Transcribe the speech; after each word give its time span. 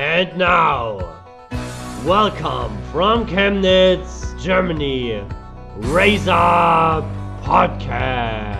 And 0.00 0.38
now, 0.38 1.00
welcome 2.04 2.80
from 2.92 3.26
Chemnitz, 3.26 4.40
Germany, 4.40 5.20
Raise 5.76 6.28
Up 6.28 7.02
Podcast. 7.42 8.54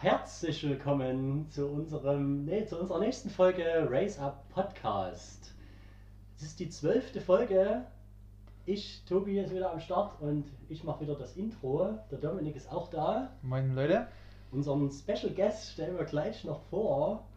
Herzlich 0.00 0.66
willkommen 0.66 1.50
zu 1.50 1.66
unserem, 1.66 2.46
nee, 2.46 2.64
zu 2.64 2.80
unserer 2.80 3.00
nächsten 3.00 3.28
Folge 3.28 3.86
Raise 3.90 4.18
Up 4.18 4.48
Podcast. 4.48 5.52
Es 6.38 6.44
ist 6.44 6.60
die 6.60 6.70
zwölfte 6.70 7.20
Folge. 7.20 7.84
Ich, 8.68 9.04
Tobi, 9.04 9.38
ist 9.38 9.54
wieder 9.54 9.70
am 9.70 9.78
Start 9.78 10.20
und 10.20 10.44
ich 10.68 10.82
mache 10.82 11.02
wieder 11.02 11.14
das 11.14 11.36
Intro. 11.36 11.96
Der 12.10 12.18
Dominik 12.18 12.56
ist 12.56 12.68
auch 12.68 12.90
da. 12.90 13.30
Moin 13.42 13.76
Leute. 13.76 14.08
Unseren 14.50 14.90
Special 14.90 15.32
Guest 15.32 15.74
stellen 15.74 15.96
wir 15.96 16.04
gleich 16.04 16.42
noch 16.42 16.62
vor. 16.62 17.28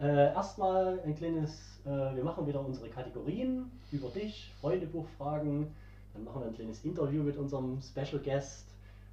Äh, 0.00 0.32
erstmal 0.34 0.98
ein 1.06 1.14
kleines, 1.14 1.80
äh, 1.84 2.16
wir 2.16 2.24
machen 2.24 2.44
wieder 2.48 2.58
unsere 2.58 2.88
Kategorien 2.88 3.70
über 3.92 4.08
dich, 4.08 4.52
Freundebuchfragen. 4.60 5.68
Dann 6.12 6.24
machen 6.24 6.40
wir 6.40 6.48
ein 6.48 6.54
kleines 6.54 6.84
Interview 6.84 7.22
mit 7.22 7.36
unserem 7.36 7.80
Special 7.80 8.20
Guest. 8.20 8.66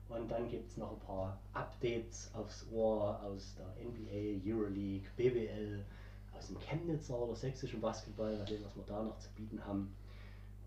Und 0.10 0.32
dann 0.32 0.50
gibt 0.50 0.68
es 0.68 0.78
noch 0.78 0.94
ein 0.94 1.00
paar 1.02 1.38
Updates 1.54 2.32
aufs 2.34 2.66
Ohr 2.74 3.22
aus 3.24 3.54
der 3.56 3.68
NBA, 3.86 4.42
Euroleague, 4.44 5.08
BWL, 5.16 5.86
aus 6.36 6.48
dem 6.48 6.58
Chemnitzer 6.58 7.20
oder 7.20 7.36
sächsischen 7.36 7.80
Basketball, 7.80 8.36
was 8.64 8.76
wir 8.76 8.84
da 8.88 9.04
noch 9.04 9.20
zu 9.20 9.30
bieten 9.36 9.64
haben. 9.64 9.96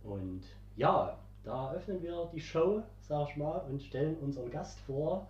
Und 0.05 0.45
ja, 0.77 1.17
da 1.45 1.73
öffnen 1.73 2.03
wir 2.03 2.29
die 2.33 2.41
Show, 2.41 2.83
sag 3.01 3.29
ich 3.31 3.37
mal, 3.37 3.59
und 3.71 3.83
stellen 3.83 4.17
unseren 4.19 4.51
Gast 4.51 4.79
vor. 4.81 5.27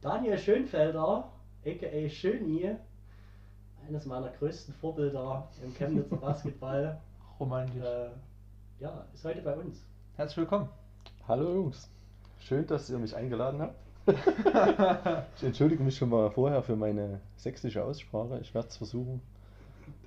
Daniel 0.00 0.38
Schönfelder, 0.38 1.30
aka 1.64 2.08
Schöni, 2.08 2.76
eines 3.86 4.06
meiner 4.06 4.28
größten 4.30 4.74
Vorbilder 4.74 5.48
im 5.62 5.74
Chemnitzer 5.74 6.16
Basketball. 6.16 6.98
Romantisch. 7.40 7.82
Äh, 7.82 8.08
ja, 8.80 9.04
ist 9.14 9.24
heute 9.24 9.42
bei 9.42 9.54
uns. 9.56 9.84
Herzlich 10.16 10.38
willkommen. 10.38 10.68
Hallo 11.28 11.52
Jungs, 11.54 11.90
schön, 12.38 12.66
dass 12.66 12.88
ihr 12.88 12.98
mich 12.98 13.14
eingeladen 13.14 13.60
habt. 13.60 13.74
ich 15.36 15.42
entschuldige 15.42 15.82
mich 15.82 15.96
schon 15.96 16.08
mal 16.10 16.30
vorher 16.30 16.62
für 16.62 16.76
meine 16.76 17.20
sächsische 17.36 17.84
Aussprache. 17.84 18.38
Ich 18.40 18.54
werde 18.54 18.68
es 18.68 18.76
versuchen. 18.76 19.20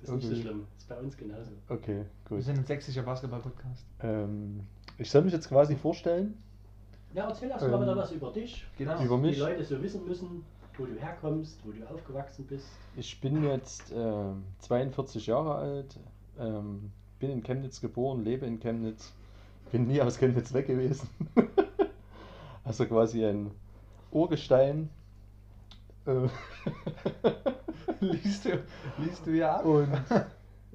Ist 0.02 0.10
nicht 0.12 0.22
so 0.26 0.32
Okay. 0.32 0.40
schlimm, 0.42 0.66
ist 0.78 0.88
bei 0.88 0.96
uns 0.96 1.16
genauso. 1.16 1.50
Okay, 1.68 2.04
Wir 2.28 2.36
gut. 2.36 2.42
sind 2.42 2.58
ein 2.58 2.64
sächsischer 2.64 3.02
Basketball-Podcast. 3.02 3.84
Ähm, 4.02 4.66
ich 4.98 5.10
soll 5.10 5.22
mich 5.22 5.32
jetzt 5.32 5.48
quasi 5.48 5.76
vorstellen. 5.76 6.36
Ja, 7.14 7.28
erzähl 7.28 7.50
erst 7.50 7.66
mal 7.66 7.74
Ähm, 7.74 7.82
wieder 7.82 7.96
was 7.96 8.12
über 8.12 8.30
dich. 8.30 8.64
genau. 8.78 8.94
was 8.94 9.04
Über 9.04 9.18
mich? 9.18 9.34
Die 9.34 9.40
Leute 9.40 9.64
so 9.64 9.82
wissen 9.82 10.06
müssen, 10.06 10.44
wo 10.78 10.84
du 10.84 10.94
herkommst, 10.94 11.58
wo 11.64 11.72
du 11.72 11.84
aufgewachsen 11.92 12.46
bist. 12.46 12.68
Ich 12.96 13.20
bin 13.20 13.42
jetzt 13.44 13.92
ähm, 13.94 14.44
42 14.60 15.26
Jahre 15.26 15.56
alt, 15.56 15.98
ähm, 16.38 16.92
bin 17.18 17.30
in 17.30 17.42
Chemnitz 17.42 17.80
geboren, 17.80 18.22
lebe 18.24 18.46
in 18.46 18.60
Chemnitz, 18.60 19.12
bin 19.72 19.86
nie 19.86 20.00
aus 20.00 20.18
Chemnitz 20.18 20.52
weg 20.52 20.66
gewesen. 20.68 21.08
also 22.64 22.86
quasi 22.86 23.24
ein 23.24 23.50
Urgestein. 24.12 24.88
Äh, 26.06 26.28
liest, 28.00 28.44
du, 28.44 28.62
liest 28.98 29.26
du 29.26 29.30
ja 29.32 29.56
ab? 29.56 29.64
Und 29.64 29.88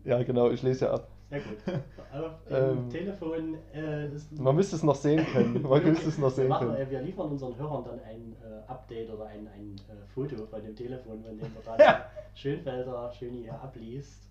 ja, 0.04 0.22
genau, 0.24 0.50
ich 0.52 0.62
lese 0.62 0.86
ja 0.86 0.94
ab. 0.94 1.08
Gut. 1.44 1.76
Dem 2.50 2.56
Ähm, 2.56 2.90
Telefon 2.90 3.56
äh, 3.74 4.08
ist 4.14 4.32
Man 4.40 4.56
müsste 4.56 4.76
es 4.78 4.84
noch 4.84 4.96
sehen 4.96 5.26
können. 5.34 5.62
Man 5.70 5.84
müsste 5.84 6.08
es 6.10 6.18
noch 6.18 6.28
wir, 6.28 6.32
sehen 6.32 6.48
machen, 6.48 6.70
können. 6.70 6.90
wir 6.90 7.02
liefern 7.02 7.30
unseren 7.32 7.58
Hörern 7.58 7.84
dann 7.84 8.00
ein 8.00 8.36
äh, 8.42 8.72
Update 8.72 9.10
oder 9.12 9.26
ein, 9.28 9.48
ein 9.48 9.76
äh, 9.90 10.06
Foto 10.14 10.46
von 10.46 10.64
dem 10.64 10.76
Telefon, 10.76 11.22
von 11.24 11.38
dem 11.38 11.40
wir 11.54 11.62
dann 11.78 12.02
Schönfelder 12.34 13.12
schön 13.18 13.34
hier 13.34 13.54
abliest. 13.54 14.22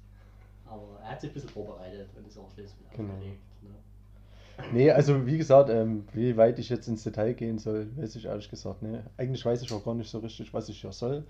Aber 0.66 0.98
er 1.02 1.10
hat 1.10 1.20
sich 1.20 1.30
ein 1.30 1.34
bisschen 1.34 1.50
vorbereitet 1.50 2.08
und 2.16 2.26
ist 2.26 2.38
auch 2.38 2.50
schließlich 2.50 2.88
Genau. 2.96 3.12
aufgelegt. 3.12 3.40
Ne? 3.62 3.70
Nee, 4.72 4.90
also 4.92 5.26
wie 5.26 5.36
gesagt, 5.36 5.68
ähm, 5.68 6.06
wie 6.12 6.36
weit 6.36 6.58
ich 6.60 6.68
jetzt 6.68 6.86
ins 6.86 7.02
Detail 7.02 7.34
gehen 7.34 7.58
soll, 7.58 7.88
weiß 7.96 8.14
ich 8.16 8.26
ehrlich 8.26 8.48
gesagt. 8.48 8.82
Ne? 8.82 9.02
Eigentlich 9.16 9.44
weiß 9.44 9.60
ich 9.62 9.72
auch 9.72 9.84
gar 9.84 9.94
nicht 9.94 10.08
so 10.08 10.20
richtig, 10.20 10.54
was 10.54 10.68
ich 10.68 10.80
hier 10.80 10.92
soll. 10.92 11.24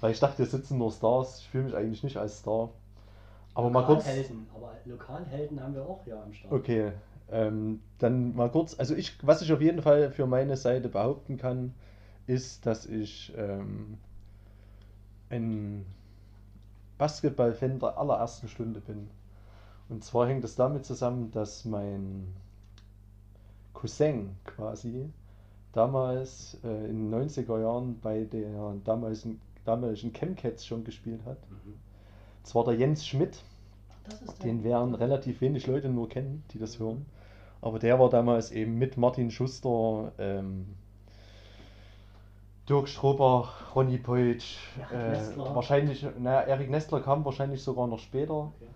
Weil 0.00 0.10
ich 0.10 0.18
dachte, 0.18 0.38
hier 0.38 0.46
sitzen 0.46 0.78
nur 0.78 0.90
Stars. 0.90 1.38
Ich 1.40 1.48
fühle 1.48 1.64
mich 1.64 1.74
eigentlich 1.76 2.02
nicht 2.02 2.16
als 2.16 2.38
Star. 2.38 2.70
Aber 3.54 3.70
mal 3.70 3.84
kurz. 3.84 4.04
Lokalhelden, 4.06 4.46
aber 4.54 4.72
Lokalhelden 4.84 5.62
haben 5.62 5.74
wir 5.74 5.86
auch 5.86 6.02
hier 6.04 6.20
am 6.22 6.32
Start. 6.32 6.52
Okay, 6.52 6.92
ähm, 7.30 7.80
dann 7.98 8.34
mal 8.34 8.50
kurz. 8.50 8.78
Also 8.78 8.94
ich, 8.94 9.18
was 9.26 9.42
ich 9.42 9.52
auf 9.52 9.60
jeden 9.60 9.82
Fall 9.82 10.10
für 10.10 10.26
meine 10.26 10.56
Seite 10.56 10.88
behaupten 10.88 11.36
kann, 11.36 11.74
ist, 12.26 12.64
dass 12.66 12.86
ich 12.86 13.32
ähm, 13.36 13.98
ein 15.30 15.84
Basketball-Fan 16.98 17.78
der 17.78 17.98
allerersten 17.98 18.48
Stunde 18.48 18.80
bin. 18.80 19.08
Und 19.88 20.04
zwar 20.04 20.28
hängt 20.28 20.44
es 20.44 20.54
damit 20.54 20.86
zusammen, 20.86 21.30
dass 21.32 21.64
mein 21.64 22.34
Cousin 23.74 24.36
quasi 24.44 25.10
damals 25.72 26.58
äh, 26.64 26.88
in 26.88 27.10
den 27.10 27.28
90er 27.28 27.60
Jahren 27.60 27.98
bei 28.00 28.24
der 28.24 28.74
damaligen, 28.84 29.40
damaligen 29.64 30.12
Chemcats 30.12 30.64
schon 30.64 30.84
gespielt 30.84 31.20
hat. 31.24 31.38
Mhm. 31.50 31.74
Das 32.42 32.54
war 32.54 32.64
der 32.64 32.74
Jens 32.74 33.06
Schmidt. 33.06 33.42
Den 34.42 34.64
werden 34.64 34.94
relativ 34.94 35.40
wenig 35.40 35.66
Leute 35.66 35.88
nur 35.88 36.08
kennen, 36.08 36.44
die 36.52 36.58
das 36.58 36.78
hören. 36.78 37.06
Aber 37.60 37.78
der 37.78 38.00
war 38.00 38.10
damals 38.10 38.50
eben 38.50 38.76
mit 38.76 38.96
Martin 38.96 39.30
Schuster, 39.30 40.12
ähm, 40.18 40.74
Dirk 42.68 42.88
Strobach, 42.88 43.74
Ronny 43.76 43.98
Peutsch, 43.98 44.56
Erik 44.78 44.92
äh, 44.92 45.10
Nestler. 45.10 45.54
wahrscheinlich, 45.54 46.06
naja, 46.18 46.40
Erik 46.42 46.70
Nestler 46.70 47.00
kam 47.00 47.24
wahrscheinlich 47.24 47.62
sogar 47.62 47.86
noch 47.86 48.00
später. 48.00 48.52
Okay. 48.56 48.66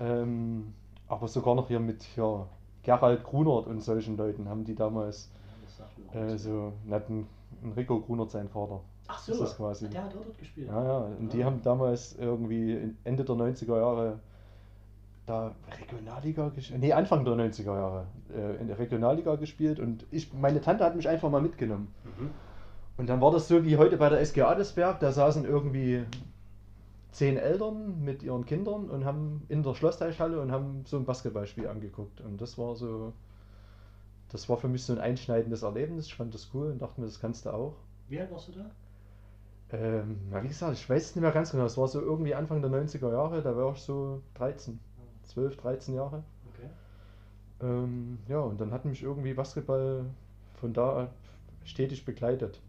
Ähm, 0.00 0.74
aber 1.06 1.28
sogar 1.28 1.54
noch 1.54 1.68
hier 1.68 1.80
mit 1.80 2.04
ja, 2.16 2.46
Gerald 2.82 3.22
Grunert 3.24 3.66
und 3.66 3.80
solchen 3.82 4.16
Leuten 4.16 4.48
haben 4.48 4.64
die 4.64 4.74
damals 4.74 5.30
Ja, 6.12 6.26
äh, 6.26 6.38
so, 6.38 6.72
hatten 6.90 7.28
Rico 7.76 8.00
Grunert 8.00 8.30
sein 8.30 8.48
Vater. 8.48 8.80
Ach 9.06 9.18
so, 9.18 9.32
ist 9.32 9.40
das 9.40 9.56
quasi. 9.56 9.88
der 9.88 10.04
hat 10.04 10.14
dort 10.14 10.38
gespielt. 10.38 10.68
Ja, 10.68 10.82
ja, 10.82 10.98
und 11.18 11.32
die 11.32 11.44
haben 11.44 11.60
damals 11.62 12.16
irgendwie 12.16 12.94
Ende 13.04 13.24
der 13.24 13.34
90er 13.34 13.78
Jahre 13.78 14.18
da 15.26 15.54
Regionalliga 15.78 16.48
gespielt. 16.50 16.80
Nee, 16.80 16.92
Anfang 16.92 17.24
der 17.24 17.34
90er 17.34 17.64
Jahre 17.64 18.06
äh, 18.34 18.56
in 18.60 18.68
der 18.68 18.78
Regionalliga 18.78 19.36
gespielt 19.36 19.80
und 19.80 20.06
ich, 20.10 20.32
meine 20.32 20.60
Tante 20.60 20.84
hat 20.84 20.96
mich 20.96 21.08
einfach 21.08 21.30
mal 21.30 21.40
mitgenommen. 21.40 21.92
Mhm. 22.04 22.30
Und 22.96 23.08
dann 23.08 23.20
war 23.20 23.32
das 23.32 23.48
so 23.48 23.64
wie 23.64 23.76
heute 23.76 23.96
bei 23.96 24.08
der 24.08 24.20
SG 24.20 24.42
Adelsberg, 24.42 25.00
da 25.00 25.12
saßen 25.12 25.44
irgendwie 25.44 26.04
zehn 27.10 27.36
Eltern 27.36 28.02
mit 28.02 28.22
ihren 28.22 28.44
Kindern 28.44 28.90
und 28.90 29.04
haben 29.04 29.42
in 29.48 29.62
der 29.62 29.74
Schlossteichhalle 29.74 30.40
und 30.40 30.52
haben 30.52 30.82
so 30.84 30.96
ein 30.96 31.04
Basketballspiel 31.04 31.68
angeguckt. 31.68 32.20
Und 32.20 32.40
das 32.40 32.58
war 32.58 32.74
so, 32.74 33.12
das 34.30 34.48
war 34.48 34.56
für 34.56 34.68
mich 34.68 34.84
so 34.84 34.92
ein 34.92 34.98
einschneidendes 34.98 35.62
Erlebnis. 35.62 36.06
Ich 36.06 36.14
fand 36.14 36.34
das 36.34 36.50
cool 36.54 36.70
und 36.70 36.82
dachte 36.82 37.00
mir, 37.00 37.06
das 37.06 37.20
kannst 37.20 37.46
du 37.46 37.50
auch. 37.50 37.74
Wie 38.08 38.20
alt 38.20 38.30
warst 38.30 38.48
du 38.48 38.52
da? 38.52 38.70
Ähm, 39.74 40.20
wie 40.30 40.48
gesagt, 40.48 40.74
ich 40.74 40.88
weiß 40.88 41.02
es 41.02 41.16
nicht 41.16 41.22
mehr 41.22 41.32
ganz 41.32 41.50
genau. 41.50 41.64
Es 41.64 41.76
war 41.76 41.88
so 41.88 42.00
irgendwie 42.00 42.34
Anfang 42.34 42.62
der 42.62 42.70
90er 42.70 43.10
Jahre, 43.10 43.42
da 43.42 43.56
war 43.56 43.72
ich 43.72 43.80
so 43.80 44.22
13, 44.34 44.78
12, 45.24 45.56
13 45.56 45.94
Jahre. 45.94 46.22
Okay. 46.52 46.68
Ähm, 47.60 48.18
ja, 48.28 48.38
und 48.38 48.60
dann 48.60 48.70
hat 48.70 48.84
mich 48.84 49.02
irgendwie 49.02 49.34
Basketball 49.34 50.04
von 50.60 50.72
da 50.72 51.04
ab 51.04 51.14
stetig 51.64 52.04
begleitet. 52.04 52.60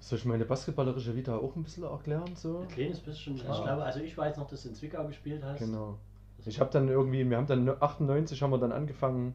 Soll 0.00 0.18
ich 0.18 0.24
meine 0.24 0.44
basketballerische 0.44 1.14
Vita 1.14 1.36
auch 1.36 1.54
ein 1.54 1.62
bisschen 1.62 1.84
erklären? 1.84 2.34
So? 2.34 2.58
Ein 2.58 2.68
kleines 2.68 3.00
bisschen. 3.00 3.36
Ja. 3.36 3.54
Ich 3.54 3.62
glaube, 3.62 3.84
also 3.84 4.00
ich 4.00 4.18
weiß 4.18 4.36
noch, 4.36 4.48
dass 4.48 4.64
du 4.64 4.70
in 4.70 4.74
Zwickau 4.74 5.06
gespielt 5.06 5.42
hast. 5.44 5.60
Genau. 5.60 5.96
Ich 6.44 6.58
habe 6.58 6.70
dann 6.70 6.88
irgendwie, 6.88 7.28
wir 7.28 7.36
haben 7.36 7.46
dann 7.46 7.68
98 7.68 8.42
haben 8.42 8.50
wir 8.50 8.58
dann 8.58 8.72
angefangen 8.72 9.34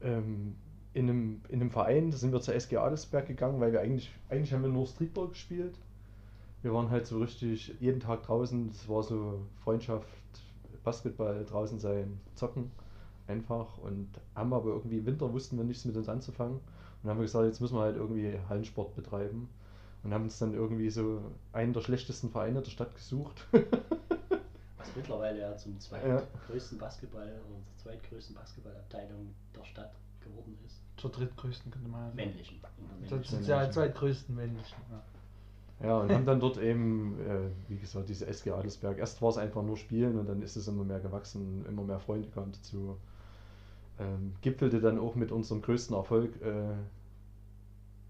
ähm, 0.00 0.56
in, 0.92 1.08
einem, 1.08 1.42
in 1.48 1.60
einem 1.60 1.70
Verein, 1.70 2.10
da 2.10 2.16
sind 2.16 2.32
wir 2.32 2.40
zur 2.40 2.54
SG 2.54 2.76
Adelsberg 2.76 3.26
gegangen, 3.26 3.60
weil 3.60 3.72
wir 3.72 3.80
eigentlich, 3.80 4.10
eigentlich 4.28 4.52
haben 4.52 4.62
wir 4.62 4.70
nur 4.70 4.86
Streetball 4.86 5.28
gespielt. 5.28 5.78
Wir 6.62 6.74
waren 6.74 6.90
halt 6.90 7.06
so 7.06 7.18
richtig 7.18 7.74
jeden 7.80 8.00
Tag 8.00 8.24
draußen, 8.24 8.68
es 8.68 8.88
war 8.88 9.02
so 9.02 9.40
Freundschaft, 9.62 10.08
Basketball, 10.84 11.44
draußen 11.44 11.78
sein, 11.78 12.20
zocken 12.34 12.70
einfach 13.26 13.78
und 13.78 14.08
haben 14.34 14.52
aber 14.52 14.70
irgendwie 14.70 14.98
im 14.98 15.06
Winter 15.06 15.32
wussten 15.32 15.56
wir 15.56 15.64
nichts 15.64 15.84
mit 15.84 15.96
uns 15.96 16.08
anzufangen 16.08 16.60
und 17.02 17.08
haben 17.08 17.18
wir 17.18 17.24
gesagt, 17.24 17.46
jetzt 17.46 17.60
müssen 17.60 17.76
wir 17.76 17.82
halt 17.82 17.96
irgendwie 17.96 18.38
Hallensport 18.48 18.94
betreiben 18.94 19.48
und 20.02 20.12
haben 20.12 20.24
uns 20.24 20.38
dann 20.38 20.54
irgendwie 20.54 20.90
so 20.90 21.22
einen 21.52 21.72
der 21.72 21.80
schlechtesten 21.80 22.30
Vereine 22.30 22.60
der 22.60 22.70
Stadt 22.70 22.94
gesucht. 22.94 23.46
Was 24.78 24.96
mittlerweile 24.96 25.40
ja 25.40 25.56
zum 25.56 25.78
zweitgrößten 25.78 26.78
Basketball 26.78 27.28
oder 27.28 27.62
zur 27.76 27.92
zweitgrößten 27.92 28.34
Basketballabteilung 28.34 29.34
der 29.54 29.64
Stadt 29.64 29.92
geworden 30.20 30.58
ist. 30.66 30.80
Zur 30.96 31.10
drittgrößten 31.10 31.70
könnte 31.70 31.88
man 31.88 32.02
sagen. 32.02 32.16
Männlichen. 32.16 32.60
Zur 33.08 33.18
männlichen. 33.18 33.46
ja, 33.46 33.70
zweitgrößten 33.70 34.34
männlichen. 34.34 34.78
Ja. 34.90 35.02
Ja, 35.82 35.98
und 35.98 36.12
haben 36.12 36.26
dann 36.26 36.40
dort 36.40 36.58
eben, 36.58 37.18
äh, 37.20 37.48
wie 37.68 37.78
gesagt, 37.78 38.10
diese 38.10 38.26
SG 38.26 38.50
Adelsberg. 38.50 38.98
Erst 38.98 39.22
war 39.22 39.30
es 39.30 39.38
einfach 39.38 39.62
nur 39.62 39.78
Spielen 39.78 40.18
und 40.18 40.28
dann 40.28 40.42
ist 40.42 40.56
es 40.56 40.68
immer 40.68 40.84
mehr 40.84 41.00
gewachsen, 41.00 41.64
immer 41.66 41.82
mehr 41.82 41.98
Freunde 41.98 42.28
kamen 42.28 42.52
dazu. 42.52 42.98
Ähm, 43.98 44.34
gipfelte 44.42 44.80
dann 44.80 44.98
auch 44.98 45.14
mit 45.14 45.32
unserem 45.32 45.62
größten 45.62 45.96
Erfolg 45.96 46.40
äh, 46.42 46.74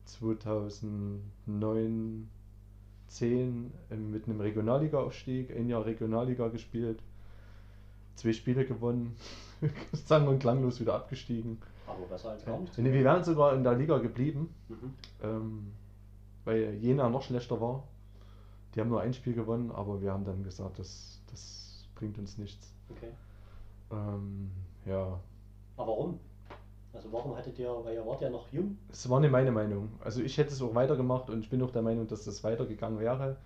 2009, 0.05 2.29
10 3.07 3.73
äh, 3.91 3.97
mit 3.97 4.27
einem 4.27 4.41
Regionalliga-Aufstieg, 4.41 5.57
ein 5.57 5.69
Jahr 5.69 5.87
Regionalliga 5.87 6.49
gespielt, 6.49 7.01
zwei 8.17 8.33
Spiele 8.33 8.67
gewonnen, 8.67 9.15
sang- 9.93 10.27
und 10.27 10.41
klanglos 10.41 10.81
wieder 10.81 10.95
abgestiegen. 10.95 11.59
Aber 11.91 12.07
besser 12.07 12.31
als 12.31 12.45
gar 12.45 12.59
nichts. 12.59 12.77
Nee, 12.79 12.93
wir 12.93 13.05
wären 13.05 13.25
sogar 13.25 13.55
in 13.55 13.65
der 13.65 13.75
Liga 13.75 13.99
geblieben, 13.99 14.55
Mhm. 14.69 14.95
ähm, 15.23 15.73
weil 16.45 16.75
Jena 16.75 17.09
noch 17.09 17.23
schlechter 17.23 17.61
war. 17.61 17.85
Die 18.75 18.81
haben 18.81 18.89
nur 18.89 19.01
ein 19.01 19.13
Spiel 19.13 19.35
gewonnen, 19.35 19.71
aber 19.73 20.01
wir 20.01 20.13
haben 20.13 20.25
dann 20.25 20.43
gesagt, 20.45 20.79
das, 20.79 21.21
das 21.31 21.85
bringt 21.97 22.19
uns 22.19 22.39
nichts. 22.39 22.73
Okay. 22.91 23.11
Ähm, 23.91 24.51
ja, 24.87 25.19
Aber 25.77 25.89
warum? 25.89 26.21
Also 26.93 27.13
warum 27.13 27.37
hattet 27.37 27.59
ihr, 27.59 27.69
weil 27.85 27.95
ihr 27.95 28.07
wart 28.07 28.21
ja 28.21 28.31
noch 28.31 28.49
jung. 28.53 28.77
es 28.91 29.09
war 29.09 29.21
nicht 29.21 29.31
meine 29.31 29.53
Meinung. 29.53 29.89
Also 30.03 30.23
ich 30.23 30.37
hätte 30.39 30.53
es 30.53 30.61
auch 30.63 30.75
weitergemacht 30.75 31.31
und 31.31 31.41
ich 31.41 31.51
bin 31.51 31.63
auch 31.63 31.71
der 31.71 31.83
Meinung, 31.83 32.07
dass 32.09 32.25
das 32.25 32.43
weitergegangen 32.43 32.99
wäre. 32.99 33.37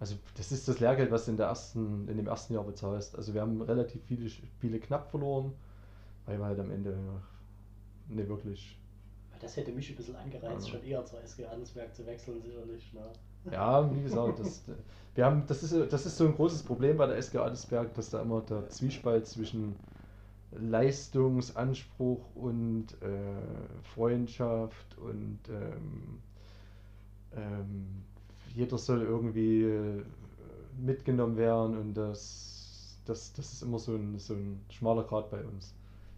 Also 0.00 0.16
das 0.36 0.52
ist 0.52 0.68
das 0.68 0.80
Lehrgeld, 0.80 1.10
was 1.10 1.24
du 1.26 1.30
in, 1.32 1.36
der 1.36 1.46
ersten, 1.46 2.08
in 2.08 2.16
dem 2.16 2.26
ersten 2.26 2.52
Jahr 2.54 2.64
bezahlst. 2.64 3.16
Also 3.16 3.32
wir 3.34 3.40
haben 3.40 3.62
relativ 3.62 4.02
viele 4.04 4.28
Spiele 4.28 4.78
knapp 4.80 5.10
verloren, 5.10 5.52
weil 6.26 6.38
wir 6.38 6.44
halt 6.44 6.58
am 6.60 6.70
Ende 6.70 6.96
nicht 8.16 8.28
wirklich 8.28 8.78
Das 9.40 9.56
hätte 9.56 9.72
mich 9.72 9.90
ein 9.90 9.96
bisschen 9.96 10.16
angereizt, 10.16 10.66
Ja. 10.68 10.72
schon 10.74 10.84
eher 10.84 11.04
zur 11.04 11.20
SG 11.22 11.46
Adelsberg 11.46 11.94
zu 11.94 12.06
wechseln, 12.06 12.40
sicherlich. 12.40 12.92
Ne? 12.92 13.02
Ja, 13.50 13.92
wie 13.94 14.02
gesagt, 14.02 14.38
das, 14.38 14.62
wir 15.14 15.24
haben, 15.24 15.44
das, 15.48 15.62
ist, 15.64 15.92
das 15.92 16.06
ist 16.06 16.16
so 16.16 16.26
ein 16.26 16.34
großes 16.34 16.62
Problem 16.62 16.96
bei 16.96 17.06
der 17.06 17.16
SG 17.16 17.38
Adelsberg, 17.38 17.92
dass 17.94 18.10
da 18.10 18.22
immer 18.22 18.40
der 18.42 18.68
Zwiespalt 18.68 19.26
zwischen 19.26 19.74
Leistungsanspruch 20.52 22.20
und 22.36 22.86
äh, 23.02 23.82
Freundschaft 23.94 24.98
und 24.98 25.38
ähm, 25.48 26.18
ähm, 27.34 27.86
jeder 28.54 28.76
soll 28.78 29.02
irgendwie 29.02 29.62
äh, 29.64 30.02
mitgenommen 30.78 31.36
werden 31.36 31.76
und 31.78 31.94
das, 31.94 32.98
das, 33.06 33.32
das 33.32 33.52
ist 33.54 33.62
immer 33.62 33.78
so 33.78 33.94
ein, 33.94 34.18
so 34.18 34.34
ein 34.34 34.60
schmaler 34.70 35.04
Grat 35.04 35.30
bei 35.30 35.42
uns, 35.44 35.74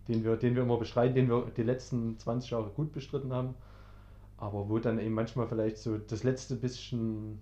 den 0.09 0.25
wir, 0.25 0.37
den 0.37 0.55
wir 0.55 0.63
immer 0.63 0.77
bestreiten, 0.77 1.15
den 1.15 1.29
wir 1.29 1.51
die 1.57 1.63
letzten 1.63 2.19
20 2.19 2.51
Jahre 2.51 2.71
gut 2.71 2.93
bestritten 2.93 3.33
haben, 3.33 3.55
aber 4.37 4.69
wo 4.69 4.79
dann 4.79 4.99
eben 4.99 5.15
manchmal 5.15 5.47
vielleicht 5.47 5.79
so 5.79 5.97
das 5.99 6.23
letzte 6.25 6.57
bisschen 6.57 7.41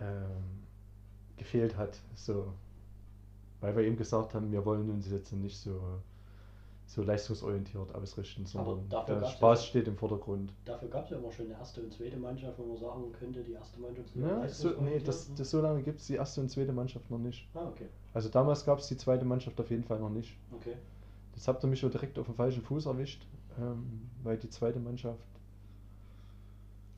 ähm, 0.00 0.62
gefehlt 1.36 1.76
hat, 1.76 1.98
so, 2.14 2.52
weil 3.60 3.76
wir 3.76 3.84
eben 3.84 3.96
gesagt 3.96 4.34
haben, 4.34 4.50
wir 4.52 4.64
wollen 4.64 4.88
uns 4.90 5.10
jetzt 5.10 5.32
nicht 5.32 5.58
so, 5.58 5.80
so 6.86 7.02
leistungsorientiert 7.02 7.94
ausrichten, 7.94 8.46
sondern 8.46 8.88
der 8.88 9.20
ja 9.20 9.26
Spaß 9.26 9.62
schon- 9.64 9.68
steht 9.70 9.88
im 9.88 9.96
Vordergrund. 9.96 10.52
Dafür 10.64 10.88
gab 10.88 11.04
es 11.04 11.10
ja 11.10 11.16
immer 11.18 11.32
schon 11.32 11.46
eine 11.46 11.54
erste 11.54 11.82
und 11.82 11.92
zweite 11.92 12.16
Mannschaft, 12.16 12.58
wo 12.58 12.64
man 12.64 12.76
sagen 12.76 13.12
könnte, 13.12 13.42
die 13.42 13.52
erste 13.52 13.80
Mannschaft 13.80 14.08
ist 14.14 14.22
Ja, 14.22 14.48
so, 14.48 14.70
nee, 14.80 15.00
das, 15.00 15.34
das 15.34 15.50
so 15.50 15.60
lange 15.60 15.82
gibt 15.82 16.00
es 16.00 16.06
die 16.06 16.14
erste 16.14 16.40
und 16.40 16.48
zweite 16.50 16.72
Mannschaft 16.72 17.10
noch 17.10 17.18
nicht. 17.18 17.48
Ah, 17.54 17.66
okay. 17.68 17.86
Also 18.14 18.28
damals 18.28 18.64
gab 18.64 18.78
es 18.78 18.86
die 18.88 18.96
zweite 18.96 19.24
Mannschaft 19.24 19.60
auf 19.60 19.68
jeden 19.70 19.84
Fall 19.84 19.98
noch 19.98 20.10
nicht. 20.10 20.36
Okay. 20.54 20.76
Jetzt 21.36 21.48
habt 21.48 21.62
ihr 21.62 21.68
mich 21.68 21.78
schon 21.78 21.90
direkt 21.90 22.18
auf 22.18 22.26
den 22.26 22.34
falschen 22.34 22.62
Fuß 22.62 22.86
erwischt, 22.86 23.26
ähm, 23.58 24.08
weil 24.22 24.38
die 24.38 24.48
zweite 24.48 24.80
Mannschaft, 24.80 25.20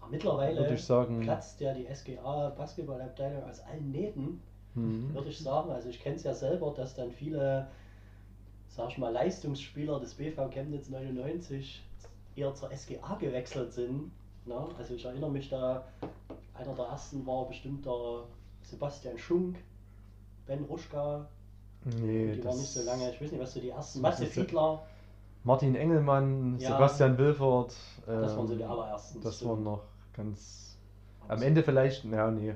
Aber 0.00 0.10
mittlerweile 0.10 0.60
würde 0.60 0.74
ich 0.74 0.84
sagen, 0.84 1.20
platzt 1.20 1.60
ja 1.60 1.74
die 1.74 1.86
SGA 1.92 2.50
Basketballabteilung 2.50 3.42
aus 3.42 3.60
allen 3.60 3.90
Nähten, 3.90 4.40
hm, 4.74 5.12
würde 5.12 5.28
ich 5.28 5.40
sagen. 5.40 5.70
Also 5.72 5.88
ich 5.88 6.00
kenne 6.00 6.14
es 6.14 6.22
ja 6.22 6.32
selber, 6.32 6.72
dass 6.72 6.94
dann 6.94 7.10
viele, 7.10 7.66
sag 8.68 8.90
ich 8.90 8.98
mal, 8.98 9.12
Leistungsspieler 9.12 9.98
des 9.98 10.14
BV 10.14 10.50
Chemnitz 10.50 10.88
99 10.88 11.82
eher 12.36 12.54
zur 12.54 12.70
SGA 12.70 13.16
gewechselt 13.16 13.72
sind. 13.72 14.12
Ne? 14.46 14.68
Also 14.78 14.94
ich 14.94 15.04
erinnere 15.04 15.32
mich 15.32 15.48
da, 15.48 15.84
einer 16.54 16.74
der 16.74 16.84
ersten 16.84 17.26
war 17.26 17.48
bestimmt 17.48 17.84
der 17.84 18.22
Sebastian 18.62 19.18
Schunk, 19.18 19.56
Ben 20.46 20.62
Ruschka, 20.62 21.28
nee, 21.84 22.32
die 22.34 22.44
waren 22.44 22.56
nicht 22.58 22.70
so 22.72 22.82
lange, 22.84 23.10
ich 23.10 23.20
weiß 23.20 23.32
nicht, 23.32 23.40
was 23.40 23.54
so 23.54 23.60
die 23.60 23.70
ersten, 23.70 24.02
das 24.02 24.20
Matze 24.20 24.26
Fiedler, 24.30 24.82
Martin 25.44 25.74
Engelmann, 25.76 26.58
Ja. 26.58 26.72
Sebastian 26.72 27.16
Wilfert, 27.18 27.74
das 28.06 28.36
waren 28.36 28.46
so 28.48 28.54
die 28.54 28.62
ähm, 28.62 28.70
allerersten. 28.70 29.20
Das 29.22 29.36
stimmt. 29.36 29.50
waren 29.52 29.62
noch 29.64 29.82
ganz. 30.12 30.76
Am 31.28 31.42
Ende 31.42 31.62
vielleicht, 31.62 32.04
naja, 32.04 32.30
nee. 32.30 32.54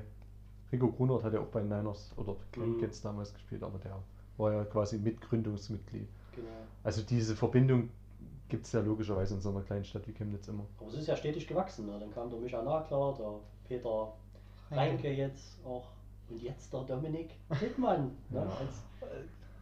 Rico 0.71 0.91
Grunert 0.91 1.23
hat 1.23 1.33
ja 1.33 1.39
auch 1.39 1.47
bei 1.47 1.61
Niners 1.61 2.11
oder 2.17 2.35
Mhm. 2.57 2.79
Kids 2.79 3.01
damals 3.01 3.33
gespielt, 3.33 3.61
aber 3.63 3.77
der 3.77 3.95
war 4.37 4.51
ja 4.53 4.63
quasi 4.65 4.97
Mitgründungsmitglied. 4.97 6.07
Genau. 6.35 6.47
Also 6.83 7.03
diese 7.03 7.35
Verbindung 7.35 7.89
gibt 8.49 8.65
es 8.65 8.71
ja 8.71 8.81
logischerweise 8.81 9.35
in 9.35 9.41
so 9.41 9.49
einer 9.49 9.61
kleinen 9.61 9.85
Stadt 9.85 10.07
wie 10.07 10.13
Chemnitz 10.13 10.47
immer. 10.47 10.65
Aber 10.79 10.89
es 10.89 10.95
ist 10.95 11.07
ja 11.07 11.15
stetig 11.15 11.47
gewachsen. 11.47 11.85
Ne? 11.85 11.97
Dann 11.99 12.11
kam 12.11 12.29
der 12.29 12.39
Micha 12.39 12.61
Nagler, 12.63 13.13
der 13.17 13.33
Peter 13.67 14.13
Reinke 14.71 15.11
jetzt 15.11 15.63
auch 15.63 15.85
und 16.29 16.41
jetzt 16.41 16.71
der 16.73 16.81
Dominik 16.81 17.31
Hittmann. 17.59 18.11
Ne? 18.29 18.39
Ja. 18.39 18.41
Als, 18.41 18.83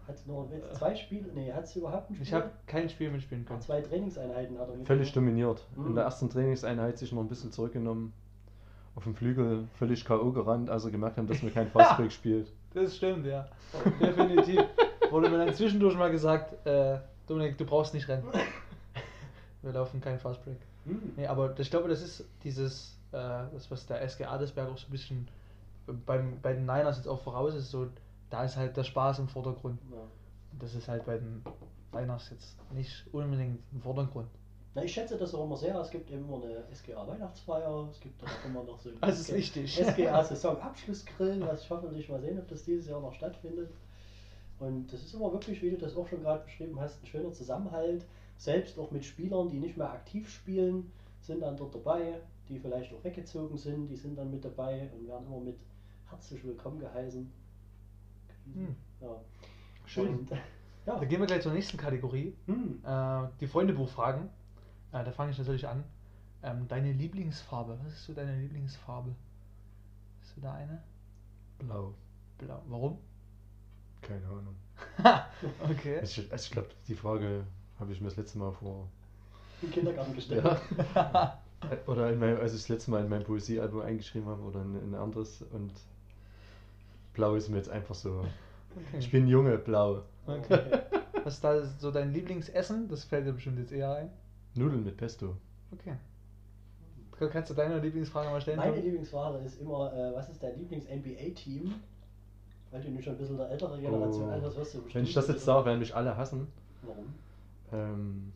hat 0.07 0.27
nur 0.27 0.47
jetzt 0.51 0.75
zwei 0.75 0.95
Spiele, 0.95 1.29
nee, 1.33 1.51
hat 1.53 1.63
es 1.65 1.75
überhaupt 1.75 2.09
ein 2.09 2.15
Spiel? 2.15 2.27
Ich 2.27 2.33
habe 2.33 2.49
kein 2.65 2.89
Spiel 2.89 3.11
mitspielen 3.11 3.43
Ah, 3.45 3.49
können. 3.49 3.61
zwei 3.61 3.81
Trainingseinheiten 3.81 4.57
hat 4.59 4.69
er 4.69 4.75
mit. 4.75 4.87
Völlig 4.87 5.11
dominiert. 5.13 5.65
In 5.75 5.89
Mhm. 5.89 5.95
der 5.95 6.03
ersten 6.05 6.29
Trainingseinheit 6.29 6.97
sich 6.97 7.11
noch 7.11 7.21
ein 7.21 7.27
bisschen 7.27 7.51
zurückgenommen. 7.51 8.13
Auf 8.95 9.03
dem 9.05 9.15
Flügel 9.15 9.67
völlig 9.75 10.03
K.O. 10.03 10.31
gerannt, 10.31 10.69
als 10.69 10.83
er 10.85 10.91
gemerkt 10.91 11.17
haben, 11.17 11.27
dass 11.27 11.41
mir 11.43 11.51
kein 11.51 11.67
Fastbreak 11.71 12.11
spielt. 12.11 12.51
Das 12.73 12.97
stimmt, 12.97 13.25
ja. 13.25 13.47
Definitiv. 14.01 14.63
Wurde 15.11 15.29
mir 15.29 15.45
dann 15.45 15.53
zwischendurch 15.53 15.95
mal 15.95 16.11
gesagt, 16.11 16.65
äh, 16.65 16.97
Dominik, 17.27 17.57
du 17.57 17.65
brauchst 17.65 17.93
nicht 17.93 18.07
rennen. 18.09 18.25
Wir 19.61 19.71
laufen 19.73 20.01
kein 20.01 20.17
Fastbreak. 20.19 20.57
Hm. 20.85 21.13
Nee, 21.15 21.27
aber 21.27 21.57
ich 21.59 21.69
glaube, 21.69 21.87
das 21.87 22.01
ist 22.01 22.25
dieses, 22.43 22.97
äh, 23.11 23.17
das 23.53 23.69
was 23.69 23.85
der 23.85 24.01
SG 24.01 24.25
Adelsberg 24.25 24.69
auch 24.69 24.77
so 24.77 24.87
ein 24.87 24.91
bisschen 24.91 25.27
beim, 25.93 26.39
bei 26.41 26.53
den 26.53 26.65
Niners 26.65 26.97
jetzt 26.97 27.07
auch 27.07 27.19
voraus 27.19 27.55
ist, 27.55 27.71
so, 27.71 27.87
da 28.29 28.43
ist 28.43 28.57
halt 28.57 28.77
der 28.77 28.83
Spaß 28.83 29.19
im 29.19 29.27
Vordergrund. 29.27 29.79
Ja. 29.91 29.97
Und 30.51 30.63
das 30.63 30.75
ist 30.75 30.87
halt 30.87 31.05
bei 31.05 31.17
den 31.17 31.43
Niners 31.93 32.29
jetzt 32.29 32.57
nicht 32.73 33.05
unbedingt 33.11 33.59
im 33.71 33.81
Vordergrund. 33.81 34.27
Na, 34.73 34.83
ich 34.83 34.93
schätze 34.93 35.17
das 35.17 35.35
auch 35.35 35.43
immer 35.43 35.57
sehr. 35.57 35.75
Es 35.79 35.91
gibt 35.91 36.09
immer 36.11 36.41
eine 36.41 36.63
SGA 36.73 37.05
Weihnachtsfeier, 37.05 37.89
es 37.91 37.99
gibt 37.99 38.21
dann 38.21 38.29
auch 38.29 38.45
immer 38.45 38.63
noch 38.63 38.79
so 38.79 38.89
ein 38.89 38.97
Das 39.01 39.19
ist 39.19 39.33
wichtig. 39.33 39.75
SGA 39.75 40.23
Saisonabschlussgrillen, 40.23 41.41
was 41.47 41.63
ich 41.63 41.69
hoffentlich 41.69 42.07
mal 42.07 42.21
sehen, 42.21 42.39
ob 42.39 42.47
das 42.47 42.63
dieses 42.63 42.87
Jahr 42.87 43.01
noch 43.01 43.13
stattfindet. 43.13 43.71
Und 44.59 44.93
das 44.93 45.01
ist 45.01 45.13
immer 45.13 45.31
wirklich, 45.33 45.61
wie 45.61 45.71
du 45.71 45.77
das 45.77 45.97
auch 45.97 46.07
schon 46.07 46.21
gerade 46.21 46.43
beschrieben 46.43 46.79
hast, 46.79 47.03
ein 47.03 47.07
schöner 47.07 47.33
Zusammenhalt. 47.33 48.05
Selbst 48.37 48.79
auch 48.79 48.91
mit 48.91 49.03
Spielern, 49.03 49.49
die 49.49 49.59
nicht 49.59 49.75
mehr 49.75 49.91
aktiv 49.91 50.29
spielen, 50.29 50.91
sind 51.19 51.41
dann 51.41 51.57
dort 51.57 51.75
dabei, 51.75 52.21
die 52.47 52.59
vielleicht 52.59 52.93
auch 52.93 53.03
weggezogen 53.03 53.57
sind, 53.57 53.87
die 53.87 53.95
sind 53.95 54.17
dann 54.17 54.31
mit 54.31 54.45
dabei 54.45 54.89
und 54.93 55.07
werden 55.07 55.27
immer 55.27 55.39
mit 55.39 55.57
herzlich 56.11 56.43
willkommen 56.43 56.79
geheißen. 56.79 57.31
Hm. 58.53 58.75
Ja. 58.99 59.21
Schön. 59.85 60.19
Und, 60.19 60.29
ja. 60.85 60.99
Da 60.99 61.05
gehen 61.05 61.21
wir 61.21 61.27
gleich 61.27 61.41
zur 61.41 61.53
nächsten 61.53 61.77
Kategorie. 61.77 62.35
Hm. 62.47 62.81
Äh, 62.83 63.27
die 63.39 63.47
Freundebuchfragen. 63.47 64.29
Äh, 64.91 65.05
da 65.05 65.11
fange 65.11 65.31
ich 65.31 65.37
natürlich 65.37 65.67
an. 65.67 65.85
Ähm, 66.43 66.67
deine 66.67 66.91
Lieblingsfarbe. 66.91 67.79
Was 67.83 67.93
ist 67.93 68.05
so 68.05 68.13
deine 68.13 68.37
Lieblingsfarbe? 68.37 69.15
Hast 70.21 70.35
du 70.35 70.41
da 70.41 70.53
eine? 70.53 70.83
Blau. 71.59 71.93
Blau. 72.37 72.61
Warum? 72.67 72.97
Keine 74.01 74.25
Ahnung. 74.25 74.55
okay. 75.71 76.01
Ich, 76.03 76.31
ich 76.31 76.51
glaube, 76.51 76.69
die 76.87 76.95
Frage 76.95 77.45
habe 77.79 77.93
ich 77.93 78.01
mir 78.01 78.07
das 78.07 78.17
letzte 78.17 78.37
Mal 78.37 78.51
vor. 78.51 78.89
Im 79.61 79.71
Kindergarten 79.71 80.13
gestellt. 80.13 80.43
Ja. 80.93 81.41
Oder 81.87 82.11
in 82.11 82.19
meinem, 82.19 82.39
als 82.39 82.53
ich 82.53 82.61
das 82.61 82.69
letzte 82.69 82.91
Mal 82.91 83.03
in 83.03 83.09
mein 83.09 83.23
Poesiealbum 83.23 83.81
eingeschrieben 83.81 84.27
habe 84.27 84.41
oder 84.41 84.63
in, 84.63 84.75
in 84.81 84.95
ein 84.95 84.99
anderes 84.99 85.43
und 85.43 85.71
blau 87.13 87.35
ist 87.35 87.49
mir 87.49 87.57
jetzt 87.57 87.69
einfach 87.69 87.95
so. 87.95 88.25
Ich 88.97 89.11
bin 89.11 89.27
Junge, 89.27 89.57
blau. 89.57 90.03
Okay. 90.27 90.59
Was 91.23 91.35
ist 91.35 91.43
da 91.43 91.63
so 91.65 91.91
dein 91.91 92.13
Lieblingsessen? 92.13 92.87
Das 92.87 93.03
fällt 93.03 93.25
dir 93.27 93.33
bestimmt 93.33 93.59
jetzt 93.59 93.71
eher 93.71 93.93
ein. 93.95 94.09
Nudeln 94.55 94.83
mit 94.83 94.97
Pesto. 94.97 95.35
Okay. 95.71 95.95
Kann- 97.17 97.29
Kannst 97.29 97.49
du 97.51 97.53
deine 97.53 97.79
Lieblingsfrage 97.79 98.29
mal 98.29 98.41
stellen? 98.41 98.57
Meine 98.57 98.73
Tom? 98.75 98.83
Lieblingsfrage 98.83 99.37
ist 99.39 99.61
immer, 99.61 99.93
äh, 99.93 100.13
was 100.15 100.29
ist 100.29 100.41
dein 100.41 100.57
Lieblings-NBA-Team? 100.57 101.73
Weil 102.71 102.81
du 102.81 102.89
nicht 102.89 103.03
schon 103.03 103.13
ein 103.13 103.19
bisschen 103.19 103.37
der 103.37 103.49
ältere 103.49 103.79
Generation 103.79 104.29
Oh. 104.29 104.33
anders 104.33 104.55
wirst 104.55 104.73
du 104.73 104.77
Wenn 104.79 104.83
bestimmt 104.85 105.07
ich 105.09 105.13
das 105.13 105.27
jetzt 105.27 105.45
sage, 105.45 105.65
werden 105.65 105.79
mich 105.79 105.93
alle 105.95 106.15
hassen. 106.17 106.47
Warum? 106.81 107.05
Ähm, 107.73 108.31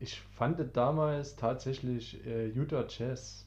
ich 0.00 0.20
fand 0.20 0.60
damals 0.76 1.36
tatsächlich 1.36 2.24
äh, 2.26 2.46
Utah 2.48 2.84
Jazz 2.88 3.44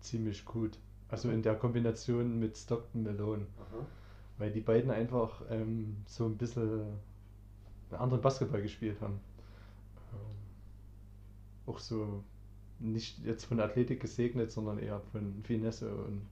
ziemlich 0.00 0.44
gut. 0.44 0.76
Also 1.10 1.30
in 1.30 1.42
der 1.42 1.56
Kombination 1.56 2.38
mit 2.38 2.56
Stockton 2.56 3.02
Malone. 3.02 3.46
Aha. 3.58 3.86
Weil 4.38 4.52
die 4.52 4.60
beiden 4.60 4.90
einfach 4.90 5.42
ähm, 5.50 5.96
so 6.06 6.24
ein 6.26 6.36
bisschen 6.36 6.82
einen 7.90 8.00
anderen 8.00 8.22
Basketball 8.22 8.62
gespielt 8.62 9.00
haben. 9.00 9.20
Ähm, 10.12 10.36
auch 11.66 11.78
so 11.78 12.22
nicht 12.78 13.24
jetzt 13.24 13.44
von 13.44 13.60
Athletik 13.60 14.00
gesegnet, 14.00 14.50
sondern 14.50 14.78
eher 14.78 15.00
von 15.12 15.42
Finesse 15.42 15.94
und 15.94 16.22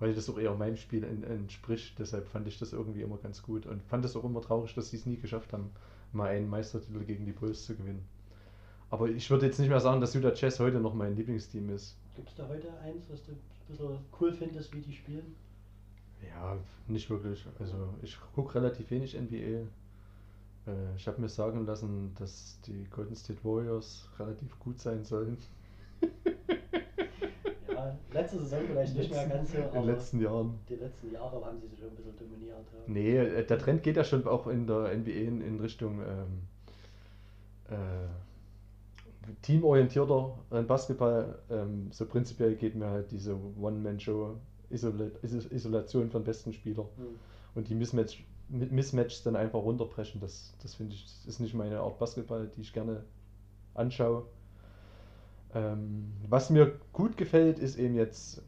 weil 0.00 0.14
das 0.14 0.28
auch 0.28 0.38
eher 0.38 0.54
meinem 0.54 0.76
Spiel 0.76 1.02
en- 1.04 1.24
entspricht. 1.24 1.98
Deshalb 1.98 2.28
fand 2.28 2.46
ich 2.46 2.58
das 2.58 2.72
irgendwie 2.72 3.02
immer 3.02 3.16
ganz 3.16 3.42
gut 3.42 3.66
und 3.66 3.82
fand 3.82 4.04
es 4.04 4.14
auch 4.14 4.24
immer 4.24 4.40
traurig, 4.42 4.74
dass 4.74 4.90
sie 4.90 4.96
es 4.96 5.06
nie 5.06 5.16
geschafft 5.16 5.52
haben, 5.52 5.70
mal 6.12 6.28
einen 6.28 6.48
Meistertitel 6.48 7.04
gegen 7.04 7.24
die 7.24 7.32
Bulls 7.32 7.64
zu 7.64 7.74
gewinnen. 7.74 8.04
Aber 8.90 9.08
ich 9.08 9.28
würde 9.30 9.46
jetzt 9.46 9.58
nicht 9.58 9.68
mehr 9.68 9.80
sagen, 9.80 10.00
dass 10.00 10.14
Utah 10.14 10.32
Jazz 10.34 10.60
heute 10.60 10.80
noch 10.80 10.94
mein 10.94 11.16
Lieblingsteam 11.16 11.70
ist. 11.70 11.96
Gibt 12.14 12.28
es 12.28 12.36
da 12.36 12.46
heute 12.48 12.72
eins, 12.80 13.08
was 13.10 13.24
du 13.24 13.32
bisschen 13.68 13.98
cool 14.20 14.32
findest, 14.32 14.74
wie 14.74 14.80
die 14.80 14.92
spielen? 14.92 15.36
Ja, 16.26 16.56
nicht 16.86 17.08
wirklich. 17.10 17.46
Also 17.58 17.94
ich 18.02 18.18
gucke 18.34 18.56
relativ 18.56 18.90
wenig 18.90 19.14
NBA. 19.18 19.36
Äh, 19.36 19.66
ich 20.96 21.06
habe 21.06 21.20
mir 21.20 21.28
sagen 21.28 21.64
lassen, 21.66 22.14
dass 22.14 22.60
die 22.62 22.84
Golden 22.84 23.14
State 23.14 23.44
Warriors 23.44 24.08
relativ 24.18 24.58
gut 24.58 24.80
sein 24.80 25.04
sollen. 25.04 25.38
Ja, 27.78 27.96
letzte 28.12 28.40
Saison 28.40 28.60
vielleicht 28.66 28.96
nicht 28.96 29.10
mehr 29.12 29.28
ganz 29.28 29.52
so, 29.52 29.58
in 29.58 29.70
den 29.70 29.84
letzten 29.84 30.20
Jahren. 30.20 30.58
die 30.68 30.74
letzten 30.74 31.12
Jahre 31.12 31.44
haben 31.44 31.60
sie 31.60 31.68
sich 31.68 31.78
schon 31.78 31.90
ein 31.90 31.94
bisschen 31.94 32.16
dominiert. 32.16 32.66
Ja. 32.72 32.78
Nee, 32.88 33.16
äh, 33.18 33.46
der 33.46 33.58
Trend 33.58 33.84
geht 33.84 33.96
ja 33.96 34.02
schon 34.02 34.26
auch 34.26 34.48
in 34.48 34.66
der 34.66 34.96
NBA 34.96 35.10
in, 35.10 35.40
in 35.40 35.60
Richtung 35.60 36.00
ähm, 36.00 36.42
äh, 37.68 38.08
teamorientierter 39.42 40.38
äh, 40.50 40.62
Basketball. 40.62 41.38
Ähm, 41.50 41.88
so 41.92 42.06
prinzipiell 42.06 42.54
geht 42.56 42.74
mir 42.74 42.86
halt 42.88 43.10
diese 43.10 43.36
One-Man-Show 43.60 44.36
Isola 44.70 45.06
Iso- 45.22 45.50
Isolation 45.52 46.10
von 46.10 46.24
besten 46.24 46.52
Spielern 46.52 46.86
Hm. 46.96 47.06
und 47.54 47.68
die 47.68 47.74
Mismatch, 47.74 48.24
Mi- 48.50 48.70
Mismatches 48.70 49.22
dann 49.22 49.36
einfach 49.36 49.60
runterbrechen. 49.60 50.20
Das, 50.20 50.54
das 50.62 50.74
finde 50.74 50.94
ich, 50.94 51.04
das 51.04 51.26
ist 51.26 51.40
nicht 51.40 51.54
meine 51.54 51.80
Art 51.80 51.98
Basketball, 51.98 52.48
die 52.56 52.60
ich 52.62 52.72
gerne 52.72 53.04
anschaue. 53.74 54.24
Ähm, 55.54 56.12
was 56.28 56.50
mir 56.50 56.78
gut 56.92 57.16
gefällt, 57.16 57.58
ist 57.58 57.78
eben 57.78 57.94
jetzt 57.94 58.42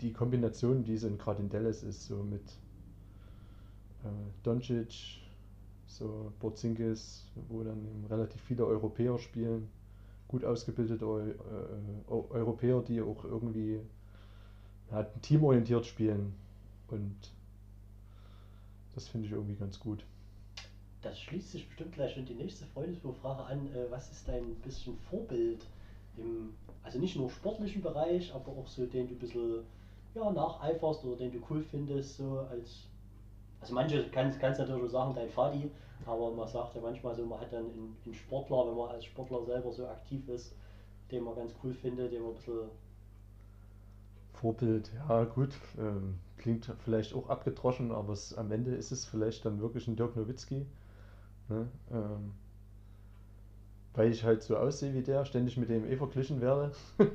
die 0.00 0.12
Kombination, 0.12 0.82
die 0.84 0.96
so 0.96 1.10
gerade 1.16 1.42
in 1.42 1.48
Dallas 1.50 1.82
ist, 1.82 2.06
so 2.06 2.22
mit 2.22 2.42
äh, 4.04 4.08
Doncic, 4.42 5.20
so 5.88 6.32
Porzingis, 6.40 7.26
wo 7.48 7.64
dann 7.64 8.06
relativ 8.10 8.42
viele 8.42 8.66
Europäer 8.66 9.18
spielen, 9.18 9.68
gut 10.28 10.44
ausgebildete 10.44 11.04
äh, 11.06 12.10
Eu- 12.12 12.28
Europäer, 12.30 12.82
die 12.82 13.02
auch 13.02 13.24
irgendwie 13.24 13.80
ja, 14.90 15.02
teamorientiert 15.22 15.86
spielen 15.86 16.34
und 16.88 17.16
das 18.94 19.08
finde 19.08 19.26
ich 19.26 19.32
irgendwie 19.32 19.54
ganz 19.56 19.78
gut. 19.80 20.04
Das 21.02 21.18
schließt 21.20 21.52
sich 21.52 21.66
bestimmt 21.68 21.92
gleich 21.94 22.14
schon 22.14 22.26
die 22.26 22.34
nächste 22.34 22.64
Freundesbuchfrage 22.66 23.44
an. 23.44 23.66
Äh, 23.74 23.90
was 23.90 24.10
ist 24.12 24.28
dein 24.28 24.54
bisschen 24.56 24.96
Vorbild 25.10 25.66
im, 26.16 26.54
also 26.82 26.98
nicht 26.98 27.16
nur 27.16 27.30
sportlichen 27.30 27.82
Bereich, 27.82 28.34
aber 28.34 28.52
auch 28.52 28.66
so, 28.66 28.86
den 28.86 29.08
du 29.08 29.14
ein 29.14 29.18
bisschen 29.18 29.64
ja, 30.14 30.30
nacheiferst 30.30 31.04
oder 31.04 31.16
den 31.16 31.32
du 31.32 31.38
cool 31.50 31.62
findest, 31.62 32.16
so 32.16 32.40
als, 32.50 32.88
also 33.60 33.74
manche 33.74 34.08
kannst 34.10 34.40
kannst 34.40 34.60
natürlich 34.60 34.84
auch 34.84 34.88
sagen, 34.88 35.14
dein 35.14 35.28
Vati, 35.28 35.70
aber 36.06 36.30
man 36.32 36.48
sagt 36.48 36.74
ja 36.74 36.80
manchmal 36.80 37.14
so, 37.14 37.24
man 37.24 37.40
hat 37.40 37.52
dann 37.52 37.64
einen, 37.64 37.96
einen 38.04 38.14
Sportler, 38.14 38.68
wenn 38.68 38.76
man 38.76 38.90
als 38.90 39.04
Sportler 39.04 39.44
selber 39.44 39.72
so 39.72 39.86
aktiv 39.86 40.28
ist, 40.28 40.54
den 41.10 41.24
man 41.24 41.34
ganz 41.34 41.54
cool 41.62 41.74
findet, 41.74 42.12
den 42.12 42.22
man 42.22 42.30
ein 42.30 42.34
bisschen, 42.34 42.70
Vorbild, 44.32 44.92
ja 45.08 45.24
gut, 45.24 45.50
ähm, 45.78 46.20
klingt 46.36 46.72
vielleicht 46.84 47.12
auch 47.14 47.28
abgedroschen, 47.28 47.90
aber 47.90 48.12
es, 48.12 48.36
am 48.38 48.52
Ende 48.52 48.72
ist 48.74 48.92
es 48.92 49.04
vielleicht 49.04 49.44
dann 49.44 49.60
wirklich 49.60 49.88
ein 49.88 49.96
Dirk 49.96 50.14
Nowitzki. 50.14 50.64
Ne? 51.48 51.66
Ähm, 51.90 52.34
weil 53.94 54.12
ich 54.12 54.22
halt 54.22 54.44
so 54.44 54.56
aussehe 54.56 54.94
wie 54.94 55.02
der, 55.02 55.24
ständig 55.24 55.56
mit 55.56 55.68
dem 55.68 55.84
eh 55.84 55.96
verglichen 55.96 56.40
werde, 56.40 56.70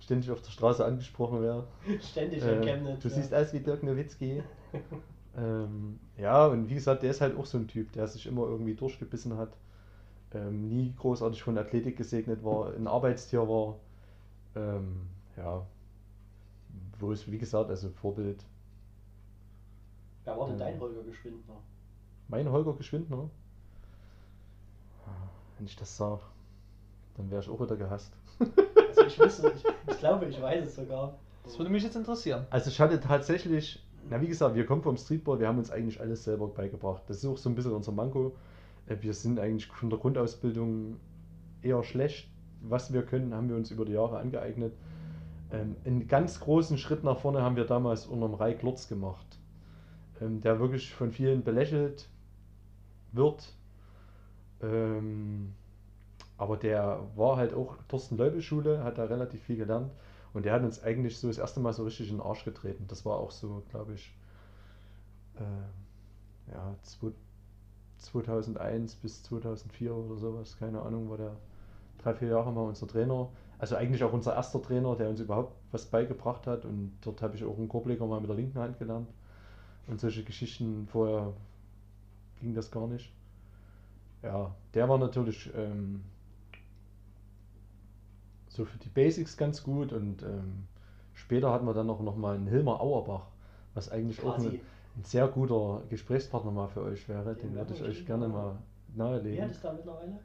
ständig 0.00 0.30
auf 0.30 0.40
der 0.40 0.50
Straße 0.50 0.82
angesprochen 0.82 1.42
werde. 1.42 1.66
ständig 2.00 2.42
in 2.42 2.62
Äh, 2.62 2.64
Chemnitz. 2.64 3.02
du 3.02 3.08
ja. 3.08 3.14
siehst 3.14 3.34
aus 3.34 3.52
wie 3.52 3.60
Dirk 3.60 3.82
Nowitzki. 3.82 4.42
Ähm, 5.38 5.98
ja, 6.16 6.46
und 6.46 6.68
wie 6.68 6.74
gesagt, 6.74 7.02
der 7.02 7.10
ist 7.10 7.20
halt 7.20 7.36
auch 7.36 7.46
so 7.46 7.58
ein 7.58 7.68
Typ, 7.68 7.92
der 7.92 8.08
sich 8.08 8.26
immer 8.26 8.42
irgendwie 8.42 8.74
durchgebissen 8.74 9.36
hat, 9.36 9.52
ähm, 10.34 10.68
nie 10.68 10.92
großartig 10.96 11.42
von 11.42 11.56
Athletik 11.56 11.96
gesegnet 11.96 12.44
war, 12.44 12.74
ein 12.74 12.86
Arbeitstier 12.86 13.48
war. 13.48 13.76
Ähm, 14.56 15.02
ja, 15.36 15.64
wo 16.98 17.12
es, 17.12 17.30
wie 17.30 17.38
gesagt, 17.38 17.70
also 17.70 17.88
Vorbild. 17.90 18.44
Wer 20.24 20.36
war 20.38 20.46
denn 20.46 20.54
Ähm. 20.54 20.58
dein 20.60 20.80
Holger 20.80 21.02
Geschwindner? 21.04 21.54
Mein 22.28 22.50
Holger 22.50 22.74
Geschwindner. 22.74 23.30
Wenn 25.56 25.66
ich 25.66 25.76
das 25.76 25.96
sage, 25.96 26.20
dann 27.16 27.30
wäre 27.30 27.40
ich 27.42 27.48
auch 27.48 27.60
wieder 27.60 27.76
gehasst. 27.76 28.12
Also 28.88 29.04
ich 29.06 29.18
wüsste, 29.18 29.52
ich, 29.56 29.64
ich 29.92 29.98
glaube, 29.98 30.26
ich 30.26 30.40
weiß 30.40 30.64
es 30.66 30.76
sogar. 30.76 31.14
Das 31.44 31.58
würde 31.58 31.70
mich 31.70 31.82
jetzt 31.82 31.96
interessieren. 31.96 32.46
Also 32.50 32.70
ich 32.70 32.80
hatte 32.80 33.00
tatsächlich, 33.00 33.82
na 34.10 34.20
wie 34.20 34.28
gesagt, 34.28 34.54
wir 34.54 34.66
kommen 34.66 34.82
vom 34.82 34.96
Streetball, 34.96 35.38
wir 35.40 35.48
haben 35.48 35.58
uns 35.58 35.70
eigentlich 35.70 36.00
alles 36.00 36.24
selber 36.24 36.48
beigebracht. 36.48 37.02
Das 37.06 37.18
ist 37.18 37.26
auch 37.26 37.36
so 37.36 37.48
ein 37.48 37.54
bisschen 37.54 37.72
unser 37.72 37.92
Manko. 37.92 38.34
Äh, 38.86 38.96
Wir 39.00 39.14
sind 39.14 39.38
eigentlich 39.38 39.66
von 39.66 39.90
der 39.90 39.98
Grundausbildung 39.98 40.96
eher 41.62 41.82
schlecht. 41.82 42.30
Was 42.62 42.92
wir 42.92 43.02
können, 43.02 43.34
haben 43.34 43.48
wir 43.48 43.56
uns 43.56 43.70
über 43.70 43.84
die 43.84 43.92
Jahre 43.92 44.18
angeeignet. 44.18 44.72
Ähm, 45.52 45.76
einen 45.84 46.08
ganz 46.08 46.40
großen 46.40 46.76
Schritt 46.76 47.04
nach 47.04 47.18
vorne 47.18 47.42
haben 47.42 47.56
wir 47.56 47.64
damals 47.64 48.06
unter 48.06 48.26
dem 48.26 48.34
Reik 48.34 48.62
Lutz 48.62 48.88
gemacht, 48.88 49.38
ähm, 50.20 50.40
der 50.40 50.58
wirklich 50.58 50.92
von 50.92 51.12
vielen 51.12 51.44
belächelt 51.44 52.08
wird. 53.12 53.52
Ähm, 54.60 55.54
aber 56.36 56.56
der 56.56 57.00
war 57.14 57.36
halt 57.36 57.54
auch 57.54 57.76
Thorsten 57.88 58.16
Leubel 58.16 58.42
Schule, 58.42 58.82
hat 58.82 58.98
da 58.98 59.04
relativ 59.04 59.42
viel 59.42 59.56
gelernt 59.56 59.90
und 60.34 60.44
der 60.46 60.52
hat 60.54 60.62
uns 60.62 60.82
eigentlich 60.82 61.18
so 61.18 61.28
das 61.28 61.38
erste 61.38 61.60
Mal 61.60 61.72
so 61.72 61.84
richtig 61.84 62.10
in 62.10 62.16
den 62.18 62.26
Arsch 62.26 62.44
getreten. 62.44 62.84
Das 62.88 63.04
war 63.04 63.16
auch 63.18 63.30
so, 63.30 63.62
glaube 63.70 63.94
ich, 63.94 64.12
äh, 65.36 65.92
ja, 66.52 66.74
zwo- 66.84 67.14
2001 67.98 68.94
bis 68.96 69.22
2004 69.24 69.94
oder 69.94 70.16
sowas, 70.18 70.56
keine 70.58 70.82
Ahnung, 70.82 71.10
war 71.10 71.18
der 71.18 71.36
drei, 71.98 72.14
vier 72.14 72.28
Jahre 72.30 72.52
mal 72.52 72.62
unser 72.68 72.88
Trainer. 72.88 73.30
Also 73.58 73.76
eigentlich 73.76 74.04
auch 74.04 74.12
unser 74.12 74.34
erster 74.36 74.62
Trainer, 74.62 74.96
der 74.96 75.10
uns 75.10 75.20
überhaupt 75.20 75.54
was 75.72 75.86
beigebracht 75.86 76.46
hat 76.46 76.64
und 76.66 76.92
dort 77.02 77.22
habe 77.22 77.36
ich 77.36 77.44
auch 77.44 77.58
einen 77.58 77.68
Korbleger 77.68 78.06
mal 78.06 78.20
mit 78.20 78.30
der 78.30 78.36
linken 78.36 78.58
Hand 78.60 78.78
gelernt 78.78 79.08
und 79.88 80.00
solche 80.00 80.24
Geschichten. 80.24 80.86
Vorher 80.88 81.34
ging 82.40 82.54
das 82.54 82.70
gar 82.70 82.86
nicht. 82.86 83.12
Ja, 84.22 84.54
der 84.74 84.88
war 84.88 84.98
natürlich 84.98 85.50
ähm, 85.54 86.02
so 88.48 88.64
für 88.64 88.78
die 88.78 88.88
Basics 88.88 89.36
ganz 89.36 89.62
gut 89.62 89.92
und 89.92 90.22
ähm, 90.22 90.66
später 91.14 91.52
hatten 91.52 91.66
wir 91.66 91.74
dann 91.74 91.86
noch, 91.86 92.00
noch 92.00 92.16
mal 92.16 92.34
einen 92.34 92.46
Hilmar 92.46 92.80
Auerbach, 92.80 93.26
was 93.74 93.90
eigentlich 93.90 94.20
auch 94.20 94.34
Quasi. 94.36 94.48
eine, 94.48 94.58
ein 94.96 95.04
sehr 95.04 95.28
guter 95.28 95.82
Gesprächspartner 95.88 96.50
mal 96.50 96.68
für 96.68 96.82
euch 96.82 97.08
wäre. 97.08 97.34
Den 97.34 97.50
Den 97.50 97.54
würde 97.54 97.74
ich 97.74 97.82
euch 97.82 98.06
gerne 98.06 98.28
mal- 98.28 98.56
nahelegen. 98.94 99.50
ist 99.50 99.62
da 99.62 99.72
mittlerweile? 99.72 100.18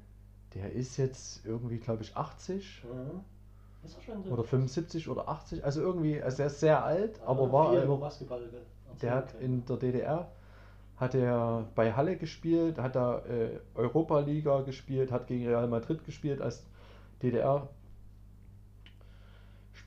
Der 0.55 0.71
ist 0.71 0.97
jetzt 0.97 1.45
irgendwie, 1.45 1.77
glaube 1.77 2.03
ich, 2.03 2.15
80 2.15 2.83
Mhm. 2.85 3.19
Ist 3.83 3.97
er 3.97 4.01
schon 4.01 4.31
oder 4.31 4.43
75 4.45 5.09
oder 5.09 5.27
80, 5.27 5.65
also 5.65 5.81
irgendwie, 5.81 6.21
also 6.21 6.43
er 6.43 6.47
ist 6.47 6.61
sehr 6.61 6.85
alt, 6.85 7.19
aber 7.25 7.43
Ah, 7.43 7.51
war 7.51 7.71
viel 7.73 7.83
über 7.83 7.97
Basketball 7.97 8.41
der 9.01 9.15
hat 9.15 9.33
in 9.41 9.65
der 9.65 9.75
DDR 9.77 10.31
hat 10.95 11.15
er 11.15 11.65
bei 11.75 11.91
Halle 11.91 12.15
gespielt, 12.15 12.77
hat 12.77 12.95
da 12.95 13.19
äh, 13.25 13.59
Europa 13.75 14.19
Liga 14.21 14.61
gespielt, 14.61 15.11
hat 15.11 15.27
gegen 15.27 15.45
Real 15.47 15.67
Madrid 15.67 16.05
gespielt 16.05 16.39
als 16.41 16.63
DDR 17.21 17.67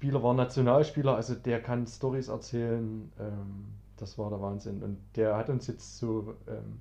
Spieler, 0.07 0.23
war 0.23 0.35
Nationalspieler, 0.35 1.17
also 1.17 1.35
der 1.35 1.61
kann 1.61 1.85
Stories 1.85 2.29
erzählen, 2.29 3.11
ähm, 3.19 3.67
das 3.97 4.17
war 4.17 4.31
der 4.31 4.41
Wahnsinn 4.41 4.81
und 4.85 4.99
der 5.17 5.37
hat 5.37 5.49
uns 5.49 5.67
jetzt 5.67 5.99
so 5.99 6.35
ähm, 6.47 6.81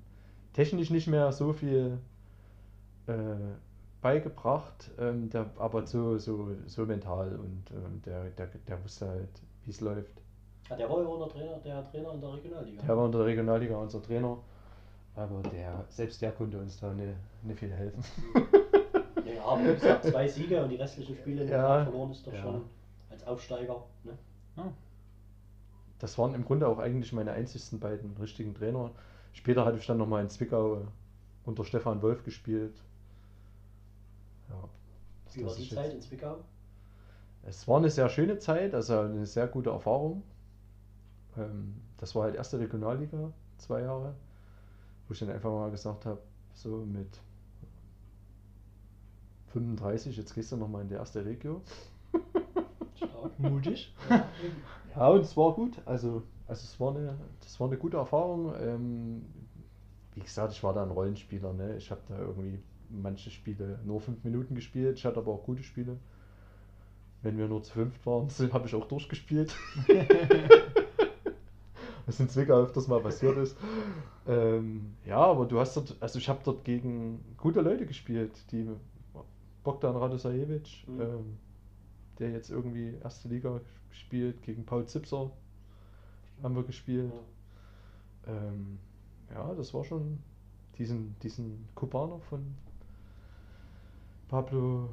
technisch 0.52 0.90
nicht 0.90 1.08
mehr 1.08 1.32
so 1.32 1.52
viel 1.52 1.98
äh, 3.08 3.14
beigebracht, 4.00 4.92
ähm, 5.00 5.28
der, 5.30 5.50
aber 5.58 5.84
so, 5.88 6.18
so, 6.18 6.50
so 6.66 6.86
mental 6.86 7.34
und 7.34 7.64
ähm, 7.72 8.00
der, 8.06 8.26
der, 8.30 8.46
der 8.68 8.84
wusste 8.84 9.08
halt, 9.08 9.42
wie 9.64 9.70
es 9.70 9.80
läuft. 9.80 10.22
Ah, 10.68 10.76
der 10.76 10.88
war 10.88 11.02
ja 11.02 11.08
auch 11.08 11.26
der 11.26 11.28
Trainer, 11.28 11.58
der 11.64 11.90
Trainer 11.90 12.14
in 12.14 12.20
der 12.20 12.32
Regionalliga. 12.32 12.82
Der 12.82 12.96
war 12.96 13.06
in 13.06 13.12
der 13.12 13.24
Regionalliga 13.24 13.76
unser 13.76 14.02
Trainer, 14.02 14.38
aber 15.16 15.42
der, 15.50 15.84
selbst 15.88 16.22
der 16.22 16.30
konnte 16.30 16.60
uns 16.60 16.78
da 16.78 16.92
nicht, 16.92 17.08
nicht 17.42 17.58
viel 17.58 17.72
helfen. 17.72 18.04
Ja, 19.26 19.44
aber 19.44 19.64
wie 19.64 19.74
gesagt, 19.74 20.04
zwei 20.04 20.28
Siege 20.28 20.62
und 20.62 20.68
die 20.68 20.76
restlichen 20.76 21.16
Spiele 21.16 21.44
Ja, 21.50 21.82
verloren 21.82 22.12
ist 22.12 22.24
doch 22.24 22.32
ja. 22.32 22.42
schon 22.42 22.62
als 23.16 23.26
Aufsteiger. 23.26 23.82
Ne? 24.04 24.16
Ah, 24.56 24.68
Das 25.98 26.18
waren 26.18 26.34
im 26.34 26.44
Grunde 26.44 26.68
auch 26.68 26.78
eigentlich 26.78 27.12
meine 27.12 27.32
einzigsten 27.32 27.80
beiden 27.80 28.16
richtigen 28.18 28.54
Trainer. 28.54 28.90
Später 29.32 29.64
hatte 29.64 29.78
ich 29.78 29.86
dann 29.86 29.98
nochmal 29.98 30.22
in 30.22 30.28
Zwickau 30.30 30.82
unter 31.44 31.64
Stefan 31.64 32.02
Wolf 32.02 32.24
gespielt. 32.24 32.74
Ja, 34.48 34.68
Wie 35.32 35.44
war 35.44 35.54
die 35.54 35.68
Zeit 35.68 35.86
jetzt- 35.86 35.94
in 35.94 36.00
Zwickau? 36.02 36.38
Es 37.44 37.66
war 37.68 37.78
eine 37.78 37.90
sehr 37.90 38.08
schöne 38.08 38.38
Zeit, 38.38 38.74
also 38.74 39.00
eine 39.00 39.24
sehr 39.24 39.46
gute 39.46 39.70
Erfahrung. 39.70 40.22
Ähm, 41.36 41.80
das 41.98 42.14
war 42.14 42.24
halt 42.24 42.34
erste 42.34 42.58
Regionalliga, 42.58 43.32
zwei 43.58 43.82
Jahre, 43.82 44.14
wo 45.06 45.12
ich 45.14 45.20
dann 45.20 45.30
einfach 45.30 45.50
mal 45.50 45.70
gesagt 45.70 46.06
habe, 46.06 46.20
so 46.54 46.78
mit 46.84 47.20
35, 49.52 50.16
jetzt 50.16 50.34
gehst 50.34 50.52
du 50.52 50.56
nochmal 50.56 50.82
in 50.82 50.88
die 50.88 50.94
erste 50.94 51.24
Regio. 51.24 51.62
Mutig. 53.38 53.94
Ja, 54.94 55.08
und 55.08 55.20
es 55.20 55.36
war 55.36 55.52
gut. 55.52 55.74
Also, 55.84 56.22
also 56.46 56.64
es 56.64 56.80
war 56.80 56.96
eine, 56.96 57.18
das 57.40 57.60
war 57.60 57.66
eine 57.66 57.76
gute 57.76 57.98
Erfahrung. 57.98 58.54
Ähm, 58.58 59.26
wie 60.14 60.20
gesagt, 60.20 60.52
ich 60.54 60.62
war 60.64 60.72
da 60.72 60.82
ein 60.82 60.90
Rollenspieler. 60.90 61.52
Ne? 61.52 61.76
Ich 61.76 61.90
habe 61.90 62.00
da 62.08 62.18
irgendwie 62.18 62.60
manche 62.88 63.30
Spiele 63.30 63.78
nur 63.84 64.00
fünf 64.00 64.24
Minuten 64.24 64.54
gespielt. 64.54 64.96
Ich 64.96 65.04
hatte 65.04 65.18
aber 65.18 65.32
auch 65.32 65.44
gute 65.44 65.62
Spiele. 65.62 65.98
Wenn 67.20 67.36
wir 67.36 67.46
nur 67.46 67.62
zu 67.62 67.74
fünft 67.74 68.06
waren, 68.06 68.28
habe 68.54 68.66
ich 68.66 68.74
auch 68.74 68.86
durchgespielt. 68.88 69.54
Was 72.06 72.20
in 72.20 72.28
Zwickau 72.28 72.62
öfters 72.62 72.86
mal 72.88 73.00
passiert 73.00 73.36
ist. 73.36 73.56
Ähm, 74.28 74.94
ja, 75.04 75.18
aber 75.18 75.44
du 75.44 75.58
hast 75.58 75.76
dort, 75.76 75.96
also 76.00 76.18
ich 76.18 76.28
habe 76.28 76.40
dort 76.44 76.64
gegen 76.64 77.22
gute 77.36 77.60
Leute 77.60 77.84
gespielt, 77.84 78.32
die 78.52 78.66
Bogdan 79.64 79.96
Radosajevic, 79.96 80.84
Mhm. 80.86 81.00
ähm, 81.00 81.38
der 82.18 82.30
jetzt 82.30 82.50
irgendwie 82.50 82.94
erste 83.02 83.28
Liga 83.28 83.60
spielt, 83.90 84.42
gegen 84.42 84.64
Paul 84.64 84.86
Zipser 84.86 85.30
haben 86.42 86.54
wir 86.54 86.64
gespielt. 86.64 87.12
Ähm, 88.26 88.78
ja, 89.32 89.54
das 89.54 89.72
war 89.74 89.84
schon 89.84 90.18
diesen, 90.78 91.16
diesen 91.20 91.68
Kubaner 91.74 92.20
von 92.20 92.54
Pablo 94.28 94.88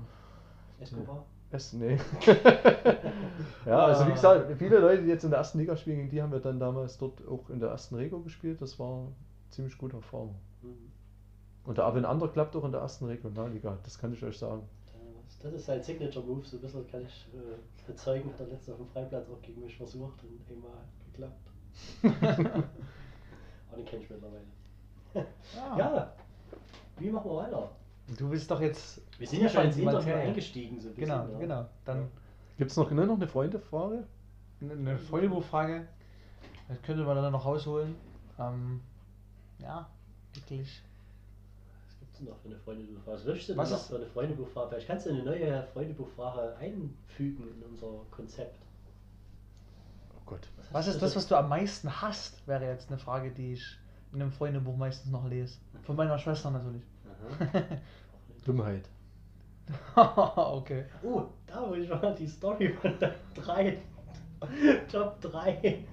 Escobar? 0.79 1.25
S, 1.51 1.73
nee. 1.73 1.99
ja, 3.65 3.85
also 3.85 4.07
wie 4.07 4.11
gesagt, 4.11 4.51
viele 4.57 4.79
Leute, 4.79 5.03
die 5.03 5.09
jetzt 5.09 5.23
in 5.23 5.29
der 5.29 5.37
ersten 5.37 5.59
Liga 5.59 5.75
spielen, 5.75 5.97
gegen 5.97 6.09
die 6.09 6.21
haben 6.21 6.31
wir 6.31 6.39
dann 6.39 6.59
damals 6.59 6.97
dort 6.97 7.25
auch 7.27 7.49
in 7.49 7.59
der 7.59 7.69
ersten 7.69 7.95
Rego 7.95 8.21
gespielt. 8.21 8.59
Das 8.59 8.79
war 8.79 9.07
ziemlich 9.49 9.77
gute 9.77 9.97
Erfahrung. 9.97 10.35
Mhm. 10.63 10.91
Und 11.65 11.77
der 11.77 11.85
Abin 11.85 12.05
Ander 12.05 12.27
klappt 12.27 12.55
auch 12.55 12.65
in 12.65 12.71
der 12.71 12.81
ersten 12.81 13.05
Regionalliga, 13.05 13.77
das 13.83 13.99
kann 13.99 14.13
ich 14.13 14.23
euch 14.23 14.37
sagen. 14.37 14.63
Das- 15.41 15.53
ist 15.53 15.65
sein 15.65 15.81
Signature-Move, 15.83 16.45
so 16.45 16.57
ein 16.57 16.61
bisschen 16.61 16.87
kann 16.87 17.01
ich 17.01 17.27
äh, 17.33 17.87
bezeugen, 17.87 18.31
hat 18.31 18.39
er 18.39 18.47
letztens 18.47 18.69
auf 18.69 18.77
dem 18.77 18.87
Freiplatz 18.87 19.27
auch 19.29 19.41
gegen 19.41 19.61
mich 19.61 19.75
versucht 19.75 20.23
und 20.23 20.39
einmal 20.49 20.71
geklappt. 21.11 21.49
Aber 23.69 23.77
den 23.77 23.85
kenne 23.85 24.03
ich 24.03 24.09
mittlerweile. 24.09 24.45
Ah. 25.59 25.77
Ja, 25.77 26.13
wie 26.99 27.09
machen 27.09 27.29
wir 27.31 27.35
weiter? 27.37 27.71
Du 28.17 28.29
bist 28.29 28.49
doch 28.51 28.59
jetzt. 28.61 29.01
Wir 29.17 29.27
sind 29.27 29.41
ja 29.41 29.49
schon 29.49 29.65
ins 29.65 29.75
tiefer 29.75 29.91
in 29.91 29.95
die 29.95 29.95
Interview 29.97 30.09
Materie. 30.11 30.27
eingestiegen, 30.29 30.79
so 30.79 30.89
ein 30.89 30.95
bisschen. 30.95 31.09
Genau, 31.19 31.31
ja. 31.33 31.39
genau. 31.39 31.65
Dann 31.85 32.09
Gibt 32.57 32.71
es 32.71 32.77
noch, 32.77 32.91
ne, 32.91 33.05
noch 33.05 33.15
eine 33.15 33.27
Freundefrage? 33.27 34.07
eine- 34.61 34.73
eine 34.73 34.97
Freundebuchfrage. 34.97 35.87
Das 36.67 36.81
könnte 36.83 37.03
man 37.03 37.15
dann 37.15 37.31
noch 37.31 37.45
rausholen. 37.45 37.95
Ähm, 38.39 38.81
ja, 39.59 39.89
wirklich. 40.33 40.81
Was 42.25 42.41
denn 42.41 42.51
noch 42.51 42.57
für 42.63 42.71
eine 42.71 42.77
Freundebuchfrage? 42.77 43.17
Was 43.17 43.25
wünschst 43.25 43.49
du 43.49 43.53
denn 43.53 43.57
Was 43.61 43.71
noch 43.71 43.77
ist- 43.77 43.87
für 43.87 43.95
eine 43.97 44.05
Freundebuchfrage? 44.05 44.69
Vielleicht 44.69 44.87
kannst 44.87 45.05
du 45.05 45.09
eine 45.11 45.23
neue 45.23 45.63
Freundebuchfrage 45.73 46.55
einfügen 46.57 47.47
in 47.55 47.63
unser 47.63 47.87
Konzept. 48.11 48.59
Oh 50.15 50.21
Gott. 50.25 50.47
Was 50.71 50.87
hast 50.87 50.95
ist 50.95 51.01
das, 51.01 51.15
was 51.15 51.27
du 51.27 51.35
am 51.35 51.49
meisten 51.49 52.01
hasst? 52.01 52.47
Wäre 52.47 52.65
jetzt 52.65 52.89
eine 52.89 52.97
Frage, 52.97 53.31
die 53.31 53.53
ich 53.53 53.77
in 54.13 54.21
einem 54.21 54.31
Freundebuch 54.31 54.75
meistens 54.77 55.11
noch 55.11 55.27
lese. 55.27 55.57
Von 55.83 55.95
meiner 55.95 56.17
Schwester 56.17 56.51
natürlich. 56.51 56.83
Aha. 57.51 57.63
Dummheit. 58.45 58.89
okay. 59.95 60.85
Oh, 61.03 61.23
da 61.47 61.69
will 61.71 61.83
ich 61.83 61.89
mal 61.89 62.13
die 62.15 62.27
Story 62.27 62.69
von 62.73 62.97
den 62.99 63.11
drei 63.33 63.77
Top 64.91 65.21
3 65.21 65.85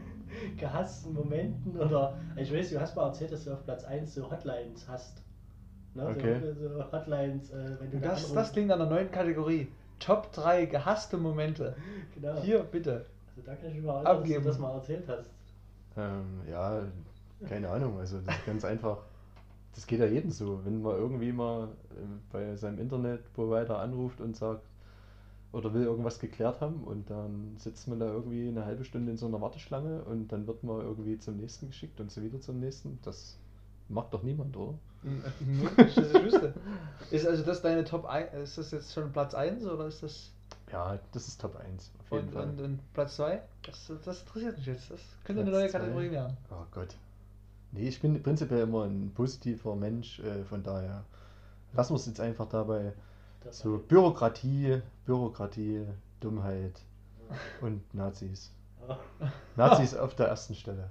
gehassten 0.57 1.13
Momenten 1.15 1.77
oder 1.79 2.17
ich 2.37 2.53
weiß, 2.53 2.71
du 2.71 2.81
hast 2.81 2.97
mal 2.97 3.07
erzählt, 3.07 3.33
dass 3.33 3.45
du 3.45 3.53
auf 3.53 3.63
Platz 3.65 3.85
1 3.85 4.15
so 4.15 4.29
Hotlines 4.31 4.89
hast. 4.89 5.23
Ne? 5.95 6.07
Okay. 6.07 6.41
So, 6.41 6.69
so 6.69 6.93
Hotlines, 6.93 7.51
äh, 7.51 7.77
wenn 7.81 7.91
du 7.91 7.97
Und 7.97 8.05
da 8.05 8.09
das, 8.11 8.19
anrufst. 8.19 8.37
das 8.37 8.53
klingt 8.53 8.71
an 8.71 8.81
einer 8.81 8.91
neuen 8.91 9.11
Kategorie. 9.11 9.69
Top 9.99 10.33
3 10.33 10.67
gehasste 10.67 11.19
Momente. 11.19 11.77
Genau. 12.15 12.41
Hier, 12.41 12.61
bitte. 12.61 13.07
Also 13.29 13.43
da 13.45 13.55
kann 13.55 13.69
ich 13.69 13.75
mich 13.77 13.85
mal 13.85 13.95
erinnern, 13.95 14.05
dass 14.05 14.19
Abgeben. 14.21 14.43
du 14.43 14.49
das 14.49 14.59
mal 14.59 14.75
erzählt 14.75 15.05
hast. 15.09 15.31
Ähm, 15.97 16.41
ja, 16.51 16.83
keine 17.49 17.69
Ahnung. 17.69 17.99
Also 17.99 18.21
das 18.21 18.37
ist 18.37 18.47
ganz 18.47 18.65
einfach. 18.65 18.99
Das 19.75 19.87
geht 19.87 20.01
ja 20.01 20.07
jedem 20.07 20.31
so. 20.31 20.61
Wenn 20.65 20.83
man 20.83 20.97
irgendwie 20.97 21.33
mal 21.33 21.69
ähm, 21.97 22.21
bei 22.33 22.57
seinem 22.57 22.79
Internetprovider 22.79 23.79
anruft 23.79 24.21
und 24.21 24.37
sagt 24.37 24.63
oder 25.53 25.75
will 25.75 25.83
irgendwas 25.83 26.19
geklärt 26.19 26.61
haben 26.61 26.85
und 26.85 27.11
dann 27.11 27.57
sitzt 27.59 27.89
man 27.89 27.99
da 27.99 28.07
irgendwie 28.07 28.49
eine 28.49 28.65
halbe 28.65 28.85
Stunde 28.85 29.11
in 29.11 29.17
so 29.19 29.27
einer 29.27 29.41
Warteschlange 29.41 30.03
und 30.05 30.29
dann 30.29 30.47
wird 30.47 30.63
man 30.63 30.81
irgendwie 30.81 31.19
zum 31.19 31.37
nächsten 31.37 31.67
geschickt 31.69 32.01
und 32.01 32.11
so 32.11 32.23
wieder 32.23 32.41
zum 32.41 32.61
nächsten. 32.61 32.99
Das 33.03 33.37
macht 33.91 34.15
doch 34.15 34.23
niemand, 34.23 34.57
oder? 34.57 34.75
Nicht, 35.03 35.79
dass 35.79 35.97
ich 35.97 36.25
wüsste. 36.25 36.55
Ist 37.11 37.27
also 37.27 37.43
das 37.43 37.63
deine 37.63 37.85
Top 37.85 38.05
1? 38.05 38.35
Ist 38.35 38.59
das 38.59 38.71
jetzt 38.71 38.93
schon 38.93 39.13
Platz 39.13 39.35
1 39.35 39.65
oder 39.67 39.87
ist 39.87 40.03
das. 40.03 40.33
Ja, 40.71 40.99
das 41.13 41.27
ist 41.29 41.41
Top 41.41 41.57
1. 41.57 41.91
Auf 42.01 42.11
jeden 42.13 42.29
Und, 42.29 42.33
Fall. 42.35 42.45
und, 42.45 42.61
und 42.61 42.93
Platz 42.93 43.17
2? 43.17 43.43
Das, 43.63 43.91
das 44.05 44.21
interessiert 44.21 44.57
mich 44.59 44.67
jetzt. 44.67 44.91
Das 44.91 45.01
könnte 45.25 45.43
eine 45.43 45.51
Platz 45.51 45.63
neue 45.63 45.71
zwei. 45.71 45.79
Kategorie 45.79 46.11
werden. 46.11 46.37
Oh 46.51 46.65
Gott. 46.71 46.95
Nee, 47.73 47.89
ich 47.89 48.01
bin 48.01 48.23
prinzipiell 48.23 48.63
immer 48.63 48.85
ein 48.85 49.13
positiver 49.15 49.75
Mensch, 49.77 50.19
äh, 50.21 50.45
von 50.45 50.63
daher 50.63 51.05
lassen 51.73 51.93
wir 51.93 51.97
es 51.97 52.07
jetzt 52.07 52.21
einfach 52.21 52.49
dabei. 52.49 52.93
Das 53.45 53.61
So 53.61 53.79
Bürokratie, 53.79 54.83
Bürokratie, 55.07 55.87
Dummheit 56.21 56.81
Ja. 57.31 57.37
und 57.67 57.95
Nazis. 57.95 58.53
Ja. 58.89 58.99
Nazis 59.57 59.95
auf 59.95 60.15
der 60.15 60.27
ersten 60.29 60.55
Stelle. 60.55 60.89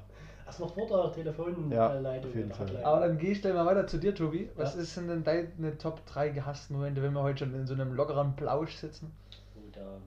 Hast 0.49 0.59
noch 0.59 0.73
vor 0.73 0.87
der 0.87 1.11
Telefonleitung? 1.11 1.71
Ja, 1.71 2.01
äh, 2.01 2.19
auf 2.19 2.25
jeden 2.35 2.45
oder 2.47 2.55
Fall. 2.55 2.65
Hotline? 2.65 2.85
Aber 2.85 2.99
dann 3.01 3.17
gehe 3.19 3.31
ich 3.31 3.41
gleich 3.41 3.53
mal 3.53 3.67
weiter 3.67 3.85
zu 3.85 3.99
dir, 3.99 4.15
Tobi. 4.15 4.49
Was 4.55 4.73
Ja. 4.73 4.81
ist 4.81 4.97
denn 4.97 5.07
denn 5.07 5.23
deine 5.23 5.77
Top 5.77 6.03
3 6.07 6.29
gehassten 6.29 6.75
Momente, 6.75 7.03
wenn 7.03 7.13
wir 7.13 7.21
heute 7.21 7.45
schon 7.45 7.53
in 7.53 7.67
so 7.67 7.75
einem 7.75 7.93
lockeren 7.93 8.35
Plausch 8.35 8.75
sitzen? 8.75 9.11
Gut, 9.53 9.75
ja. 9.75 9.99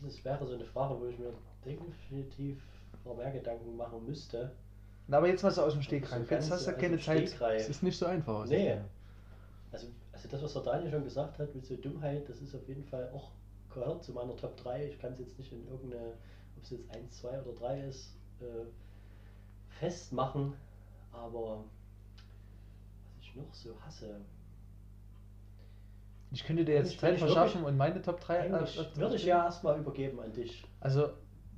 Das 0.00 0.12
ist, 0.12 0.24
wäre 0.24 0.46
so 0.46 0.54
eine 0.54 0.64
Frage, 0.64 1.00
wo 1.00 1.06
ich 1.06 1.18
mir 1.18 1.32
definitiv 1.64 2.62
noch 3.04 3.16
mehr 3.16 3.32
Gedanken 3.32 3.76
machen 3.76 4.06
müsste. 4.06 4.52
Na, 5.08 5.18
aber 5.18 5.26
jetzt 5.26 5.42
mal 5.42 5.50
so 5.50 5.62
aus 5.62 5.72
dem 5.72 5.82
Stegreif. 5.82 6.30
Jetzt 6.30 6.48
hast 6.50 6.66
du 6.68 6.70
aus 6.70 6.78
keine 6.78 6.98
Zeit. 7.00 7.28
Stegreif. 7.28 7.60
Es 7.62 7.68
ist 7.68 7.82
nicht 7.82 7.98
so 7.98 8.06
einfach. 8.06 8.44
es 8.44 8.50
Nee. 8.50 8.76
Also, 9.72 9.88
also 10.12 10.28
das, 10.28 10.42
was 10.44 10.52
der 10.52 10.62
Daniel 10.62 10.90
schon 10.92 11.04
gesagt 11.04 11.40
hat 11.40 11.52
mit 11.52 11.66
so 11.66 11.74
Dummheit, 11.74 12.28
das 12.28 12.40
ist 12.40 12.54
auf 12.54 12.68
jeden 12.68 12.84
Fall 12.84 13.10
auch 13.12 13.32
gehört 13.74 14.04
zu 14.04 14.12
meiner 14.12 14.36
Top 14.36 14.56
3. 14.58 14.86
Ich 14.86 14.98
kann 15.00 15.12
es 15.14 15.18
jetzt 15.18 15.38
nicht 15.40 15.52
in 15.52 15.66
irgendeine, 15.68 16.12
ob 16.56 16.62
es 16.62 16.70
jetzt 16.70 16.88
1, 16.94 17.20
2 17.20 17.40
oder 17.42 17.52
3 17.58 17.80
ist, 17.80 18.14
äh, 18.40 18.44
festmachen. 19.80 20.54
Aber 21.12 21.64
was 23.16 23.22
ich 23.22 23.34
noch 23.36 23.52
so 23.54 23.70
hasse, 23.84 24.16
Ich 26.32 26.44
könnte 26.44 26.64
dir 26.64 26.74
jetzt 26.74 26.98
Zeit 26.98 27.18
verschaffen 27.18 27.64
und 27.64 27.76
meine 27.76 28.02
Top 28.02 28.20
3. 28.20 28.40
eigentlich 28.52 28.96
würde 28.96 29.16
ich 29.16 29.24
ja 29.24 29.44
erstmal 29.44 29.78
übergeben 29.78 30.20
an 30.20 30.32
dich. 30.32 30.64
Also, 30.80 31.08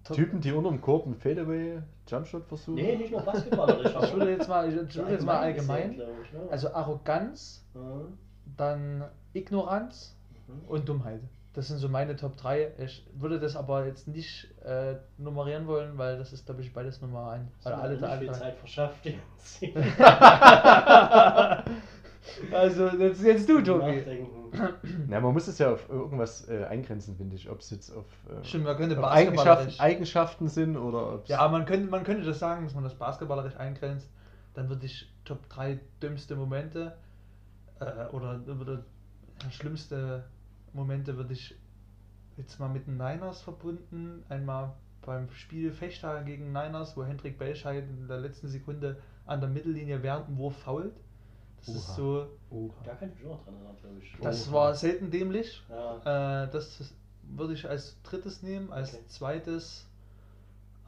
Top, 0.05 0.17
Typen, 0.17 0.41
die 0.41 0.53
unterm 0.53 0.81
Korb 0.81 1.07
einen 1.07 1.17
Fadeaway 1.17 1.83
Jumpshot 2.07 2.45
versuchen. 2.47 2.77
Nee, 2.77 2.97
nicht 2.97 3.11
nur 3.11 3.21
basketballerisch, 3.23 3.95
ich 3.95 4.13
würde 4.15 4.31
jetzt 4.31 4.49
mal, 4.49 4.69
ich 4.69 4.75
würde 4.95 5.11
jetzt 5.13 5.25
mal 5.27 5.39
allgemein. 5.39 5.91
gesehen, 5.97 6.11
ich, 6.25 6.33
ne? 6.33 6.41
Also 6.51 6.73
Arroganz, 6.73 7.65
Mhm. 7.75 8.17
dann 8.57 9.05
Ignoranz 9.35 10.15
Mhm. 10.47 10.69
und 10.69 10.89
Dummheit. 10.89 11.21
Das 11.55 11.69
sind 11.69 11.79
so 11.79 11.89
meine 11.89 12.15
Top 12.15 12.37
3. 12.37 12.73
Ich 12.79 13.07
würde 13.15 13.41
das 13.41 13.57
aber 13.57 13.87
jetzt 13.87 14.07
nicht 14.07 14.49
äh, 14.65 14.97
nummerieren 15.17 15.67
wollen, 15.67 15.99
weil 15.99 16.19
das 16.19 16.33
ist, 16.33 16.47
glaube 16.47 16.61
ich, 16.61 16.73
beides 16.73 17.01
Nummer 17.01 17.31
1. 17.31 17.51
Hast 17.57 17.67
du 17.67 17.71
mir 17.71 17.77
alle, 17.77 18.09
alle 18.09 18.21
viel. 18.21 18.33
Zeit 18.33 18.57
verschafft 18.59 19.07
jetzt. 19.07 19.63
also, 22.53 22.89
jetzt, 22.89 23.23
jetzt 23.23 23.49
du, 23.49 23.63
Tobi. 23.63 24.27
Na, 25.09 25.21
man 25.21 25.33
muss 25.33 25.49
es 25.49 25.59
ja 25.59 25.73
auf 25.73 25.89
irgendwas 25.89 26.49
äh, 26.49 26.65
eingrenzen, 26.65 27.17
finde 27.17 27.37
ich. 27.37 27.49
Ob 27.51 27.61
es 27.61 27.71
jetzt 27.71 27.91
auf, 27.91 28.05
äh, 28.29 28.45
Stimmt, 28.45 28.65
man 28.65 28.77
könnte. 28.77 29.03
Eigenschaften, 29.03 29.81
Eigenschaften 29.81 30.49
sind 30.49 30.77
oder 30.77 31.15
ob 31.15 31.29
Ja, 31.29 31.49
man 31.49 31.65
könnte, 31.65 31.91
man 31.91 32.05
könnte 32.05 32.25
das 32.25 32.39
sagen, 32.39 32.65
dass 32.65 32.75
man 32.75 32.85
das 32.85 32.95
basketballerisch 32.95 33.57
eingrenzt. 33.57 34.09
Dann 34.55 34.69
würde 34.69 34.87
ich 34.87 35.13
Top 35.25 35.49
3 35.49 35.81
dümmste 36.03 36.37
Momente 36.37 36.97
äh, 37.81 38.07
oder, 38.13 38.41
oder 38.61 38.85
schlimmste 39.51 40.25
Momente 40.75 41.17
würde 41.17 41.33
ich 41.33 41.55
jetzt 42.37 42.59
mal 42.61 42.69
mit 42.69 42.87
den 42.87 42.97
Niners 42.97 43.41
verbunden. 43.43 44.25
Einmal 44.29 44.75
beim 45.03 45.31
Spiel 45.31 45.73
Fechter 45.73 46.23
gegen 46.23 46.53
Niners, 46.53 46.97
wo 46.97 47.05
Hendrik 47.05 47.39
Belscheid 47.39 47.85
in 47.89 48.09
der 48.09 48.19
letzten 48.21 48.49
Sekunde 48.49 49.01
an 49.27 49.41
der 49.41 49.49
Mittellinie 49.49 50.03
während 50.03 50.29
dem 50.29 50.39
Wurf 50.39 50.57
fault. 50.59 50.95
Das 51.59 51.69
ist 51.69 51.89
Oha. 51.89 51.95
so, 51.97 52.29
Oha. 52.51 52.75
Da 52.85 52.95
kann 52.95 53.09
ich 53.11 53.17
mich 53.17 53.27
auch 53.27 53.31
noch 53.39 53.45
dran 53.45 53.55
erinnern, 53.55 53.77
glaube 53.81 53.99
ich. 54.01 54.17
das 54.21 54.49
Oha. 54.49 54.55
war 54.55 54.75
selten 54.75 55.11
dämlich. 55.11 55.63
Ja. 55.69 56.45
Äh, 56.45 56.51
das 56.51 56.95
würde 57.23 57.55
ich 57.55 57.69
als 57.69 58.01
drittes 58.03 58.43
nehmen. 58.43 58.71
Als 58.73 58.95
Okay. 58.95 59.05
zweites 59.09 59.87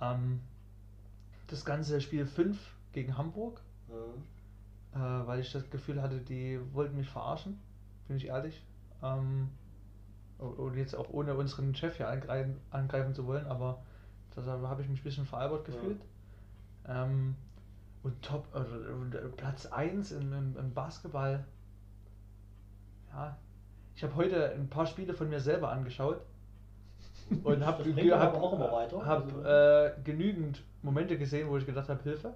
ähm, 0.00 0.40
das 1.48 1.64
ganze 1.64 2.00
Spiel 2.00 2.26
5 2.26 2.58
gegen 2.92 3.16
Hamburg, 3.18 3.60
Mhm. 3.88 4.98
äh, 5.00 5.26
weil 5.26 5.40
ich 5.40 5.50
das 5.52 5.68
Gefühl 5.70 6.00
hatte, 6.00 6.18
die 6.20 6.60
wollten 6.72 6.96
mich 6.96 7.08
verarschen, 7.08 7.58
bin 8.06 8.16
ich 8.16 8.26
ehrlich. 8.26 8.64
Ähm, 9.02 9.48
und 10.40 10.76
jetzt 10.76 10.94
auch 10.94 11.10
ohne 11.10 11.34
unseren 11.34 11.74
Chef 11.74 11.96
hier 11.96 12.08
angreifen, 12.08 12.58
angreifen 12.70 13.14
zu 13.14 13.26
wollen, 13.26 13.46
aber 13.46 13.82
deshalb 14.36 14.62
habe 14.62 14.82
ich 14.82 14.88
mich 14.88 15.00
ein 15.00 15.04
bisschen 15.04 15.26
veralbert 15.26 15.68
Ja. 15.68 15.74
gefühlt. 15.74 16.00
Ähm, 16.88 17.36
und 18.02 18.22
Top, 18.22 18.46
äh, 18.54 19.28
Platz 19.36 19.66
1 19.66 20.12
im, 20.12 20.32
im, 20.32 20.56
im 20.56 20.72
Basketball. 20.72 21.44
Ja, 23.12 23.36
ich 23.94 24.02
habe 24.02 24.16
heute 24.16 24.52
ein 24.52 24.68
paar 24.68 24.86
Spiele 24.86 25.12
von 25.12 25.28
mir 25.28 25.40
selber 25.40 25.70
angeschaut. 25.70 26.20
und 27.44 27.64
habe 27.64 27.84
hab, 28.18 28.34
hab, 29.06 29.24
Also- 29.24 29.42
äh, 29.44 29.92
genügend 30.02 30.64
Momente 30.82 31.16
gesehen, 31.18 31.48
wo 31.48 31.56
ich 31.58 31.66
gedacht 31.66 31.88
habe, 31.88 32.02
Hilfe. 32.02 32.34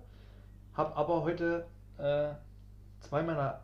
Habe 0.75 0.95
aber 0.97 1.23
heute 1.23 1.67
äh, 1.99 2.31
zwei 3.01 3.23
meiner 3.23 3.61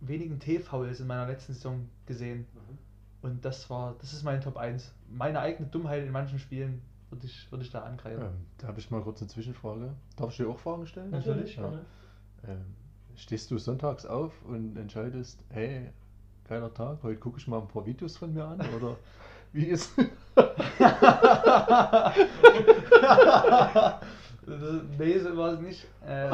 wenigen 0.00 0.38
T-Fouls 0.38 1.00
in 1.00 1.06
meiner 1.06 1.26
letzten 1.26 1.52
Saison 1.54 1.88
gesehen. 2.06 2.46
Mhm. 2.54 2.78
Und 3.22 3.44
das 3.44 3.68
war, 3.68 3.96
das 4.00 4.12
ist 4.12 4.22
mein 4.22 4.40
Top 4.40 4.56
1. 4.56 4.92
Meine 5.08 5.40
eigene 5.40 5.68
Dummheit 5.68 6.04
in 6.04 6.12
manchen 6.12 6.38
Spielen 6.38 6.80
würde 7.10 7.26
ich, 7.26 7.50
würd 7.50 7.62
ich 7.62 7.70
da 7.70 7.82
angreifen. 7.82 8.22
Ähm, 8.22 8.46
da 8.58 8.68
habe 8.68 8.78
ich 8.78 8.90
mal 8.90 9.02
kurz 9.02 9.20
eine 9.20 9.28
Zwischenfrage. 9.28 9.92
Darf 10.16 10.30
ich 10.30 10.38
dir 10.38 10.48
auch 10.48 10.58
Fragen 10.58 10.86
stellen? 10.86 11.10
Natürlich, 11.10 11.56
Ja. 11.56 11.72
Ähm, 12.46 12.74
stehst 13.16 13.50
du 13.50 13.58
sonntags 13.58 14.06
auf 14.06 14.32
und 14.46 14.76
entscheidest, 14.76 15.42
hey, 15.50 15.90
geiler 16.48 16.72
Tag, 16.72 17.02
heute 17.02 17.18
gucke 17.18 17.38
ich 17.38 17.46
mal 17.46 17.60
ein 17.60 17.68
paar 17.68 17.84
Videos 17.84 18.16
von 18.16 18.32
mir 18.32 18.44
an? 18.44 18.60
Oder 18.76 18.96
wie 19.52 19.66
ist. 19.66 19.92
nee, 24.98 25.18
so 25.18 25.36
war 25.36 25.52
es 25.52 25.60
nicht. 25.60 25.86
Äh, 26.06 26.30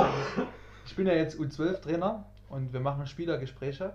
ich 0.84 0.94
bin 0.94 1.06
ja 1.06 1.14
jetzt 1.14 1.38
U12-Trainer 1.38 2.24
und 2.48 2.72
wir 2.72 2.80
machen 2.80 3.06
Spielergespräche. 3.06 3.94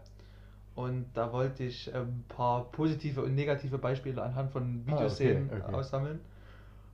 Und 0.75 1.05
da 1.13 1.31
wollte 1.33 1.63
ich 1.63 1.93
ein 1.93 2.23
paar 2.29 2.71
positive 2.71 3.21
und 3.23 3.35
negative 3.35 3.77
Beispiele 3.77 4.21
anhand 4.21 4.51
von 4.51 4.63
Ah, 4.87 4.91
okay, 4.93 4.97
Videoszenen 4.97 5.49
okay. 5.49 5.73
aussammeln. 5.73 6.19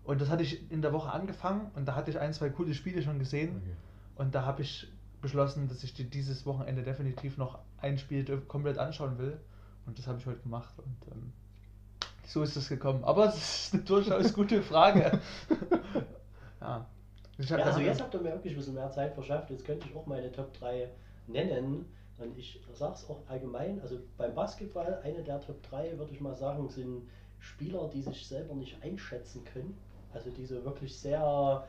Und 0.03 0.21
das 0.21 0.29
hatte 0.29 0.43
ich 0.43 0.71
in 0.71 0.81
der 0.81 0.93
Woche 0.93 1.11
angefangen 1.11 1.69
und 1.75 1.85
da 1.85 1.95
hatte 1.95 2.09
ich 2.11 2.19
ein, 2.19 2.33
zwei 2.33 2.49
coole 2.49 2.73
Spiele 2.73 3.01
schon 3.01 3.19
gesehen. 3.19 3.57
Okay. 3.57 3.75
Und 4.15 4.33
da 4.35 4.45
habe 4.45 4.61
ich 4.61 4.87
beschlossen, 5.21 5.67
dass 5.67 5.83
ich 5.83 5.93
dir 5.93 6.05
dieses 6.05 6.45
Wochenende 6.45 6.81
definitiv 6.81 7.37
noch 7.37 7.59
ein 7.79 7.97
Spiel 7.97 8.25
komplett 8.47 8.77
anschauen 8.77 9.17
will. 9.17 9.37
Und 9.85 9.97
das 9.99 10.07
habe 10.07 10.17
ich 10.19 10.25
heute 10.25 10.39
gemacht. 10.39 10.73
Und 10.77 11.11
ähm, 11.11 11.33
so 12.25 12.43
ist 12.43 12.55
es 12.55 12.69
gekommen. 12.69 13.03
Aber 13.03 13.27
es 13.27 13.35
ist 13.35 13.73
eine 13.73 13.83
durchaus 13.83 14.33
gute 14.33 14.61
Frage. 14.63 15.19
ja. 16.61 16.85
Ja, 17.39 17.57
also 17.57 17.79
jetzt 17.81 18.01
habt 18.01 18.13
ihr 18.15 18.21
mir 18.21 18.31
wirklich 18.31 18.53
ein 18.53 18.57
bisschen 18.57 18.73
mehr 18.73 18.89
Zeit 18.89 19.13
verschafft. 19.13 19.51
Jetzt 19.51 19.63
könnte 19.65 19.87
ich 19.87 19.95
auch 19.95 20.07
meine 20.07 20.31
Top 20.31 20.51
3 20.57 20.89
nennen. 21.27 21.85
Und 22.19 22.37
ich 22.37 22.59
sage 22.73 22.93
es 22.93 23.09
auch 23.09 23.19
allgemein, 23.27 23.79
also 23.81 23.99
beim 24.17 24.33
Basketball, 24.33 24.99
eine 25.03 25.23
der 25.23 25.39
Top 25.39 25.61
3, 25.63 25.97
würde 25.97 26.11
ich 26.13 26.19
mal 26.19 26.35
sagen, 26.35 26.67
sind 26.69 27.07
Spieler, 27.39 27.89
die 27.93 28.01
sich 28.01 28.25
selber 28.25 28.55
nicht 28.55 28.81
einschätzen 28.81 29.43
können. 29.45 29.77
Also 30.13 30.31
die 30.31 30.45
so 30.45 30.63
wirklich 30.65 30.97
sehr, 30.97 31.67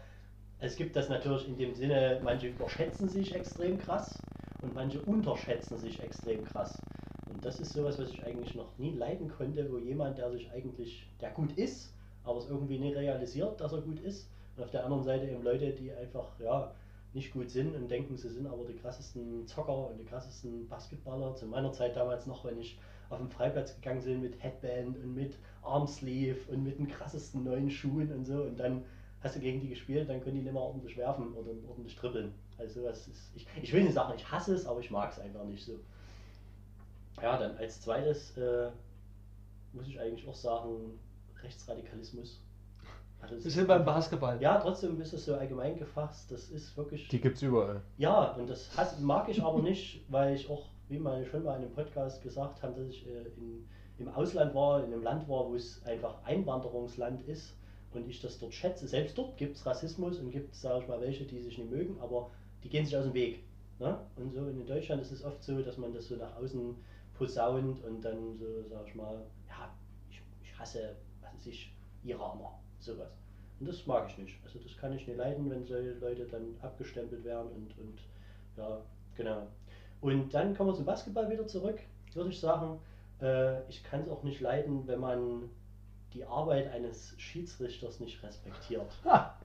es 0.61 0.77
gibt 0.77 0.97
das 0.97 1.09
natürlich 1.09 1.49
in 1.49 1.59
dem 1.59 1.75
Sinne, 1.75 2.21
manche 2.23 2.49
überschätzen 2.49 3.09
sich 3.09 3.35
extrem 3.35 3.79
krass 3.79 4.19
und 4.63 4.75
manche 4.75 5.01
unterschätzen 5.03 5.77
sich 5.77 6.03
extrem 6.03 6.45
krass. 6.45 6.81
Und 7.29 7.45
das 7.45 7.61
ist 7.61 7.73
sowas, 7.75 7.99
was 7.99 8.11
ich 8.11 8.25
eigentlich 8.25 8.55
noch 8.55 8.77
nie 8.79 8.95
leiden 8.95 9.29
konnte, 9.29 9.71
wo 9.71 9.77
jemand, 9.77 10.17
der 10.17 10.31
sich 10.31 10.51
eigentlich, 10.51 11.07
der 11.21 11.31
gut 11.31 11.53
ist, 11.59 11.93
aber 12.25 12.39
es 12.39 12.49
irgendwie 12.49 12.79
nie 12.79 12.93
realisiert, 12.95 13.61
dass 13.61 13.73
er 13.73 13.83
gut 13.83 14.01
ist. 14.01 14.31
Und 14.57 14.65
auf 14.65 14.71
der 14.71 14.85
anderen 14.85 15.05
Seite 15.05 15.27
eben 15.27 15.43
Leute, 15.43 15.73
die 15.73 15.93
einfach, 15.93 16.29
ja, 16.41 16.73
nicht 17.15 17.33
gut 17.33 17.51
sind 17.51 17.75
und 17.75 17.89
denken, 17.89 18.17
sie 18.17 18.29
sind 18.29 18.47
aber 18.47 18.65
die 18.65 18.75
krassesten 18.75 19.47
Zocker 19.47 19.89
und 19.91 19.99
die 19.99 20.05
krassesten 20.05 20.69
Basketballer. 20.69 21.35
Zu 21.35 21.47
meiner 21.47 21.73
Zeit 21.73 21.97
damals 21.97 22.27
noch, 22.27 22.45
wenn 22.45 22.59
ich 22.59 22.79
auf 23.11 23.19
den 23.19 23.31
Freiplatz 23.31 23.75
gegangen 23.75 24.03
bin 24.05 24.21
mit 24.21 24.43
Headband 24.43 24.97
und 24.99 25.15
mit 25.15 25.39
Armsleeve 25.63 26.53
und 26.53 26.63
mit 26.63 26.79
den 26.79 26.89
krassesten 26.89 27.45
neuen 27.45 27.71
Schuhen 27.71 28.13
und 28.13 28.27
so 28.27 28.43
und 28.43 28.59
dann 28.59 28.85
hast 29.21 29.37
du 29.37 29.41
gegen 29.41 29.61
die 29.61 29.69
gespielt, 29.69 30.09
dann 30.09 30.21
können 30.21 30.37
die 30.37 30.43
nicht 30.43 30.53
mehr 30.53 30.63
ordentlich 30.63 30.97
werfen 30.97 31.33
oder 31.33 31.51
ordentlich 31.69 31.97
trippeln. 31.97 32.35
Also 32.57 32.83
sowas 32.83 33.09
ist, 33.09 33.31
ich, 33.35 33.47
ich 33.63 33.73
will 33.73 33.83
nicht 33.83 33.95
sagen, 33.95 34.13
ich 34.17 34.31
hasse 34.31 34.55
es, 34.55 34.67
aber 34.67 34.81
ich 34.81 34.91
mag 34.91 35.11
es 35.13 35.19
einfach 35.19 35.45
nicht 35.45 35.65
so. 35.65 35.81
Ja, 37.21 37.37
dann 37.37 37.57
als 37.57 37.81
zweites 37.81 38.37
äh, 38.37 38.71
muss 39.73 39.89
ich 39.89 39.99
eigentlich 39.99 40.29
auch 40.29 40.35
sagen, 40.35 40.99
Rechtsradikalismus. 41.43 42.41
Also 43.21 43.35
es 43.35 43.45
Wir 43.45 43.49
ist 43.49 43.55
sind 43.55 43.67
beim 43.69 43.85
Basketball. 43.85 44.41
Ja, 44.41 44.59
trotzdem 44.59 45.01
ist 45.01 45.13
es 45.13 45.25
so 45.25 45.35
allgemein 45.35 45.77
gefasst. 45.77 46.31
Das 46.31 46.49
ist 46.51 46.77
wirklich. 46.77 47.09
Die 47.09 47.21
gibt's 47.21 47.43
überall. 47.43 47.83
Ja, 47.97 48.33
und 48.33 48.49
das 48.49 48.71
mag 49.01 49.29
ich 49.29 49.43
aber 49.43 49.61
nicht, 49.61 50.05
weil 50.09 50.35
ich 50.35 50.49
auch, 50.49 50.67
wie 50.89 50.99
man 50.99 51.25
schon 51.27 51.45
mal 51.45 51.57
in 51.57 51.63
einem 51.63 51.73
Podcast 51.73 52.23
gesagt 52.23 52.63
habe, 52.63 52.81
dass 52.81 52.89
ich 52.89 53.07
äh, 53.07 53.27
in, 53.37 53.69
im 53.99 54.09
Ausland 54.09 54.55
war, 54.55 54.85
in 54.85 54.93
einem 54.93 55.03
Land 55.03 55.29
war, 55.29 55.49
wo 55.49 55.55
es 55.55 55.85
einfach 55.85 56.23
Einwanderungsland 56.25 57.23
ist 57.29 57.55
und 57.93 58.09
ich 58.09 58.21
das 58.21 58.39
dort 58.39 58.55
schätze. 58.55 58.87
Selbst 58.87 59.17
dort 59.19 59.37
gibt 59.37 59.57
es 59.57 59.67
Rassismus 59.67 60.19
und 60.19 60.31
gibt 60.31 60.55
es, 60.55 60.61
sage 60.61 60.83
ich 60.83 60.89
mal, 60.89 61.01
welche, 61.01 61.25
die 61.25 61.41
sich 61.41 61.59
nicht 61.59 61.71
mögen, 61.71 61.99
aber 62.01 62.31
die 62.63 62.69
gehen 62.69 62.85
sich 62.85 62.97
aus 62.97 63.05
dem 63.05 63.15
Weg. 63.15 63.43
Ne? 63.79 63.99
Und 64.17 64.33
so 64.33 64.47
in 64.47 64.67
Deutschland 64.67 65.03
ist 65.03 65.13
es 65.13 65.25
oft 65.25 65.43
so, 65.43 65.63
dass 65.63 65.79
man 65.79 65.93
das 65.93 66.09
so 66.09 66.17
nach 66.17 66.37
außen 66.37 66.77
posaunt 67.15 67.83
und 67.85 68.05
dann 68.05 68.37
so, 68.37 68.47
sag 68.69 68.87
ich 68.87 68.95
mal, 68.95 69.25
ja, 69.49 69.73
ich, 70.11 70.21
ich 70.43 70.59
hasse, 70.59 70.97
was 71.21 71.33
weiß 71.35 71.47
ich, 71.47 71.73
Iraner, 72.05 72.59
sowas. 72.79 73.11
Und 73.61 73.69
das 73.69 73.87
mag 73.87 74.09
ich 74.09 74.19
nicht. 74.19 74.37
Also 74.45 74.59
das 74.61 74.77
kann 74.77 74.93
ich 74.93 75.07
nicht 75.07 75.17
leiden, 75.17 75.51
wenn 75.51 75.65
solche 75.65 75.93
Leute 75.95 76.27
dann 76.27 76.57
abgestempelt 76.63 77.25
werden 77.25 77.51
und, 77.51 77.79
und 77.79 77.99
ja, 78.57 78.79
genau. 79.17 79.47
Und 80.01 80.33
dann 80.33 80.57
kommen 80.57 80.71
wir 80.71 80.75
zum 80.75 80.85
Basketball 80.85 81.29
wieder 81.29 81.47
zurück, 81.47 81.81
würde 82.15 82.31
ich 82.31 82.39
sagen. 82.39 82.79
Äh, 83.21 83.69
ich 83.69 83.83
kann 83.83 84.03
es 84.03 84.09
auch 84.09 84.23
nicht 84.23 84.41
leiden, 84.41 84.87
wenn 84.87 85.01
man 85.01 85.51
die 86.15 86.25
Arbeit 86.25 86.73
eines 86.73 87.15
Schiedsrichters 87.19 88.01
nicht 88.01 88.23
respektiert. 88.23 88.91
Ha, 89.05 89.39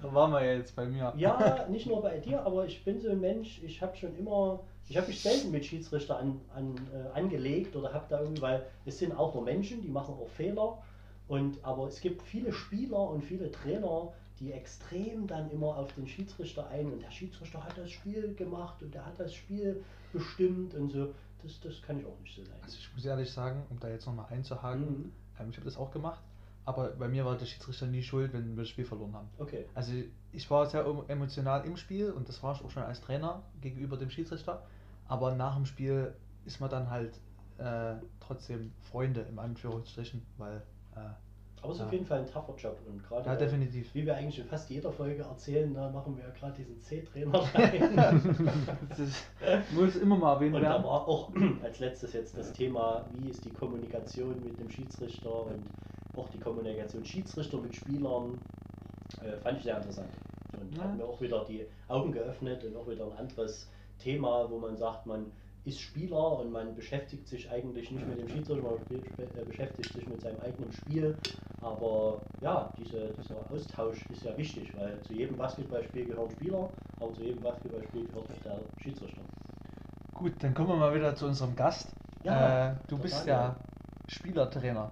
da 0.00 0.12
waren 0.12 0.32
wir 0.32 0.44
ja 0.44 0.54
jetzt 0.54 0.74
bei 0.74 0.84
mir. 0.84 1.12
Ja, 1.16 1.66
nicht 1.68 1.86
nur 1.86 2.02
bei 2.02 2.18
dir, 2.18 2.44
aber 2.44 2.66
ich 2.66 2.84
bin 2.84 3.00
so 3.00 3.10
ein 3.10 3.20
Mensch, 3.20 3.62
ich 3.62 3.80
habe 3.80 3.96
schon 3.96 4.16
immer, 4.16 4.60
ich 4.88 4.96
habe 4.96 5.06
mich 5.06 5.22
selten 5.22 5.50
mit 5.50 5.64
Schiedsrichter 5.64 6.18
an, 6.18 6.40
an, 6.54 6.74
äh, 6.92 7.16
angelegt 7.16 7.76
oder 7.76 7.92
habe 7.94 8.06
da 8.08 8.20
irgendwie, 8.20 8.42
weil 8.42 8.66
es 8.84 8.98
sind 8.98 9.16
auch 9.16 9.34
nur 9.34 9.44
Menschen, 9.44 9.82
die 9.82 9.88
machen 9.88 10.14
auch 10.14 10.28
Fehler. 10.28 10.82
Und, 11.28 11.64
aber 11.64 11.86
es 11.88 12.00
gibt 12.00 12.22
viele 12.22 12.52
Spieler 12.52 12.98
und 13.10 13.22
viele 13.22 13.50
Trainer, 13.50 14.12
die 14.38 14.52
extrem 14.52 15.26
dann 15.26 15.50
immer 15.50 15.76
auf 15.76 15.92
den 15.94 16.06
Schiedsrichter 16.06 16.66
ein 16.68 16.92
und 16.92 17.00
der 17.02 17.10
Schiedsrichter 17.10 17.62
hat 17.64 17.78
das 17.78 17.90
Spiel 17.90 18.34
gemacht 18.34 18.82
und 18.82 18.92
der 18.92 19.06
hat 19.06 19.18
das 19.18 19.32
Spiel 19.34 19.82
bestimmt 20.12 20.74
und 20.74 20.90
so. 20.90 21.14
Das, 21.42 21.58
das 21.60 21.80
kann 21.82 21.98
ich 21.98 22.06
auch 22.06 22.18
nicht 22.20 22.34
so 22.36 22.42
leiden. 22.42 22.60
Also 22.62 22.76
ich 22.78 22.92
muss 22.94 23.04
ehrlich 23.04 23.30
sagen, 23.32 23.62
um 23.70 23.78
da 23.80 23.88
jetzt 23.88 24.06
nochmal 24.06 24.26
einzuhaken, 24.30 24.82
Mhm. 24.86 25.12
ähm, 25.40 25.50
ich 25.50 25.56
habe 25.56 25.64
das 25.64 25.76
auch 25.76 25.90
gemacht, 25.90 26.22
aber 26.64 26.88
bei 26.90 27.08
mir 27.08 27.24
war 27.24 27.36
der 27.36 27.46
Schiedsrichter 27.46 27.86
nie 27.86 28.02
schuld, 28.02 28.32
wenn 28.32 28.56
wir 28.56 28.62
das 28.62 28.68
Spiel 28.68 28.84
verloren 28.84 29.12
haben. 29.14 29.28
Okay. 29.38 29.64
Also 29.74 29.92
ich 30.32 30.50
war 30.50 30.66
sehr 30.66 30.84
em- 30.86 31.02
emotional 31.08 31.64
im 31.64 31.76
Spiel 31.76 32.10
und 32.10 32.28
das 32.28 32.42
war 32.42 32.54
ich 32.54 32.62
auch 32.64 32.70
schon 32.70 32.82
als 32.84 33.00
Trainer 33.00 33.42
gegenüber 33.60 33.96
dem 33.96 34.10
Schiedsrichter, 34.10 34.64
aber 35.08 35.34
nach 35.34 35.56
dem 35.56 35.66
Spiel 35.66 36.14
ist 36.44 36.60
man 36.60 36.70
dann 36.70 36.90
halt 36.90 37.18
äh, 37.58 37.94
trotzdem 38.20 38.72
Freunde 38.82 39.20
im 39.22 39.38
Anführungsstrichen, 39.38 40.22
weil 40.38 40.62
Aber 40.94 41.72
es 41.74 41.78
ist 41.78 41.84
auf 41.84 41.92
jeden 41.92 42.04
Fall 42.06 42.18
ein 42.18 42.26
tougher 42.26 42.56
Job 42.56 42.76
und 42.88 43.04
gerade 43.06 43.24
ja 43.30 43.36
definitiv. 43.36 43.94
Wie 43.94 44.04
wir 44.04 44.16
eigentlich 44.16 44.38
in 44.40 44.46
fast 44.46 44.68
jeder 44.68 44.90
Folge 44.90 45.22
erzählen, 45.22 45.72
da 45.72 45.90
machen 45.90 46.16
wir 46.16 46.24
ja 46.24 46.30
gerade 46.30 46.54
diesen 46.54 46.82
C-Trainer 46.82 47.32
ist, 48.98 49.24
muss 49.72 49.94
immer 49.96 50.16
mal 50.16 50.34
erwähnt 50.34 50.56
Und 50.56 50.62
werden. 50.62 50.82
war 50.82 51.06
auch 51.06 51.30
als 51.62 51.78
letztes 51.78 52.12
jetzt 52.14 52.36
das 52.36 52.52
Thema, 52.52 53.04
wie 53.12 53.28
ist 53.30 53.44
die 53.44 53.50
Kommunikation 53.52 54.34
mit 54.42 54.58
dem 54.58 54.68
Schiedsrichter 54.70 55.46
und 55.46 55.62
auch 56.16 56.28
die 56.30 56.38
Kommunikation 56.38 57.04
Schiedsrichter 57.04 57.58
mit 57.58 57.74
Spielern, 57.76 58.38
äh, 59.22 59.36
fand 59.38 59.58
ich 59.58 59.64
sehr 59.64 59.76
interessant. 59.76 60.10
Und 60.60 60.76
Ja. 60.76 60.82
hat 60.82 60.96
mir 60.96 61.04
auch 61.04 61.20
wieder 61.20 61.44
die 61.44 61.64
Augen 61.88 62.10
geöffnet 62.10 62.64
und 62.64 62.76
auch 62.76 62.88
wieder 62.88 63.04
ein 63.06 63.16
anderes 63.18 63.68
Thema, 63.98 64.50
wo 64.50 64.58
man 64.58 64.76
sagt, 64.76 65.06
man 65.06 65.30
ist 65.64 65.80
Spieler 65.80 66.38
und 66.40 66.50
man 66.50 66.74
beschäftigt 66.74 67.28
sich 67.28 67.48
eigentlich 67.50 67.90
nicht 67.90 68.06
mit 68.08 68.18
dem 68.18 68.28
Schiedsrichter, 68.28 68.62
man 68.64 68.74
äh, 68.90 69.44
beschäftigt 69.44 69.92
sich 69.92 70.06
mit 70.08 70.20
seinem 70.20 70.40
eigenen 70.40 70.72
Spiel. 70.72 71.16
Aber 71.60 72.20
ja, 72.40 72.72
diese, 72.76 73.12
dieser 73.22 73.36
Austausch 73.50 74.04
ist 74.10 74.24
ja 74.24 74.36
wichtig, 74.36 74.76
weil 74.76 75.00
zu 75.02 75.12
jedem 75.12 75.36
Basketballspiel 75.36 76.06
gehören 76.06 76.30
Spieler, 76.32 76.68
aber 77.00 77.14
zu 77.14 77.22
jedem 77.22 77.40
Basketballspiel 77.42 78.06
gehört 78.08 78.28
auch 78.30 78.42
der 78.44 78.60
Schiedsrichter. 78.82 79.22
Gut, 80.14 80.32
dann 80.40 80.54
kommen 80.54 80.68
wir 80.70 80.76
mal 80.76 80.94
wieder 80.94 81.14
zu 81.14 81.26
unserem 81.26 81.54
Gast. 81.54 81.88
Ja, 82.24 82.70
äh, 82.72 82.76
du 82.88 82.98
bist 82.98 83.26
Daniel. 83.26 83.34
ja 83.34 83.56
Spielertrainer. 84.08 84.90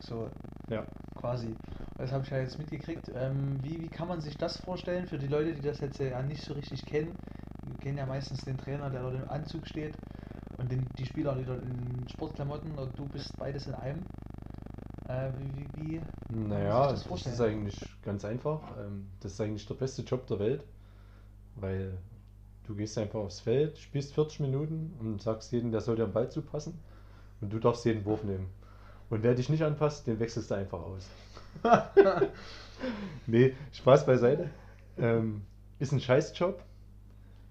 So 0.00 0.28
Ja. 0.68 0.84
quasi. 1.16 1.54
Das 1.98 2.12
habe 2.12 2.24
ich 2.24 2.30
ja 2.30 2.38
jetzt 2.38 2.58
mitgekriegt. 2.58 3.10
Ähm, 3.14 3.58
wie, 3.62 3.80
wie 3.80 3.88
kann 3.88 4.06
man 4.08 4.20
sich 4.20 4.36
das 4.36 4.58
vorstellen 4.58 5.06
für 5.06 5.18
die 5.18 5.28
Leute, 5.28 5.54
die 5.54 5.62
das 5.62 5.80
jetzt 5.80 5.98
ja 5.98 6.22
nicht 6.22 6.42
so 6.42 6.52
richtig 6.54 6.84
kennen? 6.84 7.16
Wir 7.66 7.76
kennen 7.78 7.98
ja 7.98 8.06
meistens 8.06 8.44
den 8.44 8.56
Trainer, 8.56 8.90
der 8.90 9.02
dort 9.02 9.14
im 9.14 9.28
Anzug 9.28 9.66
steht 9.66 9.94
und 10.58 10.70
den, 10.70 10.86
die 10.98 11.06
Spieler, 11.06 11.34
die 11.34 11.44
dort 11.44 11.62
in 11.62 12.08
Sportklamotten 12.08 12.72
und 12.78 12.98
du 12.98 13.06
bist 13.06 13.36
beides 13.38 13.66
in 13.66 13.74
einem. 13.74 14.02
Äh, 15.08 15.30
wie, 15.38 15.66
wie, 15.76 16.00
wie 16.00 16.36
Naja, 16.36 16.90
das, 16.90 17.06
das 17.06 17.26
ist 17.26 17.40
eigentlich 17.40 17.78
ganz 18.02 18.24
einfach. 18.24 18.60
Ähm, 18.78 19.06
Das 19.20 19.32
ist 19.32 19.40
eigentlich 19.40 19.66
der 19.66 19.74
beste 19.74 20.02
Job 20.02 20.26
der 20.26 20.38
Welt, 20.38 20.64
weil 21.56 21.96
du 22.66 22.74
gehst 22.74 22.98
einfach 22.98 23.20
aufs 23.20 23.40
Feld, 23.40 23.78
spielst 23.78 24.14
40 24.14 24.40
Minuten 24.40 24.96
und 24.98 25.22
sagst 25.22 25.52
jedem, 25.52 25.70
der 25.70 25.80
soll 25.80 25.96
dir 25.96 26.04
am 26.04 26.12
Ball 26.12 26.30
zupassen 26.30 26.78
und 27.40 27.52
du 27.52 27.58
darfst 27.58 27.84
jeden 27.84 28.04
Wurf 28.04 28.24
nehmen. 28.24 28.48
Und 29.08 29.22
wer 29.22 29.34
dich 29.34 29.48
nicht 29.48 29.62
anpasst, 29.62 30.06
den 30.06 30.18
wechselst 30.18 30.50
du 30.50 30.56
einfach 30.56 30.80
aus. 30.80 31.08
nee, 33.26 33.54
Spaß 33.72 34.06
beiseite. 34.06 34.50
Ähm, 34.98 35.42
ist 35.78 35.92
ein 35.92 36.00
Scheißjob. 36.00 36.62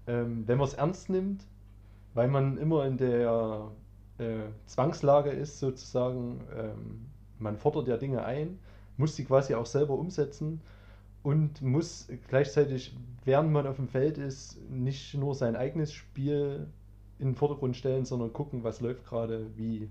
Ähm, 0.06 0.44
wenn 0.46 0.58
man 0.58 0.68
es 0.68 0.74
ernst 0.74 1.10
nimmt, 1.10 1.44
weil 2.14 2.28
man 2.28 2.58
immer 2.58 2.86
in 2.86 2.96
der 2.96 3.70
äh, 4.18 4.48
Zwangslage 4.66 5.30
ist, 5.30 5.58
sozusagen, 5.58 6.40
ähm, 6.56 7.06
man 7.38 7.56
fordert 7.56 7.88
ja 7.88 7.96
Dinge 7.96 8.24
ein, 8.24 8.58
muss 8.96 9.16
sie 9.16 9.24
quasi 9.24 9.54
auch 9.54 9.66
selber 9.66 9.94
umsetzen 9.94 10.60
und 11.22 11.60
muss 11.60 12.08
gleichzeitig, 12.28 12.96
während 13.24 13.50
man 13.52 13.66
auf 13.66 13.76
dem 13.76 13.88
Feld 13.88 14.16
ist, 14.16 14.58
nicht 14.70 15.14
nur 15.14 15.34
sein 15.34 15.56
eigenes 15.56 15.92
Spiel 15.92 16.68
in 17.18 17.30
den 17.30 17.34
Vordergrund 17.34 17.76
stellen, 17.76 18.04
sondern 18.04 18.32
gucken, 18.32 18.62
was 18.64 18.80
läuft 18.80 19.04
gerade 19.04 19.46
wie 19.56 19.90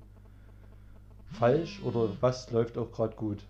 falsch 1.31 1.81
oder 1.83 2.09
was 2.21 2.49
läuft 2.51 2.77
auch 2.77 2.91
gerade 2.91 3.15
gut. 3.15 3.45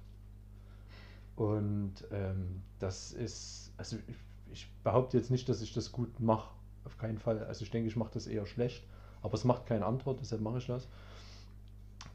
Und 1.36 1.94
ähm, 2.12 2.62
das 2.80 3.12
ist, 3.12 3.74
also 3.78 3.98
ich, 4.08 4.16
ich 4.52 4.72
behaupte 4.84 5.18
jetzt 5.18 5.30
nicht, 5.30 5.48
dass 5.50 5.62
ich 5.62 5.74
das 5.74 5.92
gut 5.92 6.20
mache, 6.20 6.50
auf 6.86 6.98
keinen 6.98 7.18
Fall. 7.18 7.44
Also 7.44 7.64
ich 7.64 7.72
denke, 7.72 7.88
ich 7.88 7.96
mache 7.96 8.14
das 8.14 8.28
eher 8.28 8.46
schlecht, 8.46 8.86
aber 9.22 9.34
es 9.34 9.44
macht 9.44 9.66
kein 9.66 9.84
anderer, 9.84 10.16
deshalb 10.16 10.42
mache 10.42 10.60
ich 10.60 10.68
das. 10.68 10.88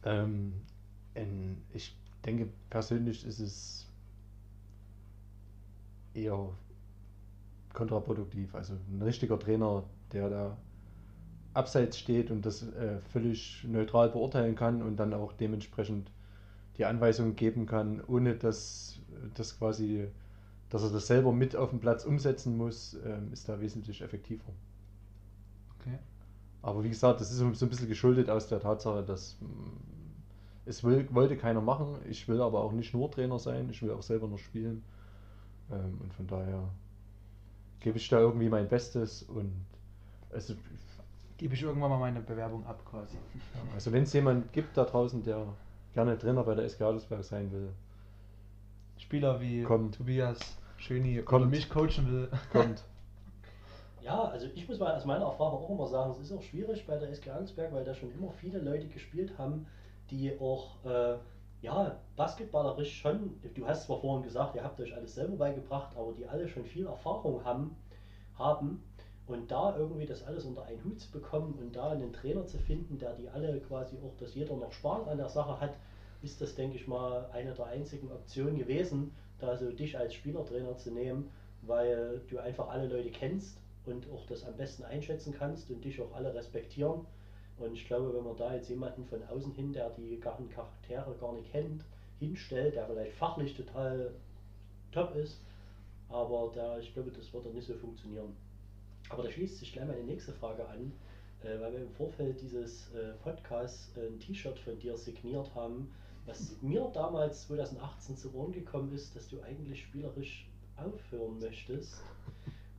Ähm, 0.05 0.55
ich 1.73 1.97
denke 2.25 2.49
persönlich 2.71 3.27
ist 3.27 3.41
es 3.41 3.89
eher 6.15 6.51
kontraproduktiv. 7.73 8.55
Also 8.55 8.75
ein 8.75 9.03
richtiger 9.03 9.39
Trainer, 9.39 9.85
der 10.13 10.31
da 10.31 10.57
abseits 11.55 11.99
steht 11.99 12.31
und 12.31 12.47
das 12.47 12.63
äh, 12.63 13.01
völlig 13.13 13.65
neutral 13.65 14.11
beurteilen 14.11 14.55
kann 14.55 14.83
und 14.83 14.97
dann 14.97 15.13
auch 15.15 15.33
dementsprechend 15.33 16.11
die 16.79 16.85
Anweisungen 16.85 17.37
geben 17.37 17.67
kann, 17.67 18.03
ohne 18.07 18.37
dass 18.37 19.01
das 19.35 19.59
quasi, 19.59 20.09
dass 20.71 20.85
er 20.85 20.91
das 20.91 21.09
selber 21.09 21.33
mit 21.33 21.57
auf 21.57 21.71
dem 21.71 21.81
Platz 21.81 22.05
umsetzen 22.05 22.57
muss, 22.57 22.97
ähm, 23.05 23.33
ist 23.33 23.49
da 23.49 23.61
wesentlich 23.61 24.03
effektiver. 24.03 24.53
Okay. 25.79 25.99
Aber 26.63 26.85
wie 26.85 26.89
gesagt, 26.89 27.21
das 27.21 27.31
ist 27.31 27.39
so 27.39 27.45
ein 27.45 27.69
bisschen 27.69 27.89
geschuldet 27.89 28.31
aus 28.31 28.49
der 28.49 28.61
Tatsache, 28.61 29.03
dass 29.03 29.37
mm, 29.41 30.67
es 30.67 30.85
will, 30.85 31.09
wollte 31.13 31.37
keiner 31.37 31.61
machen. 31.61 31.97
Ich 32.09 32.29
will 32.29 32.41
aber 32.41 32.63
auch 32.63 32.73
nicht 32.73 32.95
nur 32.95 33.11
Trainer 33.11 33.39
sein, 33.39 33.69
ich 33.71 33.83
will 33.83 33.91
auch 33.91 34.03
selber 34.03 34.29
noch 34.29 34.39
spielen. 34.39 34.85
Ähm, 35.73 35.99
und 36.01 36.15
von 36.15 36.27
daher 36.29 36.69
gebe 37.81 37.99
ich 37.99 38.09
da 38.09 38.21
irgendwie 38.21 38.49
mein 38.49 38.69
Bestes 38.69 39.25
und 39.25 39.53
also, 40.33 40.55
Gebe 41.39 41.55
ich 41.55 41.63
irgendwann 41.63 41.91
mal 41.91 41.99
meine 41.99 42.21
Bewerbung 42.21 42.65
ab 42.67 42.85
quasi. 42.85 43.17
also 43.75 43.91
wenn 43.91 44.05
es 44.05 44.13
jemand 44.13 44.53
gibt 44.53 44.77
da 44.77 44.85
draußen, 44.85 45.25
der 45.25 45.47
gerne 45.95 46.17
Trainer 46.17 46.45
bei 46.45 46.55
der 46.55 46.67
SG 46.67 46.85
Adelsberg 46.85 47.25
sein 47.25 47.51
will, 47.51 47.73
Spieler 48.99 49.41
wie 49.41 49.63
Kommt. 49.63 49.95
Tobias 49.95 50.39
Schöni 50.81 51.19
oder 51.19 51.25
Kommt. 51.25 51.51
mich 51.51 51.69
coachen 51.69 52.11
will. 52.11 52.29
kommt. 52.53 52.85
Ja, 54.03 54.25
also 54.25 54.47
ich 54.55 54.67
muss 54.67 54.79
mal 54.79 54.97
aus 54.97 55.05
meiner 55.05 55.27
Erfahrung 55.27 55.63
auch 55.63 55.71
immer 55.71 55.87
sagen, 55.87 56.11
es 56.11 56.19
ist 56.19 56.33
auch 56.33 56.43
schwierig 56.43 56.87
bei 56.87 56.97
der 56.97 57.11
SG 57.11 57.31
Ansberg, 57.31 57.71
weil 57.73 57.85
da 57.85 57.95
schon 57.95 58.11
immer 58.13 58.31
viele 58.31 58.59
Leute 58.59 58.89
gespielt 58.89 59.37
haben, 59.37 59.67
die 60.11 60.33
auch 60.41 60.83
äh, 60.87 61.19
ja, 61.61 61.99
basketballerisch 62.17 62.99
schon, 62.99 63.39
du 63.55 63.67
hast 63.67 63.85
zwar 63.85 64.01
vorhin 64.01 64.23
gesagt, 64.23 64.57
ihr 64.57 64.65
habt 64.65 64.81
euch 64.81 64.95
alles 64.97 65.15
selber 65.15 65.37
beigebracht, 65.37 65.95
aber 65.97 66.13
die 66.15 66.27
alle 66.27 66.49
schon 66.49 66.65
viel 66.65 66.87
Erfahrung 66.87 67.45
haben, 67.45 67.77
haben 68.39 68.83
und 69.27 69.51
da 69.51 69.77
irgendwie 69.77 70.07
das 70.07 70.25
alles 70.25 70.45
unter 70.47 70.65
einen 70.65 70.83
Hut 70.83 71.01
zu 71.01 71.11
bekommen 71.11 71.55
und 71.61 71.77
da 71.77 71.91
einen 71.91 72.13
Trainer 72.13 72.47
zu 72.47 72.59
finden, 72.59 72.99
der 72.99 73.15
die 73.15 73.29
alle 73.29 73.61
quasi 73.61 73.97
auch, 73.99 74.17
dass 74.17 74.35
jeder 74.35 74.57
noch 74.57 74.73
Spaß 74.73 75.09
an 75.09 75.19
der 75.19 75.29
Sache 75.29 75.61
hat, 75.61 75.75
ist 76.23 76.41
das, 76.41 76.55
denke 76.55 76.77
ich 76.77 76.89
mal, 76.89 77.29
eine 77.33 77.53
der 77.53 77.67
einzigen 77.67 78.11
Optionen 78.11 78.57
gewesen, 78.57 79.13
da 79.41 79.57
so 79.57 79.71
dich 79.71 79.97
als 79.99 80.15
Spielertrainer 80.15 80.77
zu 80.77 80.91
nehmen, 80.91 81.31
weil 81.63 82.21
du 82.29 82.39
einfach 82.39 82.69
alle 82.69 82.89
Leute 82.89 83.11
kennst 83.11 83.59
und 83.87 84.11
auch 84.13 84.27
das 84.27 84.45
am 84.45 84.57
besten 84.57 84.85
einschätzen 84.85 85.35
kannst 85.37 85.71
und 85.71 85.85
dich 85.85 86.01
auch 86.01 86.15
alle 86.15 86.35
respektieren. 86.35 87.07
Und 87.59 87.75
ich 87.75 87.87
glaube, 87.87 88.15
wenn 88.15 88.25
man 88.25 88.37
da 88.37 88.55
jetzt 88.55 88.71
jemanden 88.71 89.05
von 89.05 89.23
außen 89.23 89.53
hin, 89.53 89.73
der 89.73 89.91
die 89.91 90.19
ganzen 90.19 90.49
Charaktere 90.49 91.15
gar 91.21 91.35
nicht 91.35 91.51
kennt, 91.53 91.85
hinstellt, 92.19 92.75
der 92.75 92.87
vielleicht 92.87 93.13
fachlich 93.13 93.55
total 93.55 94.13
top 94.93 95.15
ist, 95.17 95.41
aber 96.09 96.51
da, 96.55 96.79
ich 96.79 96.93
glaube, 96.93 97.11
das 97.11 97.33
wird 97.33 97.47
dann 97.47 97.55
nicht 97.55 97.67
so 97.67 97.75
funktionieren. 97.75 98.35
Aber 99.09 99.23
da 99.23 99.31
schließt 99.31 99.59
sich 99.59 99.73
gleich 99.73 99.87
meine 99.87 100.05
nächste 100.05 100.33
Frage 100.33 100.67
an, 100.67 100.93
äh, 101.43 101.61
weil 101.61 101.73
wir 101.73 101.81
im 101.81 101.91
Vorfeld 101.91 102.41
dieses 102.41 102.93
äh, 102.95 103.13
Podcasts 103.23 103.97
äh, 103.97 104.07
ein 104.07 104.19
T-Shirt 104.19 104.59
von 104.59 104.79
dir 104.79 104.97
signiert 104.97 105.55
haben, 105.55 105.93
was 106.27 106.61
mir 106.63 106.91
damals 106.93 107.47
2018 107.47 108.17
zu 108.17 108.35
Ohren 108.35 108.53
gekommen 108.53 108.93
ist, 108.93 109.17
dass 109.17 109.29
du 109.29 109.41
eigentlich 109.43 109.83
spielerisch 109.83 110.49
aufhören 110.77 111.39
möchtest. 111.39 112.03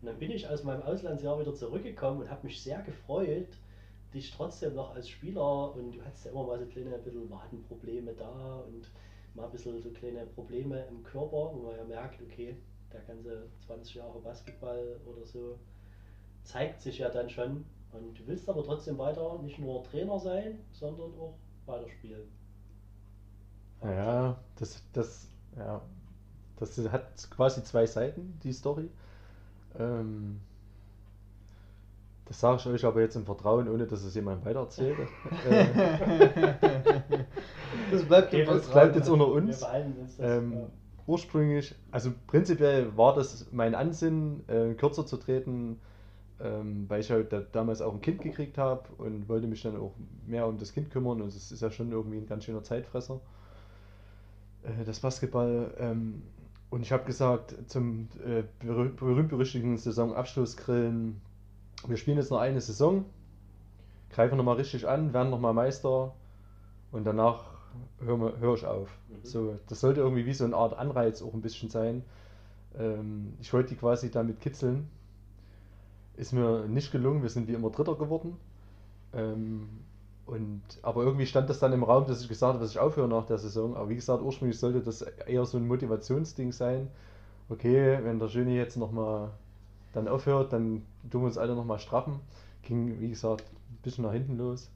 Und 0.02 0.08
dann 0.08 0.18
bin 0.18 0.32
ich 0.32 0.48
aus 0.48 0.64
meinem 0.64 0.82
Auslandsjahr 0.84 1.40
wieder 1.40 1.54
zurückgekommen 1.54 2.22
und 2.22 2.30
habe 2.30 2.48
mich 2.48 2.62
sehr 2.62 2.82
gefreut, 2.82 3.50
dich 4.14 4.32
trotzdem 4.32 4.76
noch 4.76 4.96
als 4.96 5.10
Spieler 5.10 5.74
und 5.76 5.96
du 5.96 6.04
hattest 6.04 6.26
ja 6.26 6.32
immer 6.32 6.44
mal 6.44 6.60
so 6.60 6.66
kleine 6.66 6.96
ein 6.96 7.04
bisschen 7.04 7.30
Wadenprobleme 7.30 8.14
da 8.14 8.64
und 8.68 8.90
mal 9.36 9.46
ein 9.46 9.52
bisschen 9.52 9.82
so 9.82 9.90
kleine 9.92 10.26
Probleme 10.26 10.86
im 10.90 11.04
Körper, 11.04 11.52
wo 11.54 11.64
man 11.68 11.78
ja 11.78 11.84
merkt, 11.84 12.22
okay, 12.22 12.58
der 12.92 13.02
ganze 13.02 13.48
20 13.66 13.96
Jahre 13.96 14.20
Basketball 14.20 15.00
oder 15.06 15.26
so 15.26 15.58
zeigt 16.44 16.82
sich 16.82 17.00
ja 17.00 17.10
dann 17.10 17.30
schon. 17.30 17.66
Und 17.94 18.20
du 18.20 18.28
willst 18.28 18.50
aber 18.50 18.64
trotzdem 18.64 18.98
weiter 18.98 19.40
nicht 19.42 19.60
nur 19.60 19.84
Trainer 19.84 20.20
sein, 20.20 20.60
sondern 20.72 21.14
auch 21.20 21.36
weiterspielen. 21.66 22.28
Ja, 23.84 24.38
das, 24.58 24.84
das, 24.94 25.28
ja, 25.58 25.82
das 26.58 26.78
hat 26.92 27.30
quasi 27.32 27.64
zwei 27.64 27.86
Seiten, 27.88 28.40
die 28.44 28.54
Story. 28.54 28.90
Ähm, 29.80 30.42
das 32.26 32.40
sage 32.40 32.58
ich 32.60 32.68
euch 32.68 32.86
aber 32.86 33.02
jetzt 33.02 33.16
im 33.16 33.26
Vertrauen, 33.26 33.68
ohne 33.68 33.86
dass 33.88 34.04
es 34.04 34.16
jemand 34.16 34.46
weitererzählt. 34.46 34.98
äh, 35.50 35.66
Das 37.92 38.06
bleibt 38.06 38.28
Okay, 38.30 38.42
im 38.42 38.48
das 38.48 38.68
bleibt 38.70 38.96
jetzt 38.96 39.10
unter 39.10 39.28
uns 39.28 39.60
das. 39.60 40.20
Ähm, 40.20 40.54
ja. 40.54 40.68
ursprünglich, 41.08 41.76
also 41.92 42.12
prinzipiell 42.28 42.96
war 42.96 43.16
das 43.16 43.48
mein 43.52 43.76
Ansinnen, 43.76 44.48
äh, 44.48 44.74
kürzer 44.76 45.06
zu 45.06 45.18
treten, 45.18 45.80
ähm, 46.42 46.86
weil 46.90 47.02
ich 47.02 47.12
halt 47.12 47.34
da, 47.34 47.42
damals 47.52 47.82
auch 47.82 47.94
ein 47.94 48.02
Kind 48.02 48.22
gekriegt 48.22 48.58
habe 48.58 48.84
und 48.98 49.30
wollte 49.30 49.48
mich 49.48 49.64
dann 49.64 49.78
auch 49.78 49.94
mehr 50.28 50.48
um 50.48 50.58
das 50.58 50.74
Kind 50.74 50.92
kümmern 50.92 51.22
und 51.22 51.30
es 51.30 51.52
ist 51.52 51.62
ja 51.62 51.72
schon 51.72 51.92
irgendwie 51.92 52.18
ein 52.18 52.28
ganz 52.28 52.46
schöner 52.46 52.64
Zeitfresser, 52.64 53.22
äh, 54.64 54.84
das 54.86 55.00
Basketball. 55.00 55.74
Ähm, 55.78 56.24
und 56.70 56.82
ich 56.82 56.92
habe 56.92 57.04
gesagt, 57.04 57.56
zum 57.68 58.08
äh, 58.26 58.44
berüh- 58.64 58.96
berühmt-berüchtigten 58.96 59.78
Saisonabschlussgrillen, 59.78 61.20
wir 61.88 61.98
spielen 61.98 62.18
jetzt 62.18 62.32
noch 62.32 62.40
eine 62.40 62.62
Saison, 62.62 63.06
greifen 64.10 64.38
nochmal 64.38 64.56
richtig 64.56 64.88
an, 64.88 65.14
werden 65.14 65.30
nochmal 65.30 65.54
Meister 65.54 66.14
und 66.92 67.06
danach 67.06 67.46
höre 68.00 68.56
ich 68.56 68.66
auf. 68.66 68.90
Mhm. 69.10 69.16
So, 69.24 69.60
das 69.68 69.80
sollte 69.80 70.02
irgendwie 70.02 70.26
wie 70.26 70.34
so 70.34 70.46
eine 70.46 70.56
Art 70.56 70.78
Anreiz 70.78 71.22
auch 71.22 71.34
ein 71.34 71.42
bisschen 71.42 71.70
sein. 71.70 72.04
Ähm, 72.78 73.34
ich 73.40 73.52
wollte 73.54 73.70
die 73.70 73.76
quasi 73.76 74.12
damit 74.12 74.40
kitzeln. 74.40 74.90
Ist 76.18 76.34
mir 76.34 76.68
nicht 76.68 76.92
gelungen, 76.92 77.22
wir 77.22 77.30
sind 77.30 77.48
wie 77.48 77.54
immer 77.54 77.70
Dritter 77.70 77.96
geworden. 77.96 78.38
Ähm, 79.14 79.70
und, 80.32 80.62
aber 80.82 81.04
irgendwie 81.04 81.26
stand 81.26 81.50
das 81.50 81.60
dann 81.60 81.74
im 81.74 81.84
Raum, 81.84 82.08
dass 82.08 82.22
ich 82.22 82.28
gesagt 82.30 82.54
habe, 82.54 82.64
dass 82.64 82.72
ich 82.72 82.80
aufhöre 82.80 83.08
nach 83.08 83.26
der 83.26 83.38
Saison. 83.38 83.76
Aber 83.76 83.90
wie 83.90 83.96
gesagt, 83.96 84.24
ursprünglich 84.24 84.58
sollte 84.60 84.82
das 84.82 85.02
eher 85.02 85.46
so 85.46 85.58
ein 85.58 85.68
Motivationsding 85.68 86.52
sein. 86.52 86.88
Okay, 87.50 88.00
wenn 88.04 88.18
der 88.20 88.30
Schöne 88.30 88.56
jetzt 88.56 88.78
nochmal 88.78 89.30
dann 89.94 90.08
aufhört, 90.08 90.54
dann 90.54 90.84
tun 91.10 91.22
wir 91.22 91.28
uns 91.28 91.38
alle 91.38 91.54
nochmal 91.56 91.80
straffen. 91.80 92.20
Ging, 92.64 93.00
wie 93.00 93.10
gesagt, 93.10 93.44
ein 93.70 93.80
bisschen 93.84 94.06
nach 94.06 94.14
hinten 94.14 94.38
los. 94.38 94.70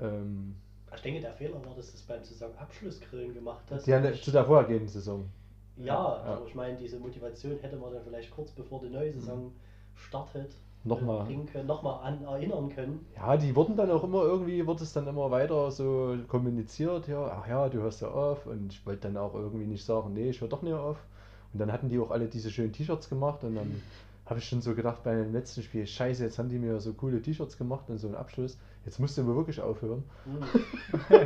Ähm, 0.00 0.56
Ich 0.94 1.02
denke, 1.02 1.20
der 1.20 1.32
Fehler 1.32 1.64
war, 1.64 1.74
dass 1.76 1.90
du 1.92 1.96
es 1.96 2.02
beim 2.02 2.22
Saisonabschlussgrillen 2.24 3.34
gemacht 3.34 3.64
hast. 3.70 3.86
nicht- 3.86 4.24
zu 4.24 4.30
der 4.32 4.44
vorhergehenden 4.44 4.88
Saison. 4.88 5.28
Ja, 5.76 5.84
Ja. 5.94 6.22
aber 6.36 6.46
ich 6.46 6.54
meine, 6.54 6.76
diese 6.76 6.98
Motivation 6.98 7.58
hätte 7.60 7.76
man 7.76 7.92
dann 7.92 8.02
vielleicht 8.02 8.30
kurz 8.30 8.50
bevor 8.52 8.80
die 8.80 8.88
neue 8.90 9.12
Saison 9.12 9.52
startet, 9.94 10.52
Nochmal. 10.82 11.26
können, 11.52 11.66
nochmal 11.66 12.00
an 12.02 12.24
erinnern 12.24 12.70
können. 12.70 13.06
Ja, 13.14 13.36
die 13.36 13.54
wurden 13.54 13.76
dann 13.76 13.90
auch 13.90 14.02
immer 14.02 14.22
irgendwie, 14.22 14.66
wurde 14.66 14.82
es 14.82 14.94
dann 14.94 15.06
immer 15.06 15.30
weiter 15.30 15.70
so 15.70 16.16
kommuniziert, 16.26 17.06
ja, 17.06 17.38
ach 17.38 17.46
ja, 17.46 17.68
du 17.68 17.80
hörst 17.80 18.00
ja 18.00 18.08
auf 18.08 18.46
und 18.46 18.72
ich 18.72 18.86
wollte 18.86 19.02
dann 19.02 19.18
auch 19.18 19.34
irgendwie 19.34 19.66
nicht 19.66 19.84
sagen, 19.84 20.14
nee, 20.14 20.30
ich 20.30 20.40
höre 20.40 20.48
doch 20.48 20.62
nicht 20.62 20.72
auf. 20.72 20.96
Und 21.52 21.60
dann 21.60 21.70
hatten 21.70 21.88
die 21.88 21.98
auch 21.98 22.10
alle 22.10 22.28
diese 22.28 22.50
schönen 22.50 22.72
T-Shirts 22.72 23.10
gemacht 23.10 23.44
und 23.44 23.56
dann 23.56 23.82
habe 24.30 24.38
ich 24.38 24.48
schon 24.48 24.62
so 24.62 24.76
gedacht 24.76 25.02
bei 25.02 25.12
dem 25.14 25.32
letzten 25.32 25.60
Spiel, 25.60 25.84
scheiße, 25.84 26.22
jetzt 26.22 26.38
haben 26.38 26.48
die 26.48 26.58
mir 26.58 26.78
so 26.78 26.92
coole 26.92 27.20
T-Shirts 27.20 27.58
gemacht 27.58 27.90
und 27.90 27.98
so 27.98 28.06
einen 28.06 28.14
Abschluss, 28.14 28.56
jetzt 28.86 29.00
musst 29.00 29.18
du 29.18 29.24
mir 29.24 29.34
wirklich 29.34 29.60
aufhören. 29.60 30.04
Hm. 30.24 31.18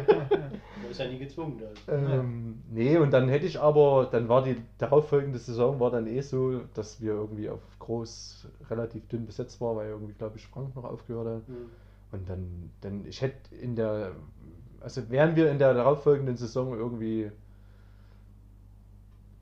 Man 0.82 0.90
ist 0.90 0.98
ja 0.98 1.08
nie 1.08 1.18
gezwungen. 1.18 1.58
Das. 1.58 1.78
Ähm, 1.88 2.62
nee, 2.70 2.96
und 2.96 3.10
dann 3.12 3.28
hätte 3.28 3.46
ich 3.46 3.60
aber, 3.60 4.08
dann 4.10 4.28
war 4.28 4.42
die 4.42 4.56
darauffolgende 4.78 5.38
Saison 5.38 5.80
war 5.80 5.90
dann 5.90 6.06
eh 6.06 6.20
so, 6.20 6.60
dass 6.74 7.00
wir 7.00 7.12
irgendwie 7.12 7.48
auf 7.48 7.60
groß 7.78 8.48
relativ 8.70 9.06
dünn 9.08 9.26
besetzt 9.26 9.60
war, 9.60 9.76
weil 9.76 9.88
irgendwie, 9.88 10.14
glaube 10.14 10.36
ich, 10.36 10.46
Frank 10.46 10.74
noch 10.74 10.84
aufgehört 10.84 11.26
hat. 11.26 11.48
Hm. 11.48 11.70
Und 12.12 12.28
dann, 12.28 12.70
dann, 12.80 13.06
ich 13.06 13.20
hätte 13.22 13.54
in 13.54 13.76
der, 13.76 14.12
also 14.80 15.08
wären 15.10 15.36
wir 15.36 15.50
in 15.50 15.58
der 15.58 15.74
darauffolgenden 15.74 16.36
Saison 16.36 16.76
irgendwie 16.76 17.30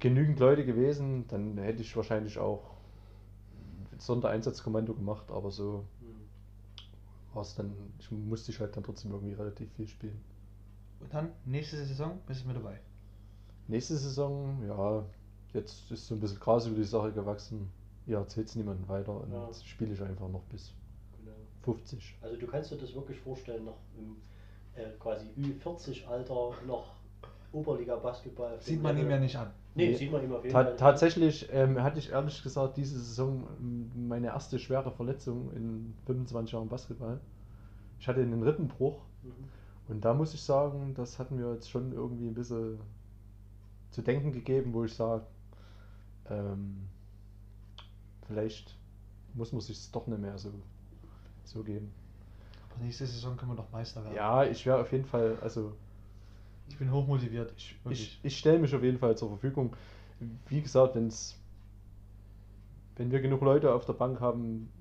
genügend 0.01 0.41
Leute 0.41 0.65
gewesen, 0.65 1.27
dann 1.29 1.59
hätte 1.59 1.83
ich 1.83 1.97
wahrscheinlich 1.97 2.39
auch 2.39 2.72
Sondereinsatzkommando 4.07 4.95
gemacht, 4.95 5.31
aber 5.31 5.51
so 5.51 5.85
Hm. 6.01 6.29
war 7.35 7.43
es 7.43 7.55
dann, 7.55 7.73
ich 7.99 8.11
musste 8.11 8.53
ich 8.53 8.61
halt 8.61 8.77
dann 8.77 8.85
trotzdem 8.85 9.13
irgendwie 9.13 9.35
relativ 9.35 9.71
viel 9.73 9.89
spielen. 9.89 10.21
Und 11.01 11.13
dann, 11.13 11.33
nächste 11.45 11.85
Saison, 11.85 12.19
bist 12.27 12.45
du 12.45 12.49
mit 12.49 12.57
dabei. 12.57 12.79
nächste 13.69 13.97
Saison, 13.97 14.63
ja, 14.67 15.05
jetzt 15.55 15.91
ist 15.91 16.07
so 16.07 16.15
ein 16.15 16.21
bisschen 16.21 16.41
Gras 16.41 16.67
über 16.67 16.77
die 16.77 16.85
Sache 16.85 17.13
gewachsen. 17.13 17.69
Ihr 18.07 18.19
erzählt 18.19 18.49
es 18.49 18.57
niemandem 18.57 18.89
weiter 18.89 19.21
und 19.21 19.33
Ja. 19.33 19.47
jetzt 19.47 19.67
spiele 19.67 19.93
ich 19.93 20.03
einfach 20.03 20.29
noch 20.29 20.43
bis 20.45 20.73
Genau. 21.19 21.37
50. 21.63 22.17
Also 22.21 22.37
du 22.37 22.47
kannst 22.47 22.71
dir 22.71 22.77
das 22.77 22.95
wirklich 22.95 23.19
vorstellen, 23.21 23.65
noch 23.65 23.79
im 23.97 24.17
äh, 24.75 24.91
quasi 24.99 25.27
Ü40-Alter 25.37 26.53
noch 26.67 26.95
Oberliga-Basketball. 27.53 28.61
Sieht 28.61 28.83
man 28.83 28.97
ihm 28.99 29.11
ja 29.11 29.19
nicht 29.19 29.37
an. 29.37 29.51
Nee, 29.75 29.89
Nee. 29.89 29.95
sieht 29.95 30.13
man 30.13 30.23
ihm 30.25 30.33
auf 30.33 30.43
jeden 30.45 30.53
Ta 30.53 30.65
Fall. 30.65 30.77
tatsächlich 30.77 31.49
ähm, 31.53 31.83
hatte 31.83 31.99
ich 31.99 32.11
ehrlich 32.11 32.43
gesagt 32.43 32.77
diese 32.77 32.99
Saison 32.99 33.47
ähm, 33.61 33.91
meine 34.09 34.29
erste 34.29 34.59
schwere 34.59 34.91
Verletzung 34.91 35.51
in 35.55 35.95
25 36.07 36.53
Jahren 36.53 36.69
Basketball. 36.69 37.21
Ich 37.99 38.09
hatte 38.09 38.21
einen 38.21 38.43
Rippenbruch 38.43 39.01
Mhm. 39.23 39.31
und 39.89 40.05
da 40.05 40.13
muss 40.15 40.35
ich 40.35 40.43
sagen, 40.43 40.95
das 40.95 41.19
hat 41.19 41.31
mir 41.31 41.53
jetzt 41.55 41.71
schon 41.71 41.93
irgendwie 41.93 42.27
ein 42.27 42.35
bisschen 42.35 42.79
zu 43.91 44.03
denken 44.03 44.33
gegeben, 44.33 44.73
wo 44.75 44.85
ich 44.85 44.95
sage, 44.95 45.25
ähm, 46.29 46.89
vielleicht 48.27 48.77
muss 49.35 49.53
man 49.53 49.61
sich 49.61 49.91
doch 49.91 50.07
nicht 50.07 50.21
mehr 50.21 50.37
so, 50.39 50.51
so 51.45 51.63
geben. 51.63 51.93
Aber 52.75 52.85
nächste 52.85 53.07
Saison 53.07 53.37
können 53.37 53.53
wir 53.53 53.57
doch 53.57 53.71
Meister 53.71 54.03
werden. 54.03 54.15
Ja, 54.17 54.45
ich 54.45 54.65
wäre 54.67 54.81
auf 54.81 54.91
jeden 54.93 55.05
Fall, 55.05 55.37
also 55.41 55.73
Ich 56.73 56.79
bin 56.79 56.91
hochmotiviert. 56.91 57.53
ich, 57.55 57.77
ich, 57.91 58.19
ich 58.23 58.39
stelle 58.39 58.59
mich 58.59 58.75
auf 58.75 58.83
jeden 58.83 58.99
Fall 58.99 59.15
zur 59.15 59.29
Verfügung. 59.29 59.77
Wie 60.49 60.63
gesagt, 60.63 60.95
wenn's, 60.95 61.39
wenn 62.97 63.11
wir 63.11 63.21
genug 63.21 63.43
Leute 63.43 63.75
auf 63.75 63.85
der 63.85 63.93
Bank 63.93 64.21
haben, 64.21 64.73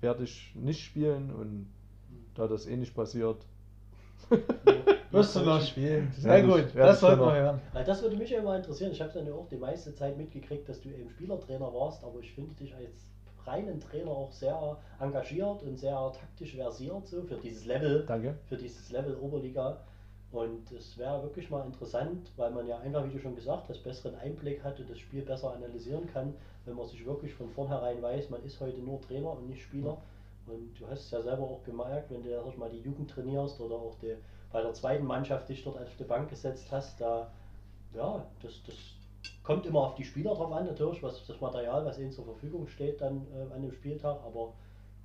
werde 0.00 0.24
ich 0.24 0.52
nicht 0.56 0.82
spielen 0.84 1.30
und 1.32 1.68
da 2.34 2.48
das 2.48 2.66
eh 2.66 2.76
nicht 2.76 2.94
passiert. 2.96 3.36
Wirst 5.12 5.36
du 5.36 5.40
noch 5.40 5.60
spielen? 5.60 6.10
Sehr 6.18 6.42
ich- 6.44 6.50
gut, 6.50 6.64
das 6.74 6.98
sollten 6.98 7.20
wir 7.20 7.26
noch. 7.26 7.34
hören. 7.34 7.60
Weil 7.72 7.84
das 7.84 8.02
würde 8.02 8.16
mich 8.16 8.30
ja 8.30 8.40
immer 8.40 8.56
interessieren. 8.56 8.90
Ich 8.90 9.00
habe 9.00 9.12
dann 9.12 9.26
ja 9.26 9.32
auch 9.34 9.46
die 9.48 9.56
meiste 9.56 9.94
Zeit 9.94 10.16
mitgekriegt, 10.16 10.68
dass 10.68 10.80
du 10.80 10.88
eben 10.88 11.08
Spielertrainer 11.10 11.72
warst, 11.72 12.02
aber 12.02 12.18
ich 12.18 12.32
finde 12.32 12.52
dich 12.56 12.74
als 12.74 13.06
reinen 13.46 13.78
Trainer 13.80 14.10
auch 14.10 14.32
sehr 14.32 14.76
engagiert 14.98 15.62
und 15.62 15.76
sehr 15.78 16.12
taktisch 16.18 16.56
versiert 16.56 17.06
so 17.06 17.22
für 17.22 17.36
dieses 17.36 17.64
Level, 17.66 18.04
Danke. 18.06 18.36
für 18.48 18.56
dieses 18.56 18.90
Level 18.90 19.14
Oberliga. 19.16 19.78
Und 20.32 20.72
es 20.72 20.96
wäre 20.96 21.22
wirklich 21.22 21.50
mal 21.50 21.64
interessant, 21.66 22.30
weil 22.36 22.50
man 22.50 22.66
ja 22.66 22.78
einfach, 22.78 23.04
wie 23.04 23.10
du 23.10 23.18
schon 23.18 23.34
gesagt 23.34 23.68
hast, 23.68 23.84
besseren 23.84 24.18
Einblick 24.18 24.64
hat 24.64 24.80
und 24.80 24.88
das 24.88 24.98
Spiel 24.98 25.22
besser 25.22 25.52
analysieren 25.54 26.06
kann, 26.06 26.34
wenn 26.64 26.74
man 26.74 26.86
sich 26.86 27.04
wirklich 27.04 27.34
von 27.34 27.50
vornherein 27.50 28.00
weiß, 28.00 28.30
man 28.30 28.42
ist 28.42 28.58
heute 28.60 28.80
nur 28.80 29.00
Trainer 29.02 29.32
und 29.32 29.46
nicht 29.46 29.62
Spieler. 29.62 29.98
Und 30.46 30.74
du 30.80 30.88
hast 30.88 31.00
es 31.00 31.10
ja 31.10 31.20
selber 31.20 31.42
auch 31.42 31.62
gemerkt, 31.64 32.10
wenn 32.10 32.22
du 32.22 32.30
ja 32.30 32.42
mal 32.56 32.70
die 32.70 32.80
Jugend 32.80 33.10
trainierst 33.10 33.60
oder 33.60 33.76
auch 33.76 33.94
die, 34.00 34.16
bei 34.50 34.62
der 34.62 34.72
zweiten 34.72 35.04
Mannschaft 35.04 35.48
dich 35.48 35.62
dort 35.62 35.76
auf 35.78 35.96
die 35.98 36.04
Bank 36.04 36.30
gesetzt 36.30 36.68
hast, 36.70 37.00
da 37.00 37.30
ja, 37.94 38.24
das, 38.40 38.62
das 38.66 38.76
kommt 39.42 39.66
immer 39.66 39.80
auf 39.80 39.94
die 39.96 40.04
Spieler 40.04 40.34
drauf 40.34 40.52
an, 40.52 40.66
natürlich, 40.66 41.02
was 41.02 41.26
das 41.26 41.40
Material, 41.40 41.84
was 41.84 41.98
ihnen 41.98 42.10
zur 42.10 42.24
Verfügung 42.24 42.66
steht 42.66 43.00
dann 43.00 43.26
äh, 43.34 43.54
an 43.54 43.62
dem 43.62 43.72
Spieltag, 43.72 44.18
aber 44.24 44.54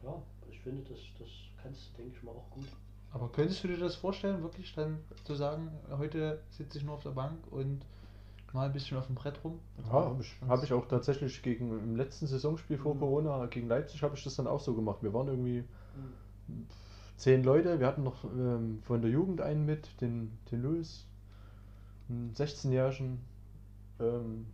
ja, 0.04 0.22
ich 0.50 0.60
finde, 0.62 0.84
das, 0.90 1.00
das 1.20 1.28
kannst 1.62 1.90
du, 1.90 2.02
denke 2.02 2.16
ich 2.18 2.24
mal, 2.24 2.32
auch 2.32 2.50
gut. 2.50 2.68
Aber 3.12 3.30
könntest 3.32 3.64
du 3.64 3.68
dir 3.68 3.78
das 3.78 3.96
vorstellen, 3.96 4.42
wirklich 4.44 4.74
dann 4.76 5.00
zu 5.24 5.34
sagen, 5.36 5.72
heute 5.98 6.42
sitze 6.52 6.78
ich 6.78 6.84
nur 6.84 6.96
auf 6.96 7.04
der 7.04 7.12
Bank 7.12 7.38
und 7.52 7.82
mal 8.54 8.68
ein 8.68 8.74
bisschen 8.74 8.98
auf 8.98 9.08
dem 9.08 9.16
Brett 9.16 9.44
rum? 9.44 9.60
Ja, 9.86 9.92
habe 9.92 10.22
ich, 10.22 10.36
hab 10.48 10.64
ich 10.64 10.74
auch 10.74 10.88
tatsächlich 10.88 11.42
gegen 11.42 11.72
im 11.72 11.96
letzten 11.96 12.28
Saisonspiel 12.28 12.78
vor 12.78 12.96
Mhm. 12.96 13.00
Corona 13.00 13.46
gegen 13.48 13.68
Leipzig 13.68 14.04
habe 14.04 14.16
ich 14.16 14.24
das 14.24 14.36
dann 14.36 14.48
auch 14.48 14.60
so 14.60 14.74
gemacht. 14.74 15.02
Wir 15.02 15.14
waren 15.14 15.28
irgendwie 15.28 15.64
zehn 17.18 17.44
Leute. 17.44 17.80
Wir 17.80 17.88
hatten 17.88 18.04
noch 18.04 18.24
ähm, 18.26 18.80
von 18.84 19.02
der 19.02 19.12
Jugend 19.12 19.42
einen 19.42 19.66
mit, 19.66 20.00
den, 20.02 20.38
den 20.52 20.62
Louis, 20.62 21.06
einen 22.10 22.34
16-Jährigen. 22.34 23.20
Ähm, 24.00 24.46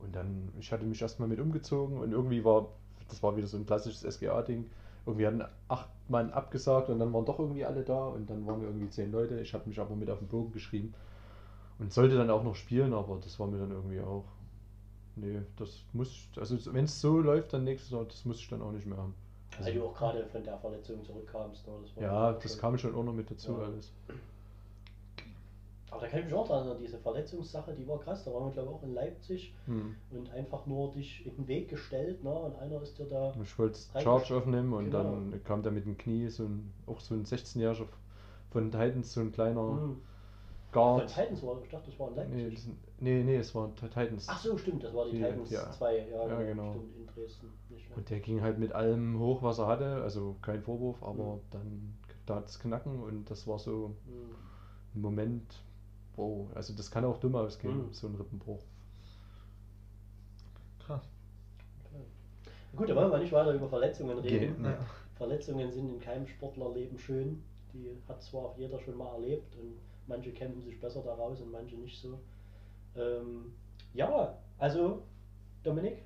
und 0.00 0.14
dann, 0.14 0.52
ich 0.60 0.70
hatte 0.70 0.84
mich 0.84 1.02
erstmal 1.02 1.28
mit 1.28 1.40
umgezogen 1.40 1.98
und 1.98 2.12
irgendwie 2.12 2.44
war, 2.44 2.68
das 3.08 3.22
war 3.22 3.36
wieder 3.36 3.48
so 3.48 3.56
ein 3.56 3.66
klassisches 3.66 4.02
SGA-Ding. 4.02 4.66
Irgendwie 5.08 5.26
hatten 5.26 5.42
acht 5.68 5.88
Mann 6.08 6.30
abgesagt 6.32 6.90
und 6.90 6.98
dann 6.98 7.12
waren 7.14 7.24
doch 7.24 7.38
irgendwie 7.38 7.64
alle 7.64 7.82
da 7.82 8.08
und 8.08 8.28
dann 8.28 8.46
waren 8.46 8.60
wir 8.60 8.68
irgendwie 8.68 8.90
zehn 8.90 9.10
Leute. 9.10 9.40
Ich 9.40 9.54
habe 9.54 9.66
mich 9.68 9.80
aber 9.80 9.96
mit 9.96 10.10
auf 10.10 10.18
den 10.18 10.28
Bogen 10.28 10.52
geschrieben 10.52 10.94
und 11.78 11.92
sollte 11.92 12.16
dann 12.16 12.30
auch 12.30 12.44
noch 12.44 12.54
spielen, 12.54 12.92
aber 12.92 13.18
das 13.22 13.40
war 13.40 13.46
mir 13.46 13.58
dann 13.58 13.70
irgendwie 13.70 14.00
auch. 14.00 14.24
Nee, 15.16 15.40
das 15.56 15.82
muss, 15.94 16.28
also 16.36 16.56
wenn 16.74 16.84
es 16.84 17.00
so 17.00 17.18
läuft, 17.18 17.52
dann 17.52 17.64
nächstes 17.64 17.90
Jahr, 17.90 18.04
das 18.04 18.24
muss 18.24 18.38
ich 18.38 18.48
dann 18.48 18.62
auch 18.62 18.70
nicht 18.70 18.86
mehr 18.86 18.98
haben. 18.98 19.14
Weil 19.60 19.74
du 19.74 19.86
auch 19.86 19.94
gerade 19.94 20.24
von 20.26 20.44
der 20.44 20.58
Verletzung 20.58 21.02
zurückkamst. 21.02 21.66
Ne? 21.66 21.72
Das 21.82 21.96
war 21.96 22.02
Ja, 22.02 22.32
das 22.34 22.58
kam 22.58 22.78
schon 22.78 22.94
auch 22.94 23.02
noch 23.02 23.14
mit 23.14 23.30
dazu 23.30 23.52
Ja. 23.52 23.64
alles. 23.64 23.92
Aber 25.90 26.00
da 26.02 26.08
kann 26.08 26.20
ich 26.20 26.26
mich 26.26 26.34
auch 26.34 26.46
daran 26.46 26.66
erinnern, 26.66 26.82
diese 26.82 26.98
Verletzungssache, 26.98 27.72
die 27.74 27.86
war 27.88 27.98
krass. 27.98 28.24
Da 28.24 28.32
waren 28.32 28.44
wir, 28.46 28.52
glaube 28.52 28.68
ich, 28.70 28.74
auch 28.76 28.82
in 28.82 28.94
Leipzig 28.94 29.54
Hm. 29.66 29.94
und 30.10 30.30
einfach 30.32 30.66
nur 30.66 30.92
dich 30.92 31.24
in 31.26 31.34
den 31.36 31.48
Weg 31.48 31.68
gestellt. 31.70 32.22
Ne? 32.22 32.30
Und 32.30 32.56
einer 32.56 32.82
ist 32.82 32.98
dir 32.98 33.06
da. 33.06 33.32
Ich 33.42 33.58
wollte 33.58 33.78
Charge 34.00 34.36
aufnehmen 34.36 34.72
und 34.74 34.86
Genau. 34.86 35.02
dann 35.02 35.40
kam 35.44 35.62
da 35.62 35.70
mit 35.70 35.86
dem 35.86 35.96
Knie 35.96 36.28
so 36.28 36.44
ein, 36.44 36.72
auch 36.86 37.00
so 37.00 37.14
ein 37.14 37.24
16-Jähriger 37.24 37.86
von 38.50 38.70
Titans, 38.70 39.12
so 39.12 39.20
ein 39.20 39.32
kleiner 39.32 39.60
Hm. 39.62 39.78
Von 39.78 40.02
Guard. 40.70 41.08
Titans 41.08 41.42
war, 41.42 41.56
ich 41.62 41.70
dachte, 41.70 41.90
das 41.90 41.98
war 41.98 42.08
in 42.08 42.16
Leipzig. 42.16 42.66
Nee, 43.00 43.10
nee, 43.14 43.22
nee, 43.24 43.36
es 43.36 43.54
waren 43.54 43.74
Titans. 43.74 44.26
Ach 44.28 44.38
so, 44.38 44.58
stimmt, 44.58 44.84
das 44.84 44.92
war 44.92 45.06
die, 45.06 45.12
Die- 45.12 45.22
Titans 45.22 45.50
ja. 45.50 45.70
2, 45.70 46.06
ja, 46.10 46.28
Ja, 46.28 46.42
genau. 46.42 46.72
Stimmt, 46.72 46.94
in 46.96 47.06
Dresden. 47.06 47.46
Nicht. 47.70 47.96
Und 47.96 48.10
der 48.10 48.20
ging 48.20 48.42
halt 48.42 48.58
mit 48.58 48.72
allem 48.72 49.18
hoch, 49.18 49.42
was 49.42 49.58
er 49.58 49.66
hatte, 49.66 50.02
also 50.02 50.36
kein 50.42 50.60
Vorwurf, 50.62 51.02
aber 51.02 51.36
Mhm. 51.36 51.40
dann 51.50 51.94
da 52.26 52.34
hat 52.36 52.48
es 52.48 52.58
knacken 52.60 53.02
und 53.02 53.30
das 53.30 53.46
war 53.46 53.58
so 53.58 53.94
Hm. 54.06 54.34
ein 54.94 55.00
Moment, 55.00 55.62
wow, 56.18 56.46
also 56.54 56.74
das 56.74 56.90
kann 56.90 57.04
auch 57.04 57.16
dumm 57.18 57.34
ausgehen, 57.36 57.86
Mhm. 57.86 57.92
so 57.92 58.08
ein 58.08 58.14
Rippenbruch. 58.16 58.60
Krass. 60.80 61.08
Okay. 61.84 62.02
Gut, 62.76 62.88
da 62.90 62.96
wollen 62.96 63.10
wir 63.10 63.18
nicht 63.18 63.32
weiter 63.32 63.54
über 63.54 63.68
Verletzungen 63.68 64.18
reden. 64.18 64.56
Geht, 64.56 64.64
Ja. 64.64 64.78
Verletzungen 65.16 65.70
sind 65.72 65.88
in 65.88 66.00
keinem 66.00 66.26
Sportlerleben 66.26 66.98
schön. 66.98 67.42
Die 67.72 67.90
hat 68.08 68.22
zwar 68.22 68.42
auch 68.46 68.58
jeder 68.58 68.78
schon 68.80 68.96
mal 68.96 69.12
erlebt 69.14 69.54
und 69.56 69.74
manche 70.06 70.32
kämpfen 70.32 70.62
sich 70.62 70.80
besser 70.80 71.02
daraus 71.02 71.40
und 71.40 71.50
manche 71.50 71.76
nicht 71.76 72.00
so. 72.00 72.18
Ähm, 72.96 73.52
ja, 73.94 74.36
also 74.58 75.02
Dominik, 75.62 76.02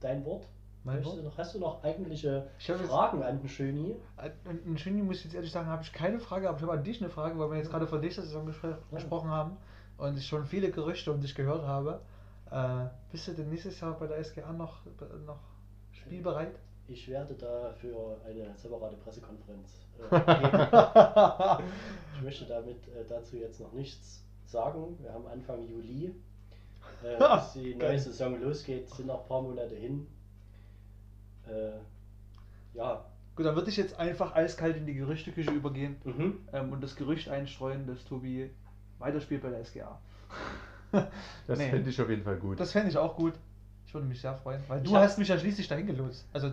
dein 0.00 0.24
Wort. 0.24 0.46
Wort? 0.86 1.18
Du 1.18 1.22
noch, 1.22 1.36
hast 1.38 1.54
du 1.54 1.58
noch 1.58 1.82
eigentliche 1.82 2.48
Ich 2.58 2.70
hab 2.70 2.78
jetzt- 2.80 2.88
Fragen 2.88 3.22
an 3.22 3.38
den 3.40 3.48
Schöni? 3.48 3.96
An 4.16 4.30
an 4.44 4.78
Shindy 4.78 5.02
muss 5.02 5.18
ich 5.18 5.24
jetzt 5.24 5.34
ehrlich 5.34 5.50
sagen, 5.52 5.68
habe 5.68 5.82
ich 5.82 5.92
keine 5.92 6.18
Frage, 6.20 6.48
aber 6.48 6.56
ich 6.58 6.62
habe 6.62 6.72
an 6.72 6.84
dich 6.84 7.00
eine 7.00 7.10
Frage, 7.10 7.38
weil 7.38 7.50
wir 7.50 7.56
jetzt 7.58 7.70
gerade 7.70 7.86
von 7.86 8.00
nächster 8.00 8.22
Saison 8.22 8.46
gespr 8.46 8.78
gesprochen 8.92 9.30
haben 9.30 9.56
und 9.98 10.16
ich 10.16 10.26
schon 10.26 10.44
viele 10.46 10.70
Gerüchte 10.70 11.12
um 11.12 11.20
dich 11.20 11.34
gehört 11.34 11.66
habe. 11.66 12.00
Äh, 12.50 12.86
bist 13.10 13.26
du 13.28 13.32
denn 13.32 13.50
nächstes 13.50 13.80
Jahr 13.80 13.98
bei 13.98 14.06
der 14.06 14.18
SGA 14.22 14.52
noch, 14.52 14.78
noch 15.26 15.40
spielbereit? 15.92 16.54
Ich 16.88 17.08
werde 17.08 17.34
dafür 17.34 18.16
eine 18.24 18.56
separate 18.56 18.96
Pressekonferenz 18.98 19.84
äh, 19.98 20.08
geben. 21.60 21.68
Ich 22.16 22.22
möchte 22.22 22.44
damit 22.46 22.86
äh, 22.88 23.04
dazu 23.08 23.36
jetzt 23.36 23.58
noch 23.60 23.72
nichts 23.72 24.22
sagen. 24.46 24.96
Wir 25.02 25.12
haben 25.12 25.26
Anfang 25.26 25.66
Juli. 25.66 26.14
Äh, 27.02 27.18
bis 27.36 27.52
die 27.54 27.74
neue. 27.74 27.98
Saison 27.98 28.40
losgeht, 28.40 28.88
sind 28.90 29.06
noch 29.08 29.22
ein 29.22 29.26
paar 29.28 29.42
Monate 29.42 29.74
hin. 29.74 30.06
Äh, 31.48 32.76
ja. 32.76 33.04
Gut, 33.34 33.44
dann 33.44 33.54
würde 33.54 33.68
ich 33.70 33.76
jetzt 33.76 33.98
einfach 33.98 34.34
eiskalt 34.34 34.76
in 34.76 34.86
die 34.86 34.94
Gerüchteküche 34.94 35.50
übergehen 35.50 35.96
Mhm. 36.04 36.38
ähm, 36.52 36.72
und 36.72 36.82
das 36.82 36.96
Gerücht 36.96 37.28
einstreuen, 37.28 37.86
dass 37.86 38.04
Tobi 38.04 38.50
weiterspielt 38.98 39.42
bei 39.42 39.50
der 39.50 39.60
SGA. 39.64 39.98
Das 41.46 41.58
Nee. 41.58 41.68
fände 41.70 41.90
ich 41.90 42.00
auf 42.00 42.08
jeden 42.08 42.22
Fall 42.22 42.36
gut. 42.38 42.58
Das 42.58 42.72
fände 42.72 42.88
ich 42.88 42.96
auch 42.96 43.14
gut. 43.16 43.34
Ich 43.86 43.92
würde 43.92 44.06
mich 44.06 44.20
sehr 44.20 44.34
freuen, 44.34 44.62
weil 44.68 44.82
Ich 44.82 44.88
du 44.90 44.96
hast 44.96 45.18
mich 45.18 45.28
ja 45.28 45.38
schließlich 45.38 45.68
dahin 45.68 45.86
gelost. 45.86 46.26
Also, 46.32 46.52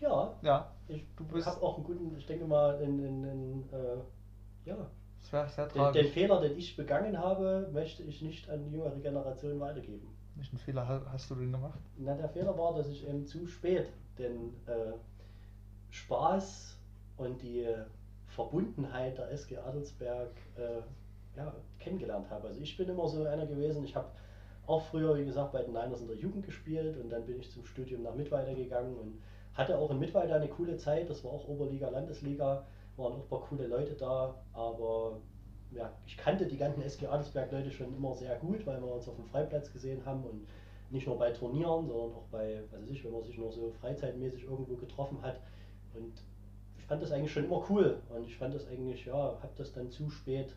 Ja, 0.00 0.32
ja, 0.42 0.70
ich 0.86 1.04
Du 1.16 1.24
bist- 1.24 1.46
habe 1.46 1.60
auch 1.62 1.76
einen 1.76 1.84
guten, 1.84 2.16
ich 2.16 2.26
denke 2.26 2.44
mal, 2.46 2.76
einen, 2.76 3.00
einen, 3.04 3.24
einen, 3.24 3.68
äh, 3.72 4.68
ja, 4.68 4.76
das 5.20 5.32
wäre 5.32 5.48
sehr 5.48 5.66
den, 5.66 5.72
den 5.74 5.82
tragisch. 5.82 6.10
Fehler, 6.12 6.40
den 6.40 6.56
ich 6.56 6.76
begangen 6.76 7.18
habe, 7.18 7.68
möchte 7.72 8.04
ich 8.04 8.22
nicht 8.22 8.48
an 8.48 8.62
die 8.64 8.70
jüngere 8.70 8.96
Generation 9.00 9.58
weitergeben. 9.58 10.06
Welchen 10.36 10.58
Fehler 10.58 10.86
ha- 10.86 11.02
hast 11.10 11.28
du 11.30 11.34
denn 11.34 11.50
gemacht? 11.50 11.80
Na, 11.96 12.14
der 12.14 12.28
Fehler 12.28 12.56
war, 12.56 12.74
dass 12.76 12.86
ich 12.88 13.08
eben 13.08 13.26
zu 13.26 13.46
spät 13.48 13.88
den 14.18 14.54
äh, 14.66 14.92
Spaß 15.90 16.78
und 17.16 17.42
die 17.42 17.66
Verbundenheit 18.26 19.18
der 19.18 19.30
SG 19.32 19.58
Adelsberg 19.58 20.30
äh, 20.56 20.82
ja, 21.36 21.54
kennengelernt 21.78 22.30
habe. 22.30 22.48
Also 22.48 22.60
ich 22.60 22.76
bin 22.76 22.88
immer 22.88 23.08
so 23.08 23.24
einer 23.24 23.46
gewesen, 23.46 23.84
ich 23.84 23.96
habe 23.96 24.08
auch 24.66 24.82
früher, 24.82 25.16
wie 25.16 25.24
gesagt, 25.24 25.52
bei 25.52 25.62
den 25.62 25.72
Niners 25.72 26.02
in 26.02 26.08
der 26.08 26.16
Jugend 26.16 26.44
gespielt 26.44 26.98
und 26.98 27.10
dann 27.10 27.24
bin 27.24 27.40
ich 27.40 27.50
zum 27.50 27.64
Studium 27.64 28.02
nach 28.02 28.14
Mittweida 28.14 28.52
gegangen 28.52 28.96
und 28.96 29.22
hatte 29.54 29.78
auch 29.78 29.90
in 29.90 29.98
Mittweida 29.98 30.36
eine 30.36 30.48
coole 30.48 30.76
Zeit. 30.76 31.08
Das 31.08 31.24
war 31.24 31.32
auch 31.32 31.48
Oberliga, 31.48 31.88
Landesliga, 31.88 32.64
waren 32.96 33.12
auch 33.14 33.22
ein 33.22 33.28
paar 33.28 33.40
coole 33.40 33.66
Leute 33.66 33.94
da, 33.94 34.34
aber 34.52 35.20
ja, 35.70 35.92
ich 36.06 36.16
kannte 36.16 36.46
die 36.46 36.56
ganzen 36.56 36.82
SG 36.82 37.06
Adelsberg-Leute 37.06 37.70
schon 37.70 37.94
immer 37.96 38.14
sehr 38.14 38.36
gut, 38.36 38.66
weil 38.66 38.80
wir 38.80 38.92
uns 38.92 39.08
auf 39.08 39.16
dem 39.16 39.26
Freiplatz 39.26 39.72
gesehen 39.72 40.04
haben 40.04 40.24
und 40.24 40.46
nicht 40.90 41.06
nur 41.06 41.18
bei 41.18 41.30
Turnieren, 41.30 41.86
sondern 41.86 42.12
auch 42.14 42.26
bei, 42.30 42.62
was 42.62 42.80
weiß 42.80 42.88
ich, 42.88 43.04
wenn 43.04 43.12
man 43.12 43.22
sich 43.22 43.36
nur 43.36 43.52
so 43.52 43.70
freizeitmäßig 43.80 44.44
irgendwo 44.44 44.76
getroffen 44.76 45.20
hat. 45.22 45.40
Und 45.94 46.12
ich 46.78 46.84
fand 46.84 47.02
das 47.02 47.12
eigentlich 47.12 47.32
schon 47.32 47.44
immer 47.44 47.64
cool 47.68 48.00
und 48.08 48.26
ich 48.26 48.36
fand 48.36 48.54
das 48.54 48.66
eigentlich, 48.66 49.04
ja, 49.04 49.14
habe 49.14 49.52
das 49.56 49.72
dann 49.72 49.90
zu 49.90 50.08
spät 50.10 50.54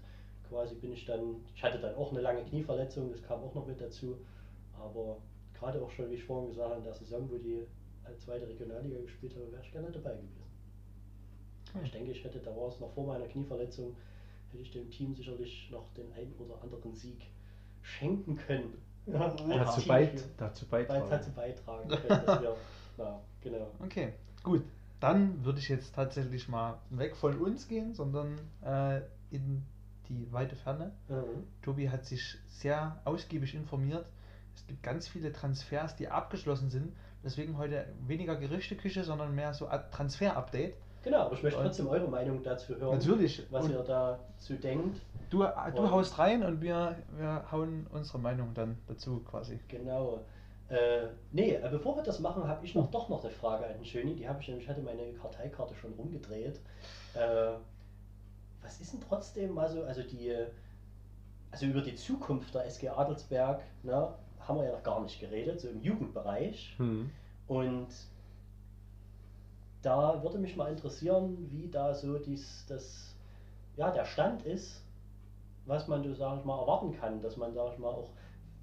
quasi 0.51 0.75
bin 0.75 0.91
ich 0.91 1.05
dann, 1.05 1.37
ich 1.55 1.63
hatte 1.63 1.79
dann 1.79 1.95
auch 1.95 2.11
eine 2.11 2.19
lange 2.19 2.43
Knieverletzung, 2.43 3.09
das 3.09 3.23
kam 3.23 3.41
auch 3.41 3.55
noch 3.55 3.65
mit 3.65 3.79
dazu. 3.79 4.17
Aber 4.77 5.17
gerade 5.53 5.81
auch 5.81 5.89
schon, 5.89 6.09
wie 6.09 6.15
ich 6.15 6.23
vorhin 6.25 6.49
gesagt 6.49 6.69
habe, 6.69 6.79
in 6.79 6.83
der 6.83 6.93
Saison, 6.93 7.29
wo 7.31 7.37
die 7.37 7.65
zweite 8.17 8.47
Regionalliga 8.47 8.99
gespielt 8.99 9.33
haben, 9.35 9.49
wäre 9.51 9.61
ich 9.63 9.71
gerne 9.71 9.89
dabei 9.89 10.15
gewesen. 10.15 10.43
Hm. 11.71 11.85
Ich 11.85 11.91
denke, 11.91 12.11
ich 12.11 12.23
hätte, 12.23 12.39
da 12.39 12.55
war 12.55 12.67
es 12.67 12.79
noch 12.81 12.91
vor 12.91 13.07
meiner 13.07 13.27
Knieverletzung, 13.27 13.95
hätte 14.51 14.61
ich 14.61 14.71
dem 14.71 14.89
Team 14.89 15.15
sicherlich 15.15 15.69
noch 15.71 15.93
den 15.93 16.11
einen 16.11 16.33
oder 16.37 16.61
anderen 16.61 16.93
Sieg 16.93 17.21
schenken 17.81 18.35
können. 18.35 18.73
Ja, 19.07 19.27
Dazu, 19.29 19.87
beit, 19.87 20.23
dazu 20.37 20.65
bei- 20.67 20.83
beitragen. 20.83 21.09
dazu 21.09 21.31
beitragen 21.31 21.89
können, 21.89 22.41
wir, 22.41 22.55
na, 22.97 23.19
genau. 23.41 23.67
Okay, 23.83 24.13
gut. 24.43 24.63
Dann 24.99 25.43
würde 25.43 25.57
ich 25.57 25.67
jetzt 25.69 25.95
tatsächlich 25.95 26.47
mal 26.47 26.77
weg 26.91 27.15
von 27.15 27.35
uns 27.39 27.67
gehen, 27.67 27.95
sondern 27.95 28.37
äh, 28.63 29.01
in 29.31 29.63
die 30.07 30.31
weite 30.31 30.55
Ferne. 30.55 30.91
Mhm. 31.09 31.47
Tobi 31.63 31.89
hat 31.89 32.05
sich 32.05 32.37
sehr 32.49 32.99
ausgiebig 33.03 33.55
informiert. 33.55 34.05
Es 34.55 34.67
gibt 34.67 34.83
ganz 34.83 35.07
viele 35.07 35.31
Transfers, 35.33 35.95
die 35.95 36.07
abgeschlossen 36.09 36.69
sind. 36.69 36.93
Deswegen 37.23 37.57
heute 37.57 37.87
weniger 38.05 38.35
Gerüchteküche, 38.35 39.03
sondern 39.03 39.33
mehr 39.33 39.53
so 39.55 39.67
Transfer-Update. 39.91 40.75
Genau, 41.03 41.17
aber 41.21 41.33
ich 41.33 41.43
möchte 41.43 41.59
trotzdem 41.61 41.87
eure 41.87 42.07
Meinung 42.07 42.43
dazu 42.43 42.75
hören. 42.75 42.97
Natürlich. 42.97 43.45
Was 43.49 43.65
Und 43.65 43.71
ihr 43.71 43.83
dazu 43.83 44.53
denkt. 44.55 45.01
du, 45.29 45.39
du 45.39 45.81
Und- 45.81 45.91
haust 45.91 46.17
rein 46.19 46.43
und 46.43 46.61
wir, 46.61 46.95
wir 47.17 47.43
hauen 47.51 47.87
unsere 47.91 48.19
Meinung 48.19 48.53
dann 48.53 48.77
dazu 48.87 49.19
quasi. 49.21 49.59
Genau. 49.67 50.19
Äh, 50.69 51.07
nee, 51.31 51.55
äh, 51.55 51.67
bevor 51.69 51.95
wir 51.97 52.03
das 52.03 52.19
machen, 52.19 52.47
habe 52.47 52.63
ich 52.65 52.75
noch 52.75 52.89
doch 52.91 53.09
noch 53.09 53.23
eine 53.23 53.33
Frage 53.33 53.65
an 53.65 53.73
den 53.73 53.83
Schöni. 53.85 54.15
Die 54.15 54.27
habe 54.29 54.41
ich 54.41 54.47
nämlich, 54.47 54.69
hatte 54.69 54.81
meine 54.81 55.11
Karteikarte 55.13 55.75
schon 55.75 55.91
rumgedreht. 55.93 56.59
Äh, 57.13 57.51
was 58.61 58.79
ist 58.79 58.93
denn 58.93 59.01
trotzdem 59.01 59.53
mal 59.53 59.67
so, 59.69 59.83
also 59.83 60.01
die, 60.03 60.33
also 61.49 61.65
über 61.65 61.81
die 61.81 61.95
Zukunft 61.95 62.53
der 62.53 62.65
SG 62.67 62.87
Adelsberg, 62.89 63.61
ne, 63.83 64.13
haben 64.39 64.59
wir 64.59 64.65
ja 64.65 64.71
noch 64.71 64.83
gar 64.83 65.01
nicht 65.01 65.19
geredet, 65.19 65.59
so 65.59 65.67
im 65.67 65.81
Jugendbereich. 65.81 66.75
Hm. 66.77 67.09
Und 67.47 67.87
da 69.81 70.21
würde 70.23 70.37
mich 70.37 70.55
mal 70.55 70.71
interessieren, 70.71 71.47
wie 71.49 71.69
da 71.69 71.93
so 71.93 72.17
dies, 72.17 72.65
das, 72.67 73.15
ja, 73.77 73.91
der 73.91 74.05
Stand 74.05 74.43
ist, 74.43 74.83
was 75.65 75.87
man, 75.87 76.03
so, 76.03 76.13
sag 76.13 76.39
ich 76.39 76.45
mal, 76.45 76.59
erwarten 76.59 76.93
kann, 76.93 77.21
dass 77.21 77.37
man, 77.37 77.53
sag 77.53 77.73
ich 77.73 77.79
mal, 77.79 77.89
auch 77.89 78.09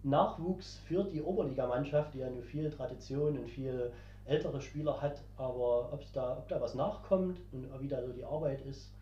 Nachwuchs 0.03 0.77
für 0.87 1.05
die 1.05 1.23
Oberligamannschaft, 1.23 2.15
die 2.15 2.19
ja 2.19 2.31
nur 2.31 2.43
viel 2.43 2.71
Tradition 2.71 3.39
und 3.39 3.49
viel 3.49 3.93
ältere 4.25 4.61
Spieler 4.61 5.01
hat, 5.01 5.23
aber 5.37 5.99
da, 6.13 6.39
ob 6.39 6.49
da 6.49 6.61
was 6.61 6.75
nachkommt 6.75 7.41
und 7.53 7.67
wie 7.81 7.89
da 7.89 8.05
so 8.05 8.13
die 8.13 8.25
Arbeit 8.25 8.61
ist, 8.67 8.93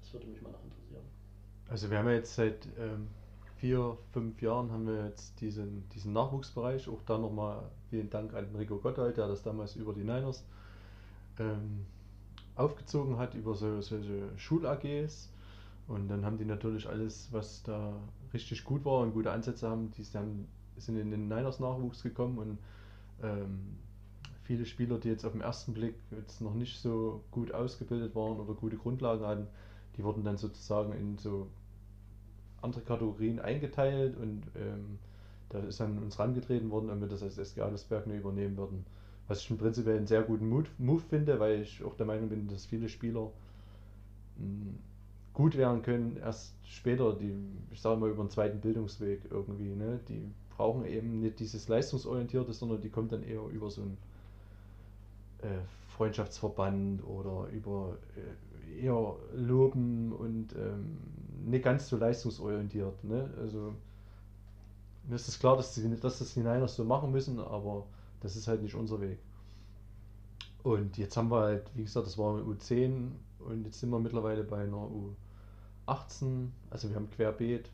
das 0.00 0.12
würde 0.12 0.26
mich 0.26 0.40
mal 0.40 0.50
noch 0.50 0.62
interessieren. 0.62 1.04
Also 1.68 1.90
wir 1.90 1.98
haben 1.98 2.06
ja 2.06 2.14
jetzt 2.14 2.34
seit 2.34 2.66
ähm, 2.78 3.08
vier, 3.56 3.98
fünf 4.12 4.40
Jahren 4.40 4.70
haben 4.70 4.86
wir 4.86 5.06
jetzt 5.06 5.40
diesen, 5.40 5.88
diesen 5.90 6.12
Nachwuchsbereich. 6.12 6.88
Auch 6.88 7.02
da 7.02 7.18
nochmal 7.18 7.62
vielen 7.90 8.08
Dank 8.08 8.32
an 8.34 8.54
Rico 8.56 8.78
Gotthold, 8.78 9.16
der 9.16 9.28
das 9.28 9.42
damals 9.42 9.76
über 9.76 9.92
die 9.92 10.04
Niners 10.04 10.44
ähm, 11.40 11.86
aufgezogen 12.54 13.18
hat, 13.18 13.34
über 13.34 13.54
so, 13.54 13.80
solche 13.80 14.30
Schul-AGs. 14.36 15.30
Und 15.86 16.08
dann 16.08 16.24
haben 16.24 16.36
die 16.36 16.44
natürlich 16.44 16.88
alles, 16.88 17.28
was 17.32 17.62
da 17.62 17.94
richtig 18.34 18.64
gut 18.64 18.84
war 18.84 19.00
und 19.00 19.12
gute 19.12 19.30
Ansätze 19.30 19.68
haben, 19.68 19.90
die 19.92 20.04
haben, 20.16 20.46
sind 20.76 20.98
in 20.98 21.10
den 21.10 21.28
Niners 21.28 21.60
Nachwuchs 21.60 22.02
gekommen 22.02 22.38
und 22.38 22.58
ähm, 23.22 23.76
viele 24.42 24.66
Spieler, 24.66 24.98
die 24.98 25.08
jetzt 25.08 25.24
auf 25.24 25.32
den 25.32 25.40
ersten 25.40 25.72
Blick 25.72 25.94
jetzt 26.10 26.40
noch 26.40 26.54
nicht 26.54 26.80
so 26.80 27.22
gut 27.30 27.52
ausgebildet 27.52 28.14
waren 28.14 28.38
oder 28.38 28.54
gute 28.54 28.76
Grundlagen 28.76 29.24
hatten, 29.26 29.46
die 29.96 30.04
wurden 30.04 30.24
dann 30.24 30.36
sozusagen 30.36 30.92
in 30.92 31.18
so 31.18 31.48
andere 32.60 32.82
Kategorien 32.82 33.40
eingeteilt 33.40 34.16
und 34.16 34.42
ähm, 34.56 34.98
da 35.48 35.60
ist 35.60 35.80
an 35.80 35.98
uns 35.98 36.18
rangetreten 36.18 36.70
worden, 36.70 36.90
ob 36.90 37.00
wir 37.00 37.08
das 37.08 37.22
als 37.22 37.38
SG 37.38 37.62
Adelsberg 37.62 38.06
nur 38.06 38.16
übernehmen 38.16 38.56
würden. 38.56 38.84
Was 39.28 39.40
ich 39.40 39.50
im 39.50 39.58
Prinzip 39.58 39.86
einen 39.86 40.06
sehr 40.06 40.22
guten 40.22 40.48
Move, 40.48 41.00
finde, 41.00 41.38
weil 41.38 41.60
ich 41.60 41.84
auch 41.84 41.94
der 41.94 42.06
Meinung 42.06 42.28
bin, 42.28 42.48
dass 42.48 42.66
viele 42.66 42.88
Spieler 42.88 43.30
mh, 44.38 44.72
gut 45.34 45.56
werden 45.56 45.82
können, 45.82 46.16
erst 46.16 46.54
später, 46.64 47.14
die, 47.14 47.34
ich 47.70 47.80
sage 47.80 48.00
mal, 48.00 48.10
über 48.10 48.22
einen 48.22 48.30
zweiten 48.30 48.60
Bildungsweg 48.60 49.20
irgendwie. 49.30 49.74
Ne? 49.74 50.00
Die 50.08 50.30
brauchen 50.56 50.84
eben 50.84 51.20
nicht 51.20 51.38
dieses 51.38 51.68
Leistungsorientierte, 51.68 52.52
sondern 52.52 52.80
die 52.80 52.90
kommt 52.90 53.12
dann 53.12 53.22
eher 53.22 53.42
über 53.52 53.70
so 53.70 53.82
einen 53.82 53.98
äh, 55.42 55.60
Freundschaftsverband 55.96 57.04
oder 57.04 57.48
über 57.52 57.96
äh, 58.16 58.82
eher 58.84 59.16
Loben 59.34 60.12
und 60.12 60.54
ähm, 60.56 60.98
nicht 61.44 61.64
ganz 61.64 61.88
so 61.88 61.96
leistungsorientiert. 61.96 63.04
Ne? 63.04 63.30
Also 63.40 63.74
mir 65.08 65.14
ist 65.16 65.28
es 65.28 65.38
klar, 65.38 65.56
dass, 65.56 65.74
die, 65.74 65.88
dass 66.00 66.18
das 66.18 66.34
die 66.34 66.40
Niners 66.40 66.76
so 66.76 66.84
machen 66.84 67.10
müssen, 67.12 67.38
aber 67.40 67.86
das 68.20 68.36
ist 68.36 68.48
halt 68.48 68.62
nicht 68.62 68.74
unser 68.74 69.00
Weg. 69.00 69.18
Und 70.62 70.98
jetzt 70.98 71.16
haben 71.16 71.30
wir 71.30 71.40
halt, 71.40 71.70
wie 71.74 71.84
gesagt, 71.84 72.06
das 72.06 72.18
war 72.18 72.34
eine 72.34 72.42
U10 72.44 73.12
und 73.40 73.64
jetzt 73.64 73.80
sind 73.80 73.90
wir 73.90 73.98
mittlerweile 74.00 74.44
bei 74.44 74.62
einer 74.64 74.88
U18. 75.86 76.50
Also 76.70 76.88
wir 76.88 76.96
haben 76.96 77.10
querbeet 77.10 77.70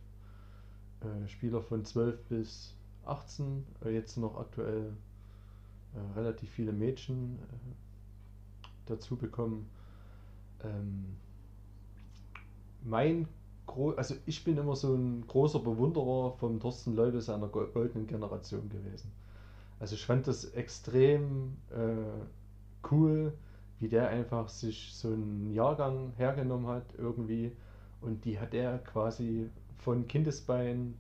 äh, 1.02 1.28
Spieler 1.28 1.62
von 1.62 1.84
12 1.84 2.20
bis 2.28 2.74
18, 3.04 3.64
äh, 3.84 3.90
jetzt 3.90 4.16
noch 4.16 4.36
aktuell 4.38 4.92
äh, 5.94 6.18
relativ 6.18 6.50
viele 6.50 6.72
Mädchen 6.72 7.38
äh, 7.42 7.74
dazu 8.86 9.16
bekommen. 9.16 9.68
Ähm, 10.64 11.16
mein 12.84 13.26
Gro 13.66 13.90
also 13.92 14.14
ich 14.26 14.44
bin 14.44 14.56
immer 14.58 14.76
so 14.76 14.94
ein 14.94 15.26
großer 15.26 15.58
Bewunderer 15.60 16.32
vom 16.38 16.60
Thorsten 16.60 16.94
Leube 16.94 17.20
seiner 17.20 17.48
go- 17.48 17.66
goldenen 17.66 18.06
Generation 18.06 18.68
gewesen. 18.68 19.10
Also 19.84 19.96
ich 19.96 20.06
fand 20.06 20.26
das 20.26 20.46
extrem 20.46 21.58
äh, 21.70 22.88
cool, 22.90 23.34
wie 23.80 23.88
der 23.88 24.08
einfach 24.08 24.48
sich 24.48 24.94
so 24.94 25.08
einen 25.08 25.52
Jahrgang 25.52 26.14
hergenommen 26.16 26.68
hat 26.68 26.86
irgendwie 26.96 27.52
und 28.00 28.24
die 28.24 28.40
hat 28.40 28.54
er 28.54 28.78
quasi 28.78 29.50
von 29.76 30.08
Kindesbein 30.08 30.94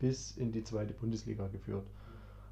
bis 0.00 0.36
in 0.36 0.50
die 0.50 0.64
zweite 0.64 0.92
Bundesliga 0.92 1.46
geführt. 1.46 1.86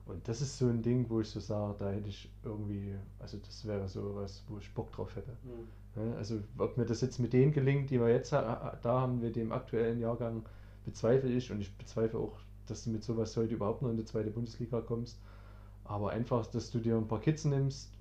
Und 0.07 0.29
das 0.29 0.43
ist 0.43 0.59
so 0.59 0.69
ein 0.69 0.81
Ding, 0.81 1.07
wo 1.09 1.21
ich 1.21 1.29
so 1.29 1.41
sage, 1.41 1.75
da 1.81 1.91
hätte 1.91 2.09
ich 2.09 2.31
irgendwie, 2.45 2.95
also 3.19 3.39
das 3.39 3.67
wäre 3.67 3.89
so 3.89 4.15
was, 4.15 4.45
wo 4.47 4.59
ich 4.59 4.73
Bock 4.75 4.93
drauf 4.93 5.17
hätte. 5.17 5.33
Mhm. 5.43 6.13
Also 6.17 6.39
ob 6.57 6.77
mir 6.77 6.87
das 6.87 7.01
jetzt 7.01 7.19
mit 7.19 7.33
denen 7.33 7.51
gelingt, 7.51 7.91
die 7.91 7.99
wir 7.99 8.11
jetzt 8.11 8.33
da 8.33 8.79
haben, 8.85 9.19
mit 9.19 9.35
dem 9.35 9.51
aktuellen 9.51 9.99
Jahrgang, 9.99 10.45
bezweifle 10.85 11.31
ich 11.31 11.51
und 11.51 11.61
ich 11.61 11.77
bezweifle 11.77 12.21
auch, 12.21 12.39
dass 12.67 12.85
du 12.85 12.91
mit 12.91 13.03
sowas 13.03 13.37
heute 13.37 13.55
überhaupt 13.55 13.83
noch 13.83 13.91
in 13.91 13.97
die 13.97 14.05
zweite 14.05 14.31
Bundesliga 14.31 14.81
kommst. 14.81 15.19
Aber 15.85 16.11
einfach, 16.11 16.47
dass 16.47 16.71
du 16.71 16.79
dir 16.79 16.97
ein 16.97 17.09
paar 17.09 17.21
Kids 17.21 17.45
nimmst, 17.45 17.93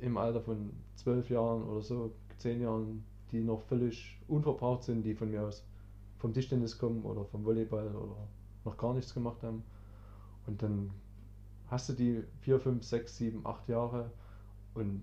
im 0.00 0.16
Alter 0.16 0.40
von 0.40 0.70
zwölf 0.96 1.30
Jahren 1.30 1.64
oder 1.64 1.82
so, 1.82 2.12
zehn 2.38 2.60
Jahren, 2.60 3.04
die 3.32 3.40
noch 3.40 3.62
völlig 3.62 4.18
unverbraucht 4.28 4.84
sind, 4.84 5.02
die 5.02 5.14
von 5.14 5.30
mir 5.30 5.42
aus 5.42 5.64
vom 6.18 6.34
Tischtennis 6.34 6.78
kommen 6.78 7.02
oder 7.04 7.24
vom 7.24 7.44
Volleyball 7.44 7.88
oder 7.94 8.28
noch 8.64 8.76
gar 8.76 8.94
nichts 8.94 9.14
gemacht 9.14 9.42
haben. 9.42 9.62
Und 10.46 10.62
dann 10.62 10.90
hast 11.68 11.88
du 11.88 11.92
die 11.94 12.22
vier, 12.40 12.60
fünf, 12.60 12.84
sechs, 12.84 13.16
sieben, 13.16 13.46
acht 13.46 13.68
Jahre 13.68 14.10
und 14.74 15.02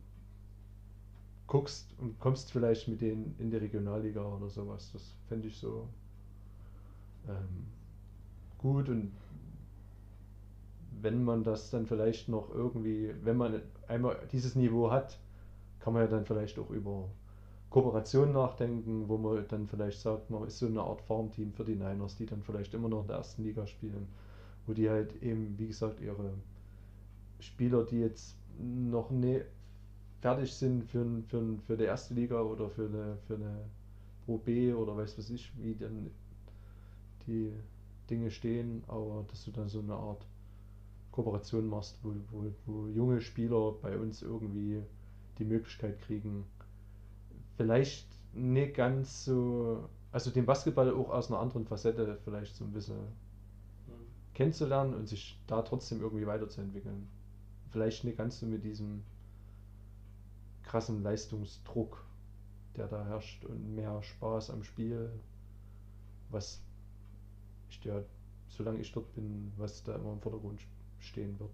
guckst 1.48 1.88
und 2.00 2.20
kommst 2.20 2.52
vielleicht 2.52 2.88
mit 2.88 3.02
denen 3.02 3.36
in 3.40 3.50
die 3.50 3.58
Regionalliga 3.58 4.24
oder 4.24 4.50
sowas. 4.50 4.92
Das 4.94 5.16
fände 5.28 5.48
ich 5.48 5.58
so 5.58 5.88
ähm, 7.28 7.66
gut 8.58 8.90
und 8.90 9.12
wenn 11.02 11.24
man 11.24 11.44
das 11.44 11.70
dann 11.70 11.86
vielleicht 11.86 12.30
noch 12.30 12.54
irgendwie, 12.54 13.14
wenn 13.24 13.38
man 13.38 13.62
einmal 13.88 14.18
dieses 14.32 14.56
Niveau 14.56 14.92
hat, 14.92 15.20
kann 15.80 15.94
man 15.94 16.04
ja 16.04 16.08
dann 16.08 16.26
vielleicht 16.26 16.60
auch 16.60 16.70
über 16.70 17.10
Kooperation 17.70 18.32
nachdenken, 18.32 19.08
wo 19.08 19.18
man 19.18 19.46
dann 19.48 19.68
vielleicht 19.68 20.00
sagt, 20.00 20.30
man 20.30 20.48
ist 20.48 20.60
so 20.60 20.68
eine 20.68 20.82
Art 20.82 21.02
Farmteam 21.02 21.54
für 21.54 21.66
die 21.66 21.76
Niners, 21.76 22.16
die 22.16 22.26
dann 22.26 22.42
vielleicht 22.42 22.74
immer 22.74 22.90
noch 22.90 23.02
in 23.02 23.08
der 23.08 23.18
ersten 23.18 23.44
Liga 23.44 23.68
spielen, 23.68 24.08
wo 24.66 24.74
die 24.74 24.90
halt 24.90 25.22
eben, 25.22 25.58
wie 25.58 25.68
gesagt, 25.68 26.00
ihre 26.00 26.34
Spieler, 27.40 27.84
die 27.84 28.00
jetzt 28.00 28.38
noch 28.60 29.12
nicht 29.12 29.46
fertig 30.22 30.54
sind 30.54 30.84
für, 30.86 31.06
für, 31.28 31.58
für 31.66 31.78
die 31.78 31.84
erste 31.84 32.14
Liga 32.14 32.42
oder 32.42 32.70
für 32.70 32.86
eine, 32.86 33.18
für 33.28 33.36
eine 33.36 33.66
Pro 34.26 34.38
B 34.38 34.74
oder 34.74 34.96
weiß 34.98 35.18
was 35.18 35.30
ich, 35.30 35.52
wie 35.62 35.76
dann 35.76 36.10
die 37.28 37.54
Dinge 38.10 38.32
stehen, 38.32 38.84
aber 38.88 39.26
dass 39.30 39.46
du 39.46 39.52
dann 39.52 39.68
so 39.68 39.80
eine 39.80 39.94
Art 39.94 40.26
Kooperation 41.18 41.68
machst, 41.68 42.00
wo, 42.04 42.14
wo, 42.32 42.46
wo 42.68 42.88
junge 42.90 43.22
Spieler 43.22 43.74
bei 43.82 43.98
uns 44.00 44.24
irgendwie 44.24 44.82
die 45.40 45.46
Möglichkeit 45.46 46.00
kriegen, 46.02 46.46
vielleicht 47.58 48.08
nicht 48.34 48.76
ganz 48.76 49.26
so, 49.26 49.90
also 50.12 50.32
den 50.32 50.46
Basketball 50.46 50.94
auch 50.94 51.10
aus 51.10 51.30
einer 51.30 51.40
anderen 51.40 51.66
Facette 51.66 52.18
vielleicht 52.24 52.56
so 52.56 52.64
ein 52.66 52.72
bisschen 52.74 52.98
Mhm. 53.88 54.28
kennenzulernen 54.34 54.94
und 54.94 55.08
sich 55.08 55.38
da 55.48 55.62
trotzdem 55.64 56.00
irgendwie 56.02 56.28
weiterzuentwickeln. 56.28 57.08
Vielleicht 57.72 58.04
nicht 58.06 58.18
ganz 58.18 58.40
so 58.40 58.46
mit 58.48 58.64
diesem 58.64 59.04
krassen 60.62 61.02
Leistungsdruck, 61.02 62.06
der 62.76 62.88
da 62.88 63.06
herrscht 63.06 63.46
und 63.46 63.76
mehr 63.76 64.04
Spaß 64.04 64.52
am 64.52 64.64
Spiel. 64.64 65.12
was 66.30 66.62
ich 67.70 67.80
der, 67.80 68.04
solange 68.50 68.80
ich 68.80 68.92
dort 68.92 69.14
bin, 69.16 69.52
was 69.58 69.84
da 69.84 69.96
immer 69.96 70.12
im 70.14 70.20
Vordergrund 70.22 70.60
stehen 71.08 71.40
wird. 71.40 71.52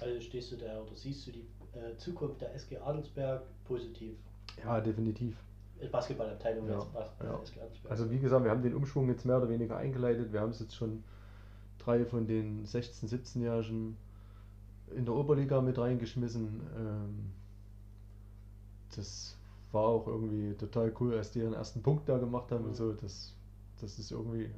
Also 0.00 0.20
stehst 0.20 0.52
du 0.52 0.56
da 0.56 0.80
oder 0.82 0.94
siehst 0.94 1.26
du 1.26 1.32
die 1.32 1.46
äh, 1.72 1.96
Zukunft 1.98 2.40
der 2.40 2.54
SG 2.54 2.78
Adelsberg 2.78 3.42
positiv? 3.64 4.16
Ja, 4.62 4.80
definitiv. 4.80 5.36
Äh, 5.80 5.88
Basketballabteilung 5.88 6.66
Ja, 6.68 6.74
jetzt 6.74 6.92
Bas 6.92 7.10
ja. 7.22 7.40
SG 7.42 7.60
Adelsberg. 7.60 7.90
Also 7.90 8.10
wie 8.10 8.18
gesagt, 8.18 8.44
wir 8.44 8.50
haben 8.50 8.62
den 8.62 8.74
Umschwung 8.74 9.08
jetzt 9.08 9.24
mehr 9.24 9.38
oder 9.38 9.48
weniger 9.48 9.76
eingeleitet. 9.76 10.32
Wir 10.32 10.40
haben 10.40 10.50
es 10.50 10.60
jetzt 10.60 10.74
schon 10.74 11.02
drei 11.78 12.04
von 12.04 12.26
den 12.26 12.64
16-, 12.66 13.08
17-Jährigen 13.08 13.96
in 14.96 15.04
der 15.04 15.14
Oberliga 15.14 15.60
mit 15.60 15.78
reingeschmissen. 15.78 16.60
Ähm, 16.76 17.30
das 18.96 19.36
war 19.72 19.82
auch 19.84 20.06
irgendwie 20.06 20.54
total 20.54 20.92
cool, 21.00 21.14
als 21.16 21.30
die 21.32 21.40
ihren 21.40 21.54
ersten 21.54 21.82
Punkt 21.82 22.08
da 22.08 22.18
gemacht 22.18 22.50
haben 22.52 22.64
und 22.64 22.70
Mhm. 22.70 22.74
so. 22.74 22.92
Das, 22.92 23.34
das 23.80 23.98
ist 23.98 24.10
irgendwie 24.12 24.50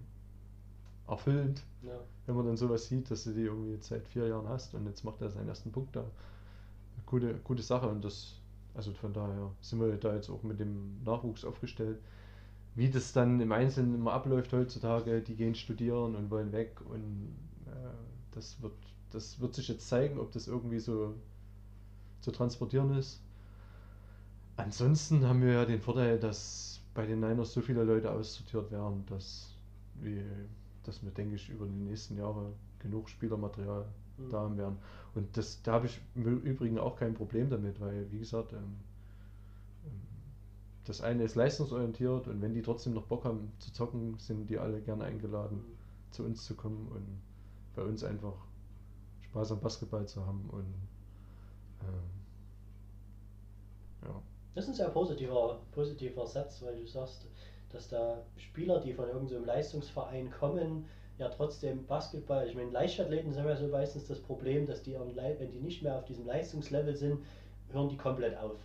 erfüllend, 1.08 1.62
ja. 1.82 1.98
Wenn 2.26 2.36
man 2.36 2.46
dann 2.46 2.56
sowas 2.56 2.86
sieht, 2.88 3.10
dass 3.10 3.24
du 3.24 3.32
die 3.32 3.42
irgendwie 3.42 3.72
jetzt 3.72 3.88
seit 3.88 4.06
vier 4.06 4.28
Jahren 4.28 4.48
hast 4.48 4.74
und 4.74 4.86
jetzt 4.86 5.04
macht 5.04 5.20
er 5.20 5.30
seinen 5.30 5.48
ersten 5.48 5.72
Punkt 5.72 5.94
da. 5.96 6.04
Gute, 7.06 7.34
gute 7.44 7.62
Sache 7.62 7.88
und 7.88 8.04
das, 8.04 8.40
also 8.74 8.92
von 8.92 9.12
daher 9.12 9.50
sind 9.60 9.80
wir 9.80 9.96
da 9.96 10.14
jetzt 10.14 10.28
auch 10.28 10.42
mit 10.42 10.58
dem 10.58 11.02
Nachwuchs 11.04 11.44
aufgestellt. 11.44 11.98
Wie 12.74 12.90
das 12.90 13.12
dann 13.12 13.40
im 13.40 13.52
Einzelnen 13.52 13.94
immer 13.94 14.12
abläuft 14.12 14.52
heutzutage, 14.52 15.22
die 15.22 15.36
gehen 15.36 15.54
studieren 15.54 16.14
und 16.16 16.30
wollen 16.30 16.52
weg 16.52 16.80
und 16.90 17.34
äh, 17.66 17.70
das 18.32 18.60
wird, 18.60 18.74
das 19.10 19.40
wird 19.40 19.54
sich 19.54 19.68
jetzt 19.68 19.88
zeigen, 19.88 20.18
ob 20.18 20.32
das 20.32 20.48
irgendwie 20.48 20.80
so 20.80 21.14
zu 22.20 22.32
transportieren 22.32 22.96
ist. 22.98 23.22
Ansonsten 24.56 25.26
haben 25.26 25.42
wir 25.42 25.52
ja 25.52 25.64
den 25.64 25.80
Vorteil, 25.80 26.18
dass 26.18 26.80
bei 26.94 27.06
den 27.06 27.20
Niners 27.20 27.52
so 27.52 27.60
viele 27.60 27.84
Leute 27.84 28.10
aussortiert 28.10 28.70
werden, 28.70 29.04
dass 29.06 29.54
wir, 29.94 30.24
dass 30.88 31.02
wir, 31.02 31.10
denke 31.10 31.36
ich, 31.36 31.48
über 31.50 31.66
die 31.66 31.72
nächsten 31.84 32.16
Jahre 32.16 32.52
genug 32.80 33.08
Spielermaterial 33.08 33.86
Mhm. 34.18 34.30
da 34.30 34.40
haben 34.40 34.56
werden. 34.58 34.78
Und 35.14 35.36
das, 35.36 35.62
da 35.62 35.72
habe 35.72 35.86
ich 35.86 36.00
im 36.14 36.24
Übrigen 36.42 36.78
auch 36.78 36.96
kein 36.96 37.14
Problem 37.14 37.50
damit, 37.50 37.80
weil, 37.80 38.10
wie 38.12 38.18
gesagt, 38.18 38.52
ähm, 38.54 38.76
ähm, 39.84 40.00
das 40.84 41.00
eine 41.00 41.24
ist 41.24 41.34
leistungsorientiert 41.34 42.28
und 42.28 42.42
wenn 42.42 42.54
die 42.54 42.62
trotzdem 42.62 42.94
noch 42.94 43.06
Bock 43.06 43.24
haben 43.24 43.52
zu 43.58 43.72
zocken, 43.72 44.18
sind 44.18 44.48
die 44.50 44.58
alle 44.58 44.80
gerne 44.80 45.04
eingeladen, 45.04 45.58
Mhm. 45.58 45.78
zu 46.10 46.24
uns 46.24 46.44
zu 46.44 46.54
kommen 46.54 46.88
und 46.88 47.06
bei 47.74 47.82
uns 47.82 48.04
einfach 48.04 48.34
Spaß 49.22 49.52
am 49.52 49.60
Basketball 49.60 50.06
zu 50.08 50.26
haben 50.26 50.48
und 50.50 50.74
ähm, 51.82 52.10
ja. 54.02 54.22
Das 54.54 54.64
ist 54.64 54.70
ein 54.70 54.74
sehr 54.76 54.88
positiver, 54.90 55.60
positiver 55.72 56.26
Satz, 56.26 56.62
weil 56.62 56.76
du 56.80 56.86
sagst, 56.86 57.26
dass 57.72 57.88
da 57.88 58.22
Spieler, 58.36 58.80
die 58.80 58.92
von 58.92 59.08
irgendeinem 59.08 59.44
Leistungsverein 59.44 60.30
kommen, 60.30 60.86
ja 61.18 61.28
trotzdem 61.28 61.86
Basketball, 61.86 62.46
ich 62.46 62.54
meine, 62.54 62.70
Leichtathleten 62.70 63.32
sind 63.32 63.46
ja 63.46 63.56
so 63.56 63.68
meistens 63.68 64.06
das 64.06 64.20
Problem, 64.20 64.66
dass 64.66 64.82
die, 64.82 64.94
wenn 64.94 65.50
die 65.50 65.60
nicht 65.60 65.82
mehr 65.82 65.96
auf 65.96 66.04
diesem 66.04 66.26
Leistungslevel 66.26 66.94
sind, 66.94 67.24
hören 67.72 67.88
die 67.88 67.96
komplett 67.96 68.36
auf. 68.36 68.58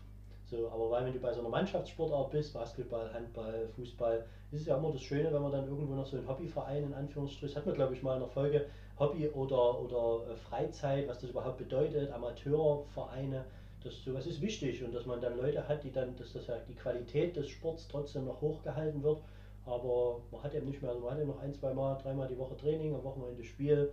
So, 0.46 0.70
aber 0.70 0.92
weil 0.92 1.06
wenn 1.06 1.14
du 1.14 1.20
bei 1.20 1.32
so 1.32 1.40
einer 1.40 1.50
Mannschaftssportart 1.50 2.32
bist, 2.32 2.54
Basketball, 2.54 3.14
Handball, 3.14 3.70
Fußball, 3.76 4.26
ist 4.52 4.62
es 4.62 4.68
ja 4.68 4.78
immer 4.78 4.92
das 4.92 5.02
Schöne, 5.02 5.32
wenn 5.32 5.42
man 5.42 5.54
dann 5.54 5.66
irgendwo 5.66 5.96
noch 5.96 6.06
so 6.06 6.18
einen 6.18 6.28
Hobbyverein 6.28 6.84
in 6.84 6.94
Anführungsstrichen, 6.94 7.56
hat 7.56 7.66
man 7.66 7.76
glaube 7.76 7.94
ich 7.94 8.04
mal 8.04 8.16
in 8.16 8.20
der 8.20 8.28
Folge 8.28 8.66
Hobby 9.00 9.30
oder, 9.30 9.80
oder 9.80 10.30
äh, 10.30 10.36
Freizeit, 10.36 11.08
was 11.08 11.20
das 11.20 11.30
überhaupt 11.30 11.58
bedeutet, 11.58 12.12
Amateurvereine, 12.12 13.46
das 13.84 14.04
sowas 14.04 14.26
ist 14.28 14.42
wichtig 14.42 14.84
und 14.84 14.94
dass 14.94 15.06
man 15.06 15.22
dann 15.22 15.38
Leute 15.38 15.68
hat, 15.68 15.84
die 15.84 15.92
dann, 15.92 16.16
dass 16.16 16.34
das 16.34 16.48
ja 16.48 16.58
die 16.68 16.76
Qualität 16.76 17.36
des 17.36 17.50
Sports 17.50 17.88
trotzdem 17.88 18.26
noch 18.26 18.42
hochgehalten 18.42 19.02
wird, 19.04 19.22
aber 19.66 20.22
man 20.32 20.44
hat 20.44 20.54
eben 20.54 20.68
nicht 20.68 20.82
mehr, 20.82 20.94
man 20.96 21.12
hat 21.12 21.20
eben 21.20 21.30
noch 21.30 21.40
ein, 21.40 21.54
zwei 21.54 21.74
Mal, 21.74 21.98
dreimal 22.02 22.28
die 22.28 22.38
Woche 22.38 22.56
Training, 22.58 22.94
am 22.94 23.04
Wochenende 23.04 23.44
Spiel 23.44 23.92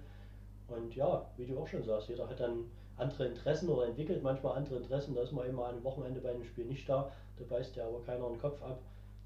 und 0.68 0.94
ja, 0.94 1.26
wie 1.36 1.46
du 1.46 1.58
auch 1.58 1.66
schon 1.66 1.82
sagst, 1.82 2.08
jeder 2.08 2.28
hat 2.28 2.40
dann 2.40 2.64
andere 2.96 3.26
Interessen 3.26 3.68
oder 3.68 3.86
entwickelt 3.86 4.22
manchmal 4.22 4.56
andere 4.56 4.76
Interessen, 4.76 5.14
da 5.14 5.22
ist 5.22 5.32
man 5.32 5.46
eben 5.46 5.56
mal 5.56 5.72
am 5.72 5.82
Wochenende 5.84 6.20
bei 6.20 6.30
einem 6.30 6.44
Spiel 6.44 6.66
nicht 6.66 6.88
da, 6.88 7.10
da 7.38 7.44
beißt 7.48 7.76
ja 7.76 7.86
aber 7.86 8.02
keiner 8.02 8.28
den 8.28 8.38
Kopf 8.40 8.62
ab 8.62 8.80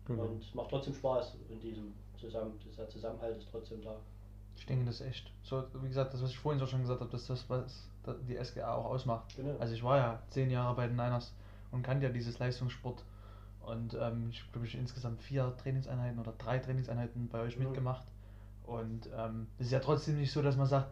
Genau. 0.06 0.24
und 0.24 0.42
es 0.42 0.52
macht 0.54 0.70
trotzdem 0.70 0.94
Spaß 0.94 1.36
in 1.48 1.60
diesem 1.60 1.94
Zusammen, 2.18 2.58
dieser 2.64 2.88
Zusammenhalt 2.88 3.38
ist 3.38 3.48
trotzdem 3.50 3.80
da. 3.82 3.96
Ich 4.56 4.66
denke, 4.66 4.84
das 4.86 5.00
ist 5.00 5.06
echt. 5.06 5.32
So, 5.42 5.62
wie 5.80 5.88
gesagt, 5.88 6.12
das, 6.12 6.22
was 6.22 6.30
ich 6.30 6.38
vorhin 6.38 6.58
so 6.58 6.66
schon 6.66 6.82
gesagt 6.82 7.00
habe, 7.00 7.10
dass 7.10 7.26
das, 7.26 7.48
was 7.48 7.88
die 8.28 8.36
SGA 8.42 8.74
auch 8.74 8.86
ausmacht. 8.86 9.36
Genau. 9.36 9.56
Also 9.58 9.74
ich 9.74 9.82
war 9.82 9.96
ja 9.96 10.18
zehn 10.28 10.50
Jahre 10.50 10.74
bei 10.74 10.86
den 10.86 10.96
Niners 10.96 11.34
und 11.70 11.82
kannte 11.82 12.06
ja 12.06 12.12
dieses 12.12 12.38
Leistungssport. 12.38 13.04
Und 13.60 13.94
ähm, 14.00 14.28
ich 14.30 14.50
glaube, 14.50 14.66
ich 14.66 14.74
insgesamt 14.76 15.22
vier 15.22 15.54
Trainingseinheiten 15.56 16.18
oder 16.18 16.32
drei 16.36 16.58
Trainingseinheiten 16.58 17.28
bei 17.28 17.40
euch 17.40 17.56
Mhm. 17.58 17.64
mitgemacht. 17.64 18.06
Und 18.64 19.08
ähm, 19.16 19.46
es 19.58 19.66
ist 19.66 19.72
ja 19.72 19.80
trotzdem 19.80 20.18
nicht 20.18 20.32
so, 20.32 20.42
dass 20.42 20.56
man 20.56 20.66
sagt, 20.66 20.90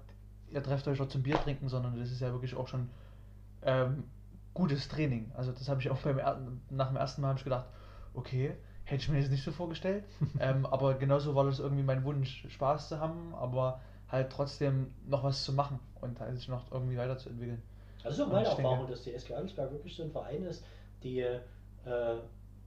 ihr 0.50 0.62
trefft 0.62 0.86
euch 0.88 0.98
doch 0.98 1.08
zum 1.08 1.22
Bier 1.22 1.36
trinken, 1.36 1.68
sondern 1.68 1.98
das 1.98 2.10
ist 2.10 2.20
ja 2.20 2.32
wirklich 2.32 2.54
auch 2.54 2.68
schon 2.68 2.88
ähm, 3.62 4.04
gutes 4.54 4.88
Training. 4.88 5.30
Also 5.34 5.52
das 5.52 5.68
habe 5.68 5.80
ich 5.80 5.90
auch 5.90 5.98
beim 5.98 6.20
nach 6.70 6.88
dem 6.88 6.96
ersten 6.96 7.22
Mal 7.22 7.28
habe 7.28 7.38
ich 7.38 7.44
gedacht, 7.44 7.66
okay, 8.14 8.56
hätte 8.84 9.02
ich 9.02 9.08
mir 9.08 9.18
jetzt 9.18 9.30
nicht 9.30 9.44
so 9.44 9.52
vorgestellt. 9.52 10.04
ähm, 10.40 10.66
aber 10.66 10.94
genauso 10.94 11.34
war 11.34 11.44
das 11.44 11.58
irgendwie 11.58 11.82
mein 11.82 12.04
Wunsch, 12.04 12.46
Spaß 12.48 12.88
zu 12.88 13.00
haben, 13.00 13.34
aber 13.34 13.80
halt 14.08 14.30
trotzdem 14.30 14.92
noch 15.06 15.22
was 15.22 15.44
zu 15.44 15.52
machen 15.52 15.78
und 16.02 16.18
halt 16.20 16.36
sich 16.36 16.48
noch 16.48 16.70
irgendwie 16.72 16.96
weiterzuentwickeln. 16.96 17.62
Das 18.02 18.14
ist 18.14 18.20
auch 18.20 18.28
meine 18.28 18.42
ich 18.42 18.48
denke- 18.54 18.62
Erfahrung, 18.62 18.88
dass 18.88 19.02
die 19.02 19.12
SG 19.14 19.34
Ansberg 19.34 19.70
wirklich 19.72 19.94
so 19.94 20.02
ein 20.02 20.10
Verein 20.10 20.42
ist, 20.44 20.64
die 21.02 21.20
äh, 21.20 21.40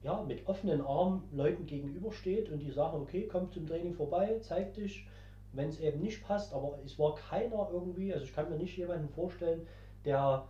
ja, 0.02 0.22
mit 0.22 0.46
offenen 0.46 0.80
Armen 0.82 1.22
Leuten 1.32 1.66
gegenübersteht 1.66 2.50
und 2.50 2.58
die 2.60 2.70
sagen, 2.70 3.00
okay, 3.00 3.26
komm 3.30 3.50
zum 3.50 3.66
Training 3.66 3.94
vorbei, 3.94 4.36
zeig 4.40 4.74
dich, 4.74 5.06
wenn 5.52 5.68
es 5.68 5.80
eben 5.80 6.00
nicht 6.00 6.26
passt, 6.26 6.52
aber 6.52 6.78
es 6.84 6.98
war 6.98 7.14
keiner 7.14 7.68
irgendwie, 7.72 8.12
also 8.12 8.24
ich 8.24 8.34
kann 8.34 8.50
mir 8.50 8.56
nicht 8.56 8.76
jemanden 8.76 9.08
vorstellen, 9.08 9.66
der 10.04 10.44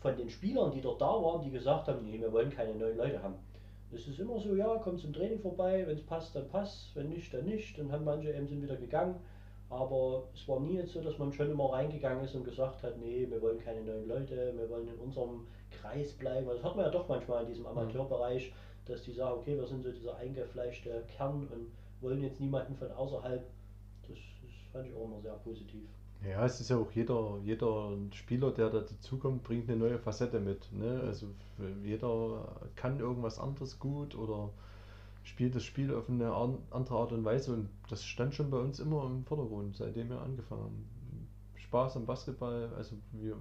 von 0.00 0.16
den 0.16 0.28
Spielern, 0.30 0.70
die 0.72 0.80
dort 0.80 1.00
da 1.00 1.06
waren, 1.06 1.42
die 1.42 1.50
gesagt 1.50 1.88
haben, 1.88 2.02
nee, 2.04 2.20
wir 2.20 2.32
wollen 2.32 2.50
keine 2.50 2.74
neuen 2.74 2.96
Leute 2.96 3.22
haben. 3.22 3.34
Es 3.94 4.06
ist 4.08 4.18
immer 4.18 4.38
so, 4.38 4.54
ja, 4.54 4.76
komm 4.82 4.98
zum 4.98 5.12
Training 5.12 5.40
vorbei, 5.40 5.84
wenn 5.86 5.96
es 5.96 6.02
passt, 6.02 6.34
dann 6.34 6.48
passt, 6.48 6.94
wenn 6.94 7.08
nicht, 7.10 7.32
dann 7.34 7.44
nicht. 7.44 7.78
Dann 7.78 7.92
haben 7.92 8.04
manche 8.04 8.32
eben 8.32 8.46
sind 8.48 8.62
wieder 8.62 8.76
gegangen. 8.76 9.16
Aber 9.72 10.24
es 10.34 10.46
war 10.46 10.60
nie 10.60 10.74
jetzt 10.74 10.92
so, 10.92 11.00
dass 11.00 11.16
man 11.18 11.32
schon 11.32 11.50
immer 11.50 11.72
reingegangen 11.72 12.24
ist 12.24 12.34
und 12.34 12.44
gesagt 12.44 12.82
hat, 12.82 12.98
nee, 12.98 13.26
wir 13.30 13.40
wollen 13.40 13.58
keine 13.58 13.80
neuen 13.82 14.06
Leute, 14.06 14.52
wir 14.56 14.68
wollen 14.68 14.86
in 14.88 14.98
unserem 14.98 15.46
Kreis 15.70 16.12
bleiben. 16.12 16.46
Also 16.48 16.60
Das 16.60 16.70
hat 16.70 16.76
man 16.76 16.84
ja 16.84 16.90
doch 16.90 17.08
manchmal 17.08 17.42
in 17.44 17.48
diesem 17.48 17.64
Amateurbereich, 17.66 18.52
dass 18.84 19.02
die 19.02 19.12
sagen, 19.12 19.38
okay, 19.38 19.56
wir 19.56 19.66
sind 19.66 19.82
so 19.82 19.90
dieser 19.90 20.16
eingefleischte 20.16 21.04
Kern 21.16 21.48
und 21.48 21.72
wollen 22.02 22.22
jetzt 22.22 22.38
niemanden 22.40 22.74
von 22.76 22.90
außerhalb. 22.92 23.42
Das, 24.02 24.18
das 24.42 24.50
fand 24.72 24.88
ich 24.88 24.94
auch 24.94 25.04
immer 25.04 25.20
sehr 25.22 25.34
positiv. 25.34 25.88
Ja, 26.28 26.44
es 26.44 26.60
ist 26.60 26.68
ja 26.70 26.76
auch 26.76 26.90
jeder, 26.92 27.38
jeder 27.42 27.92
Spieler, 28.12 28.50
der 28.52 28.68
da 28.70 28.80
dazukommt, 28.80 29.42
bringt 29.42 29.68
eine 29.68 29.78
neue 29.78 29.98
Facette 29.98 30.38
mit. 30.38 30.70
Ne? 30.72 31.00
Also 31.04 31.26
für- 31.56 31.74
jeder 31.84 32.60
kann 32.76 33.00
irgendwas 33.00 33.38
anderes 33.38 33.78
gut 33.80 34.14
oder 34.14 34.50
spielt 35.22 35.54
das 35.54 35.64
Spiel 35.64 35.94
auf 35.94 36.08
eine 36.08 36.32
an- 36.32 36.58
andere 36.70 36.96
Art 36.96 37.12
und 37.12 37.24
Weise 37.24 37.52
und 37.52 37.68
das 37.88 38.04
stand 38.04 38.34
schon 38.34 38.50
bei 38.50 38.58
uns 38.58 38.80
immer 38.80 39.04
im 39.06 39.24
Vordergrund, 39.24 39.76
seitdem 39.76 40.10
wir 40.10 40.20
angefangen 40.20 40.62
haben. 40.62 40.88
Spaß 41.56 41.96
am 41.96 42.06
Basketball, 42.06 42.70
also 42.76 42.96
wir, 43.12 43.36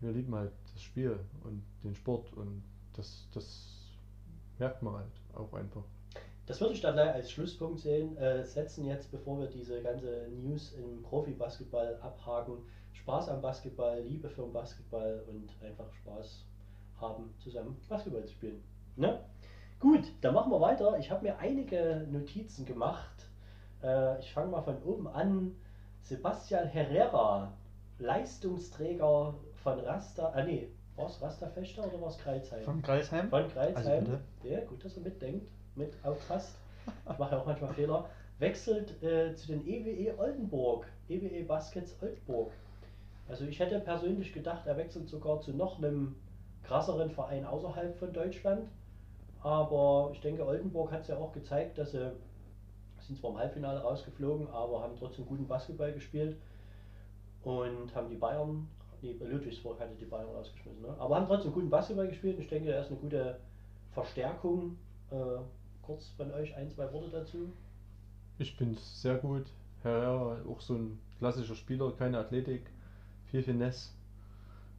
wir 0.00 0.12
lieben 0.12 0.34
halt 0.34 0.52
das 0.72 0.82
Spiel 0.82 1.18
und 1.42 1.62
den 1.82 1.94
Sport 1.94 2.32
und 2.34 2.62
das, 2.94 3.28
das 3.32 3.98
merkt 4.58 4.82
man 4.82 4.94
halt 4.94 5.12
auch 5.34 5.52
einfach. 5.52 5.82
Das 6.46 6.60
würde 6.60 6.74
ich 6.74 6.80
dann 6.80 6.98
als 6.98 7.30
Schlusspunkt 7.30 7.80
sehen, 7.80 8.16
äh, 8.16 8.44
setzen 8.44 8.84
jetzt, 8.84 9.10
bevor 9.10 9.40
wir 9.40 9.46
diese 9.46 9.80
ganze 9.82 10.28
News 10.42 10.72
im 10.74 11.02
Profi-Basketball 11.02 11.96
abhaken. 12.02 12.58
Spaß 12.92 13.30
am 13.30 13.40
Basketball, 13.40 14.00
Liebe 14.02 14.28
für 14.28 14.42
den 14.42 14.52
Basketball 14.52 15.24
und 15.28 15.50
einfach 15.66 15.92
Spaß 15.94 16.44
haben, 17.00 17.34
zusammen 17.38 17.76
Basketball 17.88 18.24
zu 18.24 18.32
spielen. 18.34 18.62
Ne? 18.96 19.20
Gut, 19.80 20.04
dann 20.20 20.34
machen 20.34 20.50
wir 20.50 20.60
weiter. 20.60 20.98
Ich 20.98 21.10
habe 21.10 21.24
mir 21.24 21.38
einige 21.38 22.06
Notizen 22.10 22.64
gemacht. 22.64 23.26
Äh, 23.82 24.18
ich 24.20 24.32
fange 24.32 24.50
mal 24.50 24.62
von 24.62 24.82
oben 24.82 25.08
an. 25.08 25.54
Sebastian 26.02 26.68
Herrera, 26.68 27.52
Leistungsträger 27.98 29.34
von 29.62 29.80
Rasta, 29.80 30.32
ah 30.34 30.42
nee, 30.42 30.68
war 30.96 31.06
es 31.06 31.20
Rasta-Fechter 31.20 31.86
oder 31.86 32.00
war 32.00 32.08
es 32.08 32.18
Kreilsheim? 32.18 32.62
Von 32.62 32.82
Kreisheim? 32.82 33.30
Von 33.30 33.48
Kreilsheim. 33.48 34.06
Also 34.06 34.18
ja, 34.44 34.60
gut, 34.60 34.84
dass 34.84 34.96
er 34.96 35.02
mitdenkt, 35.02 35.48
mit 35.74 35.94
aufpasst. 36.04 36.56
Ich 37.10 37.18
mache 37.18 37.34
ja 37.34 37.40
auch 37.40 37.46
manchmal 37.46 37.72
Fehler. 37.72 38.08
Wechselt 38.38 39.02
äh, 39.02 39.34
zu 39.34 39.48
den 39.48 39.66
EWE 39.66 40.18
Oldenburg, 40.18 40.86
EWE 41.08 41.44
Baskets 41.44 41.96
Oldenburg. 42.02 42.52
Also 43.28 43.44
ich 43.44 43.58
hätte 43.58 43.80
persönlich 43.80 44.32
gedacht, 44.32 44.66
er 44.66 44.76
wechselt 44.76 45.08
sogar 45.08 45.40
zu 45.40 45.52
noch 45.52 45.78
einem 45.78 46.14
krasseren 46.64 47.10
Verein 47.10 47.46
außerhalb 47.46 47.96
von 47.96 48.12
Deutschland. 48.12 48.68
Aber 49.44 50.08
ich 50.14 50.22
denke, 50.22 50.44
Oldenburg 50.46 50.90
hat 50.90 51.02
es 51.02 51.08
ja 51.08 51.18
auch 51.18 51.30
gezeigt, 51.32 51.76
dass 51.76 51.92
sie 51.92 52.12
sind 53.00 53.18
zwar 53.18 53.32
im 53.32 53.38
Halbfinale 53.38 53.80
rausgeflogen, 53.80 54.48
aber 54.48 54.80
haben 54.80 54.96
trotzdem 54.98 55.26
guten 55.26 55.46
Basketball 55.46 55.92
gespielt 55.92 56.38
und 57.42 57.94
haben 57.94 58.08
die 58.08 58.16
Bayern, 58.16 58.66
nee, 59.02 59.14
Ludwigsburg 59.20 59.78
hatte 59.78 59.94
die 60.00 60.06
Bayern 60.06 60.30
rausgeschmissen, 60.30 60.80
ne? 60.80 60.96
aber 60.98 61.16
haben 61.16 61.26
trotzdem 61.26 61.52
guten 61.52 61.68
Basketball 61.68 62.08
gespielt. 62.08 62.38
Ich 62.38 62.48
denke, 62.48 62.72
er 62.72 62.80
ist 62.80 62.88
eine 62.88 62.96
gute 62.96 63.38
Verstärkung 63.92 64.78
äh, 65.10 65.16
kurz 65.82 66.08
von 66.16 66.32
euch 66.32 66.56
ein, 66.56 66.70
zwei 66.70 66.90
Worte 66.90 67.10
dazu. 67.10 67.52
Ich 68.38 68.54
finde 68.56 68.76
es 68.76 69.02
sehr 69.02 69.16
gut. 69.16 69.44
Herrera, 69.82 70.38
auch 70.48 70.62
so 70.62 70.74
ein 70.76 70.98
klassischer 71.18 71.54
Spieler, 71.54 71.92
keine 71.92 72.16
Athletik, 72.16 72.70
viel 73.26 73.42
Finesse. 73.42 73.90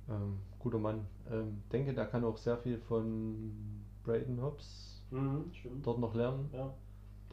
Ähm, 0.10 0.40
guter 0.58 0.80
Mann. 0.80 1.06
Ähm, 1.32 1.62
denke, 1.72 1.94
der 1.94 2.08
kann 2.08 2.24
auch 2.24 2.38
sehr 2.38 2.58
viel 2.58 2.80
von 2.80 3.85
Braden 4.06 4.42
Hobbs 4.42 5.02
Mhm, 5.12 5.52
dort 5.84 6.00
noch 6.00 6.14
lernen. 6.16 6.50
Ja. 6.52 6.74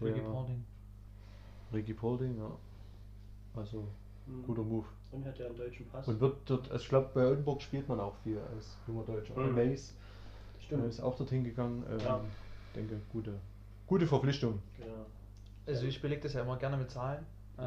Der, 0.00 0.08
Ricky 0.08 0.20
Paulding. 0.20 0.64
Ricky 1.72 1.94
Paulding, 1.94 2.36
ja. 2.38 2.50
Also, 3.54 3.88
Mhm. 4.26 4.42
guter 4.44 4.62
Move. 4.62 4.86
Und 5.10 5.24
hat 5.26 5.38
ja 5.38 5.46
einen 5.46 5.56
deutschen 5.56 5.86
Pass. 5.88 6.06
Und 6.08 6.20
wird 6.20 6.38
dort, 6.48 6.70
also 6.70 6.82
ich 6.82 6.88
glaube, 6.88 7.10
bei 7.14 7.26
Oldenburg 7.26 7.60
spielt 7.62 7.88
man 7.88 7.98
auch 8.00 8.14
viel 8.22 8.38
als 8.54 8.76
junger 8.86 9.04
Deutscher. 9.04 9.38
Mhm. 9.38 9.50
Mhm. 9.50 9.54
Mace 9.54 9.94
Stimmt. 10.60 10.84
ist 10.86 11.00
auch 11.00 11.16
dorthin 11.16 11.44
gegangen. 11.44 11.84
Ähm, 11.90 11.98
Ja. 12.00 12.20
denke, 12.74 13.00
gute, 13.10 13.38
gute 13.86 14.06
Verpflichtung. 14.06 14.60
Genau. 14.78 15.06
Also 15.66 15.86
ich 15.86 16.00
belege 16.00 16.22
das 16.22 16.34
ja 16.34 16.42
immer 16.42 16.56
gerne 16.56 16.76
mit 16.76 16.90
Zahlen. 16.90 17.24
Äh, 17.58 17.62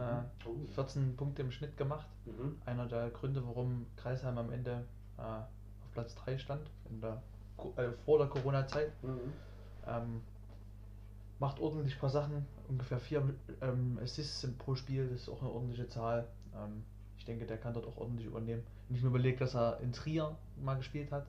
Oh. 0.45 0.55
14 0.73 1.15
Punkte 1.15 1.41
im 1.43 1.51
Schnitt 1.51 1.77
gemacht. 1.77 2.07
Mhm. 2.25 2.57
Einer 2.65 2.87
der 2.87 3.09
Gründe, 3.11 3.45
warum 3.45 3.85
Kreisheim 3.95 4.37
am 4.37 4.51
Ende 4.51 4.85
äh, 5.17 5.21
auf 5.21 5.91
Platz 5.93 6.15
3 6.15 6.37
stand, 6.37 6.69
in 6.89 6.99
der, 7.01 7.21
äh, 7.75 7.89
vor 8.05 8.17
der 8.17 8.27
Corona-Zeit. 8.27 8.91
Mhm. 9.03 9.33
Ähm, 9.87 10.21
macht 11.39 11.59
ordentlich 11.59 11.95
ein 11.95 11.99
paar 11.99 12.09
Sachen, 12.09 12.45
ungefähr 12.69 12.99
vier 12.99 13.23
ähm, 13.61 13.99
Assists 14.01 14.47
pro 14.57 14.75
Spiel, 14.75 15.09
das 15.09 15.21
ist 15.21 15.29
auch 15.29 15.41
eine 15.41 15.51
ordentliche 15.51 15.87
Zahl. 15.87 16.27
Ähm, 16.55 16.83
ich 17.17 17.25
denke, 17.25 17.45
der 17.45 17.57
kann 17.57 17.73
dort 17.73 17.87
auch 17.87 17.97
ordentlich 17.97 18.27
übernehmen. 18.27 18.63
Wenn 18.87 18.97
ich 18.97 19.03
mir 19.03 19.09
überlege, 19.09 19.37
dass 19.37 19.55
er 19.55 19.79
in 19.81 19.91
Trier 19.91 20.37
mal 20.63 20.75
gespielt 20.75 21.11
hat. 21.11 21.25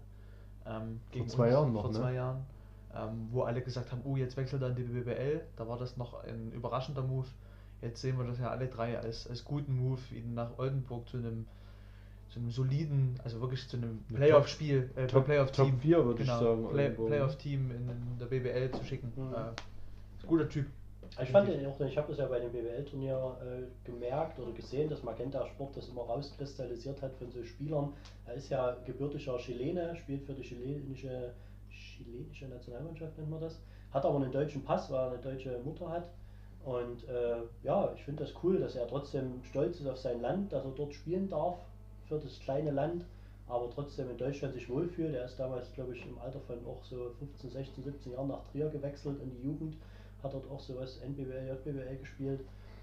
Ähm, 0.67 1.01
Vor 1.13 1.27
zwei 1.27 1.51
Jahren 1.51 1.73
noch, 1.73 1.83
Vor 1.83 1.93
ne? 1.93 1.99
zwei 1.99 2.13
Jahren. 2.15 2.47
Ähm, 2.95 3.29
wo 3.31 3.43
alle 3.43 3.63
gesagt 3.63 3.93
haben, 3.93 4.03
oh, 4.05 4.17
jetzt 4.17 4.37
wechselt 4.37 4.63
er 4.63 4.69
in 4.69 4.77
die 4.77 4.83
BBL. 4.83 5.43
Da 5.57 5.69
war 5.69 5.79
das 5.79 5.97
noch 5.97 6.23
ein 6.25 6.53
überraschender 6.53 7.03
Move. 7.03 7.27
Jetzt 7.83 8.01
sehen 8.01 8.19
wir 8.19 8.27
das 8.27 8.39
ja 8.39 8.51
alle 8.51 8.69
drei 8.69 8.99
als, 8.99 9.27
als 9.27 9.45
guten 9.45 9.77
Move, 9.77 10.01
ihn 10.13 10.35
nach 10.35 10.59
Oldenburg 10.59 11.09
zu 11.09 11.19
einem, 11.19 11.47
zu 12.29 12.41
einem 12.41 12.51
soliden, 12.51 13.19
also 13.25 13.41
wirklich 13.41 13.67
zu 13.69 13.77
einem 13.77 14.05
Eine 14.09 14.19
Playoff-Spiel, 14.19 14.91
äh, 14.97 15.07
Top- 15.07 15.25
Playoff-Team. 15.27 15.71
Top 15.71 15.81
vier, 15.81 16.05
würde 16.05 16.23
ich 16.23 16.29
genau, 16.29 16.41
sagen, 16.41 16.69
Play? 16.71 16.91
Playoff-Team 16.91 17.71
in, 17.71 17.89
in 17.89 18.19
der 18.19 18.27
BBL 18.27 18.71
zu 18.73 18.85
schicken. 18.85 19.13
Mhm. 19.17 19.33
Äh, 19.35 19.51
ist 20.17 20.25
ein 20.25 20.29
guter 20.29 20.49
Typ. 20.49 20.67
Ich 21.23 21.31
fand 21.31 21.49
den 21.49 21.65
auch, 21.65 21.81
ich 21.81 21.97
habe 21.97 22.09
das 22.09 22.19
ja 22.19 22.27
bei 22.27 22.41
dem 22.41 22.51
BWL-Turnier 22.53 23.37
äh, 23.41 23.87
gemerkt 23.87 24.39
oder 24.39 24.53
gesehen, 24.53 24.91
dass 24.91 25.03
Magenta 25.03 25.47
Sport 25.47 25.77
das 25.77 25.89
immer 25.89 26.03
rauskristallisiert 26.03 27.01
hat 27.01 27.15
von 27.15 27.31
so 27.31 27.43
Spielern. 27.43 27.93
Er 28.27 28.35
ist 28.35 28.51
ja 28.51 28.77
gebürtiger 28.85 29.39
Chilene, 29.39 29.97
spielt 29.97 30.25
für 30.25 30.35
die 30.35 30.43
chilenische, 30.43 31.33
chilenische 31.71 32.49
Nationalmannschaft, 32.49 33.17
nennt 33.17 33.31
man 33.31 33.41
das. 33.41 33.59
Hat 33.93 34.05
aber 34.05 34.17
einen 34.17 34.33
deutschen 34.33 34.63
Pass, 34.63 34.91
weil 34.91 34.99
er 34.99 35.13
eine 35.13 35.19
deutsche 35.23 35.59
Mutter 35.65 35.89
hat. 35.89 36.11
Und 36.65 37.09
äh, 37.09 37.37
ja, 37.63 37.93
ich 37.95 38.03
finde 38.03 38.25
das 38.25 38.35
cool, 38.43 38.59
dass 38.59 38.75
er 38.75 38.89
trotzdem 38.89 39.43
stolz 39.45 39.81
ist 39.81 39.87
auf 39.87 39.97
sein 39.97 40.21
Land, 40.21 40.53
dass 40.53 40.65
er 40.65 40.73
dort 40.73 40.93
spielen 40.93 41.29
darf 41.29 41.61
für 42.09 42.19
das 42.19 42.39
kleine 42.41 42.71
Land, 42.71 43.05
aber 43.49 43.71
trotzdem 43.71 44.11
in 44.11 44.19
Deutschland 44.19 44.55
sich 44.55 44.69
wohlfühlt. 44.69 45.15
Er 45.15 45.25
ist 45.25 45.39
damals, 45.39 45.73
glaube 45.73 45.97
ich, 45.97 46.05
im 46.07 46.19
Alter 46.19 46.41
von 46.41 46.65
auch 46.67 46.83
so 46.85 47.11
15, 47.19 47.51
16, 47.51 47.85
17 47.85 48.13
Jahren 48.13 48.29
nach 48.29 48.43
Trier 48.51 48.69
gewechselt 48.69 49.21
in 49.23 49.31
die 49.31 49.43
Jugend 49.43 49.77
hat 50.23 50.35
dort 50.35 50.51
auch 50.51 50.61
sowas 50.61 50.99
NBWL, 50.99 51.47
JBWL 51.49 51.97
gespielt 51.99 52.41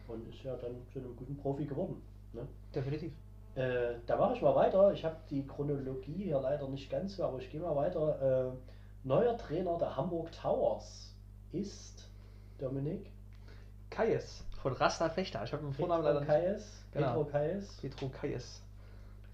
und 0.08 0.28
ist 0.30 0.44
ja 0.44 0.56
dann 0.56 0.76
zu 0.92 1.00
einem 1.00 1.16
guten 1.16 1.38
Profi 1.38 1.66
geworden. 1.66 2.02
Ne? 2.34 2.48
Definitiv. 2.74 3.12
Äh, 3.56 3.96
da 4.08 4.18
mache 4.18 4.36
ich 4.36 4.42
mal 4.42 4.56
weiter. 4.56 4.94
Ich 4.94 5.06
habe 5.06 5.18
die 5.30 5.46
Chronologie 5.46 6.24
hier 6.24 6.40
leider 6.40 6.68
nicht 6.68 6.90
ganz 6.90 7.18
so, 7.18 7.24
aber 7.24 7.40
ich 7.40 7.52
gehe 7.52 7.62
mal 7.62 7.76
weiter. 7.76 8.52
Äh, 8.52 9.08
neuer 9.08 9.38
Trainer 9.38 9.78
der 9.78 9.96
Hamburg 9.96 10.32
Towers 10.32 11.14
ist 11.52 12.10
Dominik 12.58 13.12
Kayes 13.90 14.44
von 14.62 14.74
Rasta 14.74 15.10
Fechter. 15.10 15.44
Ich 15.44 15.54
habe 15.54 15.64
den 15.64 15.74
Vornamen 15.74 16.04
leider 16.04 16.22
nicht. 16.22 16.30
Kayes. 16.30 16.86
Genau. 16.94 17.08
Petro 17.08 17.26
Kayes. 17.26 17.78
Petro 17.82 18.10
Kayes. 18.10 18.63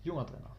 Junger 0.09 0.25
Trainer. 0.25 0.49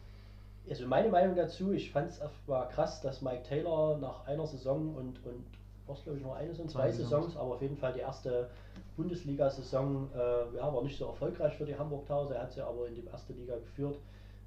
Also 0.69 0.87
meine 0.87 1.09
Meinung 1.09 1.35
dazu, 1.35 1.73
ich 1.73 1.91
fand 1.91 2.09
es 2.09 2.21
war 2.47 2.69
krass, 2.69 3.01
dass 3.01 3.21
Mike 3.21 3.43
Taylor 3.43 3.97
nach 3.97 4.25
einer 4.25 4.47
Saison 4.47 4.95
und, 4.95 5.25
und 5.25 5.43
was 5.87 6.03
glaube 6.03 6.19
ich 6.19 6.23
noch 6.23 6.35
eine 6.35 6.49
Saison, 6.51 6.69
zwei, 6.69 6.79
Zwei 6.83 6.91
Saisons, 6.91 7.09
Saisons. 7.25 7.37
aber 7.37 7.55
auf 7.55 7.61
jeden 7.61 7.77
Fall 7.77 7.93
die 7.93 7.99
erste 7.99 8.49
Bundesliga-Saison, 8.95 10.09
äh, 10.15 10.55
ja, 10.55 10.73
war 10.73 10.83
nicht 10.83 10.97
so 10.97 11.07
erfolgreich 11.07 11.55
für 11.57 11.65
die 11.65 11.77
Hamburg 11.77 12.05
Towers, 12.07 12.31
er 12.31 12.43
hat 12.43 12.51
sie 12.53 12.61
aber 12.61 12.87
in 12.87 12.95
die 12.95 13.05
erste 13.05 13.33
Liga 13.33 13.55
geführt, 13.55 13.97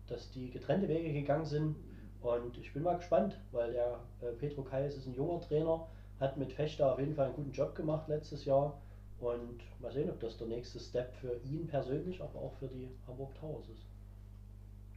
dass 0.07 0.31
die 0.31 0.51
getrennte 0.51 0.89
Wege 0.89 1.13
gegangen 1.13 1.45
sind 1.45 1.77
und 2.23 2.57
ich 2.57 2.73
bin 2.73 2.83
mal 2.83 2.97
gespannt, 2.97 3.39
weil 3.53 3.73
der 3.73 3.99
äh, 4.23 4.33
Petro 4.39 4.63
Kais 4.63 4.97
ist 4.97 5.07
ein 5.07 5.15
junger 5.15 5.41
Trainer, 5.41 5.87
hat 6.21 6.39
mit 6.39 6.53
Fechter 6.53 6.93
auf 6.93 6.99
jeden 6.99 7.15
Fall 7.15 7.27
einen 7.27 7.35
guten 7.35 7.53
Job 7.53 7.75
gemacht 7.75 8.09
letztes 8.09 8.45
Jahr 8.47 8.79
und 9.21 9.61
mal 9.81 9.93
sehen, 9.93 10.09
ob 10.09 10.21
das 10.21 10.39
der 10.39 10.47
nächste 10.47 10.81
Step 10.81 11.13
für 11.17 11.37
ihn 11.45 11.67
persönlich, 11.67 12.23
aber 12.23 12.39
auch 12.39 12.55
für 12.55 12.69
die 12.69 12.89
Hamburg 13.07 13.35
Towers 13.35 13.69
ist. 13.69 13.83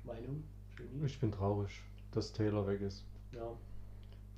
Meinung? 0.08 0.44
Genie? 0.76 1.06
Ich 1.06 1.20
bin 1.20 1.32
traurig, 1.32 1.82
dass 2.12 2.34
Taylor 2.34 2.66
weg 2.68 2.82
ist. 2.82 3.06
Ja. 3.34 3.48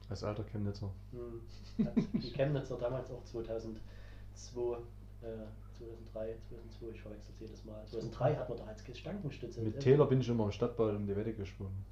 Als 0.09 0.23
alter 0.23 0.43
Chemnitzer. 0.43 0.89
Hm. 1.11 1.85
Hat 1.85 1.93
die 2.13 2.31
Chemnitzer 2.31 2.77
damals 2.77 3.11
auch 3.11 3.23
2002, 3.23 4.77
äh, 5.21 5.25
2003, 5.77 6.35
2002, 6.49 6.87
ich 6.93 7.01
verwechsel 7.01 7.33
es 7.33 7.39
jedes 7.39 7.65
Mal. 7.65 7.85
2003 7.85 8.35
hat 8.35 8.49
man 8.49 8.57
da 8.57 8.65
als 8.65 8.83
Gestankenstütze. 8.83 9.61
Mit 9.61 9.79
Taylor 9.79 10.07
bin 10.07 10.21
ich 10.21 10.29
immer 10.29 10.45
im 10.45 10.51
Stadtball 10.51 10.95
um 10.95 11.05
die 11.05 11.15
Wette 11.15 11.33
geschwommen. 11.33 11.85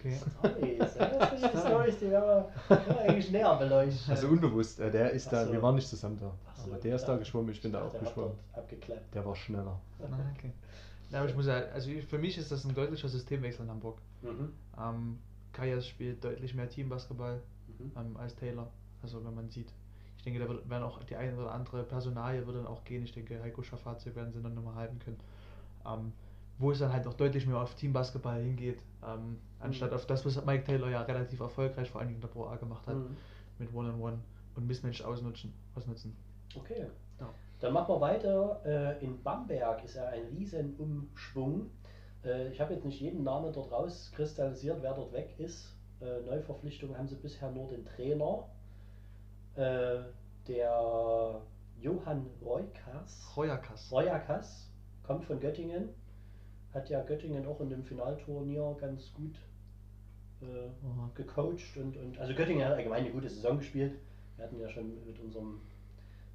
Okay. 0.00 0.16
Storys, 0.38 0.94
ja, 0.98 1.06
das 1.18 1.40
sind 1.40 1.52
die 1.52 1.58
Storys, 1.58 1.98
die 1.98 2.10
werden 2.10 2.46
wir, 2.68 3.00
eigentlich 3.00 3.30
näher 3.30 3.54
beleuchten. 3.56 4.10
Also 4.10 4.28
unbewusst, 4.28 4.80
äh, 4.80 4.90
der 4.90 5.10
ist 5.10 5.30
da, 5.30 5.44
so. 5.44 5.52
wir 5.52 5.60
waren 5.60 5.74
nicht 5.74 5.88
zusammen 5.88 6.18
da. 6.18 6.32
So, 6.56 6.70
aber 6.70 6.80
der 6.80 6.96
ist 6.96 7.04
da 7.04 7.12
ja. 7.12 7.18
geschwommen, 7.18 7.50
ich 7.50 7.60
bin 7.60 7.72
da 7.72 7.82
auch 7.82 7.90
Der 7.90 8.00
hat 8.00 8.08
geschwommen. 8.08 8.32
dort 8.54 8.64
Abgeklappt. 8.64 9.14
Der 9.14 9.26
war 9.26 9.36
schneller. 9.36 9.78
Ah, 10.00 10.16
okay. 10.34 10.52
Ja, 11.10 11.20
aber 11.20 11.28
ich 11.28 11.34
muss 11.36 11.46
ja, 11.46 11.54
also 11.72 11.90
für 12.08 12.18
mich 12.18 12.38
ist 12.38 12.52
das 12.52 12.64
ein 12.64 12.74
deutlicher 12.74 13.08
Systemwechsel 13.08 13.64
in 13.64 13.70
Hamburg. 13.70 13.98
Mhm. 14.22 14.52
Ähm, 14.78 15.18
Kayas 15.52 15.86
spielt 15.86 16.22
deutlich 16.24 16.54
mehr 16.54 16.68
Teambasketball 16.68 17.40
Mhm. 17.78 17.92
ähm, 17.96 18.16
als 18.16 18.34
Taylor. 18.36 18.68
Also 19.02 19.24
wenn 19.24 19.34
man 19.34 19.48
sieht. 19.50 19.72
Ich 20.18 20.24
denke, 20.24 20.38
da 20.38 20.48
wird, 20.48 20.68
werden 20.68 20.82
auch 20.82 21.02
die 21.04 21.16
eine 21.16 21.34
oder 21.36 21.52
andere 21.52 21.82
Personalie 21.82 22.46
wird 22.46 22.56
dann 22.56 22.66
auch 22.66 22.84
gehen. 22.84 23.02
Ich 23.04 23.12
denke, 23.12 23.42
Heiko 23.42 23.62
Schafazik 23.62 24.14
werden 24.14 24.32
sie 24.32 24.42
dann 24.42 24.54
nochmal 24.54 24.74
halten 24.74 24.98
können. 24.98 25.18
Ähm, 25.86 26.12
wo 26.58 26.70
es 26.72 26.78
dann 26.78 26.92
halt 26.92 27.06
auch 27.06 27.14
deutlich 27.14 27.46
mehr 27.46 27.56
auf 27.58 27.74
Teambasketball 27.74 28.42
hingeht, 28.42 28.82
ähm, 29.02 29.38
anstatt 29.60 29.90
Mhm. 29.90 29.96
auf 29.96 30.06
das, 30.06 30.26
was 30.26 30.44
Mike 30.44 30.64
Taylor 30.64 30.90
ja 30.90 31.00
relativ 31.02 31.40
erfolgreich 31.40 31.90
vor 31.90 32.00
allen 32.02 32.08
Dingen 32.08 32.18
in 32.18 32.20
der 32.20 32.28
Pro 32.28 32.44
A 32.48 32.56
gemacht 32.56 32.86
hat, 32.86 32.96
Mhm. 32.96 33.16
mit 33.58 33.72
One-on-One 33.74 34.18
und 34.56 34.66
Missmatch 34.66 35.00
ausnutzen. 35.02 35.54
ausnutzen. 35.74 36.14
Okay. 36.54 36.86
Ja. 37.18 37.30
Dann 37.60 37.74
machen 37.74 37.94
wir 37.94 38.00
weiter. 38.00 38.60
Äh, 38.64 39.04
in 39.04 39.22
Bamberg 39.22 39.84
ist 39.84 39.94
ja 39.94 40.06
ein 40.06 40.24
riesen 40.36 40.76
Umschwung. 40.76 41.70
Äh, 42.24 42.48
ich 42.48 42.60
habe 42.60 42.74
jetzt 42.74 42.84
nicht 42.84 43.00
jeden 43.00 43.22
Namen 43.22 43.52
dort 43.52 43.70
rauskristallisiert, 43.70 44.78
wer 44.82 44.94
dort 44.94 45.12
weg 45.12 45.34
ist. 45.38 45.76
Äh, 46.00 46.20
Neuverpflichtungen 46.22 46.96
haben 46.96 47.08
sie 47.08 47.16
bisher 47.16 47.50
nur 47.50 47.68
den 47.68 47.84
Trainer. 47.84 48.48
Äh, 49.56 49.98
der 50.48 51.42
Johann 51.80 52.26
Reukas. 52.42 53.36
Royakas. 53.36 53.92
Royakas 53.92 54.70
kommt 55.02 55.24
von 55.26 55.38
Göttingen. 55.38 55.90
Hat 56.72 56.88
ja 56.88 57.02
Göttingen 57.02 57.46
auch 57.46 57.60
in 57.60 57.68
dem 57.68 57.84
Finalturnier 57.84 58.76
ganz 58.80 59.12
gut 59.12 59.36
äh, 60.40 60.70
gecoacht 61.14 61.76
und, 61.76 61.96
und 61.96 62.18
also 62.18 62.34
Göttingen 62.34 62.64
hat 62.64 62.72
allgemein 62.72 63.04
eine 63.04 63.12
gute 63.12 63.28
Saison 63.28 63.58
gespielt. 63.58 63.98
Wir 64.36 64.44
hatten 64.44 64.58
ja 64.58 64.68
schon 64.70 65.04
mit 65.04 65.18
unserem 65.20 65.60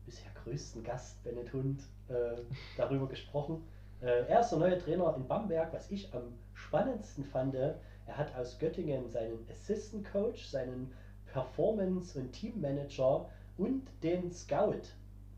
bisher 0.05 0.31
größten 0.43 0.83
Gast 0.83 1.23
Bennett 1.23 1.51
Hund 1.53 1.81
äh, 2.09 2.41
darüber 2.77 3.07
gesprochen. 3.07 3.63
Äh, 4.01 4.25
er 4.27 4.41
ist 4.41 4.49
der 4.51 4.59
neue 4.59 4.77
Trainer 4.77 5.15
in 5.15 5.27
Bamberg. 5.27 5.73
Was 5.73 5.89
ich 5.91 6.13
am 6.13 6.33
spannendsten 6.53 7.23
fand, 7.23 7.55
er 7.55 7.79
hat 8.07 8.35
aus 8.35 8.57
Göttingen 8.59 9.09
seinen 9.09 9.47
Assistant 9.51 10.05
Coach, 10.11 10.45
seinen 10.47 10.91
Performance- 11.31 12.17
und 12.19 12.31
Teammanager 12.31 13.29
und 13.57 13.83
den 14.03 14.31
Scout, 14.31 14.81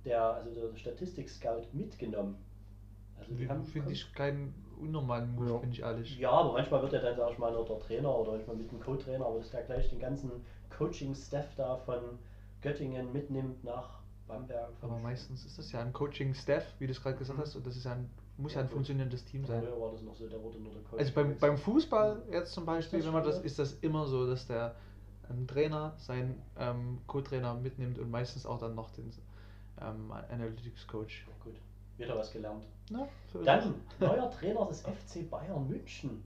der, 0.05 0.21
also 0.21 0.67
der 0.69 0.75
Statistik-Scout, 0.75 1.63
mitgenommen. 1.71 2.35
Also 3.19 3.33
die 3.33 3.47
haben 3.49 3.63
Finde 3.63 3.91
ich 3.93 4.13
keinen 4.13 4.53
unnormalen 4.79 5.33
Move, 5.35 5.49
Ja. 5.49 5.57
bin 5.57 5.71
ich 5.71 5.81
ehrlich. 5.81 6.19
ja, 6.19 6.29
aber 6.31 6.53
manchmal 6.53 6.81
wird 6.83 6.93
er 6.93 7.01
dann, 7.01 7.15
sag 7.17 7.31
ich 7.31 7.37
mal, 7.39 7.51
nur 7.51 7.65
der 7.65 7.79
Trainer 7.79 8.15
oder 8.15 8.33
manchmal 8.33 8.57
mit 8.57 8.71
dem 8.71 8.79
Co-Trainer, 8.79 9.25
aber 9.25 9.39
dass 9.39 9.49
der 9.49 9.63
gleich 9.63 9.89
den 9.89 9.99
ganzen 9.99 10.29
Coaching-Staff 10.77 11.55
da 11.55 11.77
von 11.77 12.19
Göttingen 12.61 13.11
mitnimmt 13.11 13.63
nach 13.63 14.01
Bamberg. 14.27 14.69
Aber 14.81 14.97
meistens 14.99 15.45
ist 15.45 15.57
das 15.57 15.71
ja 15.71 15.81
ein 15.81 15.93
Coaching-Staff, 15.93 16.63
wie 16.79 16.87
du 16.87 16.91
es 16.91 17.01
gerade 17.01 17.17
gesagt 17.17 17.37
Mhm. 17.37 17.41
hast, 17.43 17.55
und 17.55 17.65
das 17.65 17.75
ist 17.75 17.85
ja 17.85 17.93
ein, 17.93 18.09
muss 18.37 18.53
ja 18.53 18.59
Ja, 18.61 18.65
ein 18.65 18.69
funktionierendes 18.69 19.25
Team 19.25 19.45
sein. 19.45 19.63
Früher 19.63 19.79
war 19.81 19.91
das 19.91 20.01
noch 20.01 20.15
so, 20.15 20.27
da 20.27 20.41
wurde 20.41 20.59
nur 20.59 20.73
der 20.73 20.81
Coach. 20.83 20.99
Also 20.99 21.13
beim, 21.13 21.37
beim 21.37 21.57
Fußball 21.57 22.23
jetzt 22.31 22.53
zum 22.53 22.65
Beispiel, 22.65 22.99
Ist 22.99 23.05
das 23.05 23.13
wenn 23.13 23.21
man 23.21 23.29
das, 23.29 23.39
ist 23.41 23.59
das 23.59 23.73
immer 23.81 24.05
so, 24.05 24.27
dass 24.27 24.45
der 24.47 24.75
ähm, 25.29 25.47
Trainer 25.47 25.93
seinen 25.97 26.41
ähm, 26.57 26.99
Co-Trainer 27.07 27.53
mitnimmt 27.55 27.99
und 27.99 28.09
meistens 28.11 28.45
auch 28.45 28.59
dann 28.59 28.75
noch 28.75 28.91
den 28.91 29.11
ähm, 29.81 30.11
Analytics-Coach. 30.11 31.25
Ja, 31.27 31.33
gut, 31.43 31.55
wieder 31.97 32.17
was 32.17 32.31
gelernt. 32.31 32.65
Ja, 32.89 33.07
so 33.33 33.43
Dann, 33.43 33.75
neuer 33.99 34.29
Trainer 34.39 34.65
des 34.65 34.81
FC 34.81 35.29
Bayern 35.29 35.67
München. 35.67 36.23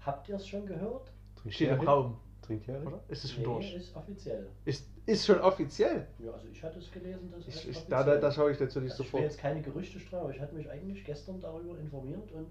Habt 0.00 0.28
ihr 0.28 0.36
es 0.36 0.46
schon 0.46 0.64
gehört? 0.66 1.10
Steht 1.48 1.70
im 1.70 1.80
Raum. 1.80 2.16
Trinkieri? 2.42 2.86
oder? 2.86 3.00
Ist 3.08 3.24
es 3.24 3.32
schon 3.32 3.42
nee, 3.42 3.48
durch? 3.48 3.74
ist 3.74 3.94
offiziell. 3.96 4.48
Ist, 4.64 4.86
ist 5.06 5.24
schon 5.26 5.40
offiziell. 5.40 6.06
Ja, 6.18 6.32
also 6.32 6.46
ich 6.52 6.62
hatte 6.62 6.78
es 6.78 6.90
gelesen, 6.90 7.30
dass 7.30 7.46
Ich, 7.46 7.68
es 7.68 7.86
da, 7.86 8.02
da, 8.02 8.16
da 8.16 8.30
schaue 8.30 8.50
ich 8.52 8.60
natürlich 8.60 8.90
also 8.92 9.02
ich 9.04 9.12
will 9.12 9.18
sofort. 9.20 9.22
jetzt 9.24 9.38
keine 9.38 9.62
Gerüchte 9.62 10.00
streuen, 10.00 10.22
aber 10.24 10.34
ich 10.34 10.40
hatte 10.40 10.54
mich 10.54 10.68
eigentlich 10.70 11.04
gestern 11.04 11.40
darüber 11.40 11.78
informiert 11.78 12.30
und 12.32 12.48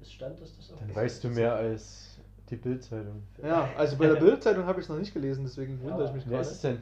es 0.00 0.12
stand, 0.12 0.40
dass 0.40 0.56
das 0.56 0.68
Dann 0.68 0.78
offiziell 0.78 0.96
weißt 1.04 1.24
du 1.24 1.28
ist. 1.28 1.34
mehr 1.34 1.54
als 1.54 2.18
die 2.50 2.56
Bildzeitung. 2.56 3.22
Ja, 3.42 3.68
also 3.76 3.96
bei 3.96 4.06
der 4.08 4.16
Bildzeitung 4.20 4.64
habe 4.66 4.80
ich 4.80 4.86
es 4.86 4.90
noch 4.90 4.98
nicht 4.98 5.14
gelesen, 5.14 5.44
deswegen 5.44 5.78
Ja, 5.78 5.90
wundere 5.90 6.08
ich 6.08 6.14
mich 6.14 6.24
Wer 6.26 6.30
gerade. 6.38 6.42
ist 6.42 6.52
es 6.52 6.60
denn? 6.60 6.78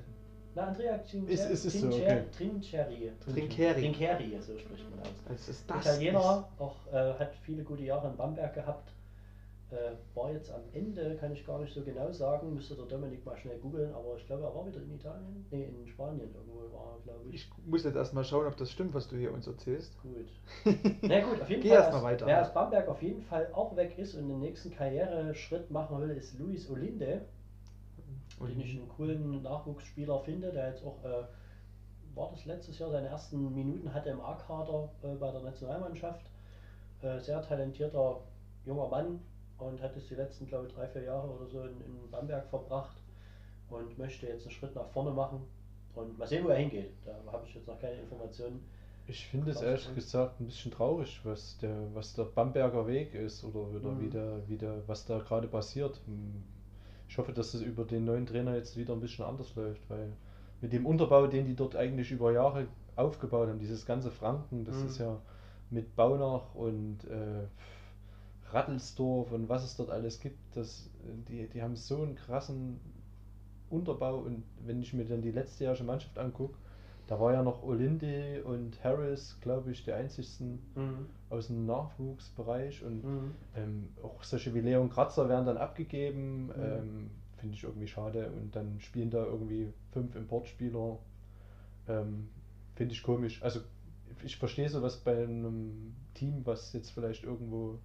Na, 0.55 0.67
Andrea 0.67 0.99
Trincher- 0.99 1.29
Ist- 1.31 1.51
ist 1.51 1.65
es 1.67 1.81
so, 1.81 1.87
okay. 1.87 2.25
Trincheri. 2.37 3.13
Trincheri, 3.23 4.37
so 4.41 4.59
spricht 4.59 4.91
man 4.91 4.99
aus. 5.01 5.09
Es 5.33 5.49
ist 5.49 5.71
das. 5.71 5.87
Italiener, 5.87 6.49
auch 6.59 6.75
äh, 6.93 7.15
hat 7.19 7.33
viele 7.43 7.63
gute 7.63 7.85
Jahre 7.85 8.09
in 8.09 8.17
Bamberg 8.17 8.53
gehabt. 8.55 8.91
Äh, 9.71 9.93
war 10.17 10.33
jetzt 10.33 10.51
am 10.51 10.63
Ende, 10.73 11.17
kann 11.17 11.33
ich 11.33 11.47
gar 11.47 11.61
nicht 11.61 11.73
so 11.73 11.85
genau 11.85 12.11
sagen, 12.11 12.55
müsste 12.55 12.75
der 12.75 12.87
Dominik 12.87 13.25
mal 13.25 13.37
schnell 13.37 13.57
googeln, 13.59 13.95
aber 13.95 14.17
ich 14.17 14.27
glaube, 14.27 14.43
er 14.43 14.53
war 14.53 14.67
wieder 14.67 14.83
in 14.83 14.93
Italien. 14.93 15.47
Nee, 15.49 15.65
in 15.65 15.87
Spanien 15.87 16.35
irgendwo 16.35 16.61
war 16.77 16.97
er, 16.97 17.01
glaube 17.05 17.29
ich. 17.29 17.35
ich 17.37 17.51
muss 17.67 17.85
jetzt 17.85 17.95
erstmal 17.95 18.25
schauen, 18.25 18.47
ob 18.47 18.57
das 18.57 18.73
stimmt, 18.73 18.95
was 18.95 19.07
du 19.07 19.17
hier 19.17 19.33
uns 19.33 19.47
erzählst. 19.47 19.97
Gut. 20.03 20.27
Na 21.03 21.21
gut, 21.21 21.41
auf 21.41 21.49
jeden 21.49 21.63
Geh 21.63 21.69
Fall. 21.69 21.79
erst 21.79 21.93
mal 21.93 22.03
weiter. 22.03 22.27
Wer 22.27 22.43
aus 22.43 22.53
Bamberg 22.53 22.89
auf 22.89 23.01
jeden 23.01 23.23
Fall 23.23 23.49
auch 23.53 23.77
weg 23.77 23.97
ist 23.97 24.17
und 24.17 24.29
den 24.29 24.41
nächsten 24.41 24.73
Karriereschritt 24.73 25.71
machen 25.71 26.01
will, 26.01 26.11
ist 26.11 26.37
Luis 26.37 26.69
Olinde, 26.69 27.27
den 28.41 28.61
ich 28.61 28.77
einen 28.77 28.89
coolen 28.89 29.43
Nachwuchsspieler 29.43 30.19
finde, 30.19 30.51
der 30.51 30.71
jetzt 30.71 30.85
auch, 30.85 31.05
äh, 31.05 31.25
war 32.17 32.31
das 32.33 32.45
letztes 32.45 32.81
Jahr, 32.81 32.91
seine 32.91 33.07
ersten 33.07 33.55
Minuten 33.55 33.95
hatte 33.95 34.11
im 34.11 34.21
A-Kader 34.21 34.91
äh, 35.05 35.15
bei 35.15 35.31
der 35.31 35.43
Nationalmannschaft. 35.43 36.27
Äh, 37.03 37.21
sehr 37.21 37.41
talentierter 37.41 38.21
junger 38.65 38.89
Mann 38.89 39.21
und 39.61 39.81
hat 39.83 39.97
es 39.97 40.09
die 40.09 40.15
letzten, 40.15 40.47
glaube 40.47 40.67
ich, 40.67 40.75
drei, 40.75 40.87
vier 40.89 41.03
Jahre 41.03 41.29
oder 41.29 41.47
so 41.47 41.63
in, 41.63 41.81
in 41.83 42.11
Bamberg 42.11 42.47
verbracht 42.49 42.97
und 43.71 43.99
möchte 43.99 44.27
jetzt 44.27 44.43
einen 44.47 44.53
Schritt 44.53 44.75
nach 44.75 44.89
vorne 44.89 45.11
machen. 45.13 45.41
Und 45.95 46.19
mal 46.19 46.27
sehen, 46.29 46.45
wo 46.45 46.49
er 46.49 46.57
hingeht. 46.59 46.93
Da 47.05 47.15
habe 47.33 47.47
ich 47.47 47.55
jetzt 47.55 47.67
noch 47.69 47.81
keine 47.81 47.97
Informationen. 48.01 48.61
Ich 49.07 49.27
finde 49.27 49.51
es 49.51 49.61
ehrlich 49.61 49.93
gesagt 49.95 50.41
ein 50.41 50.47
bisschen 50.47 50.71
traurig, 50.73 51.21
was 51.25 51.59
der, 51.59 51.77
was 51.95 52.15
der 52.15 52.25
Bamberger 52.25 52.87
Weg 52.87 53.15
ist 53.15 53.45
oder, 53.45 53.59
oder 53.77 53.91
Mhm. 53.97 54.01
wie 54.01 54.09
der, 54.09 54.49
wie 54.49 54.57
der, 54.57 54.83
was 54.89 55.05
da 55.05 55.19
gerade 55.19 55.49
passiert. 55.49 56.01
Hm, 56.07 56.43
Ich 57.09 57.19
hoffe, 57.19 57.33
dass 57.33 57.55
es 57.55 57.63
über 57.63 57.85
den 57.85 58.05
neuen 58.05 58.27
Trainer 58.27 58.57
jetzt 58.57 58.77
wieder 58.77 58.95
ein 58.95 59.01
bisschen 59.01 59.25
anders 59.25 59.55
läuft, 59.57 59.89
weil 59.91 60.13
mit 60.63 60.73
dem 60.73 60.87
Unterbau, 60.87 61.27
den 61.29 61.47
die 61.47 61.57
dort 61.57 61.77
eigentlich 61.77 62.11
über 62.13 62.33
Jahre 62.33 62.69
aufgebaut 62.97 63.49
haben, 63.49 63.59
dieses 63.59 63.87
ganze 63.87 64.11
Franken, 64.11 64.65
das 64.65 64.77
Mhm. 64.77 64.87
ist 64.87 64.99
ja 64.99 65.21
mit 65.71 65.97
Baunach 65.97 66.55
und 66.55 67.05
äh, 67.05 67.47
Rattelsdorf 68.53 69.33
und 69.33 69.49
was 69.49 69.65
es 69.65 69.77
dort 69.77 69.91
alles 69.91 70.21
gibt, 70.21 70.39
das, 70.55 70.91
die, 71.29 71.49
die 71.49 71.63
haben 71.63 71.77
so 71.77 72.03
einen 72.03 72.15
krassen 72.17 72.81
Unterbau 73.71 74.19
und 74.19 74.43
wenn 74.67 74.81
ich 74.81 74.93
mir 74.95 75.05
dann 75.05 75.23
die 75.23 75.31
letztjährige 75.31 75.85
Mannschaft 75.85 76.19
angucke, 76.19 76.57
da 77.07 77.19
war 77.21 77.33
ja 77.33 77.43
noch 77.43 77.63
Olinde 77.63 78.43
und 78.45 78.83
Harris, 78.85 79.39
glaube 79.41 79.71
ich, 79.73 79.85
die 79.85 79.93
einzigsten 79.93 80.61
aus 81.29 81.47
dem 81.49 81.67
Nachwuchsbereich 81.67 82.85
und 82.85 83.05
Mhm. 83.05 83.35
ähm, 83.57 83.89
auch 84.03 84.23
solche 84.23 84.55
wie 84.55 84.61
Leon 84.61 84.91
Kratzer 84.91 85.29
werden 85.29 85.47
dann 85.47 85.57
abgegeben, 85.57 86.47
Mhm. 86.47 86.53
ähm, 86.61 87.11
finde 87.39 87.55
ich 87.55 87.65
irgendwie 87.65 87.87
schade 87.89 88.31
und 88.31 88.55
dann 88.55 88.81
spielen 88.81 89.11
da 89.11 89.25
irgendwie 89.25 89.73
fünf 89.93 90.15
Importspieler, 90.15 90.99
ähm, 91.89 92.29
finde 92.75 92.95
ich 92.95 93.03
komisch. 93.03 93.43
Also 93.43 93.61
ich 94.25 94.37
verstehe 94.37 94.69
sowas 94.69 94.99
bei 94.99 95.23
einem 95.23 95.95
Team, 96.15 96.43
was 96.45 96.73
jetzt 96.73 96.91
vielleicht 96.91 97.25
irgendwo 97.25 97.79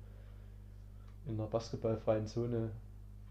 in 1.28 1.36
einer 1.40 1.48
basketballfreien 1.48 2.28
Zone 2.28 2.72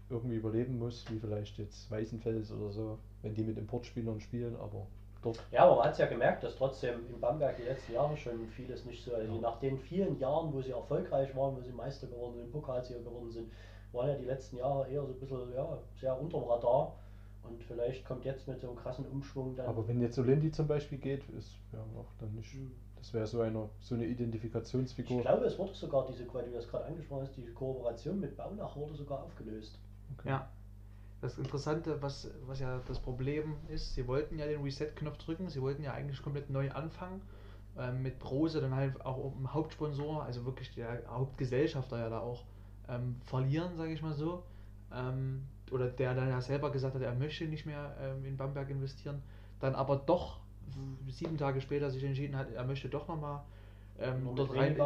irgendwie 0.09 0.35
überleben 0.35 0.77
muss, 0.77 1.05
wie 1.09 1.19
vielleicht 1.19 1.57
jetzt 1.57 1.89
Weißenfels 1.89 2.51
oder 2.51 2.71
so, 2.71 2.99
wenn 3.21 3.33
die 3.33 3.43
mit 3.43 3.57
Importspielern 3.57 4.19
spielen, 4.19 4.55
aber 4.57 4.85
dort 5.21 5.39
Ja, 5.51 5.65
aber 5.65 5.77
man 5.77 5.85
hat 5.85 5.93
es 5.93 5.97
ja 5.99 6.05
gemerkt, 6.05 6.43
dass 6.43 6.55
trotzdem 6.55 6.99
in 7.11 7.19
Bamberg 7.19 7.57
die 7.57 7.63
letzten 7.63 7.93
Jahre 7.93 8.15
schon 8.15 8.47
vieles 8.49 8.85
nicht 8.85 9.03
so, 9.03 9.15
also 9.15 9.33
Ja. 9.33 9.41
nach 9.41 9.59
den 9.59 9.79
vielen 9.79 10.19
Jahren, 10.19 10.53
wo 10.53 10.61
sie 10.61 10.71
erfolgreich 10.71 11.35
waren, 11.35 11.55
wo 11.57 11.61
sie 11.61 11.71
Meister 11.71 12.07
geworden 12.07 12.35
sind, 12.35 12.51
Pokalsieger 12.51 12.99
geworden 12.99 13.31
sind, 13.31 13.51
waren 13.93 14.09
ja 14.09 14.15
die 14.15 14.25
letzten 14.25 14.57
Jahre 14.57 14.87
eher 14.89 15.01
so 15.01 15.13
ein 15.13 15.19
bisschen, 15.19 15.53
ja, 15.55 15.77
sehr 15.99 16.19
unterm 16.19 16.43
Radar. 16.43 16.93
Und 17.43 17.63
vielleicht 17.63 18.05
kommt 18.05 18.25
jetzt 18.25 18.47
mit 18.47 18.59
so 18.59 18.67
einem 18.67 18.75
krassen 18.77 19.05
Umschwung 19.05 19.55
dann. 19.55 19.67
Aber 19.67 19.87
wenn 19.87 20.01
jetzt 20.01 20.17
Olindi 20.17 20.51
zum 20.51 20.67
Beispiel 20.67 20.97
geht, 20.97 21.27
ist 21.29 21.51
ja 21.71 21.79
auch 21.79 22.11
dann 22.19 22.33
nicht. 22.33 22.55
Das 23.05 23.13
wäre 23.13 23.27
so 23.27 23.41
eine 23.41 23.69
so 23.81 23.93
eine 23.93 24.05
Identifikationsfigur. 24.05 25.19
ich 25.19 25.25
glaube, 25.25 25.45
es 25.45 25.59
wurde 25.59 25.75
sogar 25.75 26.07
diese, 26.07 26.25
weil 26.33 26.45
du 26.45 26.53
das 26.53 26.67
gerade 26.67 26.85
angesprochen 26.85 27.21
hast, 27.21 27.37
die 27.37 27.45
Kooperation 27.53 28.19
mit 28.19 28.35
Baunach 28.35 28.75
wurde 28.75 28.95
sogar 28.95 29.21
aufgelöst. 29.21 29.77
Okay. 30.17 30.29
Ja. 30.29 30.49
Das 31.21 31.37
Interessante, 31.37 32.01
was, 32.01 32.31
was 32.47 32.59
ja 32.59 32.81
das 32.87 32.99
Problem 32.99 33.57
ist, 33.69 33.93
sie 33.93 34.07
wollten 34.07 34.39
ja 34.39 34.47
den 34.47 34.63
Reset-Knopf 34.63 35.19
drücken, 35.19 35.49
sie 35.49 35.61
wollten 35.61 35.83
ja 35.83 35.93
eigentlich 35.93 36.19
komplett 36.23 36.49
neu 36.49 36.71
anfangen. 36.71 37.21
Ähm, 37.77 38.01
mit 38.01 38.17
Brose 38.17 38.59
dann 38.59 38.73
halt 38.73 39.05
auch 39.05 39.35
im 39.37 39.53
Hauptsponsor, 39.53 40.23
also 40.23 40.43
wirklich 40.45 40.73
der 40.73 41.03
Hauptgesellschafter 41.07 41.99
ja 41.99 42.09
da 42.09 42.21
auch 42.21 42.43
ähm, 42.89 43.17
verlieren, 43.23 43.77
sage 43.77 43.93
ich 43.93 44.01
mal 44.01 44.15
so. 44.15 44.41
Ähm, 44.91 45.43
oder 45.71 45.89
der 45.89 46.15
dann 46.15 46.29
ja 46.29 46.41
selber 46.41 46.71
gesagt 46.71 46.95
hat, 46.95 47.03
er 47.03 47.13
möchte 47.13 47.45
nicht 47.45 47.67
mehr 47.67 47.95
ähm, 48.01 48.25
in 48.25 48.35
Bamberg 48.35 48.71
investieren. 48.71 49.21
Dann 49.59 49.75
aber 49.75 49.97
doch 49.97 50.39
sieben 51.09 51.37
Tage 51.37 51.61
später 51.61 51.89
sich 51.89 52.03
entschieden 52.03 52.35
hat, 52.35 52.51
er 52.51 52.63
möchte 52.63 52.89
doch 52.89 53.07
nochmal 53.07 53.41
ähm, 53.99 54.23
Nur 54.23 54.35
dort 54.35 54.55
rein, 54.55 54.77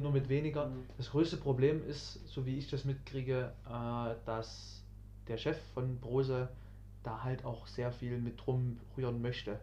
nur 0.00 0.10
mit 0.10 0.28
weniger. 0.28 0.66
Mhm. 0.66 0.86
Das 0.96 1.10
größte 1.10 1.36
Problem 1.36 1.86
ist, 1.86 2.26
so 2.26 2.46
wie 2.46 2.56
ich 2.56 2.70
das 2.70 2.84
mitkriege, 2.84 3.52
äh, 3.66 4.14
dass 4.24 4.82
der 5.28 5.36
Chef 5.36 5.58
von 5.74 5.98
Brose 5.98 6.48
da 7.02 7.22
halt 7.22 7.44
auch 7.44 7.66
sehr 7.66 7.92
viel 7.92 8.18
mit 8.18 8.40
drum 8.44 8.78
rühren 8.96 9.20
möchte. 9.20 9.58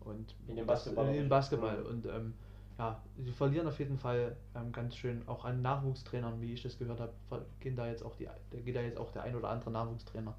Und 0.00 0.34
In 0.48 0.56
dem 0.56 0.66
Basketball. 0.66 1.08
In 1.08 1.14
dem 1.14 1.28
Basketball. 1.28 1.80
Mhm. 1.80 1.86
Und 1.86 2.06
ähm, 2.06 2.34
ja, 2.78 3.00
sie 3.18 3.32
verlieren 3.32 3.66
auf 3.66 3.78
jeden 3.78 3.98
Fall 3.98 4.36
ähm, 4.54 4.72
ganz 4.72 4.96
schön 4.96 5.26
auch 5.26 5.44
an 5.44 5.62
Nachwuchstrainern, 5.62 6.40
wie 6.40 6.52
ich 6.52 6.62
das 6.62 6.78
gehört 6.78 7.00
habe, 7.00 7.12
gehen 7.60 7.76
da 7.76 7.86
jetzt 7.86 8.02
auch 8.02 8.16
die, 8.16 8.28
geht 8.64 8.76
da 8.76 8.80
jetzt 8.80 8.98
auch 8.98 9.10
der 9.12 9.22
ein 9.22 9.34
oder 9.34 9.48
andere 9.48 9.70
Nachwuchstrainer 9.70 10.34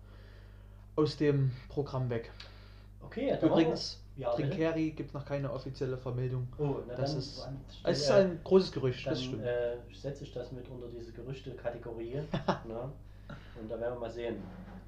aus 0.95 1.17
dem 1.17 1.51
Programm 1.69 2.09
weg. 2.09 2.31
Okay, 3.01 3.31
machen 3.31 3.47
Übrigens, 3.47 4.03
ja, 4.17 4.33
bitte? 4.33 4.49
Trinkeri 4.49 4.91
gibt 4.91 5.13
noch 5.13 5.25
keine 5.25 5.51
offizielle 5.51 5.97
Vermeldung. 5.97 6.47
Oh, 6.57 6.77
na 6.87 6.95
Das 6.95 7.11
dann, 7.11 7.19
ist, 7.19 7.45
dann 7.45 7.57
es 7.83 8.01
ist 8.01 8.11
ein 8.11 8.39
großes 8.43 8.71
Gerücht, 8.71 9.05
Dann 9.05 9.13
das 9.13 9.23
stimmt. 9.23 9.43
äh, 9.43 9.77
setze 9.93 10.23
ich 10.23 10.33
das 10.33 10.51
mit 10.51 10.67
unter 10.69 10.87
diese 10.87 11.11
Gerüchte-Kategorie. 11.11 12.15
ne? 12.67 12.91
Und 13.61 13.69
da 13.69 13.79
werden 13.79 13.93
wir 13.95 13.99
mal 13.99 14.09
sehen. 14.09 14.37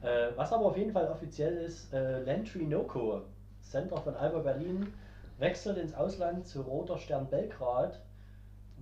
Äh, 0.01 0.30
was 0.36 0.51
aber 0.51 0.65
auf 0.65 0.77
jeden 0.77 0.91
Fall 0.91 1.07
offiziell 1.09 1.57
ist, 1.57 1.93
äh, 1.93 2.23
Lentry 2.23 2.65
Noko, 2.65 3.21
Center 3.61 3.97
von 3.97 4.15
Alba 4.15 4.39
Berlin, 4.39 4.91
wechselt 5.38 5.77
ins 5.77 5.93
Ausland 5.93 6.47
zu 6.47 6.61
Roter 6.61 6.97
Stern 6.97 7.30
Belgrad. 7.30 8.01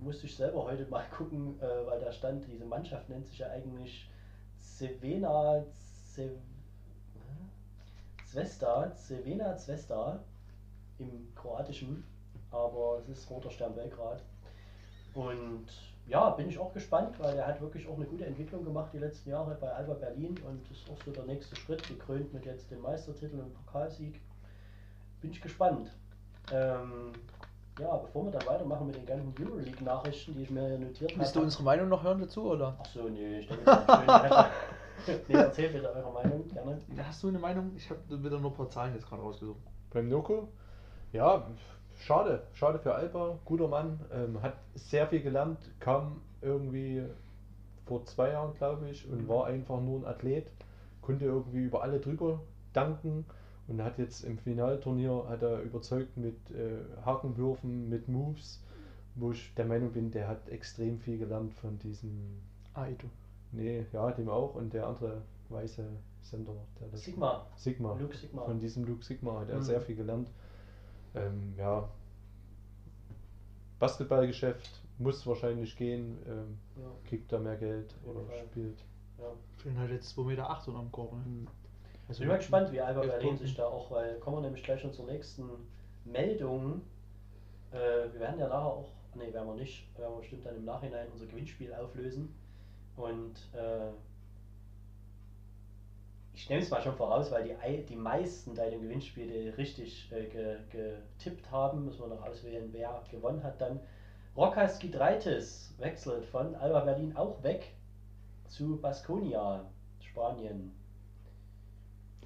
Musste 0.00 0.26
ich 0.26 0.36
selber 0.36 0.64
heute 0.64 0.86
mal 0.86 1.04
gucken, 1.16 1.60
äh, 1.60 1.86
weil 1.86 2.00
da 2.00 2.10
stand, 2.10 2.46
diese 2.50 2.64
Mannschaft 2.64 3.08
nennt 3.10 3.26
sich 3.26 3.40
ja 3.40 3.48
eigentlich 3.50 4.08
Cevena 4.60 5.64
Ce 6.14 6.30
Zvesta, 8.24 8.94
Cevena 8.94 9.56
Zvesta 9.56 10.20
im 10.98 11.34
Kroatischen, 11.34 12.04
aber 12.50 12.98
es 13.00 13.08
ist 13.08 13.30
Roter 13.30 13.50
Stern 13.50 13.74
Belgrad. 13.74 14.22
Und 15.14 15.66
ja, 16.06 16.30
bin 16.30 16.48
ich 16.48 16.58
auch 16.58 16.72
gespannt, 16.72 17.18
weil 17.20 17.36
er 17.36 17.46
hat 17.46 17.60
wirklich 17.60 17.86
auch 17.86 17.96
eine 17.96 18.06
gute 18.06 18.24
Entwicklung 18.24 18.64
gemacht 18.64 18.90
die 18.92 18.98
letzten 18.98 19.30
Jahre 19.30 19.56
bei 19.60 19.70
Alba 19.70 19.94
Berlin 19.94 20.38
und 20.46 20.70
ist 20.70 20.88
auch 20.90 21.02
so 21.04 21.10
der 21.10 21.24
nächste 21.24 21.54
Schritt, 21.56 21.86
gekrönt 21.86 22.32
mit 22.32 22.46
jetzt 22.46 22.70
dem 22.70 22.80
Meistertitel 22.80 23.38
und 23.38 23.52
Pokalsieg. 23.52 24.20
Bin 25.20 25.30
ich 25.30 25.40
gespannt. 25.40 25.92
Ähm, 26.52 27.12
ja, 27.78 27.96
bevor 27.96 28.24
wir 28.24 28.32
dann 28.32 28.46
weitermachen 28.46 28.86
mit 28.86 28.96
den 28.96 29.06
ganzen 29.06 29.34
Euroleague-Nachrichten, 29.38 30.34
die 30.34 30.42
ich 30.42 30.50
mir 30.50 30.66
hier 30.66 30.78
notiert 30.78 31.10
habe. 31.12 31.20
Willst 31.20 31.36
du 31.36 31.40
unsere 31.42 31.62
Meinung 31.62 31.88
noch 31.88 32.02
hören 32.02 32.20
dazu, 32.20 32.50
oder? 32.50 32.76
Ach 32.80 32.86
so, 32.86 33.08
nee, 33.08 33.40
ich 33.40 33.46
denke, 33.46 33.64
das 33.64 33.78
ist 33.78 35.06
schön. 35.06 35.22
nee, 35.28 35.34
erzähl 35.34 35.68
bitte 35.70 35.94
eure 35.94 36.12
Meinung, 36.12 36.48
gerne. 36.48 36.78
Hast 37.04 37.22
du 37.22 37.28
eine 37.28 37.38
Meinung? 37.38 37.72
Ich 37.76 37.88
habe 37.90 38.00
wieder 38.08 38.38
nur 38.40 38.50
ein 38.50 38.56
paar 38.56 38.68
Zahlen 38.68 38.94
jetzt 38.94 39.06
gerade 39.06 39.22
rausgesucht. 39.22 39.60
Beim 39.90 40.08
Noko? 40.08 40.48
Ja, 41.12 41.46
schade. 42.00 42.42
Schade 42.52 42.78
für 42.78 42.94
Alba. 42.94 43.38
Guter 43.44 43.68
Mann. 43.68 44.00
Ähm, 44.12 44.40
hat 44.42 44.54
sehr 44.74 45.06
viel 45.06 45.22
gelernt. 45.22 45.58
Kam 45.80 46.20
irgendwie 46.42 47.02
vor 47.86 48.04
zwei 48.04 48.30
Jahren, 48.32 48.54
glaube 48.54 48.88
ich, 48.90 49.08
und 49.10 49.28
war 49.28 49.46
einfach 49.46 49.80
nur 49.80 50.00
ein 50.00 50.04
Athlet. 50.04 50.50
Konnte 51.00 51.24
irgendwie 51.24 51.64
über 51.64 51.82
alle 51.82 52.00
drüber 52.00 52.40
danken 52.74 53.24
und 53.66 53.82
hat 53.82 53.98
jetzt 53.98 54.24
im 54.24 54.38
Finalturnier 54.38 55.24
hat 55.28 55.42
er 55.42 55.62
überzeugt 55.62 56.16
mit 56.16 56.36
äh, 56.50 56.78
Hakenwürfen, 57.04 57.88
mit 57.88 58.08
Moves, 58.08 58.62
wo 59.14 59.32
ich 59.32 59.52
der 59.54 59.64
Meinung 59.64 59.90
bin, 59.92 60.10
der 60.10 60.28
hat 60.28 60.48
extrem 60.48 60.98
viel 60.98 61.18
gelernt 61.18 61.54
von 61.54 61.78
diesem, 61.78 62.40
Aito. 62.74 63.08
nee, 63.52 63.84
ja, 63.92 64.10
dem 64.12 64.28
auch 64.28 64.54
und 64.54 64.72
der 64.74 64.86
andere 64.86 65.22
weiße 65.48 65.84
Sender, 66.22 66.52
der 66.80 66.88
das 66.88 67.04
Sigma. 67.04 67.46
Sigma. 67.56 67.94
Luke 67.98 68.16
Sigma. 68.16 68.42
Von 68.44 68.60
diesem 68.60 68.84
Luke 68.84 69.02
Sigma 69.04 69.40
hat 69.40 69.48
er 69.48 69.56
Mhm. 69.58 69.62
sehr 69.62 69.80
viel 69.80 69.96
gelernt. 69.96 70.30
Ähm, 71.26 71.54
ja. 71.56 71.88
Basketballgeschäft 73.78 74.82
muss 74.98 75.26
wahrscheinlich 75.26 75.76
gehen, 75.76 76.18
ähm, 76.26 76.58
Ja, 76.76 76.90
kriegt 77.08 77.32
da 77.32 77.38
mehr 77.38 77.56
Geld 77.56 77.94
oder 78.04 78.24
Fall. 78.24 78.38
spielt. 78.50 78.78
ja. 79.18 79.24
Fehlen 79.58 79.78
halt 79.78 79.90
jetzt 79.92 80.16
2,8 80.18 80.24
Meter 80.26 80.50
acht 80.50 80.66
unterm 80.68 80.90
Korb. 80.90 81.12
Ne? 81.14 81.46
Ich 82.10 82.18
bin 82.18 82.28
mal 82.28 82.38
gespannt, 82.38 82.72
wie 82.72 82.80
Alba 82.80 83.02
Berlin 83.02 83.36
sich 83.36 83.54
da 83.54 83.66
auch, 83.66 83.90
weil 83.90 84.18
kommen 84.18 84.38
wir 84.38 84.40
nämlich 84.42 84.64
gleich 84.64 84.80
schon 84.80 84.92
zur 84.92 85.04
nächsten 85.06 85.48
Meldung. 86.04 86.80
Äh, 87.70 87.76
wir 88.12 88.20
werden 88.20 88.40
ja 88.40 88.48
nachher 88.48 88.64
auch, 88.66 88.90
nee, 89.14 89.32
werden 89.32 89.46
wir 89.46 89.54
nicht, 89.54 89.86
werden 89.98 90.14
wir 90.14 90.20
bestimmt 90.20 90.46
dann 90.46 90.56
im 90.56 90.64
Nachhinein 90.64 91.06
unser 91.12 91.26
Gewinnspiel 91.26 91.72
auflösen. 91.74 92.34
Und 92.96 93.34
äh, 93.52 93.90
ich 96.38 96.48
nehme 96.48 96.62
es 96.62 96.70
mal 96.70 96.80
schon 96.80 96.94
voraus, 96.94 97.32
weil 97.32 97.42
die, 97.42 97.84
die 97.84 97.96
meisten 97.96 98.54
bei 98.54 98.70
dem 98.70 98.80
Gewinnspiel 98.80 99.26
die 99.26 99.48
richtig 99.48 100.08
äh, 100.12 100.26
ge, 100.26 100.58
getippt 100.70 101.50
haben, 101.50 101.84
müssen 101.84 102.00
wir 102.00 102.06
noch 102.06 102.22
auswählen, 102.22 102.68
wer 102.70 103.02
gewonnen 103.10 103.42
hat 103.42 103.60
dann. 103.60 103.80
Rokas 104.36 104.78
Gidreitis 104.78 105.74
wechselt 105.78 106.24
von 106.26 106.54
Alba 106.54 106.80
Berlin 106.80 107.16
auch 107.16 107.42
weg 107.42 107.74
zu 108.46 108.80
Baskonia, 108.80 109.64
Spanien. 109.98 110.72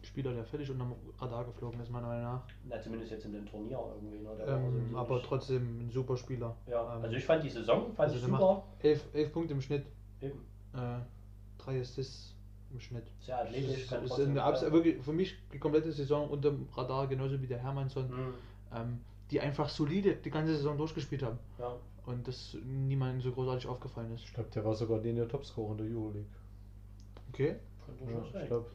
Spieler, 0.02 0.34
der 0.34 0.44
völlig 0.44 0.70
unterm 0.70 0.94
Radar 1.18 1.46
geflogen 1.46 1.80
ist, 1.80 1.90
meiner 1.90 2.08
Meinung 2.08 2.24
nach. 2.24 2.42
Na, 2.68 2.78
zumindest 2.82 3.12
jetzt 3.12 3.24
in 3.24 3.32
dem 3.32 3.46
Turnier 3.46 3.80
irgendwie. 3.94 4.18
Ne? 4.18 4.30
Ähm, 4.46 4.72
sowieso 4.72 4.98
aber 4.98 5.22
trotzdem 5.22 5.86
ein 5.86 5.90
super 5.90 6.18
Spieler. 6.18 6.54
Ja, 6.66 6.96
ähm, 6.96 7.04
also 7.04 7.16
ich 7.16 7.24
fand 7.24 7.44
die 7.44 7.48
Saison 7.48 7.86
fand 7.94 8.10
also 8.10 8.16
ich 8.16 8.22
super. 8.22 8.62
elf, 8.80 9.08
elf 9.14 9.32
Punkte 9.32 9.54
im 9.54 9.62
Schnitt, 9.62 9.86
Eben. 10.20 10.44
äh, 10.74 10.98
drei 11.56 11.80
Assists 11.80 12.32
im 12.72 12.80
Schnitt. 12.80 13.04
Sehr 13.20 13.38
athletisch, 13.40 13.82
Das 13.82 13.88
kann 13.90 14.04
ist, 14.04 14.18
ist 14.18 14.26
eine, 14.28 14.42
abs- 14.42 14.62
wirklich 14.62 15.02
für 15.02 15.12
mich 15.12 15.36
die 15.52 15.58
komplette 15.58 15.92
Saison 15.92 16.28
unterm 16.30 16.68
Radar, 16.74 17.06
genauso 17.06 17.40
wie 17.40 17.46
der 17.46 17.58
Hermannsson, 17.58 18.08
Mhm. 18.10 18.34
ähm, 18.74 19.00
die 19.30 19.40
einfach 19.40 19.68
solide 19.68 20.16
die 20.16 20.30
ganze 20.30 20.56
Saison 20.56 20.76
durchgespielt 20.76 21.22
haben. 21.22 21.38
Ja. 21.58 21.74
Und 22.04 22.26
das 22.26 22.56
niemandem 22.64 23.20
so 23.20 23.30
großartig 23.32 23.66
aufgefallen 23.68 24.12
ist. 24.12 24.24
Ich 24.24 24.34
glaube, 24.34 24.50
der 24.50 24.64
war 24.64 24.74
sogar 24.74 24.98
den 25.00 25.16
der 25.16 25.28
Topscorer 25.28 25.72
in 25.72 25.78
der 25.78 25.86
Euroleague. 25.86 26.26
Okay. 27.30 27.56
Kann 27.86 28.08
Ja, 28.34 28.40
ich 28.42 28.46
glaube, 28.48 28.66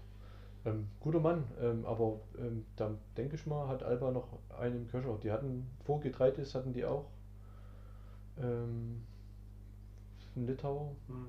ähm, 0.66 0.88
guter 1.00 1.20
Mann, 1.20 1.44
ähm, 1.62 1.86
aber 1.86 2.20
ähm, 2.38 2.66
da 2.76 2.92
denke 3.18 3.36
ich 3.36 3.46
mal, 3.46 3.68
hat 3.68 3.84
Alba 3.84 4.12
noch 4.12 4.28
einen 4.58 4.76
im 4.78 4.88
Köcher. 4.88 5.18
Die 5.22 5.32
hatten, 5.32 5.68
vor 5.86 6.00
Getreides 6.00 6.56
hatten 6.56 6.74
die 6.74 6.86
auch 6.86 7.06
ähm, 8.40 9.04
einen 10.36 10.48
Litauer. 10.48 10.96
Mhm. 11.08 11.28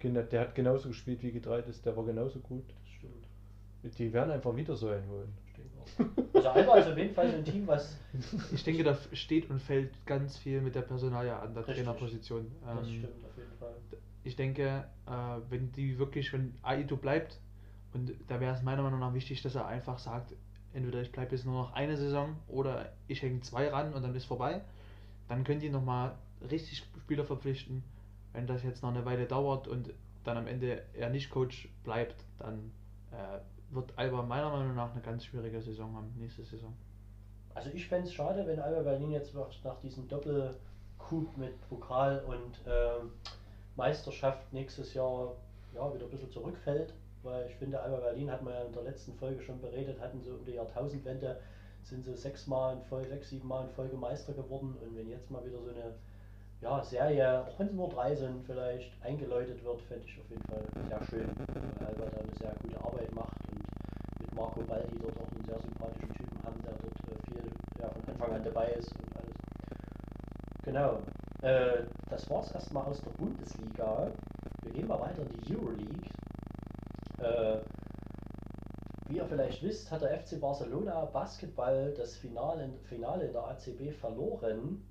Gena- 0.00 0.22
Der 0.22 0.40
hat 0.42 0.54
genauso 0.54 0.88
gespielt 0.88 1.22
wie 1.22 1.32
Getreides, 1.32 1.82
der 1.82 1.96
war 1.96 2.04
genauso 2.04 2.38
gut. 2.40 2.64
Das 2.68 2.88
stimmt. 2.88 3.96
Die 3.98 4.12
werden 4.12 4.30
einfach 4.30 4.54
wieder 4.56 4.74
so 4.76 4.88
einen 4.88 5.08
holen. 5.08 5.32
Ich 5.46 5.52
denke 5.54 5.70
auch. 5.80 6.34
Also 6.34 6.48
Alba 6.48 6.76
ist 6.78 6.88
auf 6.88 6.96
jeden 6.98 7.14
Fall 7.14 7.30
so 7.30 7.36
ein 7.36 7.44
Team, 7.44 7.66
was 7.66 7.96
Ich 8.52 8.64
denke, 8.64 8.82
da 8.82 8.96
steht 9.12 9.48
und 9.50 9.60
fällt 9.60 9.90
ganz 10.06 10.36
viel 10.38 10.60
mit 10.60 10.74
der 10.74 10.82
Personalie 10.82 11.34
an 11.36 11.52
der 11.54 11.66
Richtig. 11.66 11.84
Trainerposition. 11.84 12.46
das 12.64 12.88
Ähm, 12.88 12.94
stimmt 12.94 13.24
auf 13.24 13.36
jeden 13.36 13.56
Fall. 13.58 13.74
ich 14.24 14.36
denke, 14.36 14.84
äh, 15.06 15.10
wenn 15.50 15.70
die 15.72 15.98
wirklich, 15.98 16.32
wenn 16.32 16.54
Aito 16.62 16.96
bleibt, 16.96 17.38
und 17.92 18.12
da 18.26 18.40
wäre 18.40 18.54
es 18.54 18.62
meiner 18.62 18.82
Meinung 18.82 18.98
nach 19.00 19.14
wichtig, 19.14 19.42
dass 19.42 19.54
er 19.54 19.66
einfach 19.66 19.98
sagt, 19.98 20.34
entweder 20.72 21.00
ich 21.02 21.12
bleibe 21.12 21.32
jetzt 21.36 21.44
nur 21.44 21.54
noch 21.54 21.74
eine 21.74 21.96
Saison 21.96 22.34
oder 22.48 22.90
ich 23.06 23.22
hänge 23.22 23.40
zwei 23.42 23.68
ran 23.68 23.92
und 23.92 24.02
dann 24.02 24.14
ist 24.16 24.24
vorbei, 24.24 24.62
dann 25.28 25.44
können 25.44 25.60
die 25.60 25.68
nochmal 25.70 26.16
richtig 26.50 26.82
Spieler 27.04 27.24
verpflichten. 27.24 27.84
Wenn 28.34 28.46
das 28.46 28.62
jetzt 28.64 28.82
noch 28.82 28.90
eine 28.90 29.04
Weile 29.06 29.26
dauert 29.26 29.68
und 29.68 29.94
dann 30.24 30.36
am 30.36 30.46
Ende 30.46 30.82
er 30.92 31.08
nicht 31.08 31.30
Coach 31.30 31.68
bleibt, 31.84 32.16
dann 32.38 32.72
äh, 33.12 33.38
wird 33.74 33.92
Alba 33.96 34.22
meiner 34.22 34.50
Meinung 34.50 34.74
nach 34.74 34.92
eine 34.92 35.00
ganz 35.00 35.24
schwierige 35.24 35.62
Saison 35.62 35.94
haben, 35.94 36.12
nächste 36.18 36.44
Saison. 36.44 36.74
Also 37.54 37.70
ich 37.72 37.86
fände 37.86 38.08
es 38.08 38.14
schade, 38.14 38.46
wenn 38.46 38.58
Alba 38.58 38.82
Berlin 38.82 39.12
jetzt 39.12 39.34
nach 39.34 39.80
diesem 39.80 40.08
Doppelcoup 40.08 41.36
mit 41.36 41.68
Pokal 41.68 42.24
und 42.26 42.60
ähm, 42.66 43.12
Meisterschaft 43.76 44.52
nächstes 44.52 44.94
Jahr 44.94 45.36
ja, 45.72 45.94
wieder 45.94 46.04
ein 46.04 46.10
bisschen 46.10 46.30
zurückfällt, 46.30 46.92
weil 47.22 47.46
ich 47.48 47.54
finde, 47.54 47.80
Alba 47.80 47.98
Berlin 47.98 48.30
hat 48.30 48.42
man 48.42 48.54
ja 48.54 48.64
in 48.64 48.72
der 48.72 48.82
letzten 48.82 49.14
Folge 49.14 49.40
schon 49.42 49.60
beredet, 49.60 50.00
hatten 50.00 50.20
so 50.22 50.32
um 50.32 50.44
die 50.44 50.52
Jahrtausendwende, 50.52 51.40
sind 51.84 52.04
so 52.04 52.14
sechsmal 52.14 52.76
in 52.76 52.82
Folge, 52.82 53.08
sechs, 53.08 53.30
sieben 53.30 53.46
Mal 53.46 53.64
in 53.64 53.70
Folge 53.70 53.96
Meister 53.96 54.32
geworden 54.32 54.76
und 54.82 54.96
wenn 54.96 55.08
jetzt 55.08 55.30
mal 55.30 55.44
wieder 55.44 55.62
so 55.62 55.70
eine 55.70 55.94
ja, 56.64 56.82
Serie, 56.82 57.44
auch 57.46 57.58
wenn 57.58 57.66
es 57.66 57.72
nur 57.74 57.90
drei 57.90 58.14
sind, 58.14 58.42
vielleicht 58.46 58.90
eingeläutet 59.04 59.62
wird, 59.62 59.82
fände 59.82 60.04
ich 60.06 60.18
auf 60.18 60.30
jeden 60.30 60.42
Fall 60.44 60.64
sehr 60.88 61.04
schön, 61.04 61.28
weil 61.36 61.88
Alba 61.88 62.06
da 62.10 62.20
eine 62.22 62.34
sehr 62.38 62.54
gute 62.62 62.82
Arbeit 62.82 63.14
macht 63.14 63.36
und 63.52 63.62
mit 64.20 64.34
Marco 64.34 64.62
Baldi 64.62 64.98
dort 64.98 65.14
auch 65.18 65.30
einen 65.30 65.44
sehr 65.44 65.60
sympathischen 65.60 66.14
Typen 66.14 66.42
haben, 66.42 66.62
der 66.62 66.72
dort 66.72 66.94
äh, 67.12 67.30
viel 67.30 67.50
ja, 67.82 67.88
von 67.90 68.14
Anfang 68.14 68.32
an 68.32 68.44
dabei 68.44 68.68
ist 68.68 68.90
und 68.92 69.16
alles. 69.16 69.36
Genau. 70.64 71.02
Äh, 71.42 71.84
das 72.08 72.22
es 72.30 72.52
erstmal 72.52 72.86
aus 72.86 73.02
der 73.02 73.10
Bundesliga. 73.10 74.10
Wir 74.62 74.72
gehen 74.72 74.88
mal 74.88 75.00
weiter 75.00 75.20
in 75.20 75.40
die 75.42 75.54
Euroleague. 75.54 76.08
Äh, 77.18 77.58
wie 79.10 79.16
ihr 79.18 79.26
vielleicht 79.26 79.62
wisst, 79.62 79.90
hat 79.90 80.00
der 80.00 80.18
FC 80.18 80.40
Barcelona 80.40 81.04
Basketball 81.04 81.92
das 81.94 82.16
Finale, 82.16 82.70
Finale 82.88 83.26
in 83.26 83.32
der 83.34 83.44
ACB 83.48 83.92
verloren. 84.00 84.82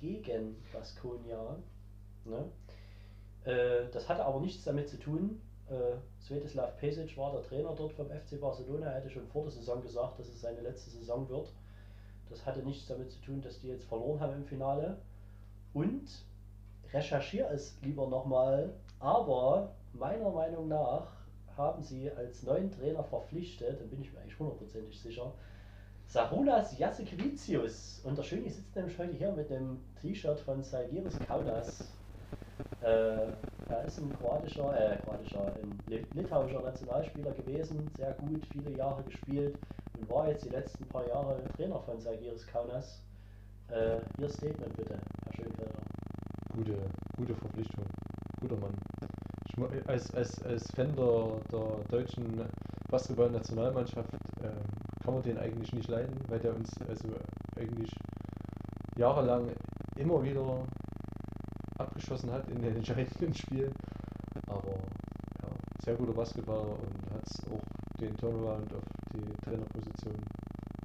Gegen 0.00 0.56
Baskonia. 0.72 1.56
Ne? 2.24 2.50
Äh, 3.44 3.90
das 3.92 4.08
hatte 4.08 4.24
aber 4.24 4.40
nichts 4.40 4.64
damit 4.64 4.88
zu 4.88 4.98
tun. 4.98 5.40
Äh, 5.68 5.96
Svetislav 6.20 6.76
Pesic 6.78 7.16
war 7.16 7.32
der 7.32 7.42
Trainer 7.42 7.74
dort 7.74 7.92
vom 7.92 8.06
FC 8.06 8.40
Barcelona. 8.40 8.86
Er 8.86 8.96
hatte 8.96 9.10
schon 9.10 9.26
vor 9.26 9.42
der 9.42 9.52
Saison 9.52 9.82
gesagt, 9.82 10.18
dass 10.18 10.28
es 10.28 10.40
seine 10.40 10.60
letzte 10.60 10.90
Saison 10.90 11.28
wird. 11.28 11.52
Das 12.30 12.44
hatte 12.44 12.60
nichts 12.60 12.86
damit 12.86 13.10
zu 13.10 13.20
tun, 13.20 13.40
dass 13.40 13.60
die 13.60 13.68
jetzt 13.68 13.84
verloren 13.84 14.20
haben 14.20 14.34
im 14.34 14.44
Finale. 14.44 14.98
Und 15.72 16.08
recherchiere 16.92 17.48
es 17.50 17.76
lieber 17.82 18.08
nochmal, 18.08 18.72
aber 18.98 19.74
meiner 19.92 20.30
Meinung 20.30 20.68
nach 20.68 21.12
haben 21.56 21.82
sie 21.82 22.10
als 22.10 22.42
neuen 22.42 22.70
Trainer 22.70 23.02
verpflichtet, 23.04 23.80
dann 23.80 23.88
bin 23.90 24.00
ich 24.00 24.12
mir 24.12 24.20
eigentlich 24.20 24.38
hundertprozentig 24.38 25.00
sicher, 25.00 25.32
Sarunas 26.08 26.78
Jasikevicius. 26.78 28.00
Und 28.04 28.16
der 28.16 28.22
Schöne 28.22 28.48
sitzt 28.50 28.74
nämlich 28.74 28.98
heute 28.98 29.12
hier 29.12 29.30
mit 29.32 29.50
einem 29.52 29.78
T-Shirt 30.00 30.40
von 30.40 30.62
Salgiris 30.62 31.18
Kaunas. 31.26 31.92
Äh, 32.80 32.86
er 33.68 33.84
ist 33.86 33.98
ein 33.98 34.10
kroatischer, 34.18 34.72
äh, 34.92 34.96
kroatischer, 34.98 35.52
ein 35.62 35.78
Lit- 35.86 36.12
litauischer 36.14 36.62
Nationalspieler 36.62 37.32
gewesen, 37.32 37.90
sehr 37.96 38.12
gut, 38.14 38.44
viele 38.52 38.76
Jahre 38.76 39.02
gespielt 39.02 39.58
und 39.98 40.08
war 40.08 40.28
jetzt 40.28 40.44
die 40.44 40.48
letzten 40.50 40.84
paar 40.86 41.06
Jahre 41.08 41.42
Trainer 41.56 41.78
von 41.80 42.00
Salgiris 42.00 42.46
Kaunas. 42.46 43.02
Äh, 43.70 43.98
Ihr 44.18 44.30
Statement 44.30 44.74
bitte, 44.76 44.98
Herr 45.24 45.32
Schönfelder. 45.34 45.80
Gute, 46.56 46.76
gute 47.16 47.34
Verpflichtung. 47.34 47.84
Guter 48.40 48.56
Mann. 48.56 48.74
Als, 49.86 50.14
als, 50.14 50.42
als 50.44 50.70
Fan 50.72 50.94
der, 50.94 51.40
der 51.50 51.84
deutschen 51.90 52.44
Basketball-Nationalmannschaft 52.90 54.10
ähm, 54.42 54.52
kann 55.02 55.14
man 55.14 55.22
den 55.22 55.38
eigentlich 55.38 55.72
nicht 55.72 55.88
leiden, 55.88 56.16
weil 56.28 56.38
der 56.38 56.54
uns 56.54 56.70
also 56.88 57.08
eigentlich 57.56 57.90
jahrelang 58.96 59.50
immer 59.96 60.22
wieder 60.22 60.64
abgeschossen 61.78 62.30
hat 62.30 62.48
in 62.50 62.60
den 62.62 62.76
entscheidenden 62.76 63.34
Spielen. 63.34 63.72
Aber 64.46 64.74
ja, 65.42 65.48
sehr 65.84 65.94
guter 65.96 66.12
Basketballer 66.12 66.78
und 66.78 67.10
hat 67.10 67.24
auch 67.50 67.98
den 68.00 68.16
Turnaround 68.16 68.72
auf 68.74 68.82
die 69.12 69.44
Trainerposition 69.44 70.14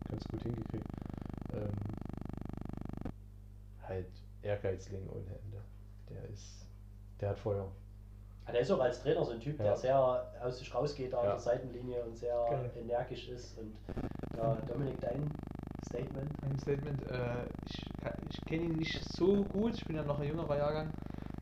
ganz 0.09 0.23
gut 0.29 0.41
hingekriegt. 0.43 0.87
Ähm, 1.53 1.71
halt 3.87 4.07
Ehrgeizling 4.41 5.07
ohne 5.09 5.37
Ende. 5.43 5.61
Der 6.09 6.23
ist, 6.29 6.65
der 7.19 7.29
hat 7.29 7.39
Feuer. 7.39 7.71
Ah, 8.45 8.51
Der 8.51 8.61
ist 8.61 8.71
auch 8.71 8.79
als 8.79 9.01
Trainer 9.01 9.23
so 9.23 9.31
ein 9.31 9.39
Typ, 9.39 9.57
Ja. 9.59 9.65
der 9.65 9.77
sehr 9.77 9.99
aus 10.41 10.57
sich 10.59 10.73
rausgeht 10.73 11.13
da 11.13 11.19
an 11.19 11.23
Ja. 11.25 11.31
der 11.31 11.39
Seitenlinie 11.39 12.03
und 12.03 12.17
sehr 12.17 12.35
Geil. 12.49 12.71
energisch 12.75 13.29
ist. 13.29 13.57
Und 13.57 13.73
ja, 14.37 14.55
Dominik, 14.67 14.99
dein 14.99 15.29
Statement? 15.87 16.29
Ein 16.43 16.59
Statement, 16.59 17.03
äh, 17.09 17.45
ich, 17.69 17.85
kann- 18.01 18.13
ich 18.29 18.41
kenne 18.45 18.63
ihn 18.63 18.73
nicht 18.73 19.01
so 19.15 19.43
gut, 19.45 19.75
ich 19.75 19.85
bin 19.85 19.95
ja 19.95 20.03
noch 20.03 20.19
ein 20.19 20.27
jüngerer 20.27 20.57
Jahrgang. 20.57 20.91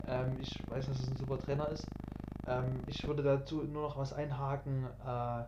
Ähm, 0.07 0.37
ich 0.41 0.55
weiß, 0.69 0.87
dass 0.87 0.99
es 0.99 1.09
ein 1.09 1.15
super 1.17 1.37
Trainer 1.39 1.69
ist. 1.69 1.85
Ähm, 2.47 2.81
ich 2.87 3.05
würde 3.07 3.23
dazu 3.23 3.63
nur 3.63 3.83
noch 3.83 3.97
was 3.97 4.13
einhaken. 4.13 4.85
Äh, 5.05 5.43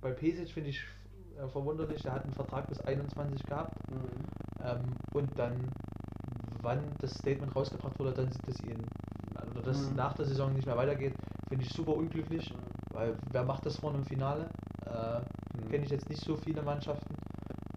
bei 0.00 0.12
Pesic 0.12 0.50
finde 0.52 0.70
ich 0.70 0.82
äh, 1.38 1.46
verwunderlich, 1.48 2.02
der 2.02 2.12
hat 2.12 2.24
einen 2.24 2.32
Vertrag 2.32 2.66
bis 2.66 2.80
21 2.80 3.42
gehabt. 3.44 3.72
Ähm, 4.62 4.80
und 5.14 5.38
dann, 5.38 5.70
wann 6.62 6.82
das 7.00 7.12
Statement 7.14 7.54
rausgebracht 7.54 7.98
wurde, 7.98 8.12
dann 8.12 8.30
dass 8.46 8.60
ihn, 8.62 8.78
oder 8.78 9.03
dass 9.64 9.90
Mhm. 9.90 9.96
nach 9.96 10.14
der 10.14 10.24
Saison 10.26 10.52
nicht 10.52 10.66
mehr 10.66 10.76
weitergeht, 10.76 11.14
finde 11.48 11.64
ich 11.64 11.72
super 11.72 11.94
unglücklich. 11.94 12.52
Weil 12.92 13.16
wer 13.32 13.42
macht 13.44 13.66
das 13.66 13.76
vor 13.78 13.90
einem 13.92 14.04
Finale? 14.04 14.48
Äh, 14.86 15.20
Mhm. 15.58 15.70
Kenne 15.70 15.84
ich 15.84 15.90
jetzt 15.90 16.08
nicht 16.08 16.22
so 16.24 16.36
viele 16.36 16.62
Mannschaften. 16.62 17.14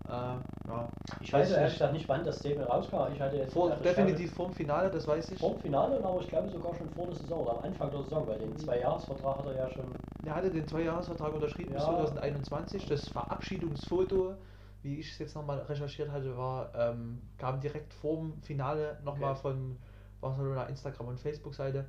Äh, 0.07 0.11
ja. 0.11 0.89
Ich 1.21 1.31
Weiß 1.33 1.51
ehrlich 1.51 1.63
nicht. 1.65 1.73
gesagt 1.73 1.93
nicht, 1.93 2.07
wann 2.09 2.23
das 2.23 2.37
Statement 2.39 2.69
rauskam. 2.69 3.11
Ich 3.13 3.19
hatte 3.21 3.37
jetzt 3.37 3.53
Vor, 3.53 3.65
gedacht, 3.69 3.85
definitiv 3.85 4.33
vorm 4.33 4.53
Finale, 4.53 4.89
das 4.89 5.05
weiß 5.07 5.31
ich. 5.31 5.39
Vor 5.39 5.51
dem 5.51 5.59
Finale, 5.61 6.03
aber 6.03 6.21
ich 6.21 6.27
glaube 6.29 6.49
sogar 6.49 6.73
schon 6.75 6.89
vor 6.91 7.07
der 7.07 7.15
Saison 7.15 7.41
oder 7.41 7.57
am 7.57 7.63
Anfang 7.65 7.91
der 7.91 8.01
Saison, 8.03 8.25
weil 8.27 8.39
den 8.39 8.57
Zwei-Jahres-Vertrag 8.57 9.37
hat 9.39 9.45
er 9.47 9.55
ja 9.55 9.69
schon. 9.69 9.83
Er 10.25 10.35
hatte 10.35 10.49
den 10.49 10.67
Zweijahresvertrag 10.67 11.33
unterschrieben 11.33 11.73
bis 11.73 11.81
Ja. 11.83 11.89
2021. 11.89 12.85
Das 12.87 13.07
Verabschiedungsfoto, 13.09 14.35
wie 14.81 14.99
ich 14.99 15.11
es 15.11 15.19
jetzt 15.19 15.35
nochmal 15.35 15.59
recherchiert 15.59 16.11
hatte, 16.11 16.37
war, 16.37 16.69
ähm, 16.75 17.21
kam 17.37 17.59
direkt 17.59 17.93
vorm 17.93 18.33
Finale 18.41 18.97
nochmal 19.03 19.31
Okay. 19.33 19.41
von 19.41 19.77
Barcelona 20.21 20.65
Instagram 20.65 21.07
und 21.09 21.19
Facebook-Seite. 21.19 21.85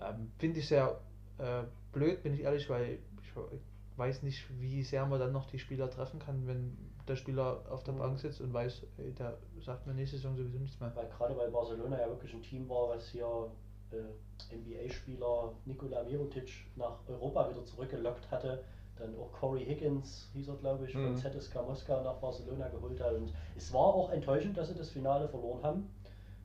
Ähm, 0.00 0.30
Finde 0.38 0.58
ich 0.60 0.68
sehr 0.68 0.98
äh, 1.38 1.62
blöd, 1.92 2.22
bin 2.22 2.34
ich 2.34 2.40
ehrlich, 2.40 2.68
weil 2.68 2.98
ich 3.22 3.32
weiß 3.98 4.22
nicht, 4.22 4.44
wie 4.60 4.82
sehr 4.82 5.06
man 5.06 5.20
dann 5.20 5.32
noch 5.32 5.46
die 5.46 5.58
Spieler 5.58 5.90
treffen 5.90 6.18
kann, 6.18 6.46
wenn 6.46 6.76
der 7.06 7.16
Spieler 7.16 7.62
auf 7.70 7.82
der 7.84 7.94
Mhm. 7.94 7.98
Bank 7.98 8.18
sitzt 8.18 8.40
und 8.40 8.52
weiß, 8.52 8.86
ey, 8.98 9.12
der 9.12 9.36
sagt 9.60 9.86
mir 9.86 9.94
nächste 9.94 10.16
Saison 10.16 10.36
sowieso 10.36 10.58
nichts 10.58 10.78
mehr. 10.80 10.92
Weil 10.94 11.08
gerade 11.08 11.36
weil 11.36 11.50
Barcelona 11.50 12.00
ja 12.00 12.08
wirklich 12.08 12.32
ein 12.34 12.42
Team 12.42 12.68
war, 12.68 12.90
was 12.90 13.08
hier 13.08 13.26
äh, 13.92 14.54
NBA-Spieler 14.56 15.52
Nikola 15.64 16.02
Mirotic 16.04 16.50
nach 16.76 16.98
Europa 17.08 17.50
wieder 17.50 17.64
zurückgelockt 17.64 18.30
hatte. 18.30 18.64
Dann 18.98 19.14
auch 19.16 19.32
Corey 19.32 19.64
Higgins, 19.64 20.28
hieß 20.32 20.48
er 20.48 20.56
glaube 20.56 20.86
ich, 20.86 20.92
von 20.92 21.12
Mhm. 21.12 21.16
ZSK 21.16 21.56
Moskau 21.66 22.02
nach 22.02 22.16
Barcelona 22.18 22.68
geholt 22.68 23.00
hat. 23.00 23.14
Und 23.14 23.32
es 23.56 23.72
war 23.72 23.80
auch 23.94 24.10
enttäuschend, 24.10 24.56
dass 24.56 24.68
sie 24.68 24.74
das 24.74 24.90
Finale 24.90 25.28
verloren 25.28 25.62
haben. 25.62 25.90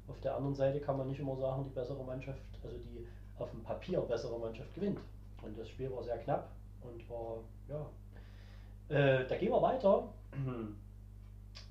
Auf 0.08 0.20
der 0.22 0.36
anderen 0.36 0.56
Seite 0.56 0.80
kann 0.80 0.98
man 0.98 1.08
nicht 1.08 1.20
immer 1.20 1.36
sagen, 1.36 1.66
die 1.66 1.74
bessere 1.74 2.04
Mannschaft, 2.04 2.42
also 2.64 2.78
die 2.78 3.08
auf 3.38 3.52
dem 3.52 3.64
Papier 3.64 4.02
bessere 4.02 4.40
Mannschaft 4.40 4.74
gewinnt. 4.74 5.00
Und 5.42 5.58
das 5.58 5.70
Spiel 5.70 5.92
war 5.92 6.04
sehr 6.04 6.18
knapp 6.18 6.50
und 6.82 7.10
war, 7.10 7.38
ja. 7.68 7.90
Äh, 8.90 9.28
da 9.28 9.36
gehen 9.36 9.52
wir 9.52 9.62
weiter. 9.62 10.08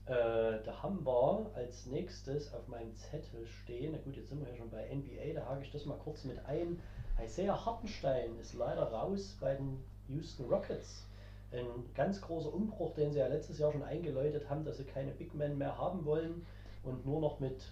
Äh, 0.06 0.62
da 0.62 0.82
haben 0.84 1.04
wir 1.04 1.50
als 1.56 1.86
nächstes 1.86 2.54
auf 2.54 2.68
meinem 2.68 2.94
Zettel 2.94 3.44
stehen, 3.44 3.90
na 3.90 3.98
gut, 4.04 4.14
jetzt 4.14 4.28
sind 4.28 4.40
wir 4.40 4.48
ja 4.48 4.56
schon 4.56 4.70
bei 4.70 4.86
NBA, 4.94 5.34
da 5.34 5.44
hake 5.48 5.64
ich 5.64 5.72
das 5.72 5.84
mal 5.84 5.98
kurz 5.98 6.22
mit 6.22 6.38
ein. 6.46 6.80
Isaiah 7.20 7.66
Hartenstein 7.66 8.38
ist 8.38 8.54
leider 8.54 8.84
raus 8.84 9.36
bei 9.40 9.56
den 9.56 9.82
Houston 10.08 10.48
Rockets. 10.48 11.04
Ein 11.50 11.66
ganz 11.96 12.20
großer 12.20 12.54
Umbruch, 12.54 12.94
den 12.94 13.12
sie 13.12 13.18
ja 13.18 13.26
letztes 13.26 13.58
Jahr 13.58 13.72
schon 13.72 13.82
eingeläutet 13.82 14.48
haben, 14.48 14.64
dass 14.64 14.76
sie 14.76 14.84
keine 14.84 15.10
Big 15.10 15.34
Men 15.34 15.58
mehr 15.58 15.76
haben 15.76 16.04
wollen 16.04 16.46
und 16.84 17.04
nur 17.04 17.20
noch 17.20 17.40
mit 17.40 17.64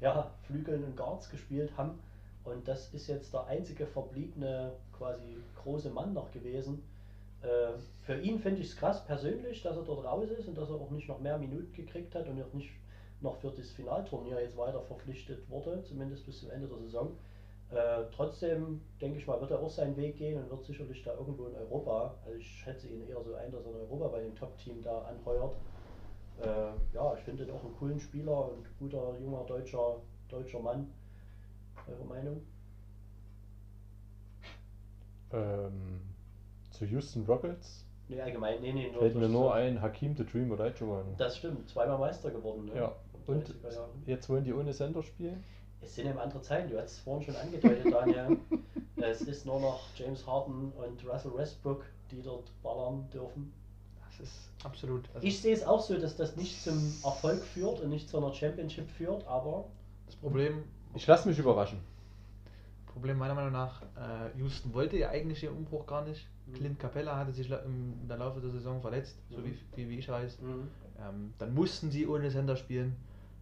ja, 0.00 0.30
Flügeln 0.42 0.84
und 0.84 0.96
Guards 0.96 1.30
gespielt 1.30 1.76
haben. 1.76 1.98
Und 2.44 2.66
das 2.66 2.92
ist 2.94 3.06
jetzt 3.06 3.32
der 3.34 3.46
einzige 3.46 3.86
verbliebene 3.86 4.72
quasi 4.96 5.36
große 5.62 5.90
Mann 5.90 6.14
noch 6.14 6.30
gewesen. 6.32 6.82
Äh, 7.42 7.78
für 8.04 8.18
ihn 8.18 8.38
finde 8.38 8.60
ich 8.60 8.68
es 8.68 8.76
krass 8.76 9.04
persönlich, 9.04 9.62
dass 9.62 9.76
er 9.76 9.82
dort 9.82 10.04
raus 10.04 10.30
ist 10.30 10.48
und 10.48 10.56
dass 10.56 10.70
er 10.70 10.76
auch 10.76 10.90
nicht 10.90 11.08
noch 11.08 11.20
mehr 11.20 11.38
Minuten 11.38 11.72
gekriegt 11.72 12.14
hat 12.14 12.28
und 12.28 12.42
auch 12.42 12.52
nicht 12.52 12.70
noch 13.20 13.36
für 13.36 13.50
das 13.50 13.70
Finalturnier 13.72 14.40
jetzt 14.40 14.56
weiter 14.56 14.80
verpflichtet 14.80 15.48
wurde, 15.50 15.82
zumindest 15.82 16.24
bis 16.24 16.40
zum 16.40 16.50
Ende 16.50 16.68
der 16.68 16.78
Saison. 16.78 17.16
Äh, 17.70 18.04
trotzdem 18.14 18.80
denke 19.00 19.18
ich 19.18 19.26
mal, 19.26 19.40
wird 19.40 19.52
er 19.52 19.60
auch 19.60 19.70
seinen 19.70 19.96
Weg 19.96 20.16
gehen 20.16 20.42
und 20.42 20.50
wird 20.50 20.64
sicherlich 20.64 21.02
da 21.02 21.12
irgendwo 21.14 21.46
in 21.46 21.54
Europa, 21.54 22.14
also 22.24 22.36
ich 22.36 22.46
schätze 22.46 22.88
ihn 22.88 23.06
eher 23.08 23.22
so 23.22 23.34
ein, 23.34 23.52
dass 23.52 23.64
er 23.64 23.70
in 23.70 23.76
Europa 23.76 24.08
bei 24.08 24.20
dem 24.20 24.34
Top-Team 24.34 24.82
da 24.82 25.02
anheuert. 25.02 25.54
Äh, 26.42 26.94
ja, 26.94 27.14
ich 27.14 27.20
finde 27.24 27.44
ihn 27.44 27.50
auch 27.50 27.64
einen 27.64 27.76
coolen 27.76 28.00
Spieler 28.00 28.50
und 28.52 28.66
guter 28.78 29.18
junger 29.18 29.44
deutscher, 29.44 29.96
deutscher 30.28 30.60
Mann. 30.60 30.90
Eure 31.86 32.04
Meinung? 32.04 32.42
Ähm, 35.32 36.00
zu 36.70 36.84
Houston 36.86 37.24
Rockets 37.24 37.84
Nee, 38.10 38.20
allgemein, 38.20 38.60
nee, 38.60 38.72
nee, 38.72 38.90
fällt 38.90 39.14
mir 39.14 39.28
nur 39.28 39.54
ein 39.54 39.80
Hakim 39.80 40.16
the 40.16 40.26
Dream 40.26 40.50
Olajuwon. 40.50 41.14
Das 41.16 41.36
stimmt, 41.36 41.68
zweimal 41.68 41.96
Meister 41.96 42.32
geworden. 42.32 42.64
Ne? 42.64 42.74
Ja, 42.74 42.96
und 43.28 43.48
30er 43.48 43.72
Jahren. 43.72 43.90
jetzt 44.04 44.28
wollen 44.28 44.42
die 44.42 44.52
ohne 44.52 44.72
Sender 44.72 45.00
spielen? 45.04 45.44
Es 45.80 45.94
sind 45.94 46.08
eben 46.08 46.18
andere 46.18 46.42
Zeiten, 46.42 46.70
du 46.70 46.76
hast 46.76 46.90
es 46.90 46.98
vorhin 46.98 47.24
schon 47.24 47.36
angedeutet, 47.36 47.92
Daniel. 47.92 48.36
es 48.96 49.20
ist 49.20 49.46
nur 49.46 49.60
noch 49.60 49.86
James 49.94 50.26
Harden 50.26 50.72
und 50.72 51.08
Russell 51.08 51.32
Westbrook, 51.36 51.84
die 52.10 52.20
dort 52.20 52.50
ballern 52.64 53.08
dürfen. 53.12 53.52
Ist 54.22 54.50
absolut. 54.64 55.08
Also 55.14 55.26
Ich 55.26 55.40
sehe 55.40 55.54
es 55.54 55.64
auch 55.64 55.80
so, 55.80 55.96
dass 55.98 56.16
das 56.16 56.36
nicht 56.36 56.62
zum 56.62 56.92
Erfolg 57.04 57.42
führt 57.42 57.80
und 57.80 57.90
nicht 57.90 58.08
zu 58.08 58.18
einer 58.18 58.32
Championship 58.32 58.88
führt, 58.90 59.26
aber 59.26 59.66
das 60.06 60.16
Problem, 60.16 60.64
Ich 60.94 61.06
lasse 61.06 61.28
mich 61.28 61.38
überraschen. 61.38 61.78
Problem 62.86 63.18
meiner 63.18 63.34
Meinung 63.34 63.52
nach, 63.52 63.82
äh, 63.82 64.36
Houston 64.38 64.74
wollte 64.74 64.96
ja 64.98 65.10
eigentlich 65.10 65.40
den 65.40 65.50
Umbruch 65.50 65.86
gar 65.86 66.04
nicht. 66.04 66.26
Mhm. 66.46 66.52
Clint 66.54 66.78
Capella 66.80 67.16
hatte 67.16 67.32
sich 67.32 67.48
im, 67.50 67.94
in 68.02 68.08
der 68.08 68.16
Laufe 68.18 68.40
der 68.40 68.50
Saison 68.50 68.80
verletzt, 68.80 69.16
so 69.30 69.38
Mhm. 69.38 69.44
wie, 69.44 69.58
wie, 69.76 69.88
wie 69.90 69.98
ich 69.98 70.08
weiß. 70.08 70.40
mhm. 70.40 70.68
Ähm, 70.98 71.32
dann 71.38 71.54
mussten 71.54 71.90
sie 71.90 72.06
ohne 72.06 72.30
Sender 72.30 72.56
spielen. 72.56 72.96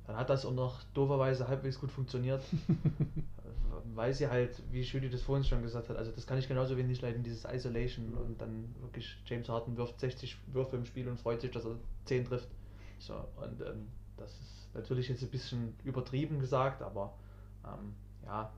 Dann 0.06 0.16
hat 0.16 0.30
das 0.30 0.46
auch 0.46 0.52
noch 0.52 0.82
dooferweise 0.94 1.48
halbwegs 1.48 1.80
gut 1.80 1.90
funktioniert. 1.90 2.42
Weil 3.98 4.14
sie 4.14 4.28
halt, 4.28 4.62
wie 4.70 4.82
Judy 4.82 5.10
das 5.10 5.22
vorhin 5.22 5.44
schon 5.44 5.60
gesagt 5.60 5.88
hat, 5.88 5.96
also 5.96 6.12
das 6.12 6.24
kann 6.24 6.38
ich 6.38 6.46
genauso 6.46 6.76
wenig 6.76 7.02
leiden, 7.02 7.24
dieses 7.24 7.44
Isolation 7.44 8.12
Mhm. 8.12 8.18
und 8.18 8.40
dann 8.40 8.72
wirklich 8.80 9.16
James 9.26 9.48
Harden 9.48 9.76
wirft 9.76 9.98
60 9.98 10.36
Würfe 10.52 10.76
im 10.76 10.84
Spiel 10.84 11.08
und 11.08 11.18
freut 11.18 11.40
sich, 11.40 11.50
dass 11.50 11.64
er 11.64 11.74
10 12.04 12.24
trifft. 12.24 12.48
So, 13.00 13.14
und 13.14 13.60
ähm, 13.60 13.88
das 14.16 14.30
ist 14.30 14.68
natürlich 14.72 15.08
jetzt 15.08 15.22
ein 15.24 15.30
bisschen 15.30 15.74
übertrieben 15.82 16.38
gesagt, 16.38 16.80
aber 16.80 17.12
ähm, 17.64 17.92
ja, 18.24 18.52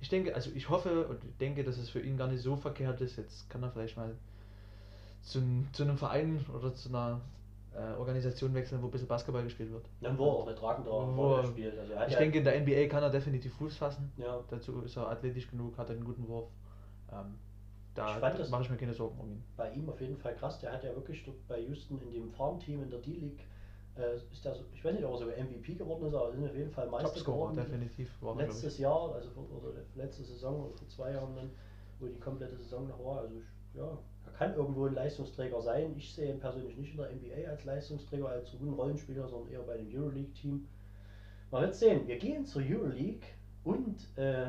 ich 0.00 0.08
denke, 0.08 0.34
also 0.34 0.50
ich 0.54 0.70
hoffe 0.70 1.06
und 1.08 1.20
denke, 1.42 1.62
dass 1.62 1.76
es 1.76 1.90
für 1.90 2.00
ihn 2.00 2.16
gar 2.16 2.28
nicht 2.28 2.42
so 2.42 2.56
verkehrt 2.56 3.02
ist. 3.02 3.16
Jetzt 3.16 3.50
kann 3.50 3.62
er 3.62 3.70
vielleicht 3.70 3.98
mal 3.98 4.16
zu, 5.20 5.42
zu 5.72 5.82
einem 5.82 5.98
Verein 5.98 6.42
oder 6.54 6.74
zu 6.74 6.88
einer 6.88 7.20
äh, 7.76 7.94
Organisation 7.98 8.54
wechseln, 8.54 8.80
wo 8.82 8.86
ein 8.86 8.90
bisschen 8.90 9.06
Basketball 9.08 9.42
gespielt 9.42 9.70
wird. 9.70 9.88
Dann 10.00 10.16
wo 10.18 10.24
er 10.26 10.30
auch 10.32 10.46
eine 10.46 10.54
tragende 10.56 10.90
Rolle 10.90 11.46
spielt. 11.46 11.78
Also 11.78 11.92
Ich 12.06 12.12
ja, 12.12 12.18
denke, 12.18 12.38
in 12.38 12.44
der 12.44 12.60
NBA 12.60 12.86
kann 12.88 13.02
er 13.02 13.10
definitiv 13.10 13.54
Fuß 13.54 13.76
fassen. 13.76 14.10
ja, 14.16 14.42
Dazu 14.48 14.80
ist 14.82 14.96
er 14.96 15.08
athletisch 15.10 15.50
genug, 15.50 15.76
hat 15.76 15.90
einen 15.90 16.04
guten 16.04 16.26
Wurf. 16.26 16.48
Ähm, 17.12 17.34
da 17.94 18.14
Ich 18.14 18.20
fand 18.20 18.38
das- 18.38 18.50
mache 18.50 18.62
ich 18.62 18.70
mir 18.70 18.76
keine 18.76 18.94
Sorgen 18.94 19.18
um 19.20 19.30
ihn. 19.30 19.42
bei 19.56 19.70
ihm 19.72 19.88
auf 19.88 20.00
jeden 20.00 20.16
Fall 20.16 20.34
krass. 20.34 20.58
Der 20.60 20.72
hat 20.72 20.84
ja 20.84 20.94
wirklich 20.94 21.24
bei 21.48 21.60
Houston 21.60 22.00
in 22.02 22.10
dem 22.12 22.30
Farmteam 22.30 22.82
in 22.82 22.90
der 22.90 22.98
D-League, 23.00 23.40
äh, 23.96 24.16
ist 24.16 24.44
der 24.44 24.56
ich 24.72 24.84
weiß 24.84 24.94
nicht, 24.94 25.04
ob 25.04 25.12
er 25.12 25.18
sogar 25.18 25.36
MVP 25.36 25.74
geworden 25.74 26.06
ist, 26.06 26.14
aber 26.14 26.32
sind 26.32 26.44
auf 26.48 26.54
jeden 26.54 26.70
Fall 26.70 26.88
Meister 26.88 27.08
Topscorer, 27.14 27.50
geworden. 27.52 27.56
definitiv. 27.56 28.10
War 28.22 28.36
letztes. 28.36 28.78
Jahr, 28.78 29.14
also 29.14 29.30
vor, 29.30 29.44
oder 29.50 29.72
letzte 29.94 30.22
Saison 30.24 30.64
oder 30.66 30.76
vor 30.76 30.88
zwei 30.88 31.12
Jahren 31.12 31.34
dann, 31.36 31.50
wo 31.98 32.06
die 32.06 32.18
komplette 32.20 32.56
Saison 32.56 32.86
noch 32.88 33.02
war. 33.04 33.20
Also 33.20 33.34
ich, 33.36 33.44
ja, 33.78 33.98
kann 34.38 34.54
irgendwo 34.54 34.86
ein 34.86 34.94
Leistungsträger 34.94 35.60
sein. 35.62 35.94
Ich 35.96 36.14
sehe 36.14 36.30
ihn 36.32 36.38
persönlich 36.40 36.76
nicht 36.76 36.92
in 36.92 36.98
der 36.98 37.10
NBA 37.12 37.50
als 37.50 37.64
Leistungsträger, 37.64 38.28
als 38.28 38.50
guten 38.52 38.74
Rollenspieler, 38.74 39.28
sondern 39.28 39.52
eher 39.52 39.60
bei 39.62 39.76
dem 39.76 39.88
Euroleague-Team. 39.94 40.66
Man 41.50 41.62
wird 41.62 41.74
sehen. 41.74 42.06
Wir 42.06 42.18
gehen 42.18 42.44
zur 42.44 42.62
Euroleague 42.62 43.26
und 43.64 43.96
äh, 44.16 44.46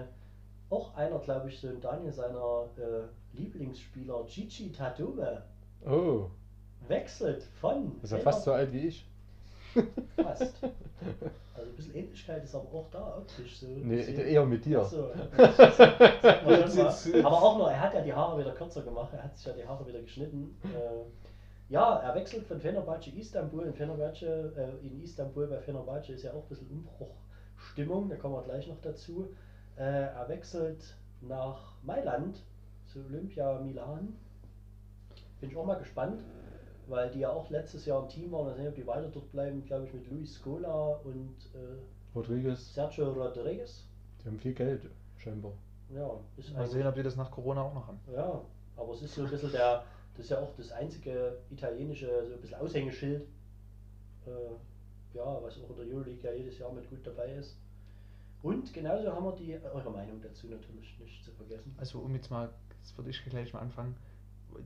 auch 0.69 0.95
einer, 0.95 1.19
glaube 1.19 1.49
ich, 1.49 1.59
so 1.59 1.67
ein 1.69 1.79
Daniel 1.79 2.11
seiner 2.11 2.65
äh, 2.77 3.37
Lieblingsspieler, 3.37 4.25
Gigi 4.25 4.71
Tadume, 4.71 5.43
Oh, 5.85 6.25
wechselt 6.87 7.43
von. 7.61 7.91
ist 8.01 8.11
er 8.11 8.19
fast 8.19 8.43
so 8.45 8.51
alt 8.51 8.73
wie 8.73 8.87
ich? 8.87 9.05
Fast. 10.15 10.55
Also 11.55 11.69
ein 11.69 11.75
bisschen 11.75 11.95
Ähnlichkeit 11.95 12.43
ist 12.43 12.55
aber 12.55 12.65
auch 12.73 12.89
da 12.91 13.17
optisch 13.17 13.59
so. 13.59 13.67
Nee, 13.67 14.01
eher 14.01 14.45
mit 14.45 14.65
dir. 14.65 14.83
So, 14.83 15.09
das 15.37 15.77
sagt 15.77 15.99
man 16.45 16.67
schon 16.67 17.21
mal. 17.21 17.25
Aber 17.25 17.43
auch 17.43 17.57
nur, 17.57 17.71
er 17.71 17.81
hat 17.81 17.93
ja 17.93 18.01
die 18.01 18.13
Haare 18.13 18.39
wieder 18.39 18.51
kürzer 18.51 18.81
gemacht, 18.81 19.13
er 19.13 19.23
hat 19.23 19.37
sich 19.37 19.47
ja 19.47 19.53
die 19.53 19.65
Haare 19.65 19.87
wieder 19.87 20.01
geschnitten. 20.01 20.59
Äh, 20.63 21.05
ja, 21.69 21.97
er 21.97 22.15
wechselt 22.15 22.47
von 22.47 22.59
Fenerbahce 22.59 23.11
Istanbul. 23.11 23.65
In 23.65 23.73
Fenerbahce, 23.73 24.53
äh, 24.55 24.85
in 24.85 25.01
Istanbul 25.03 25.47
bei 25.47 25.59
Fenerbahce 25.59 26.13
ist 26.13 26.23
ja 26.23 26.31
auch 26.31 26.43
ein 26.43 26.49
bisschen 26.49 26.69
Umbruchstimmung, 26.69 28.09
da 28.09 28.15
kommen 28.15 28.35
wir 28.35 28.43
gleich 28.43 28.67
noch 28.67 28.81
dazu. 28.81 29.29
Äh, 29.75 29.83
er 29.83 30.27
wechselt 30.29 30.95
nach 31.21 31.73
Mailand 31.83 32.43
zu 32.85 32.99
Olympia 32.99 33.59
Milan. 33.59 34.15
Bin 35.39 35.49
ich 35.49 35.57
auch 35.57 35.65
mal 35.65 35.77
gespannt, 35.77 36.21
weil 36.89 37.09
die 37.11 37.19
ja 37.19 37.29
auch 37.29 37.49
letztes 37.49 37.85
Jahr 37.85 38.03
im 38.03 38.09
Team 38.09 38.31
waren. 38.31 38.45
Mal 38.45 38.55
sehen, 38.55 38.67
ob 38.67 38.75
die 38.75 38.87
weiter 38.87 39.09
dort 39.09 39.31
bleiben, 39.31 39.63
glaube 39.65 39.85
ich, 39.85 39.93
mit 39.93 40.09
Luis 40.09 40.35
Scola 40.35 40.99
und 41.03 41.35
äh, 41.53 42.15
Rodriguez, 42.15 42.73
Sergio 42.73 43.11
Rodriguez. 43.11 43.83
die 44.21 44.27
haben 44.27 44.39
viel 44.39 44.53
Geld, 44.53 44.89
scheinbar. 45.17 45.53
Ja, 45.93 46.19
ist 46.35 46.53
Mal 46.53 46.67
sehen, 46.67 46.87
ob 46.87 46.95
die 46.95 47.03
das 47.03 47.15
nach 47.15 47.31
Corona 47.31 47.61
auch 47.61 47.73
noch 47.73 47.87
haben. 47.87 47.99
Ja, 48.13 48.41
aber 48.75 48.93
es 48.93 49.01
ist 49.01 49.15
so 49.15 49.23
ein 49.23 49.29
bisschen 49.29 49.51
der, 49.51 49.83
das 50.15 50.25
ist 50.25 50.31
ja 50.31 50.39
auch 50.39 50.53
das 50.57 50.71
einzige 50.71 51.37
italienische, 51.49 52.25
so 52.27 52.33
ein 52.33 52.41
bisschen 52.41 52.59
Aushängeschild, 52.59 53.23
äh, 54.25 55.15
ja, 55.15 55.39
was 55.41 55.57
auch 55.63 55.69
in 55.69 55.75
der 55.75 55.95
Euroleague 55.95 56.23
ja 56.23 56.33
jedes 56.33 56.57
Jahr 56.59 56.71
mit 56.73 56.89
gut 56.89 57.05
dabei 57.05 57.33
ist. 57.33 57.57
Und 58.43 58.71
genauso 58.73 59.11
haben 59.11 59.25
wir 59.25 59.35
die, 59.35 59.57
eure 59.73 59.89
Meinung 59.89 60.21
dazu 60.21 60.47
natürlich 60.47 60.99
nicht 60.99 61.23
zu 61.23 61.31
vergessen. 61.31 61.75
Also 61.77 61.99
um 61.99 62.13
jetzt 62.13 62.29
mal, 62.29 62.49
jetzt 62.79 62.97
würde 62.97 63.09
ich 63.09 63.23
gleich 63.25 63.53
mal 63.53 63.61
anfangen. 63.61 63.95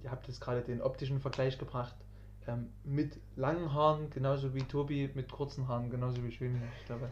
Ihr 0.03 0.11
habt 0.11 0.28
jetzt 0.28 0.41
gerade 0.41 0.61
den 0.61 0.82
optischen 0.82 1.19
Vergleich 1.19 1.57
gebracht. 1.57 1.95
Ähm, 2.48 2.70
mit 2.84 3.20
langen 3.36 3.72
Haaren, 3.74 4.10
genauso 4.10 4.54
wie 4.56 4.64
Tobi, 4.64 5.10
mit 5.14 5.32
kurzen 5.32 5.68
Haaren, 5.68 5.89
genauso 5.92 6.24
wie 6.24 6.32
Schweden. 6.32 6.62
Ich 6.80 6.86
glaube. 6.88 7.08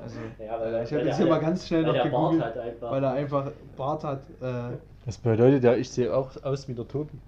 Also, 0.00 0.18
Ja, 0.38 0.60
weil 0.60 0.74
äh, 0.74 0.84
ich 0.84 0.92
habe 0.92 1.02
jetzt 1.04 1.16
hier 1.16 1.26
mal 1.26 1.40
ganz 1.40 1.66
schnell 1.66 1.84
weil 1.84 1.92
noch 1.96 2.02
der 2.04 2.10
Bart 2.10 2.30
gegoogelt, 2.32 2.44
hat 2.44 2.58
einfach. 2.58 2.90
weil 2.92 3.04
er 3.04 3.12
einfach 3.12 3.50
Bart 3.76 4.04
hat. 4.04 4.20
Äh, 4.40 4.76
Das 5.04 5.18
bedeutet 5.18 5.64
ja, 5.64 5.74
ich 5.74 5.90
sehe 5.90 6.14
auch 6.14 6.30
aus 6.44 6.68
wie 6.68 6.74
der 6.74 6.86
Tobi. 6.86 7.18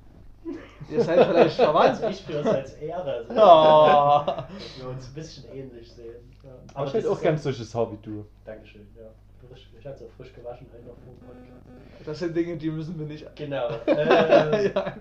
ihr 0.90 1.00
seid 1.00 1.26
vielleicht 1.26 1.56
verwandt. 1.60 2.00
Ich 2.08 2.22
für 2.22 2.34
es 2.38 2.46
als 2.46 2.74
Ehre, 2.74 3.24
so, 3.28 3.34
Oh. 3.34 4.22
dass 4.26 4.80
wir 4.80 4.88
uns 4.90 5.08
ein 5.08 5.14
bisschen 5.14 5.44
ähnlich 5.52 5.92
sehen. 5.92 6.14
Ja. 6.44 6.50
Aber 6.74 6.86
ich 6.86 6.94
hätte 6.94 7.10
auch 7.10 7.20
ja- 7.22 7.36
solches 7.36 7.74
Haar 7.74 7.90
wie 7.90 7.98
du. 8.00 8.24
Dankeschön, 8.44 8.86
ja. 8.96 9.02
Frisch, 9.48 9.68
ich 9.76 9.84
hatte 9.84 9.96
es 9.96 10.02
auch 10.10 10.14
frisch 10.16 10.32
gewaschen 10.32 10.66
heute 10.72 10.86
noch 10.86 10.94
vor 10.94 11.12
dem 11.12 11.18
Podcast. 11.48 12.06
Das 12.08 12.18
sind 12.20 12.36
Dinge, 12.36 12.56
die 12.56 12.70
müssen 12.70 12.96
wir 12.98 13.06
nicht. 13.06 13.26
Genau. 13.34 13.68
Äh, 13.86 14.72
ja. 14.72 14.94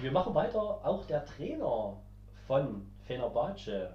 Wir 0.00 0.12
machen 0.12 0.34
weiter. 0.34 0.58
Auch 0.60 1.04
der 1.06 1.24
Trainer 1.24 1.96
von 2.46 2.86
Fenerbahce, 3.06 3.90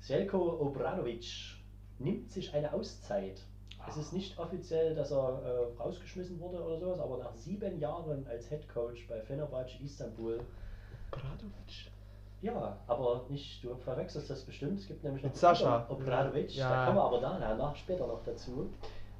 Selko 0.00 0.60
Obradovic, 0.60 1.56
nimmt 1.98 2.30
sich 2.30 2.54
eine 2.54 2.72
Auszeit. 2.72 3.40
Es 3.88 3.96
ist 3.96 4.12
nicht 4.12 4.38
offiziell, 4.38 4.94
dass 4.94 5.10
er 5.10 5.40
äh, 5.42 5.80
rausgeschmissen 5.80 6.38
wurde 6.40 6.62
oder 6.62 6.78
sowas, 6.78 7.00
aber 7.00 7.18
nach 7.18 7.34
sieben 7.34 7.78
Jahren 7.80 8.26
als 8.28 8.48
Head 8.48 8.68
Coach 8.68 9.06
bei 9.08 9.20
Fenerbahce 9.22 9.82
Istanbul, 9.82 10.40
Bradovic. 11.10 11.90
ja, 12.42 12.76
aber 12.86 13.24
nicht, 13.30 13.64
du 13.64 13.74
verwechselst 13.76 14.28
das 14.28 14.44
bestimmt, 14.44 14.78
es 14.80 14.86
gibt 14.86 15.02
nämlich 15.04 15.24
noch 15.24 15.34
Sascha. 15.34 15.86
Obradovic, 15.88 16.54
Ja. 16.54 16.68
da 16.70 16.84
kommen 16.86 16.98
wir 16.98 17.04
aber 17.04 17.20
danach, 17.20 17.56
nach, 17.56 17.76
später 17.76 18.06
noch 18.06 18.22
dazu. 18.24 18.68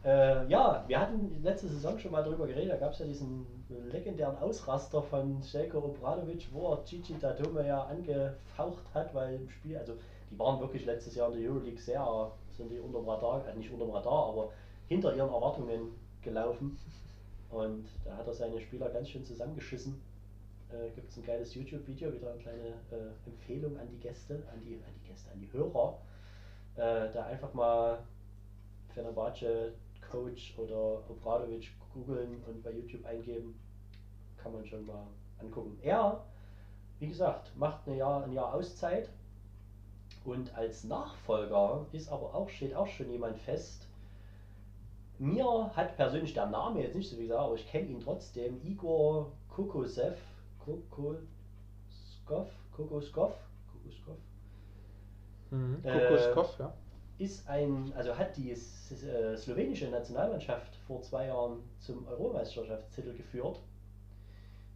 Äh, 0.05 0.47
ja, 0.49 0.84
wir 0.86 1.01
hatten 1.01 1.43
letzte 1.43 1.68
Saison 1.68 1.99
schon 1.99 2.12
mal 2.12 2.22
darüber 2.22 2.47
geredet, 2.47 2.72
da 2.72 2.76
gab 2.76 2.93
es 2.93 2.99
ja 2.99 3.07
diesen 3.07 3.47
legendären 3.69 4.37
Ausraster 4.39 5.03
von 5.03 5.43
Stelko 5.43 5.79
Obradovic, 5.79 6.49
wo 6.53 6.73
er 6.73 6.85
Gigi 6.85 7.14
Datome 7.19 7.66
ja 7.66 7.85
angefaucht 7.85 8.85
hat, 8.95 9.14
weil 9.14 9.35
im 9.35 9.49
Spiel, 9.51 9.77
also 9.77 9.95
die 10.31 10.39
waren 10.39 10.61
wirklich 10.61 10.87
letztes 10.87 11.14
Jahr 11.14 11.33
in 11.33 11.41
der 11.41 11.51
Euroleague 11.51 11.81
sehr, 11.81 12.33
sind 12.57 12.71
die 12.71 12.79
unterm 12.79 13.09
Radar, 13.09 13.47
äh, 13.47 13.57
nicht 13.57 13.71
unterm 13.71 13.91
Radar, 13.91 14.29
aber 14.31 14.53
hinter 14.89 15.14
ihren 15.14 15.29
Erwartungen 15.29 15.93
gelaufen. 16.23 16.79
Und 17.51 17.87
da 18.05 18.16
hat 18.16 18.27
er 18.27 18.35
seine 18.35 18.61
Spieler 18.61 18.91
ganz 18.91 19.09
schön 19.09 19.25
zusammengeschissen. 19.25 20.01
Äh, 20.71 20.91
Gibt 20.95 21.11
es 21.11 21.16
ein 21.16 21.25
geiles 21.25 21.55
YouTube-Video, 21.55 22.12
wieder 22.12 22.31
eine 22.31 22.41
kleine 22.41 22.69
äh, 22.91 23.29
Empfehlung 23.29 23.79
an 23.79 23.89
die 23.91 23.99
Gäste, 23.99 24.43
an 24.53 24.61
die, 24.64 24.75
an 24.75 24.93
die 25.03 25.09
Gäste, 25.09 25.31
an 25.31 25.41
die 25.41 25.53
Hörer. 25.53 25.99
Äh, 26.77 27.12
da 27.12 27.27
einfach 27.27 27.53
mal 27.55 27.99
Fenerbahce 28.95 29.73
Coach 30.11 30.55
oder 30.59 31.03
Obradovic 31.09 31.71
googeln 31.93 32.43
und 32.47 32.63
bei 32.63 32.73
YouTube 32.73 33.05
eingeben. 33.05 33.59
Kann 34.37 34.53
man 34.53 34.67
schon 34.67 34.87
mal 34.87 35.07
angucken. 35.39 35.79
Er, 35.83 36.25
wie 36.99 37.09
gesagt, 37.09 37.57
macht 37.57 37.87
ein 37.87 37.97
Jahr, 37.97 38.25
ein 38.25 38.33
Jahr 38.33 38.55
Auszeit 38.55 39.11
und 40.25 40.55
als 40.57 40.85
Nachfolger 40.85 41.87
ist 41.93 42.11
aber 42.11 42.35
auch, 42.35 42.49
steht 42.49 42.75
auch 42.75 42.87
schon 42.87 43.11
jemand 43.11 43.39
fest. 43.39 43.87
Mir 45.19 45.71
hat 45.75 45.97
persönlich 45.97 46.33
der 46.35 46.47
Name 46.47 46.83
jetzt 46.83 46.95
nicht 46.95 47.11
so 47.11 47.17
wie 47.19 47.23
gesagt, 47.23 47.41
aber 47.41 47.55
ich 47.55 47.69
kenne 47.69 47.89
ihn 47.89 48.01
trotzdem. 48.01 48.61
Igor 48.63 49.33
Kokosev. 49.49 50.17
Kokoskov. 50.65 52.49
Kokoskov. 52.77 53.33
Kokoskov. 53.73 54.17
Mhm. 55.51 55.81
Äh, 55.83 55.99
Kokoskov, 55.99 56.59
ja. 56.61 56.73
Ist 57.19 57.49
ein, 57.49 57.93
also 57.97 58.16
hat 58.16 58.37
die 58.37 58.53
äh, 58.53 59.37
slowenische 59.37 59.89
Nationalmannschaft 59.89 60.77
vor 60.87 61.03
zwei 61.03 61.27
Jahren 61.27 61.59
zum 61.81 62.07
Europameisterschaftstitel 62.07 63.14
geführt. 63.14 63.61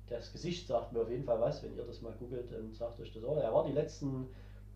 Das 0.08 0.32
Gesicht 0.32 0.66
sagt 0.66 0.92
mir 0.92 1.00
auf 1.00 1.10
jeden 1.10 1.24
Fall 1.24 1.40
was, 1.40 1.62
wenn 1.62 1.76
ihr 1.76 1.84
das 1.84 2.02
mal 2.02 2.12
googelt, 2.18 2.52
dann 2.52 2.72
sagt 2.74 3.00
euch 3.00 3.12
das 3.12 3.24
auch. 3.24 3.36
Er 3.36 3.54
war 3.54 3.64
die 3.64 3.72
letzten, 3.72 4.28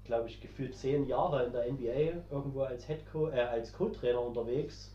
glaube 0.05 0.29
ich, 0.29 0.41
gefühlt 0.41 0.77
zehn 0.77 1.07
Jahre 1.07 1.45
in 1.45 1.53
der 1.53 1.71
NBA 1.71 2.23
irgendwo 2.31 2.63
als 2.63 2.87
Head 2.87 3.05
Co 3.11 3.29
äh, 3.29 3.41
als 3.41 3.73
Co-Trainer 3.73 4.21
unterwegs 4.21 4.95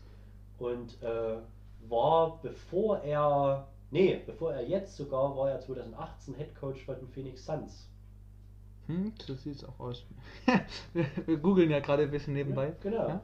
und 0.58 1.00
äh, 1.02 1.36
war 1.88 2.40
bevor 2.42 3.02
er, 3.02 3.68
nee, 3.90 4.22
bevor 4.24 4.54
er 4.54 4.66
jetzt 4.66 4.96
sogar 4.96 5.36
war 5.36 5.50
er 5.50 5.60
2018 5.60 6.34
Head 6.34 6.54
Coach 6.54 6.84
von 6.84 7.06
Phoenix 7.08 7.44
Suns. 7.44 7.91
Hm, 8.86 9.12
so 9.24 9.34
sieht's 9.34 9.64
auch 9.64 9.78
aus. 9.78 10.04
wir, 10.92 11.36
googeln 11.38 11.70
ja 11.70 11.80
gerade 11.80 12.04
ein 12.04 12.10
bisschen 12.10 12.34
nebenbei. 12.34 12.74
Genau. 12.80 13.08
Ja? 13.08 13.20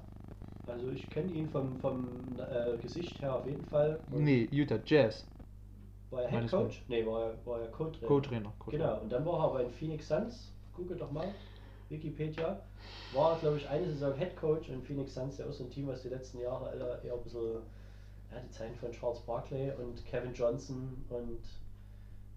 Also 0.67 0.91
ich 0.91 1.09
kenne 1.11 1.33
ihn 1.33 1.49
vom, 1.49 1.81
vom 1.81 2.39
äh, 2.39 2.77
Gesicht 2.79 3.21
her 3.23 3.35
auf 3.37 3.47
jeden 3.47 3.65
Fall. 3.65 3.99
Und 4.13 4.25
Nee, 4.25 4.49
Utah 4.53 4.79
Jazz. 4.85 5.27
War 6.11 6.23
er 6.23 6.31
Head 6.31 6.51
Coach? 6.51 6.85
Nee, 6.89 7.05
war 7.07 7.31
er, 7.31 7.47
war 7.47 7.61
er 7.61 7.69
Co-Trainer. 7.69 8.07
Co-Trainer. 8.07 8.53
Co-Trainer. 8.59 8.85
Genau, 8.85 9.03
und 9.03 9.13
dann 9.13 9.27
war 9.27 9.47
er 9.47 9.53
bei 9.53 9.63
den 9.63 9.73
Phoenix 9.73 10.09
Suns, 10.09 10.53
google 10.75 10.97
doch 10.97 11.11
mal, 11.11 11.29
Wikipedia, 11.89 12.61
war 13.13 13.33
er, 13.33 13.39
glaube 13.39 13.57
ich, 13.57 13.69
eine 13.69 13.87
Saison 13.87 14.15
Head 14.15 14.37
Coach 14.37 14.69
und 14.71 14.85
Phoenix 14.85 15.15
Suns, 15.15 15.39
ja 15.39 15.47
auch 15.47 15.53
so 15.53 15.65
ein 15.65 15.71
Team, 15.71 15.87
was 15.87 16.03
die 16.03 16.09
letzten 16.09 16.41
Jahre 16.41 16.75
eher 17.05 17.15
ein 17.15 17.23
bisschen, 17.23 17.63
ja, 18.31 18.41
die 18.41 18.51
Zeiten 18.51 18.75
von 18.77 18.93
Charles 18.93 19.21
Barkley 19.21 19.73
und 19.73 20.05
Kevin 20.07 20.33
Johnson 20.33 21.05
und 21.09 21.45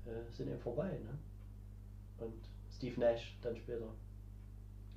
äh, 0.05 0.31
sind 0.31 0.49
eben 0.49 0.59
vorbei, 0.59 0.89
ne? 0.89 1.17
Und 2.17 2.50
Steve 2.75 2.99
Nash 2.99 3.37
dann 3.41 3.55
später. 3.55 3.87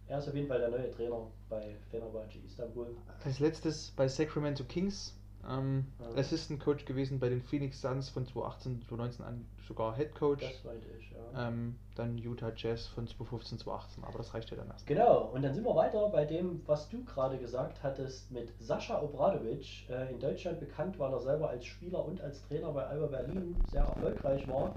Er 0.06 0.18
ist 0.18 0.28
auf 0.28 0.34
jeden 0.34 0.48
Fall 0.48 0.58
der 0.60 0.68
neue 0.70 0.90
Trainer 0.90 1.26
bei 1.48 1.76
Fenerbahce 1.90 2.38
Istanbul. 2.44 2.94
Als 3.24 3.38
letztes 3.40 3.90
bei 3.96 4.06
Sacramento 4.08 4.64
Kings. 4.64 5.14
Ähm, 5.48 5.84
Ja. 6.00 6.18
Assistant 6.20 6.58
Coach 6.60 6.86
gewesen 6.86 7.18
bei 7.18 7.28
den 7.28 7.42
Phoenix 7.42 7.80
Suns 7.80 8.08
von 8.08 8.24
2018, 8.26 8.80
2019 8.88 9.24
an 9.26 9.44
sogar 9.68 9.94
Head 9.94 10.14
Coach. 10.14 10.42
Das 10.42 10.64
meinte 10.64 10.86
ich, 10.98 11.10
ja. 11.10 11.48
Ähm, 11.48 11.76
dann 11.96 12.16
Utah 12.16 12.52
Jazz 12.56 12.86
von 12.86 13.06
2015, 13.06 13.58
2018, 13.58 14.04
aber 14.04 14.18
das 14.18 14.32
reicht 14.32 14.50
ja 14.50 14.56
dann 14.56 14.68
erst. 14.68 14.86
Genau, 14.86 15.30
und 15.34 15.42
dann 15.42 15.52
sind 15.52 15.64
wir 15.64 15.74
weiter 15.76 16.08
bei 16.08 16.24
dem, 16.24 16.62
was 16.66 16.88
du 16.88 17.04
gerade 17.04 17.36
gesagt 17.38 17.82
hattest, 17.82 18.30
mit 18.30 18.48
Sascha 18.58 19.02
Obradovic, 19.02 19.88
äh, 19.90 20.10
in 20.12 20.18
Deutschland 20.18 20.60
bekannt, 20.60 20.98
weil 20.98 21.12
er 21.12 21.20
selber 21.20 21.50
als 21.50 21.66
Spieler 21.66 22.02
und 22.04 22.22
als 22.22 22.40
Trainer 22.48 22.72
bei 22.72 22.86
Alba 22.86 23.06
Berlin 23.08 23.54
sehr 23.70 23.82
erfolgreich 23.82 24.48
war, 24.48 24.74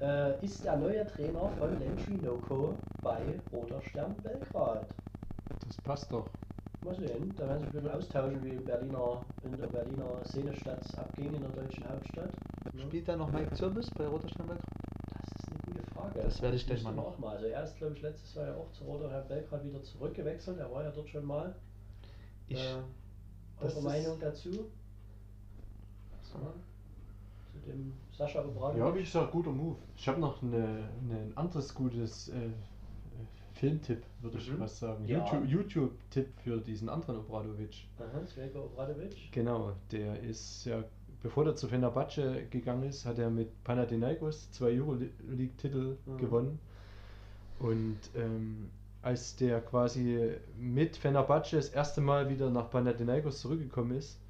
äh, 0.00 0.44
ist 0.44 0.64
der 0.64 0.76
neue 0.76 1.06
Trainer 1.06 1.48
von 1.58 1.70
Landry 1.80 2.14
Noko 2.22 2.74
bei 3.02 3.18
Roter 3.52 3.80
Stern 3.82 4.14
Belgrad. 4.22 4.86
Das 5.66 5.76
passt 5.78 6.12
doch. 6.12 6.28
Mal 6.84 6.94
sehen, 6.94 7.34
da 7.36 7.48
werden 7.48 7.60
sie 7.60 7.66
ein 7.66 7.72
bisschen 7.72 7.90
austauschen, 7.90 8.44
wie 8.44 8.54
Berliner, 8.56 9.20
in 9.42 9.56
der 9.56 9.66
Berliner 9.66 10.24
Szenestadt 10.24 10.80
abging 10.98 11.34
in 11.34 11.40
der 11.42 11.50
deutschen 11.50 11.88
Hauptstadt. 11.88 12.30
Spielt 12.78 13.08
da 13.08 13.16
noch 13.16 13.30
Mike 13.32 13.52
Zirbis 13.54 13.90
bei 13.90 14.06
Roter 14.06 14.28
Stern 14.28 14.46
Belgrad? 14.46 14.64
Das 15.10 15.42
ist 15.42 15.48
eine 15.50 15.58
gute 15.74 15.90
Frage. 15.92 16.20
Das 16.22 16.40
werde 16.42 16.56
ich 16.56 16.66
gleich 16.66 16.82
mal 16.84 16.94
noch- 16.94 17.18
mal. 17.18 17.34
Also 17.36 17.46
er 17.46 17.64
ist, 17.64 17.76
glaube 17.76 17.94
ich, 17.96 18.02
letztes 18.02 18.34
Jahr 18.34 18.46
ja 18.46 18.54
auch 18.54 18.70
zu 18.72 18.84
Roter 18.84 19.08
Stern 19.08 19.26
Belgrad 19.28 19.64
wieder 19.64 19.82
zurückgewechselt. 19.82 20.58
Er 20.58 20.70
war 20.70 20.84
ja 20.84 20.90
dort 20.90 21.08
schon 21.08 21.24
mal. 21.24 21.54
Ich, 22.46 22.58
äh, 22.58 22.76
eure 23.60 23.82
Meinung 23.82 24.18
dazu? 24.20 24.50
Ja, 24.50 26.22
zu 26.22 26.38
dem 27.68 27.92
Sascha 28.12 28.44
Obradovic? 28.44 28.78
Ja, 28.78 28.94
wie 28.94 29.00
gesagt, 29.00 29.32
guter 29.32 29.50
Move. 29.52 29.76
Ich 29.96 30.08
habe 30.08 30.20
noch 30.20 30.42
eine, 30.42 30.56
eine, 31.02 31.20
ein 31.20 31.32
anderes 31.36 31.74
gutes 31.74 32.28
äh, 32.30 32.36
äh, 32.46 32.50
Filmtipp, 33.54 34.02
würde 34.20 34.38
ich 34.38 34.50
Mhm. 34.52 34.60
was 34.60 34.78
sagen. 34.78 35.04
Ja. 35.06 35.18
YouTube- 35.24 35.46
YouTube-Tipp 35.46 36.28
für 36.44 36.58
diesen 36.60 36.88
anderen 36.88 37.16
Obradovic. 37.18 37.86
Aha, 37.98 38.26
Svelko 38.26 38.64
Obradovic. 38.66 39.30
Genau, 39.32 39.72
der 39.92 40.20
ist 40.22 40.64
ja, 40.64 40.82
bevor 41.22 41.46
er 41.46 41.54
zu 41.56 41.68
Fenerbahce 41.68 42.44
gegangen 42.50 42.84
ist, 42.84 43.04
hat 43.06 43.18
er 43.18 43.30
mit 43.30 43.48
Panathinaikos 43.64 44.50
zwei 44.52 44.72
Euroleague-Titel 44.80 45.96
Mhm. 46.06 46.18
gewonnen. 46.18 46.58
Und 47.58 47.98
ähm, 48.14 48.70
als 49.02 49.34
der 49.36 49.60
quasi 49.60 50.32
mit 50.58 50.96
Fenerbahce 50.96 51.56
das 51.56 51.68
erste 51.70 52.00
Mal 52.00 52.28
wieder 52.30 52.50
nach 52.50 52.70
Panathinaikos 52.70 53.40
zurückgekommen 53.40 53.92
ist, 53.96 54.20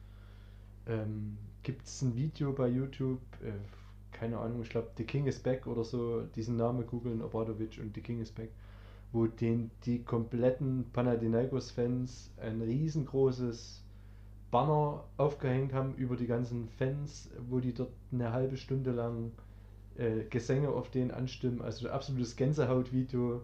ähm, 0.86 1.36
gibt 1.69 1.86
es 1.86 2.01
ein 2.01 2.16
Video 2.16 2.55
bei 2.55 2.66
YouTube, 2.66 3.20
äh, 3.45 3.53
keine 4.11 4.39
Ahnung, 4.39 4.62
ich 4.62 4.70
glaube 4.70 4.89
The 4.97 5.05
King 5.05 5.27
is 5.27 5.39
Back 5.39 5.66
oder 5.66 5.85
so, 5.85 6.23
diesen 6.35 6.57
Namen 6.57 6.86
googeln, 6.86 7.20
Obradovic 7.20 7.78
und 7.78 7.95
The 7.95 8.01
King 8.01 8.23
is 8.23 8.32
Back, 8.32 8.49
wo 9.12 9.27
den 9.27 9.70
die 9.85 10.03
kompletten 10.03 10.86
Panathinaikos-Fans 10.95 12.31
ein 12.39 12.62
riesengroßes 12.62 13.82
Banner 14.51 15.05
aufgehängt 15.19 15.74
haben 15.74 15.95
über 15.97 16.16
die 16.16 16.27
ganzen 16.27 16.70
Fans, 16.70 17.28
wo 17.51 17.61
die 17.61 17.74
dort 17.74 17.93
eine 18.12 18.32
halbe 18.32 18.57
Stunde 18.57 18.93
lang 18.93 19.32
äh, 19.99 20.24
Gesänge 20.24 20.70
auf 20.70 20.90
den 20.90 21.11
anstimmen. 21.11 21.61
Also 21.61 21.86
ein 21.86 21.93
absolutes 21.93 22.35
Gänsehaut-Video 22.36 23.43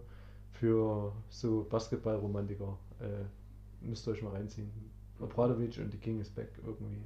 für 0.49 1.13
so 1.29 1.67
Basketball-Romantiker. 1.69 2.75
Äh, 3.01 3.85
müsst 3.85 4.07
ihr 4.07 4.13
euch 4.13 4.23
mal 4.23 4.31
reinziehen. 4.31 4.71
Obradovic 5.19 5.77
und 5.77 5.93
die 5.93 5.99
King 5.99 6.19
is 6.19 6.31
Back 6.31 6.49
irgendwie. 6.65 7.03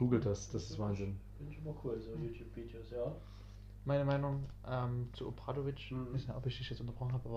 Googelt 0.00 0.26
das, 0.26 0.50
das 0.50 0.70
ist 0.70 0.78
Wahnsinn. 0.78 1.20
Finde 1.36 1.52
ich 1.52 1.58
immer 1.58 1.74
cool, 1.84 2.00
so 2.00 2.10
YouTube-Videos, 2.16 2.90
ja. 2.90 3.12
meine 3.84 4.04
Meinung 4.04 4.44
ähm, 4.68 5.08
zu 5.12 5.28
Obradovic, 5.28 5.90
Mhm. 5.90 6.06
ich 6.08 6.14
weiß 6.14 6.26
nicht, 6.28 6.36
ob 6.36 6.46
ich 6.46 6.58
dich 6.58 6.68
jetzt 6.70 6.80
unterbrochen 6.80 7.12
habe, 7.12 7.28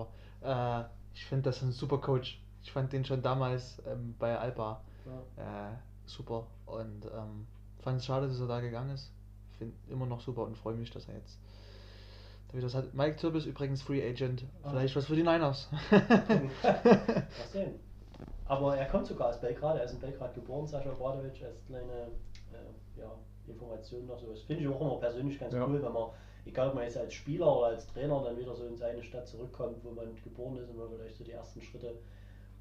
aber 0.42 0.82
äh, 0.82 0.88
ich 1.14 1.24
finde 1.26 1.44
das 1.44 1.62
ein 1.62 1.70
super 1.72 1.98
Coach. 1.98 2.40
Ich 2.62 2.72
fand 2.72 2.92
den 2.92 3.04
schon 3.04 3.22
damals 3.22 3.80
ähm, 3.86 4.14
bei 4.18 4.36
Alba 4.38 4.80
ja. 5.36 5.68
äh, 5.70 5.74
super 6.06 6.46
und 6.66 7.04
ähm, 7.04 7.46
fand 7.80 7.98
es 7.98 8.06
schade, 8.06 8.26
dass 8.28 8.40
er 8.40 8.46
da 8.48 8.60
gegangen 8.60 8.90
ist. 8.90 9.10
Finde 9.58 9.74
immer 9.88 10.06
noch 10.06 10.20
super 10.20 10.42
und 10.44 10.56
freue 10.56 10.74
mich, 10.74 10.90
dass 10.90 11.06
er 11.08 11.14
jetzt 11.16 11.38
da 12.48 12.54
wieder 12.54 12.66
das 12.66 12.74
hat. 12.74 12.92
Mike 12.94 13.16
Zirbis 13.16 13.44
übrigens 13.46 13.82
Free 13.82 14.02
Agent, 14.08 14.44
Ah. 14.62 14.70
vielleicht 14.70 14.96
was 14.96 15.04
für 15.06 15.14
die 15.16 15.22
Niners. 15.22 15.68
Mal 15.90 17.26
sehen. 17.52 17.74
Aber 18.46 18.76
er 18.76 18.86
kommt 18.86 19.06
sogar 19.06 19.28
aus 19.28 19.40
Belgrad, 19.40 19.76
er 19.78 19.84
ist 19.84 19.92
in 19.92 20.00
Belgrad 20.00 20.34
geboren, 20.34 20.66
Sascha 20.66 20.90
Obradovic, 20.92 21.42
als 21.42 21.64
kleine 21.66 22.08
äh, 22.54 23.00
ja, 23.00 23.10
Information 23.46 24.06
noch 24.06 24.18
sowas. 24.18 24.40
Finde 24.42 24.62
ich 24.62 24.68
auch 24.68 24.80
immer 24.80 24.96
persönlich 24.98 25.38
ganz 25.38 25.52
Ja. 25.54 25.66
cool, 25.66 25.82
wenn 25.82 25.92
man, 25.92 26.08
egal 26.46 26.68
ob 26.68 26.74
man 26.76 26.84
jetzt 26.84 26.96
als 26.96 27.12
Spieler 27.14 27.56
oder 27.56 27.66
als 27.68 27.86
Trainer 27.88 28.22
dann 28.24 28.38
wieder 28.38 28.54
so 28.54 28.64
in 28.66 28.76
seine 28.76 29.02
Stadt 29.02 29.26
zurückkommt, 29.26 29.76
wo 29.84 29.90
man 29.90 30.14
geboren 30.22 30.56
ist 30.58 30.68
und 30.70 30.76
man 30.78 30.88
vielleicht 30.90 31.16
so 31.16 31.24
die 31.24 31.32
ersten 31.32 31.60
Schritte 31.60 31.96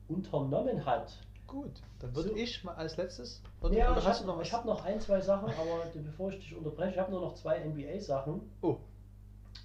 unternommen 0.08 0.86
hat. 0.86 1.18
Gut, 1.48 1.82
dann 2.00 2.16
würde 2.16 2.30
So. 2.30 2.36
ich 2.36 2.64
mal 2.64 2.74
als 2.76 2.98
letztes. 2.98 3.42
Oder, 3.62 3.74
Ja, 3.76 3.92
oder 3.92 4.00
ich 4.00 4.08
habe 4.08 4.26
noch 4.26 4.42
ich 4.42 4.54
hab 4.54 4.66
noch 4.66 4.84
ein, 4.86 5.00
zwei 5.00 5.22
Sachen, 5.22 5.50
aber 5.50 5.86
bevor 5.94 6.30
ich 6.32 6.38
dich 6.40 6.56
unterbreche, 6.56 6.92
ich 6.94 7.00
habe 7.00 7.12
nur 7.12 7.22
noch 7.22 7.36
zwei 7.36 7.60
NBA-Sachen. 7.60 8.42
Oh, 8.62 8.78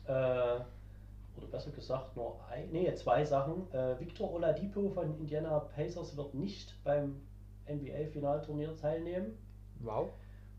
Äh, 0.06 0.10
oder 0.10 1.46
besser 1.50 1.70
gesagt 1.70 2.16
nur 2.16 2.40
ein, 2.50 2.68
nee, 2.72 2.92
zwei 2.94 3.24
Sachen. 3.24 3.72
Äh, 3.72 3.98
Victor 4.00 4.32
Oladipo 4.32 4.88
von 4.90 5.16
Indiana 5.18 5.60
Pacers 5.60 6.16
wird 6.16 6.34
nicht 6.34 6.74
beim 6.84 7.20
NBA-Finalturnier 7.68 8.74
teilnehmen. 8.76 9.38
Wow. 9.80 10.10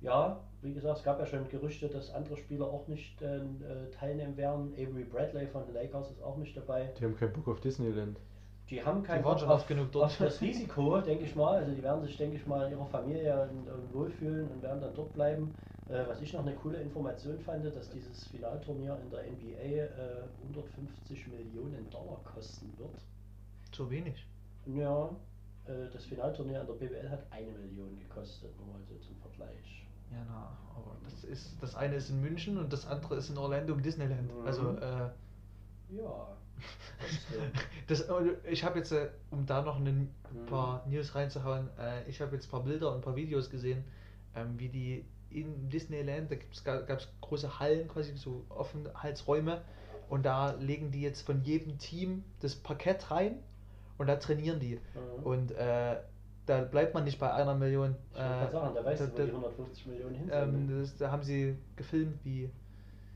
Ja, 0.01 0.39
wie 0.61 0.73
gesagt, 0.73 0.99
es 0.99 1.03
gab 1.03 1.19
ja 1.19 1.25
schon 1.25 1.47
Gerüchte, 1.49 1.87
dass 1.87 2.13
andere 2.13 2.37
Spieler 2.37 2.67
auch 2.67 2.87
nicht 2.87 3.21
äh, 3.21 3.37
äh, 3.37 3.41
teilnehmen 3.91 4.37
werden. 4.37 4.73
Avery 4.73 5.03
Bradley 5.03 5.47
von 5.47 5.65
den 5.65 5.73
Lakers 5.73 6.11
ist 6.11 6.21
auch 6.21 6.37
nicht 6.37 6.55
dabei. 6.55 6.89
Die 6.97 7.03
haben 7.03 7.15
keinen 7.15 7.33
Bock 7.33 7.47
auf 7.47 7.59
Disneyland. 7.59 8.17
Die 8.69 8.83
haben 8.83 9.01
keinen 9.01 9.23
Bock 9.23 9.39
schon 9.39 9.49
auf, 9.49 9.61
oft 9.61 9.67
genug 9.67 9.91
dort. 9.91 10.05
auf 10.11 10.17
das 10.19 10.41
Risiko, 10.41 11.01
denke 11.01 11.25
ich 11.25 11.35
mal. 11.35 11.57
Also 11.57 11.73
die 11.73 11.81
werden 11.81 12.01
sich, 12.03 12.15
denke 12.17 12.35
ich 12.35 12.45
mal, 12.45 12.65
in 12.67 12.73
ihrer 12.73 12.85
Familie 12.85 13.49
und, 13.49 13.67
und 13.67 13.93
wohlfühlen 13.93 14.47
und 14.49 14.61
werden 14.61 14.79
dann 14.79 14.93
dort 14.93 15.11
bleiben. 15.13 15.55
Äh, 15.89 16.07
was 16.07 16.21
ich 16.21 16.33
noch 16.33 16.45
eine 16.45 16.53
coole 16.53 16.77
Information 16.77 17.39
fand, 17.39 17.65
dass 17.65 17.89
dieses 17.89 18.27
Finalturnier 18.27 18.97
in 19.03 19.09
der 19.09 19.23
NBA 19.23 19.85
äh, 19.85 20.23
150 20.43 21.27
Millionen 21.29 21.89
Dollar 21.89 22.21
kosten 22.23 22.71
wird. 22.77 23.03
Zu 23.71 23.89
wenig. 23.89 24.23
Ja, 24.67 25.05
äh, 25.05 25.09
das 25.93 26.05
Finalturnier 26.05 26.61
in 26.61 26.67
der 26.67 26.73
BWL 26.73 27.09
hat 27.09 27.25
eine 27.31 27.51
Million 27.51 27.97
gekostet, 27.99 28.55
nur 28.57 28.67
mal 28.67 28.81
so 28.87 28.95
zum 28.97 29.15
Vergleich. 29.17 29.85
Ja, 30.11 30.17
na, 30.27 30.57
aber 30.75 30.95
das 31.03 31.23
ist 31.23 31.61
das 31.61 31.75
eine 31.75 31.95
ist 31.95 32.09
in 32.09 32.21
München 32.21 32.57
und 32.57 32.73
das 32.73 32.87
andere 32.87 33.15
ist 33.15 33.29
in 33.29 33.37
Orlando 33.37 33.73
im 33.73 33.83
Disneyland. 33.83 34.33
Mhm. 34.39 34.45
Also 34.45 34.75
äh, 34.77 35.09
Ja. 35.95 36.35
das, 37.87 38.01
äh, 38.09 38.35
ich 38.49 38.63
habe 38.63 38.79
jetzt, 38.79 38.91
äh, 38.91 39.09
um 39.31 39.45
da 39.45 39.61
noch 39.61 39.77
ein 39.77 40.13
Mhm. 40.31 40.45
paar 40.45 40.85
News 40.87 41.15
reinzuhauen, 41.15 41.69
äh, 41.79 42.07
ich 42.07 42.21
habe 42.21 42.35
jetzt 42.35 42.47
ein 42.47 42.51
paar 42.51 42.63
Bilder 42.63 42.89
und 42.89 42.95
ein 42.97 43.01
paar 43.01 43.15
Videos 43.15 43.49
gesehen, 43.49 43.83
ähm, 44.35 44.59
wie 44.59 44.69
die 44.69 45.05
in 45.31 45.69
Disneyland, 45.69 46.31
da 46.65 46.81
gab 46.81 46.99
es 46.99 47.07
große 47.21 47.59
Hallen, 47.59 47.87
quasi 47.87 48.15
so 48.15 48.45
Offenheitsräume 48.49 49.61
und 50.09 50.25
da 50.25 50.51
legen 50.53 50.91
die 50.91 51.01
jetzt 51.01 51.21
von 51.21 51.41
jedem 51.43 51.77
Team 51.77 52.23
das 52.39 52.55
Parkett 52.55 53.11
rein 53.11 53.39
und 53.99 54.07
da 54.07 54.15
trainieren 54.15 54.59
die. 54.59 54.75
Mhm. 54.75 55.23
Und 55.23 55.51
äh, 55.51 55.97
da 56.47 56.61
bleibt 56.61 56.95
man 56.95 57.03
nicht 57.03 57.19
bei 57.19 57.31
einer 57.31 57.53
Million. 57.53 57.95
Ich 58.11 58.17
gerade 58.17 58.51
sagen, 58.51 58.73
da 58.75 58.83
weißt 58.83 59.01
da- 59.01 59.05
du, 59.05 59.11
wo 59.13 59.17
da- 59.17 59.25
die 59.25 59.31
150 59.31 59.85
Millionen 59.85 60.15
hin 60.15 60.25
sind. 60.29 60.33
ähm, 60.35 60.79
das, 60.81 60.97
da 60.97 61.11
haben 61.11 61.21
sie 61.21 61.55
gefilmt, 61.75 62.17
wie 62.23 62.49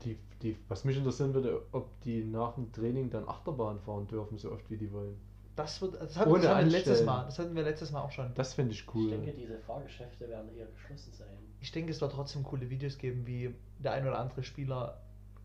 Die, 0.04 0.16
die, 0.42 0.56
was 0.68 0.84
mich 0.84 0.96
interessieren 0.96 1.34
würde, 1.34 1.62
ob 1.72 1.88
die 2.02 2.22
nach 2.24 2.54
dem 2.54 2.70
Training 2.72 3.10
dann 3.10 3.28
Achterbahn 3.28 3.80
fahren 3.80 4.06
dürfen, 4.06 4.38
so 4.38 4.52
oft 4.52 4.70
wie 4.70 4.76
die 4.76 4.92
wollen. 4.92 5.16
das 5.56 5.80
wird. 5.82 5.94
Das 6.00 6.16
hatten, 6.16 6.30
Ohne 6.30 6.42
das 6.42 6.54
hatten 6.54 6.66
wir 6.66 6.72
letztes. 6.72 7.04
Mal. 7.04 7.24
Das 7.24 7.38
hatten 7.38 7.54
wir 7.56 7.62
letztes 7.62 7.90
Mal 7.92 8.02
auch 8.02 8.10
schon. 8.12 8.32
Das 8.34 8.54
finde 8.54 8.72
ich 8.72 8.80
Ich 8.82 8.94
cool. 8.94 9.10
denke, 9.10 9.32
diese 9.32 9.58
Fahrgeschäfte 9.58 10.28
werden 10.28 10.54
eher 10.56 10.66
geschlossen 10.66 11.12
sein. 11.12 11.26
Ich 11.60 11.72
denke, 11.72 11.90
es 11.92 12.00
wird 12.00 12.12
trotzdem 12.12 12.42
coole 12.44 12.68
Videos 12.70 12.98
geben, 12.98 13.26
wie 13.26 13.54
der 13.78 13.92
ein 13.92 14.06
oder 14.06 14.18
andere 14.18 14.42
Spieler 14.42 15.00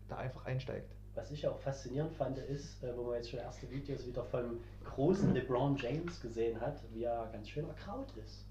da 0.08 0.16
einfach 0.18 0.44
einsteigt. 0.44 0.90
Was 1.14 1.30
ich 1.30 1.46
auch 1.46 1.58
faszinierend 1.58 2.12
fand, 2.12 2.38
ist, 2.38 2.82
äh, 2.82 2.96
wo 2.96 3.04
man 3.04 3.14
jetzt 3.16 3.30
schon 3.30 3.40
erste 3.40 3.70
Videos 3.70 4.06
wieder 4.06 4.24
vom 4.24 4.60
großen 4.84 5.34
LeBron 5.34 5.76
James 5.76 6.20
gesehen 6.20 6.60
hat, 6.60 6.82
wie 6.92 7.04
er 7.04 7.28
ganz 7.32 7.48
schön 7.48 7.66
erkraut 7.68 8.12
ist. 8.24 8.44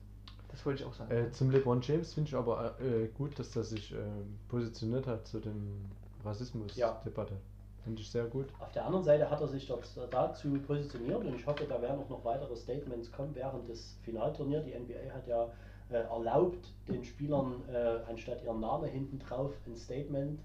Das 0.49 0.65
wollte 0.65 0.84
ich 0.84 0.90
auch 0.90 0.94
sagen. 0.94 1.11
Äh, 1.11 1.31
zum 1.31 1.52
LeBron 1.52 1.81
James 1.81 2.14
finde 2.14 2.30
ich 2.30 2.36
aber 2.36 2.76
äh, 2.81 3.07
gut, 3.07 3.38
dass 3.40 3.56
er 3.56 3.64
sich 3.64 3.94
äh, 3.94 3.98
positioniert 4.48 5.07
hat 5.07 5.27
zu 5.27 5.40
dem 5.40 5.86
Rassismus-Debatte. 6.26 7.38
Finde 7.84 8.02
ich 8.02 8.11
sehr 8.11 8.26
gut. 8.26 8.48
Auf 8.60 8.72
der 8.72 8.86
anderen 8.86 9.06
Seite 9.06 9.30
hat 9.30 9.40
er 9.40 9.48
sich 9.48 9.65
dort 9.68 9.88
dazu 10.11 10.60
positioniert 10.60 11.23
und 11.23 11.36
ich 11.36 11.45
hoffe, 11.48 11.65
da 11.65 11.81
werden 11.81 12.02
auch 12.02 12.10
noch 12.10 12.26
weitere 12.26 12.56
Statements 12.56 13.11
kommen 13.11 13.34
während 13.36 13.68
des 13.69 13.98
Finalturniers. 14.03 14.65
Die 14.65 14.77
NBA 14.77 15.14
hat 15.14 15.27
ja 15.27 15.49
äh, 15.90 16.03
erlaubt, 16.03 16.73
den 16.88 17.03
Spielern 17.03 17.64
äh, 17.72 17.99
anstatt 18.10 18.44
ihren 18.44 18.60
Namen 18.60 18.90
hinten 18.90 19.19
drauf 19.19 19.53
ein 19.65 19.76
Statement 19.76 20.41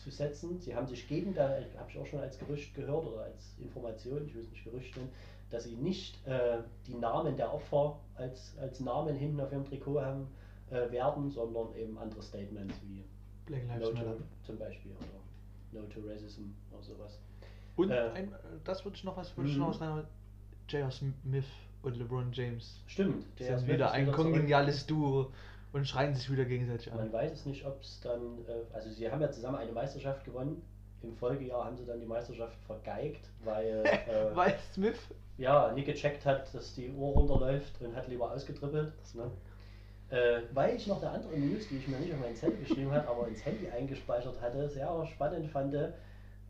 zu 0.00 0.10
setzen. 0.10 0.58
Sie 0.60 0.74
haben 0.74 0.86
sich 0.86 1.06
gegen, 1.08 1.34
da 1.34 1.48
habe 1.76 1.90
ich 1.90 1.98
auch 1.98 2.06
schon 2.06 2.20
als 2.20 2.38
Gerücht 2.38 2.74
gehört 2.74 3.06
oder 3.06 3.24
als 3.24 3.54
Information, 3.58 4.26
ich 4.26 4.34
will 4.34 4.42
es 4.42 4.50
nicht 4.50 4.64
Gerücht 4.64 4.96
nennen, 4.96 5.10
dass 5.50 5.64
sie 5.64 5.74
nicht 5.74 6.26
äh, 6.26 6.58
die 6.86 6.94
Namen 6.94 7.36
der 7.36 7.52
Opfer 7.52 7.98
als, 8.14 8.56
als 8.58 8.80
Namen 8.80 9.16
hinten 9.16 9.40
auf 9.40 9.52
ihrem 9.52 9.64
Trikot 9.64 10.00
haben 10.00 10.28
äh, 10.70 10.90
werden, 10.90 11.30
sondern 11.30 11.74
eben 11.74 11.98
andere 11.98 12.22
Statements 12.22 12.74
wie 12.82 13.04
Black 13.46 13.66
No 13.66 13.74
Lives 13.74 13.94
Matter. 13.94 14.16
zum 14.44 14.58
Beispiel 14.58 14.92
oder 14.92 15.80
No 15.80 15.86
to 15.88 16.00
Racism 16.06 16.52
oder 16.72 16.82
sowas. 16.82 17.18
Und 17.76 17.90
Äh, 17.90 18.10
ein, 18.14 18.34
das 18.64 18.84
würde 18.84 18.96
ich 18.96 19.04
noch 19.04 19.16
was, 19.16 19.36
würde 19.36 19.50
ich 19.50 19.56
mhm. 19.56 19.62
noch. 19.62 20.04
J.R. 20.68 20.90
Smith 20.90 21.46
und 21.82 21.96
LeBron 21.96 22.32
James 22.32 22.80
Stimmt, 22.86 23.24
sind 23.36 23.58
Smith 23.58 23.74
wieder 23.74 23.86
ist 23.86 23.92
ein 23.92 24.12
kongeniales 24.12 24.86
Duo 24.86 25.32
und 25.72 25.86
schreien 25.86 26.14
sich 26.14 26.30
wieder 26.30 26.44
gegenseitig 26.44 26.90
Man 26.92 27.00
an. 27.00 27.12
weiß 27.12 27.32
es 27.32 27.46
nicht, 27.46 27.64
ob 27.66 27.80
es 27.82 28.00
dann, 28.00 28.38
äh, 28.48 28.74
also 28.74 28.90
sie 28.90 29.10
haben 29.10 29.20
ja 29.20 29.30
zusammen 29.30 29.56
eine 29.58 29.72
Meisterschaft 29.72 30.24
gewonnen. 30.24 30.62
Im 31.02 31.16
Folgejahr 31.16 31.64
haben 31.64 31.76
sie 31.76 31.86
dann 31.86 32.00
die 32.00 32.06
Meisterschaft 32.06 32.56
vergeigt, 32.66 33.26
weil 33.44 33.84
äh, 33.86 34.34
Weil 34.34 34.58
Smith 34.72 34.98
ja, 35.38 35.72
nie 35.72 35.84
gecheckt 35.84 36.26
hat, 36.26 36.52
dass 36.54 36.74
die 36.74 36.90
Uhr 36.90 37.14
runterläuft 37.14 37.80
und 37.80 37.96
hat 37.96 38.08
lieber 38.08 38.30
ausgetrippelt. 38.30 38.92
Ne? 39.14 39.30
Äh, 40.10 40.42
weil 40.52 40.76
ich 40.76 40.86
noch 40.86 41.00
eine 41.00 41.12
andere 41.12 41.38
News, 41.38 41.66
die 41.68 41.78
ich 41.78 41.88
mir 41.88 41.98
nicht 41.98 42.12
auf 42.12 42.20
mein 42.20 42.36
Zettel 42.36 42.58
geschrieben 42.58 42.90
habe, 42.92 43.08
aber 43.08 43.28
ins 43.28 43.42
Handy 43.46 43.70
eingespeichert 43.70 44.38
hatte, 44.42 44.68
sehr 44.68 45.06
spannend 45.06 45.48
fand, 45.50 45.72
äh, 45.72 45.90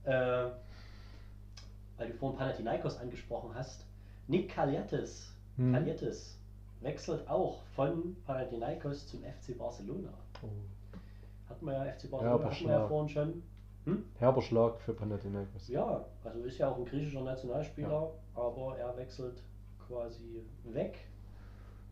weil 0.05 2.09
du 2.09 2.15
vorhin 2.15 2.39
Panathinaikos 2.39 2.99
angesprochen 2.99 3.51
hast. 3.55 3.85
Nick 4.27 4.49
Kaliatis, 4.49 5.33
Hm. 5.57 5.73
Kaliatis 5.75 6.39
wechselt 6.81 7.29
auch 7.29 7.63
von 7.75 8.17
Panathinaikos 8.25 9.07
zum 9.07 9.23
FC 9.23 9.57
Barcelona. 9.57 10.13
Oh. 10.43 10.49
Hatten 11.49 11.67
wir 11.67 11.73
ja 11.73 11.93
FC 11.93 12.05
Ja, 12.05 12.11
Barcelona, 12.11 12.35
aber 12.35 12.51
hatten 12.51 12.65
wir 12.65 12.73
ja 12.73 12.89
vorhin 12.89 13.09
schon. 13.09 13.43
Hm? 13.85 14.05
Herber 14.19 14.43
Schlag 14.43 14.81
für 14.81 14.93
Panathinaikos. 14.93 15.69
Ja, 15.69 16.05
also 16.25 16.45
ist 16.45 16.59
ja 16.59 16.71
auch 16.71 16.77
ein 16.77 16.85
griechischer 16.85 17.23
Nationalspieler, 17.23 18.11
aber 18.35 18.79
er 18.79 18.97
wechselt 18.97 19.43
quasi 19.87 20.43
weg. 20.65 20.99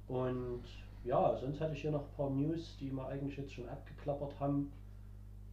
Und 0.06 0.64
ja, 1.04 1.36
sonst 1.36 1.60
hatte 1.60 1.74
ich 1.74 1.80
hier 1.80 1.90
noch 1.90 2.02
ein 2.02 2.16
paar 2.16 2.30
News, 2.30 2.76
die 2.80 2.90
wir 2.90 3.06
eigentlich 3.06 3.36
jetzt 3.36 3.52
schon 3.52 3.68
abgeklappert 3.68 4.38
haben 4.38 4.70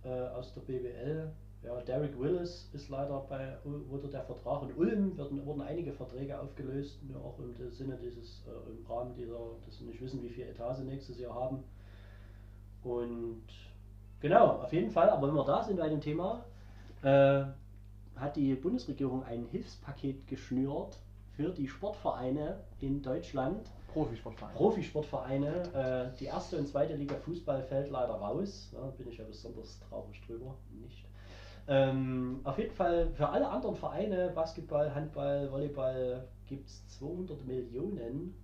äh, 0.03 0.09
aus 0.09 0.53
der 0.53 0.61
BWL. 0.61 1.31
Ja, 1.65 1.81
Derek 1.81 2.19
Willis 2.19 2.69
ist 2.73 2.89
leider 2.89 3.21
bei, 3.27 3.57
wurde 3.63 4.07
der 4.07 4.21
Vertrag 4.21 4.61
in 4.63 4.75
Ulm, 4.75 5.17
werden, 5.17 5.43
wurden 5.45 5.61
einige 5.61 5.91
Verträge 5.91 6.39
aufgelöst, 6.39 6.99
nur 7.09 7.19
auch 7.23 7.39
im 7.39 7.71
Sinne 7.71 7.97
dieses, 7.97 8.43
äh, 8.45 8.69
im 8.69 8.85
Rahmen 8.85 9.15
dieser, 9.15 9.39
dass 9.65 9.77
sie 9.77 9.85
nicht 9.85 9.99
wissen, 9.99 10.21
wie 10.21 10.29
viel 10.29 10.45
Etat 10.45 10.75
sie 10.75 10.83
nächstes 10.83 11.19
Jahr 11.19 11.33
haben. 11.33 11.63
Und 12.83 13.47
genau, 14.19 14.61
auf 14.61 14.71
jeden 14.73 14.91
Fall, 14.91 15.09
aber 15.09 15.27
wenn 15.27 15.33
wir 15.33 15.43
da 15.43 15.63
sind 15.63 15.79
bei 15.79 15.89
dem 15.89 16.01
Thema, 16.01 16.45
äh, 17.01 17.45
hat 18.15 18.35
die 18.35 18.53
Bundesregierung 18.53 19.23
ein 19.23 19.45
Hilfspaket 19.45 20.27
geschnürt 20.27 20.99
für 21.35 21.49
die 21.49 21.67
Sportvereine 21.67 22.59
in 22.79 23.01
Deutschland. 23.01 23.71
Profisportverein. 23.91 24.55
Profisportvereine, 24.55 26.13
äh, 26.13 26.17
die 26.19 26.25
erste 26.25 26.57
und 26.57 26.67
zweite 26.67 26.95
Liga 26.95 27.15
Fußball 27.15 27.63
fällt 27.63 27.89
leider 27.89 28.13
raus. 28.13 28.69
Da 28.71 28.81
bin 28.97 29.07
ich 29.07 29.17
ja 29.17 29.23
besonders 29.23 29.79
traurig 29.79 30.21
drüber. 30.27 30.53
Nicht. 30.79 31.04
Ähm, 31.67 32.41
auf 32.43 32.57
jeden 32.59 32.73
Fall 32.73 33.09
für 33.13 33.27
alle 33.29 33.49
anderen 33.49 33.75
Vereine, 33.75 34.31
Basketball, 34.35 34.93
Handball, 34.93 35.51
Volleyball, 35.51 36.27
gibt 36.47 36.67
es 36.67 36.87
200 36.99 37.43
Millionen. 37.45 38.35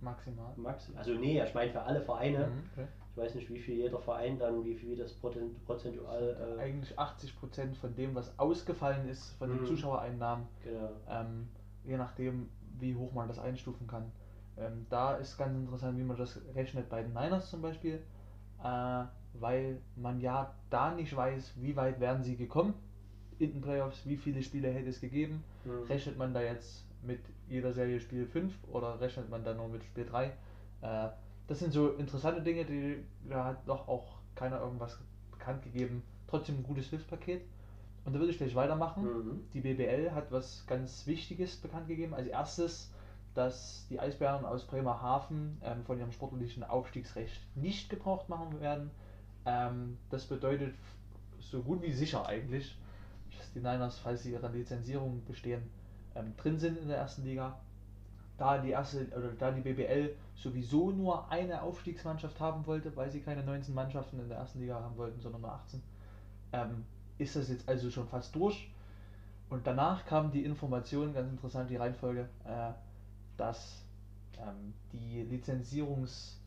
Maximal. 0.00 0.52
Maxi 0.56 0.92
also 0.96 1.12
nee, 1.14 1.40
ich 1.42 1.54
meine 1.54 1.70
für 1.70 1.82
alle 1.82 2.00
Vereine. 2.00 2.46
Mhm, 2.48 2.62
okay. 2.72 2.88
Ich 3.10 3.16
weiß 3.18 3.34
nicht, 3.34 3.50
wie 3.50 3.58
viel 3.58 3.76
jeder 3.76 4.00
Verein 4.00 4.38
dann, 4.38 4.64
wie 4.64 4.74
viel 4.74 4.96
das 4.96 5.12
Prozen- 5.12 5.54
prozentual. 5.66 6.56
Äh, 6.58 6.62
Eigentlich 6.62 6.98
80% 6.98 7.74
von 7.74 7.94
dem, 7.94 8.14
was 8.14 8.36
ausgefallen 8.38 9.06
ist, 9.08 9.32
von 9.32 9.50
den 9.50 9.60
Mhm. 9.60 9.66
Zuschauereinnahmen, 9.66 10.46
genau. 10.64 10.88
ähm, 11.08 11.48
je 11.84 11.98
nachdem, 11.98 12.48
wie 12.78 12.94
hoch 12.96 13.12
man 13.12 13.28
das 13.28 13.38
einstufen 13.38 13.86
kann. 13.86 14.10
Ähm, 14.56 14.86
da 14.88 15.14
ist 15.16 15.36
ganz 15.36 15.54
interessant, 15.54 15.98
wie 15.98 16.02
man 16.04 16.16
das 16.16 16.40
rechnet 16.54 16.88
bei 16.88 17.02
den 17.02 17.12
Niners 17.12 17.50
zum 17.50 17.60
Beispiel, 17.60 18.02
äh, 18.64 19.04
weil 19.34 19.78
man 19.96 20.20
ja 20.20 20.54
da 20.70 20.94
nicht 20.94 21.14
weiß, 21.14 21.54
wie 21.56 21.76
weit 21.76 22.00
werden 22.00 22.22
sie 22.22 22.36
gekommen 22.36 22.74
in 23.38 23.52
den 23.52 23.60
Playoffs, 23.60 24.06
wie 24.06 24.16
viele 24.16 24.42
Spiele 24.42 24.68
hätte 24.68 24.88
es 24.88 25.00
gegeben. 25.00 25.42
Mhm. 25.64 25.84
Rechnet 25.88 26.16
man 26.16 26.32
da 26.32 26.42
jetzt 26.42 26.84
mit 27.02 27.20
jeder 27.48 27.72
Serie 27.72 28.00
Spiel 28.00 28.26
5 28.26 28.52
oder 28.70 29.00
rechnet 29.00 29.28
man 29.30 29.44
dann 29.44 29.56
nur 29.56 29.68
mit 29.68 29.84
Spiel 29.84 30.06
3? 30.06 30.26
Äh, 30.82 31.08
das 31.48 31.58
sind 31.58 31.72
so 31.72 31.90
interessante 31.94 32.42
Dinge, 32.42 32.64
die 32.64 33.04
da 33.28 33.44
hat 33.44 33.68
doch 33.68 33.88
auch 33.88 34.18
keiner 34.34 34.60
irgendwas 34.60 34.98
bekannt 35.30 35.62
gegeben. 35.62 36.02
Trotzdem 36.28 36.58
ein 36.58 36.62
gutes 36.62 36.86
Hilfspaket. 36.86 37.42
Und 38.04 38.14
da 38.14 38.18
würde 38.18 38.32
ich 38.32 38.38
gleich 38.38 38.54
weitermachen. 38.54 39.04
Mhm. 39.04 39.40
Die 39.52 39.60
BBL 39.60 40.12
hat 40.12 40.32
was 40.32 40.64
ganz 40.66 41.06
Wichtiges 41.06 41.56
bekannt 41.56 41.88
gegeben. 41.88 42.14
Als 42.14 42.26
erstes, 42.26 42.92
dass 43.34 43.86
die 43.90 44.00
Eisbären 44.00 44.44
aus 44.44 44.66
Bremerhaven 44.66 45.60
ähm, 45.62 45.84
von 45.84 45.98
ihrem 45.98 46.12
sportlichen 46.12 46.64
Aufstiegsrecht 46.64 47.40
nicht 47.56 47.90
gebraucht 47.90 48.28
machen 48.28 48.60
werden. 48.60 48.90
Ähm, 49.46 49.98
das 50.10 50.24
bedeutet 50.24 50.74
so 51.40 51.62
gut 51.62 51.82
wie 51.82 51.92
sicher 51.92 52.26
eigentlich, 52.26 52.76
dass 53.36 53.52
die 53.52 53.58
Niners, 53.58 53.98
falls 53.98 54.22
sie 54.22 54.32
ihre 54.32 54.48
Lizenzierung 54.48 55.24
bestehen, 55.24 55.62
ähm, 56.14 56.34
drin 56.36 56.58
sind 56.58 56.78
in 56.78 56.88
der 56.88 56.98
ersten 56.98 57.24
Liga. 57.24 57.58
Da 58.38 58.58
die 58.58 58.70
erste 58.70 59.06
oder 59.08 59.32
da 59.38 59.50
die 59.50 59.60
BBL 59.60 60.14
sowieso 60.34 60.90
nur 60.90 61.30
eine 61.30 61.62
Aufstiegsmannschaft 61.62 62.40
haben 62.40 62.66
wollte, 62.66 62.94
weil 62.96 63.10
sie 63.10 63.20
keine 63.20 63.44
19 63.44 63.74
Mannschaften 63.74 64.18
in 64.18 64.28
der 64.28 64.38
ersten 64.38 64.60
Liga 64.60 64.80
haben 64.80 64.96
wollten, 64.96 65.20
sondern 65.20 65.42
nur 65.42 65.52
18, 65.52 65.82
ähm, 66.52 66.84
ist 67.18 67.36
das 67.36 67.48
jetzt 67.48 67.68
also 67.68 67.90
schon 67.90 68.08
fast 68.08 68.34
durch. 68.34 68.70
Und 69.50 69.66
danach 69.66 70.06
kam 70.06 70.30
die 70.32 70.44
Information, 70.44 71.12
ganz 71.12 71.30
interessant 71.30 71.68
die 71.70 71.76
Reihenfolge, 71.76 72.28
äh, 72.44 72.72
dass 73.36 73.82
äh, 74.36 74.42
ähm, 74.42 74.74
die 74.92 75.22
Lizenzierungs, 75.22 76.40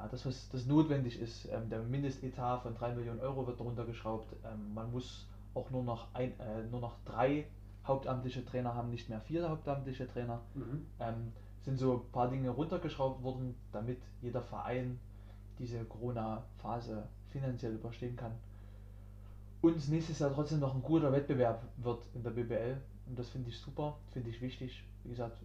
ja, 0.00 0.08
das 0.08 0.24
was 0.24 0.48
das 0.48 0.66
notwendig 0.66 1.20
ist, 1.20 1.46
ähm, 1.50 1.68
der 1.68 1.82
Mindestetat 1.82 2.62
von 2.62 2.74
3 2.74 2.94
Millionen 2.94 3.20
Euro 3.20 3.46
wird 3.46 3.60
runtergeschraubt. 3.60 4.34
Ähm, 4.44 4.72
man 4.74 4.90
muss 4.90 5.26
auch 5.54 5.70
nur 5.70 5.82
noch 5.82 6.14
ein, 6.14 6.32
äh, 6.40 6.62
nur 6.70 6.80
noch 6.80 6.96
drei 7.04 7.46
hauptamtliche 7.86 8.44
Trainer 8.44 8.74
haben, 8.74 8.90
nicht 8.90 9.08
mehr 9.08 9.20
vier 9.20 9.48
hauptamtliche 9.48 10.08
Trainer. 10.08 10.40
Mhm. 10.54 10.86
Ähm, 11.00 11.32
sind 11.62 11.78
so 11.78 11.94
ein 11.94 12.12
paar 12.12 12.30
Dinge 12.30 12.48
runtergeschraubt 12.50 13.22
worden, 13.22 13.54
damit 13.72 14.00
jeder 14.22 14.40
Verein 14.40 14.98
diese 15.58 15.84
Corona-Phase 15.84 17.06
finanziell 17.30 17.74
überstehen 17.74 18.16
kann. 18.16 18.32
Und 19.60 19.76
es 19.76 19.88
nächstes 19.88 20.20
Jahr 20.20 20.32
trotzdem 20.32 20.60
noch 20.60 20.74
ein 20.74 20.82
guter 20.82 21.12
Wettbewerb 21.12 21.62
wird 21.76 22.02
in 22.14 22.22
der 22.22 22.30
BBL. 22.30 22.78
Und 23.06 23.18
das 23.18 23.28
finde 23.28 23.50
ich 23.50 23.58
super, 23.58 23.98
finde 24.10 24.30
ich 24.30 24.40
wichtig. 24.40 24.82
Wie 25.04 25.10
gesagt, 25.10 25.36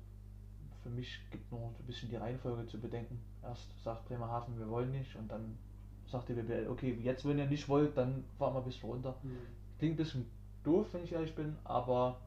für 0.86 0.92
mich 0.92 1.20
gibt 1.32 1.52
nur 1.52 1.70
ein 1.80 1.86
bisschen 1.88 2.10
die 2.10 2.16
Reihenfolge 2.16 2.68
zu 2.68 2.80
bedenken. 2.80 3.20
Erst 3.42 3.72
sagt 3.84 4.06
Bremerhaven, 4.08 4.60
wir 4.60 4.70
wollen 4.70 4.92
nicht. 4.92 5.16
Und 5.16 5.28
dann 5.32 5.58
sagt 6.06 6.30
die 6.30 6.34
BBL, 6.34 6.68
okay, 6.70 6.94
jetzt 7.02 7.28
wenn 7.28 7.40
ihr 7.40 7.48
nicht 7.48 7.68
wollt, 7.68 7.98
dann 7.98 8.24
fahren 8.38 8.54
wir 8.54 8.60
ein 8.60 8.66
bisschen 8.66 8.88
runter. 8.88 9.16
Mhm. 9.24 9.38
Klingt 9.80 9.96
ein 9.96 9.98
bisschen 9.98 10.30
doof, 10.64 10.86
wenn 10.92 11.04
ich 11.04 11.12
ehrlich 11.14 11.34
bin, 11.34 11.56
aber 11.64 12.22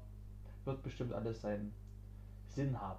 wird 0.64 0.82
bestimmt 0.82 1.12
alles 1.12 1.40
seinen 1.40 1.72
Sinn 2.48 2.80
haben. 2.80 2.98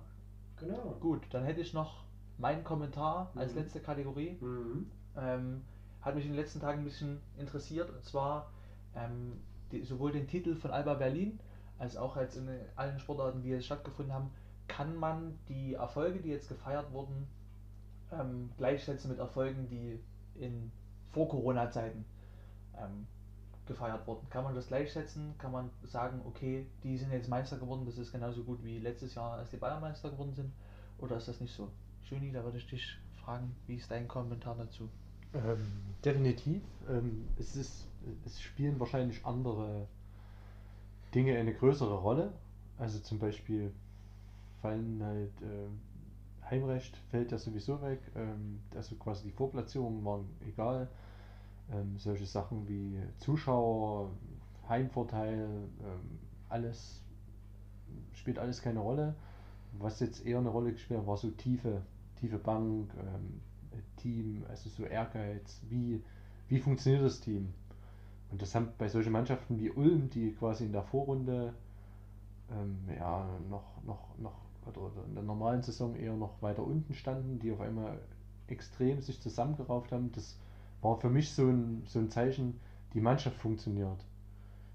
Genau. 0.55 0.95
Gut, 1.01 1.23
dann 1.31 1.43
hätte 1.43 1.59
ich 1.59 1.73
noch 1.73 2.05
meinen 2.37 2.63
Kommentar 2.63 3.29
als 3.35 3.51
Mhm. 3.53 3.59
letzte 3.59 3.81
Kategorie. 3.81 4.37
Mhm. 4.39 4.89
Ähm, 5.17 5.65
hat 5.99 6.15
mich 6.15 6.23
in 6.23 6.31
den 6.31 6.39
letzten 6.39 6.61
Tagen 6.61 6.79
ein 6.79 6.85
bisschen 6.85 7.19
interessiert 7.37 7.89
und 7.89 8.01
zwar 8.05 8.49
ähm, 8.95 9.41
die, 9.73 9.83
sowohl 9.83 10.13
den 10.13 10.25
Titel 10.25 10.55
von 10.55 10.71
Alba 10.71 10.93
Berlin 10.93 11.37
als 11.77 11.97
auch 11.97 12.15
als 12.15 12.37
in 12.37 12.47
allen 12.77 12.97
Sportarten, 12.97 13.41
die 13.41 13.49
jetzt 13.49 13.65
stattgefunden 13.65 14.13
haben, 14.13 14.29
kann 14.69 14.95
man 14.95 15.37
die 15.49 15.73
Erfolge, 15.73 16.19
die 16.19 16.29
jetzt 16.29 16.47
gefeiert 16.47 16.93
wurden, 16.93 17.27
ähm, 18.11 18.49
gleichsetzen 18.57 19.09
mit 19.09 19.19
Erfolgen, 19.19 19.67
die 19.67 19.99
in 20.35 20.71
Vor-Corona-Zeiten 21.11 22.05
ähm, 22.77 23.07
gefeiert 23.65 24.07
wurden. 24.07 24.29
Kann 24.29 24.45
man 24.45 24.55
das 24.55 24.67
gleichsetzen? 24.67 25.35
Kann 25.37 25.51
man 25.51 25.69
sagen, 25.83 26.21
okay, 26.25 26.65
die 26.83 26.97
sind 26.97 27.11
jetzt 27.11 27.27
Meister 27.27 27.57
geworden, 27.57 27.85
das 27.85 27.97
ist 27.97 28.11
genauso 28.11 28.43
gut 28.43 28.63
wie 28.63 28.79
letztes 28.79 29.15
Jahr, 29.15 29.33
als 29.33 29.49
die 29.49 29.57
Bayern 29.57 29.81
Meister 29.81 30.09
geworden 30.09 30.33
sind? 30.33 30.53
Oder 30.97 31.17
ist 31.17 31.27
das 31.27 31.41
nicht 31.41 31.53
so? 31.53 31.69
Schöni, 32.03 32.31
da 32.31 32.43
würde 32.43 32.57
ich 32.57 32.67
dich 32.67 32.97
fragen, 33.23 33.55
wie 33.67 33.75
ist 33.75 33.91
dein 33.91 34.07
Kommentar 34.07 34.55
dazu? 34.55 34.89
Ähm, 35.33 35.95
definitiv. 36.03 36.63
Ähm, 36.89 37.27
es, 37.37 37.55
ist, 37.55 37.87
es 38.25 38.41
spielen 38.41 38.79
wahrscheinlich 38.79 39.25
andere 39.25 39.87
Dinge 41.13 41.37
eine 41.37 41.53
größere 41.53 41.95
Rolle. 41.95 42.33
Also 42.77 42.99
zum 42.99 43.19
Beispiel 43.19 43.73
fallen 44.61 45.01
halt 45.03 45.41
ähm, 45.41 45.79
Heimrecht 46.49 46.97
fällt 47.11 47.31
ja 47.31 47.37
sowieso 47.37 47.81
weg. 47.81 47.99
Ähm, 48.15 48.59
also 48.75 48.95
quasi 48.95 49.25
die 49.25 49.31
Vorplatzierungen 49.31 50.03
waren 50.03 50.25
egal. 50.47 50.89
Ähm, 51.71 51.97
solche 51.97 52.25
Sachen 52.25 52.67
wie 52.67 52.99
Zuschauer, 53.17 54.09
Heimvorteil, 54.67 55.47
ähm, 55.83 56.19
alles 56.49 57.03
spielt 58.13 58.39
alles 58.39 58.61
keine 58.61 58.79
Rolle. 58.79 59.15
Was 59.77 59.99
jetzt 59.99 60.25
eher 60.25 60.39
eine 60.39 60.49
Rolle 60.49 60.71
gespielt 60.71 60.99
hat, 60.99 61.07
war 61.07 61.17
so 61.17 61.29
tiefe, 61.29 61.83
tiefe 62.19 62.39
Bank, 62.39 62.91
ähm, 62.99 63.41
Team, 63.97 64.43
also 64.49 64.69
so 64.69 64.83
Ehrgeiz, 64.85 65.61
wie, 65.69 66.01
wie 66.47 66.59
funktioniert 66.59 67.03
das 67.03 67.19
Team? 67.19 67.53
Und 68.31 68.41
das 68.41 68.55
haben 68.55 68.69
bei 68.77 68.87
solchen 68.87 69.11
Mannschaften 69.11 69.59
wie 69.59 69.69
Ulm, 69.69 70.09
die 70.09 70.31
quasi 70.31 70.65
in 70.65 70.71
der 70.71 70.83
Vorrunde 70.83 71.53
ähm, 72.51 72.77
ja, 72.97 73.27
noch, 73.49 73.83
noch, 73.83 74.17
noch 74.17 74.48
oder, 74.65 75.05
in 75.07 75.15
der 75.15 75.23
normalen 75.23 75.61
Saison 75.61 75.95
eher 75.95 76.15
noch 76.15 76.41
weiter 76.41 76.63
unten 76.63 76.93
standen, 76.93 77.39
die 77.39 77.51
auf 77.51 77.61
einmal 77.61 77.99
extrem 78.47 79.01
sich 79.01 79.21
zusammengerauft 79.21 79.91
haben, 79.91 80.11
das 80.11 80.37
war 80.81 80.99
für 80.99 81.09
mich 81.09 81.31
so 81.31 81.47
ein, 81.47 81.83
so 81.85 81.99
ein 81.99 82.09
Zeichen, 82.09 82.59
die 82.93 83.01
Mannschaft 83.01 83.37
funktioniert. 83.37 84.05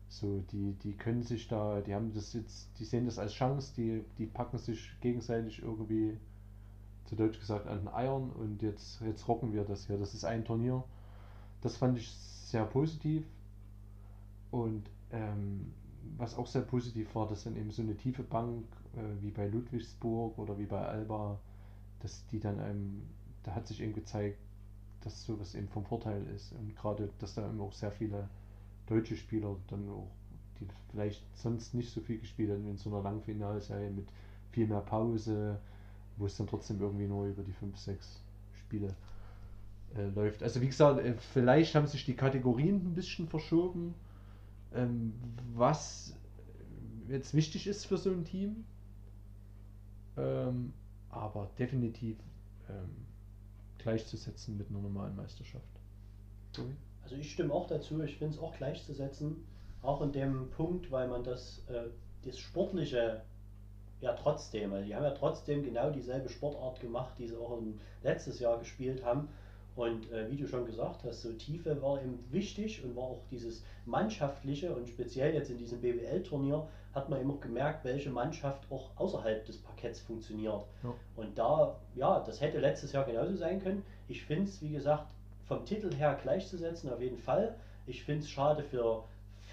So, 0.08 0.40
die, 0.52 0.74
die 0.74 0.92
können 0.92 1.22
sich 1.22 1.48
da, 1.48 1.80
die 1.80 1.94
haben 1.94 2.12
das 2.12 2.34
jetzt, 2.34 2.68
die 2.78 2.84
sehen 2.84 3.06
das 3.06 3.18
als 3.18 3.32
Chance, 3.32 3.72
die, 3.76 4.04
die 4.18 4.26
packen 4.26 4.58
sich 4.58 4.94
gegenseitig 5.00 5.62
irgendwie, 5.62 6.18
zu 7.06 7.16
Deutsch 7.16 7.38
gesagt, 7.38 7.66
an 7.66 7.78
den 7.78 7.88
Eiern 7.88 8.30
und 8.30 8.62
jetzt, 8.62 9.00
jetzt 9.02 9.26
rocken 9.28 9.52
wir 9.52 9.64
das 9.64 9.86
hier. 9.86 9.98
Das 9.98 10.14
ist 10.14 10.24
ein 10.24 10.44
Turnier. 10.44 10.84
Das 11.60 11.76
fand 11.76 11.98
ich 11.98 12.10
sehr 12.10 12.64
positiv. 12.64 13.24
Und 14.50 14.88
ähm, 15.10 15.72
was 16.16 16.36
auch 16.36 16.46
sehr 16.46 16.62
positiv 16.62 17.14
war, 17.14 17.26
dass 17.28 17.44
dann 17.44 17.56
eben 17.56 17.70
so 17.70 17.82
eine 17.82 17.96
tiefe 17.96 18.22
Bank, 18.22 18.64
äh, 18.96 19.22
wie 19.22 19.30
bei 19.30 19.46
Ludwigsburg 19.46 20.38
oder 20.38 20.58
wie 20.58 20.66
bei 20.66 20.80
Alba, 20.80 21.38
dass 22.00 22.26
die 22.26 22.40
dann 22.40 22.60
einem, 22.60 23.02
da 23.42 23.54
hat 23.54 23.66
sich 23.66 23.80
eben 23.80 23.92
gezeigt, 23.92 24.38
dass 25.02 25.24
sowas 25.24 25.54
eben 25.54 25.68
vom 25.68 25.84
Vorteil 25.84 26.26
ist. 26.34 26.52
Und 26.52 26.74
gerade, 26.76 27.10
dass 27.18 27.34
da 27.34 27.48
eben 27.48 27.60
auch 27.60 27.72
sehr 27.72 27.92
viele 27.92 28.28
deutsche 28.86 29.16
Spieler 29.16 29.56
dann 29.68 29.88
auch, 29.88 30.10
die 30.60 30.66
vielleicht 30.90 31.22
sonst 31.36 31.74
nicht 31.74 31.90
so 31.90 32.00
viel 32.00 32.18
gespielt 32.18 32.50
haben 32.50 32.66
in 32.68 32.76
so 32.76 32.90
einer 32.90 33.02
Langfinalserie 33.02 33.90
mit 33.90 34.08
viel 34.50 34.66
mehr 34.66 34.80
Pause, 34.80 35.60
wo 36.16 36.26
es 36.26 36.36
dann 36.36 36.46
trotzdem 36.46 36.80
irgendwie 36.80 37.06
nur 37.06 37.26
über 37.26 37.42
die 37.42 37.52
5, 37.52 37.76
6 37.76 38.22
Spiele 38.60 38.94
äh, 39.96 40.08
läuft. 40.08 40.42
Also 40.42 40.60
wie 40.60 40.66
gesagt, 40.66 41.00
äh, 41.00 41.14
vielleicht 41.32 41.74
haben 41.74 41.86
sich 41.86 42.04
die 42.04 42.14
Kategorien 42.14 42.76
ein 42.76 42.94
bisschen 42.94 43.28
verschoben, 43.28 43.94
ähm, 44.74 45.12
was 45.54 46.14
jetzt 47.08 47.34
wichtig 47.34 47.66
ist 47.66 47.86
für 47.86 47.96
so 47.96 48.10
ein 48.10 48.24
Team. 48.24 48.64
Ähm, 50.16 50.72
aber 51.10 51.48
definitiv 51.58 52.18
ähm, 52.68 53.06
gleichzusetzen 53.78 54.56
mit 54.56 54.68
einer 54.70 54.80
normalen 54.80 55.14
Meisterschaft. 55.16 55.64
Also 57.02 57.16
ich 57.16 57.32
stimme 57.32 57.52
auch 57.52 57.66
dazu, 57.66 58.02
ich 58.02 58.16
finde 58.16 58.34
es 58.34 58.40
auch 58.40 58.56
gleichzusetzen, 58.56 59.44
auch 59.82 60.00
in 60.00 60.12
dem 60.12 60.50
Punkt, 60.50 60.90
weil 60.90 61.08
man 61.08 61.22
das, 61.22 61.62
äh, 61.68 61.88
das 62.24 62.38
Sportliche 62.38 63.22
ja 64.00 64.12
trotzdem, 64.14 64.72
also 64.72 64.86
die 64.86 64.94
haben 64.94 65.04
ja 65.04 65.10
trotzdem 65.10 65.62
genau 65.62 65.90
dieselbe 65.90 66.28
Sportart 66.28 66.80
gemacht, 66.80 67.14
die 67.18 67.26
sie 67.26 67.36
auch 67.36 67.58
im, 67.58 67.80
letztes 68.02 68.40
Jahr 68.40 68.58
gespielt 68.58 69.04
haben. 69.04 69.28
Und 69.76 70.10
äh, 70.12 70.30
wie 70.30 70.36
du 70.36 70.46
schon 70.46 70.66
gesagt 70.66 71.02
hast, 71.04 71.22
so 71.22 71.32
Tiefe 71.32 71.80
war 71.82 72.00
eben 72.00 72.24
wichtig 72.30 72.84
und 72.84 72.94
war 72.94 73.04
auch 73.04 73.22
dieses 73.30 73.64
Mannschaftliche 73.86 74.74
und 74.74 74.88
speziell 74.88 75.34
jetzt 75.34 75.50
in 75.50 75.58
diesem 75.58 75.80
BWL-Turnier 75.80 76.66
hat 76.94 77.08
man 77.08 77.20
eben 77.20 77.30
auch 77.32 77.40
gemerkt, 77.40 77.84
welche 77.84 78.10
Mannschaft 78.10 78.70
auch 78.70 78.90
außerhalb 78.96 79.44
des 79.44 79.58
Parketts 79.58 80.00
funktioniert. 80.00 80.62
Ja. 80.84 80.94
Und 81.16 81.36
da, 81.36 81.76
ja, 81.96 82.20
das 82.20 82.40
hätte 82.40 82.60
letztes 82.60 82.92
Jahr 82.92 83.04
genauso 83.04 83.34
sein 83.34 83.60
können. 83.60 83.82
Ich 84.06 84.24
finde 84.24 84.44
es, 84.44 84.62
wie 84.62 84.70
gesagt, 84.70 85.06
vom 85.46 85.64
Titel 85.64 85.92
her 85.94 86.18
gleichzusetzen, 86.22 86.90
auf 86.92 87.00
jeden 87.00 87.18
Fall. 87.18 87.56
Ich 87.86 88.04
finde 88.04 88.22
es 88.22 88.30
schade 88.30 88.62
für 88.62 89.02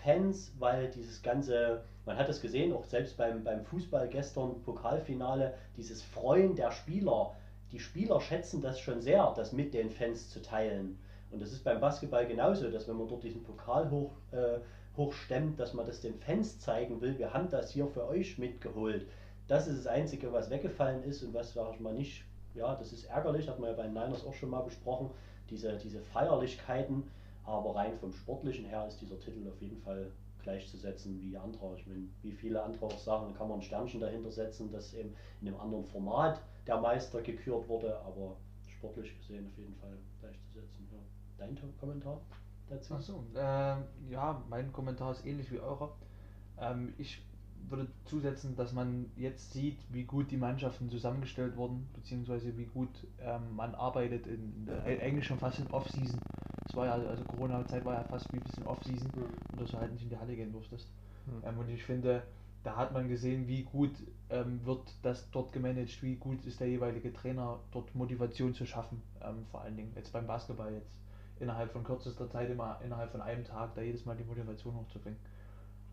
Fans, 0.03 0.51
weil 0.59 0.89
dieses 0.89 1.21
ganze, 1.21 1.83
man 2.05 2.17
hat 2.17 2.29
es 2.29 2.41
gesehen, 2.41 2.73
auch 2.73 2.85
selbst 2.85 3.17
beim, 3.17 3.43
beim 3.43 3.63
Fußball 3.65 4.07
gestern, 4.07 4.61
Pokalfinale, 4.61 5.53
dieses 5.77 6.01
Freuen 6.01 6.55
der 6.55 6.71
Spieler. 6.71 7.35
Die 7.71 7.79
Spieler 7.79 8.19
schätzen 8.19 8.61
das 8.61 8.79
schon 8.79 9.01
sehr, 9.01 9.33
das 9.35 9.53
mit 9.53 9.73
den 9.73 9.89
Fans 9.89 10.29
zu 10.29 10.41
teilen. 10.41 10.99
Und 11.31 11.41
das 11.41 11.53
ist 11.53 11.63
beim 11.63 11.79
Basketball 11.79 12.27
genauso, 12.27 12.69
dass 12.69 12.87
wenn 12.87 12.97
man 12.97 13.07
dort 13.07 13.23
diesen 13.23 13.43
Pokal 13.43 13.89
hoch, 13.89 14.11
äh, 14.31 14.59
hochstemmt, 14.97 15.59
dass 15.59 15.73
man 15.73 15.85
das 15.85 16.01
den 16.01 16.15
Fans 16.15 16.59
zeigen 16.59 16.99
will, 16.99 17.17
wir 17.17 17.33
haben 17.33 17.49
das 17.49 17.71
hier 17.71 17.87
für 17.87 18.05
euch 18.07 18.37
mitgeholt. 18.37 19.07
Das 19.47 19.67
ist 19.67 19.79
das 19.79 19.87
Einzige, 19.87 20.33
was 20.33 20.49
weggefallen 20.49 21.03
ist 21.03 21.23
und 21.23 21.33
was, 21.33 21.53
sag 21.53 21.73
ich 21.73 21.79
mal, 21.79 21.93
nicht, 21.93 22.25
ja, 22.53 22.75
das 22.75 22.91
ist 22.91 23.05
ärgerlich, 23.05 23.47
hat 23.47 23.59
man 23.59 23.69
ja 23.69 23.75
bei 23.75 23.83
den 23.83 23.93
Niners 23.93 24.25
auch 24.25 24.33
schon 24.33 24.49
mal 24.49 24.61
besprochen, 24.61 25.09
diese, 25.49 25.77
diese 25.77 26.01
Feierlichkeiten, 26.01 27.03
aber 27.45 27.75
rein 27.75 27.97
vom 27.97 28.11
Sportlichen 28.13 28.65
her 28.65 28.85
ist 28.87 28.99
dieser 28.99 29.19
Titel 29.19 29.47
auf 29.47 29.61
jeden 29.61 29.77
Fall 29.77 30.11
gleichzusetzen 30.43 31.19
wie 31.21 31.37
andere. 31.37 31.75
Ich 31.77 31.87
meine, 31.87 32.07
wie 32.21 32.31
viele 32.31 32.61
andere 32.61 32.85
auch 32.85 32.97
sagen, 32.97 33.31
da 33.31 33.37
kann 33.37 33.49
man 33.49 33.59
ein 33.59 33.63
Sternchen 33.63 33.99
dahinter 33.99 34.31
setzen, 34.31 34.71
dass 34.71 34.93
eben 34.93 35.13
in 35.41 35.47
einem 35.47 35.59
anderen 35.59 35.85
Format 35.85 36.41
der 36.67 36.79
Meister 36.79 37.21
gekürt 37.21 37.67
wurde, 37.67 37.99
aber 38.01 38.37
sportlich 38.67 39.17
gesehen 39.17 39.47
auf 39.47 39.57
jeden 39.57 39.75
Fall 39.75 39.97
gleichzusetzen. 40.19 40.87
Ja. 40.91 40.99
Dein 41.37 41.57
Kommentar 41.79 42.21
dazu? 42.69 42.93
Achso, 42.93 43.25
ähm, 43.35 43.83
ja, 44.09 44.43
mein 44.49 44.71
Kommentar 44.71 45.11
ist 45.11 45.25
ähnlich 45.25 45.51
wie 45.51 45.59
eurer. 45.59 45.95
Ähm, 46.59 46.93
ich 46.97 47.21
würde 47.69 47.87
zusetzen, 48.05 48.55
dass 48.55 48.73
man 48.73 49.11
jetzt 49.15 49.53
sieht, 49.53 49.79
wie 49.89 50.03
gut 50.03 50.31
die 50.31 50.37
Mannschaften 50.37 50.89
zusammengestellt 50.89 51.55
wurden, 51.55 51.89
beziehungsweise 51.93 52.57
wie 52.57 52.65
gut 52.65 52.89
ähm, 53.19 53.55
man 53.55 53.75
arbeitet 53.75 54.27
in, 54.27 54.67
in 54.67 54.99
eigentlich 54.99 55.25
schon 55.25 55.39
fast 55.39 55.59
in 55.59 55.67
Off-Season. 55.67 56.19
Es 56.71 56.75
war 56.77 56.85
ja, 56.85 56.93
also 56.93 57.25
Corona-Zeit 57.25 57.83
war 57.83 57.95
ja 57.95 58.03
fast 58.05 58.31
wie 58.31 58.37
ein 58.37 58.43
bisschen 58.43 58.63
Off-Season 58.65 59.11
Mhm. 59.13 59.25
und 59.51 59.59
dass 59.59 59.71
du 59.71 59.77
halt 59.77 59.91
nicht 59.91 60.03
in 60.03 60.09
die 60.09 60.17
Halle 60.17 60.37
gehen 60.37 60.53
durftest. 60.53 60.89
Mhm. 61.25 61.43
Ähm, 61.45 61.57
und 61.59 61.69
ich 61.69 61.83
finde, 61.83 62.23
da 62.63 62.77
hat 62.77 62.93
man 62.93 63.09
gesehen, 63.09 63.45
wie 63.45 63.63
gut 63.63 63.91
ähm, 64.29 64.65
wird 64.65 64.93
das 65.01 65.29
dort 65.31 65.51
gemanagt, 65.51 66.01
wie 66.01 66.15
gut 66.15 66.45
ist 66.45 66.61
der 66.61 66.69
jeweilige 66.69 67.11
Trainer 67.11 67.59
dort 67.71 67.93
Motivation 67.93 68.53
zu 68.53 68.65
schaffen. 68.65 69.01
Ähm, 69.21 69.45
vor 69.51 69.61
allen 69.63 69.75
Dingen 69.75 69.91
jetzt 69.95 70.13
beim 70.13 70.27
Basketball 70.27 70.71
jetzt 70.73 70.95
innerhalb 71.41 71.73
von 71.73 71.83
kürzester 71.83 72.29
Zeit 72.29 72.49
immer 72.49 72.79
innerhalb 72.85 73.11
von 73.11 73.21
einem 73.21 73.43
Tag 73.43 73.75
da 73.75 73.81
jedes 73.81 74.05
Mal 74.05 74.15
die 74.15 74.23
Motivation 74.23 74.73
hochzubringen. 74.77 75.19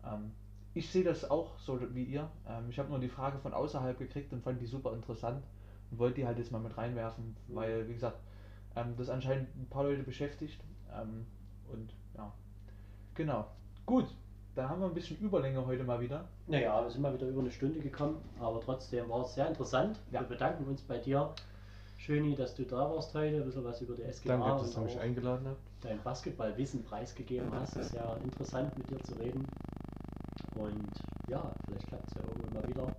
Ähm, 0.05 0.31
ich 0.73 0.89
sehe 0.89 1.03
das 1.03 1.29
auch 1.29 1.59
so 1.59 1.79
wie 1.93 2.03
ihr. 2.05 2.29
Ähm, 2.47 2.69
ich 2.69 2.79
habe 2.79 2.87
nur 2.89 2.99
die 2.99 3.09
Frage 3.09 3.37
von 3.39 3.53
außerhalb 3.53 3.97
gekriegt 3.97 4.31
und 4.31 4.43
fand 4.43 4.61
die 4.61 4.65
super 4.67 4.93
interessant. 4.93 5.43
und 5.91 5.97
wollte 5.97 6.17
die 6.21 6.27
halt 6.27 6.37
jetzt 6.37 6.51
mal 6.51 6.59
mit 6.61 6.77
reinwerfen, 6.77 7.35
Mhm. 7.47 7.55
weil, 7.55 7.89
wie 7.89 7.93
gesagt, 7.93 8.19
ähm, 8.75 8.95
das 8.95 9.09
anscheinend 9.09 9.49
ein 9.57 9.67
paar 9.69 9.83
Leute 9.85 10.03
beschäftigt. 10.03 10.63
Ähm, 10.95 11.25
und 11.71 11.93
ja, 12.15 12.31
genau. 13.15 13.45
Gut, 13.85 14.07
dann 14.55 14.69
haben 14.69 14.81
wir 14.81 14.87
ein 14.87 14.93
bisschen 14.93 15.17
Überlänge 15.19 15.65
heute 15.65 15.83
mal 15.83 15.99
wieder. 16.01 16.25
Naja, 16.47 16.83
wir 16.83 16.89
sind 16.89 17.01
mal 17.01 17.13
wieder 17.13 17.27
über 17.27 17.41
eine 17.41 17.51
Stunde 17.51 17.79
gekommen, 17.79 18.17
aber 18.39 18.59
trotzdem 18.61 19.09
war 19.09 19.21
es 19.25 19.33
sehr 19.35 19.47
interessant. 19.47 19.99
Ja. 20.11 20.21
Wir 20.21 20.27
bedanken 20.27 20.65
uns 20.65 20.81
bei 20.81 20.97
dir, 20.97 21.33
Schöni, 21.97 22.35
dass 22.35 22.55
du 22.55 22.63
da 22.63 22.89
warst 22.89 23.13
heute, 23.13 23.37
ein 23.37 23.45
bisschen 23.45 23.63
was 23.63 23.81
über 23.81 23.95
die 23.95 24.03
SGA 24.11 24.37
Danke, 24.37 24.63
dass 24.63 24.75
ihr 24.75 24.81
mich 24.83 24.99
eingeladen 24.99 25.47
habt. 25.47 25.59
dein 25.81 26.01
Basketballwissen 26.01 26.83
preisgegeben 26.83 27.51
hast. 27.51 27.75
Es 27.75 27.87
ist 27.87 27.95
ja 27.95 28.15
interessant 28.23 28.77
mit 28.77 28.89
dir 28.89 28.99
zu 29.03 29.13
reden. 29.15 29.45
Und 30.55 30.89
ja, 31.29 31.51
vielleicht 31.65 31.87
klappt 31.87 32.07
es 32.09 32.15
ja 32.15 32.21
irgendwann 32.21 32.53
mal 32.61 32.67
wieder. 32.69 32.95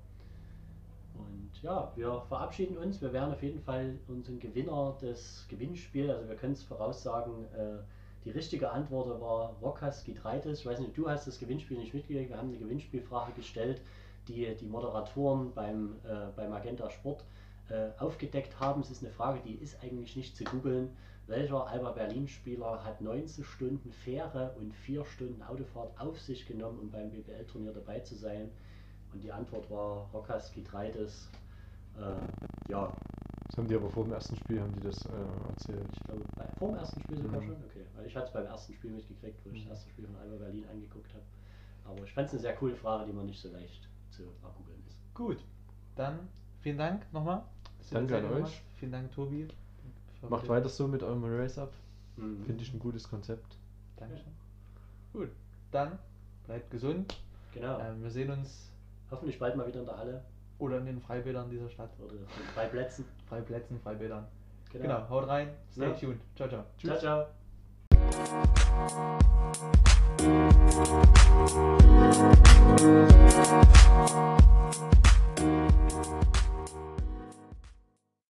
Ja, 1.62 1.92
wir 1.94 2.22
verabschieden 2.26 2.78
uns. 2.78 3.02
Wir 3.02 3.12
werden 3.12 3.34
auf 3.34 3.42
jeden 3.42 3.60
Fall 3.60 3.98
unseren 4.08 4.40
Gewinner 4.40 4.96
des 5.02 5.44
Gewinnspiels, 5.50 6.10
also 6.10 6.28
wir 6.30 6.36
können 6.36 6.54
es 6.54 6.62
voraussagen, 6.62 7.44
äh, 7.52 7.82
die 8.24 8.30
richtige 8.30 8.70
Antwort 8.70 9.20
war 9.20 9.56
Rokas 9.60 10.02
Gitreitis. 10.04 10.60
Ich 10.60 10.66
weiß 10.66 10.80
nicht, 10.80 10.96
du 10.96 11.08
hast 11.08 11.26
das 11.26 11.38
Gewinnspiel 11.38 11.76
nicht 11.76 11.92
mitgekriegt. 11.92 12.30
Wir 12.30 12.38
haben 12.38 12.48
eine 12.48 12.58
Gewinnspielfrage 12.58 13.32
gestellt, 13.32 13.82
die 14.26 14.54
die 14.58 14.64
Moderatoren 14.64 15.52
beim, 15.52 15.96
äh, 16.04 16.30
beim 16.34 16.48
Magenta 16.48 16.88
Sport 16.88 17.24
äh, 17.68 17.90
aufgedeckt 17.98 18.58
haben. 18.58 18.80
Es 18.80 18.90
ist 18.90 19.02
eine 19.02 19.12
Frage, 19.12 19.40
die 19.44 19.54
ist 19.54 19.82
eigentlich 19.82 20.16
nicht 20.16 20.36
zu 20.36 20.44
googeln. 20.44 20.88
Welcher 21.26 21.66
Alba 21.66 21.92
Berlin-Spieler 21.92 22.82
hat 22.84 23.02
19 23.02 23.44
Stunden 23.44 23.92
Fähre 23.92 24.54
und 24.58 24.74
4 24.74 25.04
Stunden 25.04 25.42
Autofahrt 25.42 25.98
auf 26.00 26.18
sich 26.20 26.46
genommen, 26.46 26.78
um 26.78 26.90
beim 26.90 27.10
BBL-Turnier 27.10 27.72
dabei 27.72 28.00
zu 28.00 28.14
sein? 28.14 28.50
Und 29.12 29.22
die 29.22 29.32
Antwort 29.32 29.70
war 29.70 30.08
Rokas 30.14 30.52
Gitreitis. 30.52 31.28
Äh, 31.96 32.70
ja, 32.72 32.92
Das 33.48 33.56
haben 33.58 33.68
die 33.68 33.74
aber 33.74 33.90
vor 33.90 34.04
dem 34.04 34.12
ersten 34.12 34.36
Spiel 34.36 34.60
haben 34.60 34.72
die 34.72 34.80
das 34.80 34.96
äh, 35.06 35.10
erzählt. 35.48 35.86
ich 35.92 36.00
glaube, 36.04 36.22
bei, 36.36 36.46
vor 36.58 36.68
dem 36.68 36.76
ersten 36.78 37.00
Spiel 37.00 37.16
sogar 37.18 37.40
Mhm. 37.40 37.46
schon. 37.46 37.56
Okay, 37.64 37.86
weil 37.96 38.06
ich 38.06 38.16
hatte 38.16 38.26
es 38.26 38.32
beim 38.32 38.46
ersten 38.46 38.74
Spiel 38.74 38.90
mitgekriegt, 38.92 39.44
wo 39.44 39.50
ich 39.50 39.64
Mhm. 39.64 39.68
das 39.68 39.78
erste 39.78 39.90
Spiel 39.90 40.06
von 40.06 40.16
Alba 40.16 40.36
Berlin 40.36 40.64
angeguckt 40.70 41.12
habe. 41.14 41.24
Aber 41.84 42.04
ich 42.04 42.12
fand 42.12 42.26
es 42.28 42.32
eine 42.34 42.42
sehr 42.42 42.54
coole 42.56 42.76
Frage, 42.76 43.06
die 43.06 43.12
man 43.12 43.26
nicht 43.26 43.40
so 43.40 43.50
leicht 43.50 43.88
zu 44.10 44.22
ergoogeln 44.42 44.82
ist. 44.88 44.96
Gut, 45.14 45.38
dann 45.96 46.28
vielen 46.60 46.78
Dank 46.78 47.12
nochmal. 47.12 47.42
Danke 47.90 48.18
an 48.18 48.24
euch. 48.26 48.42
hast. 48.44 48.62
Vielen 48.76 48.92
Dank, 48.92 49.10
Tobi. 49.12 49.48
Macht 50.28 50.48
weiter 50.48 50.68
so 50.68 50.86
mit 50.86 51.02
eurem 51.02 51.24
Race-Up. 51.24 51.72
Mhm. 52.16 52.44
Finde 52.44 52.62
ich 52.62 52.72
ein 52.72 52.78
gutes 52.78 53.08
Konzept. 53.08 53.56
Dankeschön. 53.96 54.32
Gut, 55.12 55.30
dann 55.72 55.98
bleibt 56.44 56.70
gesund. 56.70 57.18
Genau. 57.52 57.80
Ähm, 57.80 58.02
wir 58.02 58.10
sehen 58.10 58.30
uns 58.30 58.70
Hoffentlich 59.10 59.38
bald 59.40 59.56
mal 59.56 59.66
wieder 59.66 59.80
in 59.80 59.86
der 59.86 59.96
Halle 59.98 60.24
oder 60.60 60.78
in 60.78 60.86
den 60.86 61.00
Freibädern 61.00 61.50
dieser 61.50 61.68
Stadt. 61.70 61.90
Oder 61.98 62.12
in 62.12 62.26
Freiplätzen. 62.54 63.06
Freiplätzen, 63.28 63.80
Freibädern. 63.80 64.26
Genau. 64.70 64.84
genau. 64.84 65.08
haut 65.08 65.26
rein. 65.26 65.48
Stay 65.72 65.86
ja. 65.86 65.92
tuned. 65.94 66.20
Ciao, 66.36 66.48
ciao. 66.48 66.64
Tschüss. 66.78 67.00
Ciao, 67.00 67.26
ciao. 74.38 74.50